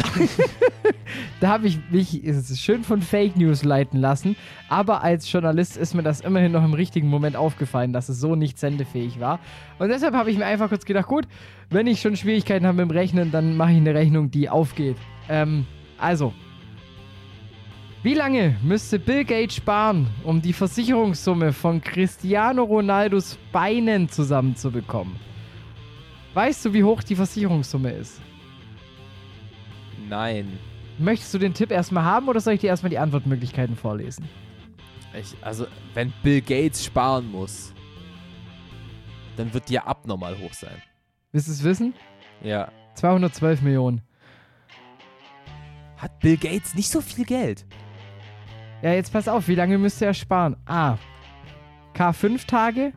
Da 1.40 1.50
habe 1.50 1.68
ich 1.68 1.80
mich 1.90 2.22
schön 2.56 2.84
von 2.84 3.02
Fake 3.02 3.36
News 3.36 3.64
leiten 3.64 4.00
lassen, 4.00 4.36
aber 4.68 5.04
als 5.04 5.32
Journalist 5.32 5.78
ist 5.78 5.96
mir 5.96 6.04
das 6.04 6.22
immerhin 6.22 6.52
noch 6.52 6.64
im 6.64 6.74
richtigen 6.74 7.08
Moment 7.08 7.36
aufgefallen, 7.36 7.94
dass 7.94 8.10
es 8.10 8.20
so 8.20 8.36
nicht 8.36 8.60
sendefähig 8.60 9.20
war. 9.20 9.40
Und 9.80 9.90
deshalb 9.90 10.14
habe 10.14 10.30
ich 10.30 10.38
mir 10.38 10.46
einfach 10.46 10.70
kurz 10.70 10.86
gedacht, 10.86 11.08
gut, 11.08 11.26
wenn 11.70 11.88
ich 11.88 12.02
schon 12.02 12.16
Schwierigkeiten 12.16 12.68
habe 12.68 12.78
mit 12.78 12.92
dem 12.92 12.98
Rechnen, 12.98 13.32
dann 13.32 13.56
mache 13.58 13.72
ich 13.72 13.78
eine 13.78 13.96
Rechnung, 13.96 14.30
die 14.30 14.50
aufgeht. 14.50 14.98
Ähm, 15.30 15.66
also. 15.98 16.34
Wie 18.04 18.14
lange 18.14 18.56
müsste 18.62 19.00
Bill 19.00 19.24
Gates 19.24 19.56
sparen, 19.56 20.08
um 20.24 20.42
die 20.42 20.54
Versicherungssumme 20.54 21.54
von 21.54 21.82
Cristiano 21.82 22.64
Ronaldos 22.64 23.38
Beinen 23.52 24.10
zusammenzubekommen? 24.10 25.16
Weißt 26.34 26.66
du, 26.66 26.74
wie 26.74 26.84
hoch 26.84 27.02
die 27.02 27.16
Versicherungssumme 27.16 27.92
ist? 27.92 28.22
Nein. 30.10 30.58
Möchtest 30.98 31.34
du 31.34 31.38
den 31.38 31.54
Tipp 31.54 31.72
erstmal 31.72 32.04
haben 32.04 32.28
oder 32.28 32.42
soll 32.42 32.54
ich 32.54 32.62
dir 32.62 32.68
erstmal 32.68 32.90
die 32.90 32.98
Antwortmöglichkeiten 32.98 33.76
vorlesen? 33.76 34.28
Ich, 35.18 35.36
also, 35.42 35.66
wenn 35.94 36.14
Bill 36.24 36.42
Gates 36.42 36.84
sparen 36.84 37.32
muss, 37.32 37.74
dann 39.38 39.54
wird 39.54 39.70
die 39.70 39.76
ja 39.76 39.86
abnormal 39.86 40.38
hoch 40.38 40.54
sein. 40.54 40.82
Willst 41.32 41.48
du 41.48 41.52
es 41.52 41.64
wissen? 41.64 41.94
Ja. 42.44 42.72
212 42.96 43.62
Millionen. 43.62 44.02
Hat 45.98 46.20
Bill 46.20 46.38
Gates 46.38 46.76
nicht 46.76 46.90
so 46.90 47.02
viel 47.02 47.26
Geld? 47.26 47.66
Ja, 48.82 48.94
jetzt 48.94 49.14
pass 49.14 49.28
auf, 49.28 49.48
wie 49.48 49.56
lange 49.56 49.78
müsste 49.78 50.06
er 50.06 50.14
sparen? 50.14 50.58
A. 50.66 50.98
K5 51.96 52.46
Tage. 52.48 52.94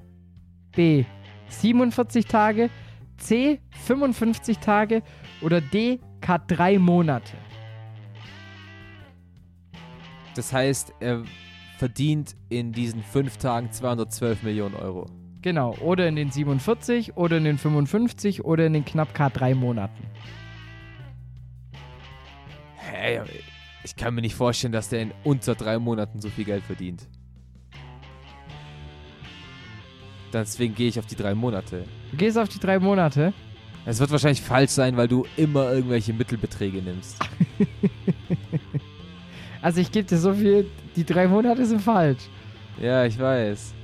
B. 0.75 1.05
47 1.49 2.27
Tage. 2.27 2.71
C. 3.19 3.61
55 3.85 4.59
Tage. 4.59 5.03
Oder 5.41 5.61
D. 5.61 6.01
K3 6.23 6.79
Monate. 6.79 7.37
Das 10.35 10.53
heißt, 10.53 10.95
er 11.01 11.25
verdient 11.79 12.37
in 12.49 12.73
diesen 12.73 13.03
fünf 13.03 13.37
Tagen 13.37 13.71
212 13.71 14.43
Millionen 14.45 14.77
Euro. 14.77 15.11
Genau. 15.43 15.75
Oder 15.81 16.07
in 16.07 16.17
den 16.17 16.31
47, 16.31 17.17
oder 17.17 17.37
in 17.39 17.45
den 17.45 17.59
55, 17.59 18.45
oder 18.45 18.67
in 18.67 18.73
den 18.73 18.85
knapp 18.85 19.15
K3 19.15 19.55
Monaten. 19.55 20.07
Hey, 22.77 23.21
ich 23.85 23.97
kann 23.97 24.15
mir 24.15 24.21
nicht 24.21 24.37
vorstellen, 24.37 24.73
dass 24.73 24.89
der 24.89 25.03
in 25.03 25.13
unter 25.25 25.55
drei 25.55 25.79
Monaten 25.79 26.21
so 26.21 26.29
viel 26.29 26.45
Geld 26.45 26.63
verdient. 26.63 27.09
Deswegen 30.33 30.75
gehe 30.75 30.89
ich 30.89 30.99
auf 30.99 31.07
die 31.07 31.17
drei 31.17 31.35
Monate. 31.35 31.85
Du 32.11 32.17
gehst 32.17 32.39
auf 32.39 32.49
die 32.49 32.61
drei 32.61 32.79
Monate. 32.79 33.35
Es 33.85 33.99
wird 33.99 34.11
wahrscheinlich 34.11 34.43
falsch 34.43 34.71
sein, 34.71 34.97
weil 34.97 35.09
du 35.09 35.27
immer 35.37 35.73
irgendwelche 35.73 36.13
Mittelbeträge 36.13 36.83
nimmst. 36.83 37.17
Also 39.63 39.81
ich 39.81 39.93
gebe 39.93 40.05
dir 40.05 40.19
so 40.19 40.35
viel, 40.35 40.69
die 40.97 41.05
drei 41.05 41.29
Monate 41.29 41.65
sind 41.65 41.81
falsch. 41.81 42.25
Ja, 42.81 43.05
ich 43.05 43.17
weiß. 43.17 43.75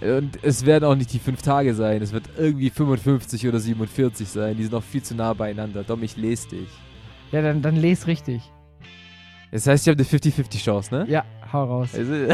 Und 0.00 0.42
es 0.42 0.64
werden 0.64 0.84
auch 0.84 0.94
nicht 0.94 1.12
die 1.12 1.18
fünf 1.18 1.42
Tage 1.42 1.74
sein. 1.74 2.00
Es 2.00 2.12
wird 2.12 2.24
irgendwie 2.38 2.70
55 2.70 3.46
oder 3.46 3.60
47 3.60 4.26
sein. 4.26 4.56
Die 4.56 4.62
sind 4.62 4.72
noch 4.72 4.82
viel 4.82 5.02
zu 5.02 5.14
nah 5.14 5.34
beieinander. 5.34 5.84
Dom, 5.84 6.02
ich 6.02 6.16
lese 6.16 6.48
dich. 6.48 6.68
Ja, 7.32 7.42
dann, 7.42 7.60
dann 7.60 7.76
les 7.76 8.06
richtig. 8.06 8.50
Das 9.52 9.66
heißt, 9.66 9.86
ich 9.86 9.90
habe 9.90 10.02
eine 10.02 10.08
50-50 10.08 10.64
Chance, 10.64 10.94
ne? 10.94 11.06
Ja, 11.06 11.24
hau 11.52 11.64
raus. 11.64 11.90
Also, 11.94 12.14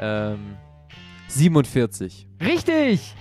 ähm, 0.00 0.38
47. 1.28 2.26
Richtig! 2.40 3.14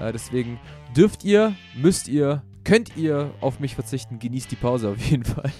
Äh, 0.00 0.12
deswegen 0.12 0.58
dürft 0.96 1.24
ihr, 1.24 1.54
müsst 1.74 2.08
ihr, 2.08 2.42
könnt 2.64 2.96
ihr 2.96 3.32
auf 3.40 3.60
mich 3.60 3.74
verzichten. 3.74 4.18
Genießt 4.18 4.50
die 4.50 4.56
Pause 4.56 4.90
auf 4.90 4.98
jeden 4.98 5.24
Fall. 5.24 5.50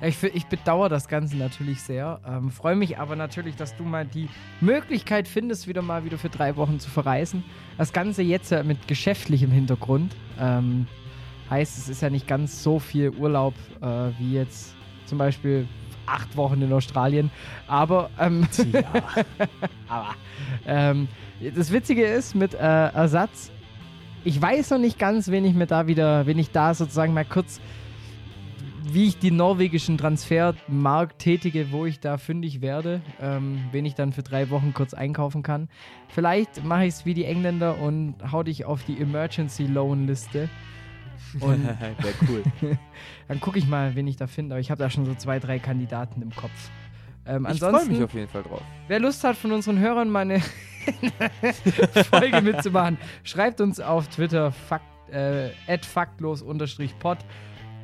Ja, 0.00 0.08
ich, 0.08 0.22
ich 0.22 0.46
bedauere 0.46 0.88
das 0.88 1.08
Ganze 1.08 1.36
natürlich 1.36 1.82
sehr. 1.82 2.20
Ähm, 2.26 2.50
Freue 2.50 2.76
mich 2.76 2.98
aber 2.98 3.16
natürlich, 3.16 3.56
dass 3.56 3.76
du 3.76 3.84
mal 3.84 4.06
die 4.06 4.28
Möglichkeit 4.60 5.28
findest, 5.28 5.66
wieder 5.66 5.82
mal 5.82 6.04
wieder 6.04 6.18
für 6.18 6.28
drei 6.28 6.56
Wochen 6.56 6.80
zu 6.80 6.90
verreisen. 6.90 7.44
Das 7.78 7.92
Ganze 7.92 8.22
jetzt 8.22 8.50
ja 8.50 8.62
mit 8.62 8.88
geschäftlichem 8.88 9.50
Hintergrund. 9.50 10.14
Ähm, 10.38 10.86
heißt, 11.50 11.78
es 11.78 11.88
ist 11.88 12.02
ja 12.02 12.10
nicht 12.10 12.26
ganz 12.26 12.62
so 12.62 12.78
viel 12.78 13.10
Urlaub 13.10 13.54
äh, 13.80 14.10
wie 14.18 14.34
jetzt 14.34 14.74
zum 15.06 15.18
Beispiel 15.18 15.68
acht 16.06 16.36
Wochen 16.36 16.62
in 16.62 16.72
Australien. 16.72 17.30
Aber, 17.66 18.10
ähm, 18.18 18.46
aber 19.88 20.14
ähm, 20.66 21.08
das 21.54 21.72
Witzige 21.72 22.04
ist 22.04 22.34
mit 22.34 22.54
äh, 22.54 22.58
Ersatz, 22.58 23.50
ich 24.24 24.40
weiß 24.40 24.70
noch 24.70 24.78
nicht 24.78 24.98
ganz, 24.98 25.28
wen 25.28 25.44
ich 25.44 25.54
mir 25.54 25.66
da 25.66 25.86
wieder, 25.86 26.26
wen 26.26 26.38
ich 26.38 26.50
da 26.50 26.74
sozusagen 26.74 27.14
mal 27.14 27.24
kurz 27.24 27.60
wie 28.84 29.06
ich 29.06 29.18
die 29.18 29.30
norwegischen 29.30 29.96
Transfermarkt 29.96 31.18
tätige, 31.18 31.70
wo 31.70 31.86
ich 31.86 32.00
da 32.00 32.18
fündig 32.18 32.60
werde, 32.60 33.00
ähm, 33.20 33.60
wen 33.70 33.84
ich 33.84 33.94
dann 33.94 34.12
für 34.12 34.22
drei 34.22 34.50
Wochen 34.50 34.74
kurz 34.74 34.92
einkaufen 34.92 35.42
kann. 35.42 35.68
Vielleicht 36.08 36.64
mache 36.64 36.84
ich 36.84 36.94
es 36.94 37.06
wie 37.06 37.14
die 37.14 37.24
Engländer 37.24 37.78
und 37.78 38.16
hau 38.30 38.42
dich 38.42 38.64
auf 38.64 38.84
die 38.84 39.00
Emergency 39.00 39.66
Loan 39.66 40.06
Liste. 40.06 40.48
Und 41.40 41.64
Wäre 42.00 42.14
cool. 42.28 42.42
dann 43.28 43.40
gucke 43.40 43.58
ich 43.58 43.66
mal, 43.66 43.94
wen 43.94 44.06
ich 44.06 44.16
da 44.16 44.26
finde. 44.26 44.54
Aber 44.54 44.60
ich 44.60 44.70
habe 44.70 44.82
da 44.82 44.90
schon 44.90 45.06
so 45.06 45.14
zwei, 45.14 45.38
drei 45.38 45.58
Kandidaten 45.58 46.20
im 46.20 46.34
Kopf. 46.34 46.70
Ähm, 47.24 47.46
Ich 47.50 47.60
freue 47.60 47.86
mich 47.86 48.02
auf 48.02 48.12
jeden 48.14 48.28
Fall 48.28 48.42
drauf. 48.42 48.62
Wer 48.88 49.00
Lust 49.00 49.22
hat, 49.24 49.36
von 49.36 49.52
unseren 49.52 49.78
Hörern 49.78 50.10
mal 50.10 50.20
eine 50.20 50.42
Folge 52.10 52.40
mitzumachen, 52.40 52.98
schreibt 53.24 53.60
uns 53.60 53.80
auf 53.80 54.08
Twitter 54.08 54.52
fakt, 54.52 54.84
äh, 55.10 55.50
faktlos-pod. 55.78 57.18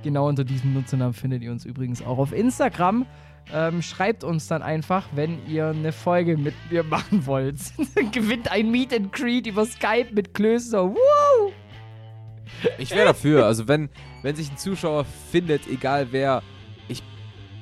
Genau 0.03 0.29
unter 0.29 0.45
diesem 0.45 0.75
Nutzernamen 0.75 1.12
findet 1.12 1.43
ihr 1.43 1.51
uns 1.51 1.65
übrigens 1.65 2.05
auch 2.05 2.19
auf 2.19 2.33
Instagram. 2.33 3.07
Ähm, 3.53 3.81
schreibt 3.81 4.25
uns 4.25 4.47
dann 4.47 4.62
einfach, 4.62 5.09
wenn 5.15 5.39
ihr 5.49 5.69
eine 5.69 5.93
Folge 5.93 6.37
mit 6.37 6.55
mir 6.70 6.83
machen 6.85 7.27
wollt. 7.27 7.57
Gewinnt 8.12 8.51
ein 8.51 8.70
Meet 8.70 8.95
and 8.95 9.12
Greet 9.12 9.47
über 9.47 9.65
Skype 9.65 10.09
mit 10.12 10.35
Klöster. 10.35 10.91
Woo! 10.91 11.53
Ich 12.77 12.91
wäre 12.91 13.07
dafür. 13.07 13.47
Also 13.47 13.66
wenn, 13.69 13.89
wenn 14.23 14.37
sich 14.37 14.51
ein 14.51 14.59
Zuschauer 14.59 15.07
findet, 15.31 15.66
egal 15.66 16.09
wer, 16.11 16.43
ich, 16.89 17.03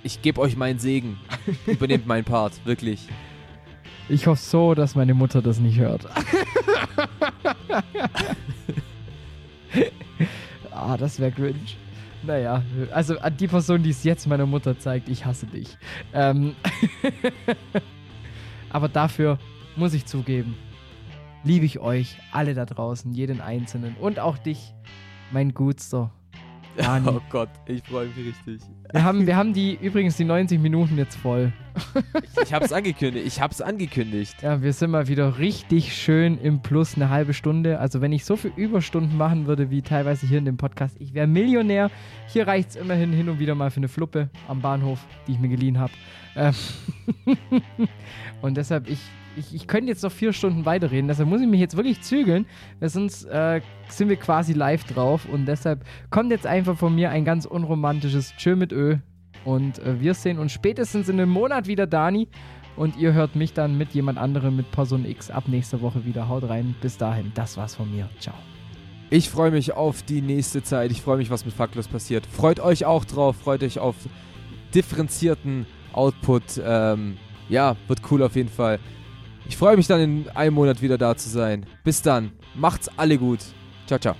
ich 0.02 0.22
gebe 0.22 0.40
euch 0.40 0.56
meinen 0.56 0.78
Segen. 0.78 1.18
Übernehmt 1.66 2.06
meinen 2.06 2.24
Part, 2.24 2.64
wirklich. 2.64 3.08
Ich 4.08 4.26
hoffe 4.26 4.40
so, 4.40 4.74
dass 4.74 4.94
meine 4.94 5.14
Mutter 5.14 5.42
das 5.42 5.58
nicht 5.58 5.78
hört. 5.78 6.06
ah, 10.70 10.96
das 10.96 11.18
wäre 11.18 11.32
cringe. 11.32 11.58
Naja, 12.22 12.62
also 12.92 13.18
an 13.18 13.36
die 13.36 13.48
Person, 13.48 13.82
die 13.82 13.90
es 13.90 14.04
jetzt 14.04 14.26
meiner 14.26 14.46
Mutter 14.46 14.78
zeigt, 14.78 15.08
ich 15.08 15.26
hasse 15.26 15.46
dich. 15.46 15.76
Ähm 16.12 16.54
Aber 18.70 18.88
dafür 18.88 19.38
muss 19.76 19.92
ich 19.92 20.06
zugeben, 20.06 20.56
liebe 21.44 21.66
ich 21.66 21.78
euch 21.80 22.18
alle 22.32 22.54
da 22.54 22.64
draußen, 22.64 23.12
jeden 23.12 23.40
Einzelnen 23.40 23.96
und 23.96 24.18
auch 24.18 24.38
dich, 24.38 24.74
mein 25.32 25.52
Gutster. 25.54 26.12
Dani. 26.76 27.08
Oh 27.08 27.20
Gott, 27.30 27.48
ich 27.66 27.82
freue 27.82 28.06
mich 28.06 28.16
richtig. 28.16 28.60
Wir 28.92 29.02
haben, 29.02 29.26
wir 29.26 29.36
haben 29.36 29.52
die 29.52 29.78
übrigens 29.80 30.16
die 30.16 30.24
90 30.24 30.60
Minuten 30.60 30.96
jetzt 30.96 31.16
voll. 31.16 31.52
Ich 32.42 32.52
hab's 32.52 32.72
angekündigt. 32.72 33.26
Ich 33.26 33.40
hab's 33.40 33.60
angekündigt. 33.60 34.42
Ja, 34.42 34.62
wir 34.62 34.72
sind 34.72 34.90
mal 34.90 35.08
wieder 35.08 35.38
richtig 35.38 35.94
schön 35.96 36.38
im 36.38 36.62
Plus 36.62 36.94
eine 36.94 37.10
halbe 37.10 37.34
Stunde. 37.34 37.80
Also 37.80 38.00
wenn 38.00 38.12
ich 38.12 38.24
so 38.24 38.36
viel 38.36 38.52
Überstunden 38.56 39.16
machen 39.16 39.46
würde 39.46 39.70
wie 39.70 39.82
teilweise 39.82 40.26
hier 40.26 40.38
in 40.38 40.44
dem 40.44 40.56
Podcast, 40.56 40.96
ich 41.00 41.14
wäre 41.14 41.26
Millionär. 41.26 41.90
Hier 42.28 42.46
reicht 42.46 42.70
es 42.70 42.76
immerhin 42.76 43.12
hin 43.12 43.28
und 43.28 43.38
wieder 43.38 43.54
mal 43.54 43.70
für 43.70 43.78
eine 43.78 43.88
Fluppe 43.88 44.30
am 44.48 44.60
Bahnhof, 44.60 45.00
die 45.26 45.32
ich 45.32 45.38
mir 45.38 45.48
geliehen 45.48 45.78
habe. 45.78 45.92
Ähm 46.36 46.54
und 48.42 48.56
deshalb, 48.56 48.88
ich, 48.88 49.00
ich, 49.36 49.54
ich 49.54 49.66
könnte 49.66 49.88
jetzt 49.88 50.02
noch 50.02 50.12
vier 50.12 50.32
Stunden 50.32 50.64
weiterreden. 50.64 51.08
Deshalb 51.08 51.28
muss 51.28 51.40
ich 51.40 51.46
mich 51.46 51.60
jetzt 51.60 51.76
wirklich 51.76 52.00
zügeln, 52.02 52.46
weil 52.80 52.88
sonst 52.88 53.24
äh, 53.24 53.60
sind 53.88 54.08
wir 54.08 54.16
quasi 54.16 54.52
live 54.52 54.84
drauf. 54.84 55.26
Und 55.30 55.46
deshalb 55.46 55.84
kommt 56.10 56.30
jetzt 56.30 56.46
einfach 56.46 56.76
von 56.76 56.94
mir 56.94 57.10
ein 57.10 57.24
ganz 57.24 57.44
unromantisches 57.44 58.34
Tschö 58.36 58.56
mit 58.56 58.72
Ö. 58.72 58.96
Und 59.44 59.78
äh, 59.78 60.00
wir 60.00 60.14
sehen 60.14 60.38
uns 60.38 60.52
spätestens 60.52 61.08
in 61.08 61.20
einem 61.20 61.30
Monat 61.30 61.66
wieder, 61.66 61.86
Dani. 61.86 62.28
Und 62.76 62.96
ihr 62.96 63.14
hört 63.14 63.36
mich 63.36 63.52
dann 63.54 63.78
mit 63.78 63.92
jemand 63.92 64.18
anderem, 64.18 64.56
mit 64.56 64.70
Person 64.70 65.06
X, 65.06 65.30
ab 65.30 65.44
nächster 65.46 65.80
Woche 65.80 66.04
wieder. 66.04 66.28
Haut 66.28 66.48
rein. 66.48 66.74
Bis 66.80 66.98
dahin, 66.98 67.32
das 67.34 67.56
war's 67.56 67.74
von 67.74 67.90
mir. 67.90 68.08
Ciao. 68.20 68.34
Ich 69.08 69.30
freue 69.30 69.52
mich 69.52 69.72
auf 69.72 70.02
die 70.02 70.20
nächste 70.20 70.62
Zeit. 70.62 70.90
Ich 70.90 71.00
freue 71.00 71.16
mich, 71.16 71.30
was 71.30 71.44
mit 71.44 71.54
Faktlos 71.54 71.88
passiert. 71.88 72.26
Freut 72.26 72.60
euch 72.60 72.84
auch 72.84 73.04
drauf. 73.04 73.36
Freut 73.36 73.62
euch 73.62 73.78
auf 73.78 73.94
differenzierten 74.74 75.64
Output. 75.92 76.60
Ähm, 76.62 77.16
ja, 77.48 77.76
wird 77.86 78.00
cool 78.10 78.22
auf 78.22 78.34
jeden 78.34 78.48
Fall. 78.48 78.80
Ich 79.48 79.56
freue 79.56 79.76
mich 79.76 79.86
dann 79.86 80.00
in 80.00 80.28
einem 80.30 80.54
Monat 80.54 80.82
wieder 80.82 80.98
da 80.98 81.16
zu 81.16 81.28
sein. 81.28 81.66
Bis 81.84 82.02
dann. 82.02 82.32
Macht's 82.54 82.90
alle 82.96 83.16
gut. 83.16 83.40
Ciao, 83.86 83.98
ciao. 83.98 84.16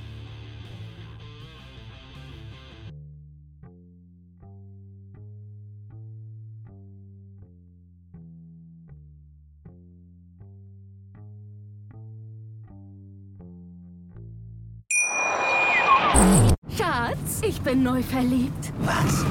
Schatz, 16.76 17.40
ich 17.42 17.60
bin 17.60 17.82
neu 17.82 18.02
verliebt. 18.02 18.72
Was? 18.80 19.24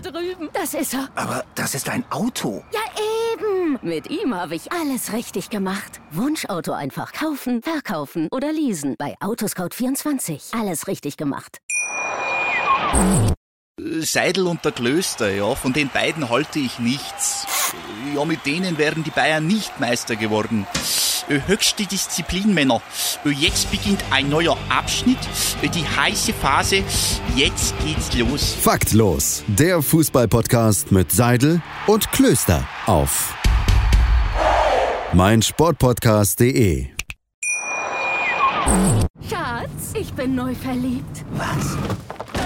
Da 0.00 0.10
drüben. 0.10 0.48
Das 0.52 0.74
ist 0.74 0.94
er. 0.94 1.08
Aber 1.16 1.44
das 1.56 1.74
ist 1.74 1.88
ein 1.88 2.04
Auto. 2.10 2.62
Ja, 2.72 2.80
eben. 3.32 3.78
Mit 3.82 4.08
ihm 4.10 4.34
habe 4.34 4.54
ich 4.54 4.70
alles 4.70 5.12
richtig 5.12 5.50
gemacht. 5.50 6.00
Wunschauto 6.12 6.72
einfach 6.72 7.12
kaufen, 7.12 7.62
verkaufen 7.62 8.28
oder 8.30 8.52
leasen. 8.52 8.94
Bei 8.96 9.16
Autoscout24. 9.20 10.56
Alles 10.58 10.86
richtig 10.86 11.16
gemacht. 11.16 11.58
Seidel 14.00 14.46
und 14.46 14.64
der 14.64 14.72
Klöster, 14.72 15.30
ja, 15.30 15.54
von 15.54 15.72
den 15.72 15.88
beiden 15.88 16.28
halte 16.28 16.58
ich 16.58 16.78
nichts. 16.78 17.46
Ja, 18.14 18.24
mit 18.24 18.46
denen 18.46 18.78
wären 18.78 19.04
die 19.04 19.10
Bayern 19.10 19.46
nicht 19.46 19.80
Meister 19.80 20.16
geworden. 20.16 20.66
Höchste 21.28 21.84
Disziplin, 21.84 22.54
Männer. 22.54 22.80
Jetzt 23.24 23.70
beginnt 23.70 24.02
ein 24.10 24.30
neuer 24.30 24.56
Abschnitt, 24.70 25.18
die 25.62 25.84
heiße 25.84 26.32
Phase. 26.32 26.82
Jetzt 27.36 27.74
geht's 27.84 28.14
los. 28.14 28.54
Faktlos, 28.60 29.44
der 29.46 29.82
Fußballpodcast 29.82 30.90
mit 30.90 31.12
Seidel 31.12 31.60
und 31.86 32.10
Klöster 32.12 32.66
auf 32.86 33.34
meinsportpodcast.de. 35.12 36.86
Schatz, 39.28 39.92
ich 39.94 40.12
bin 40.12 40.34
neu 40.34 40.54
verliebt. 40.54 41.24
Was? 41.32 41.76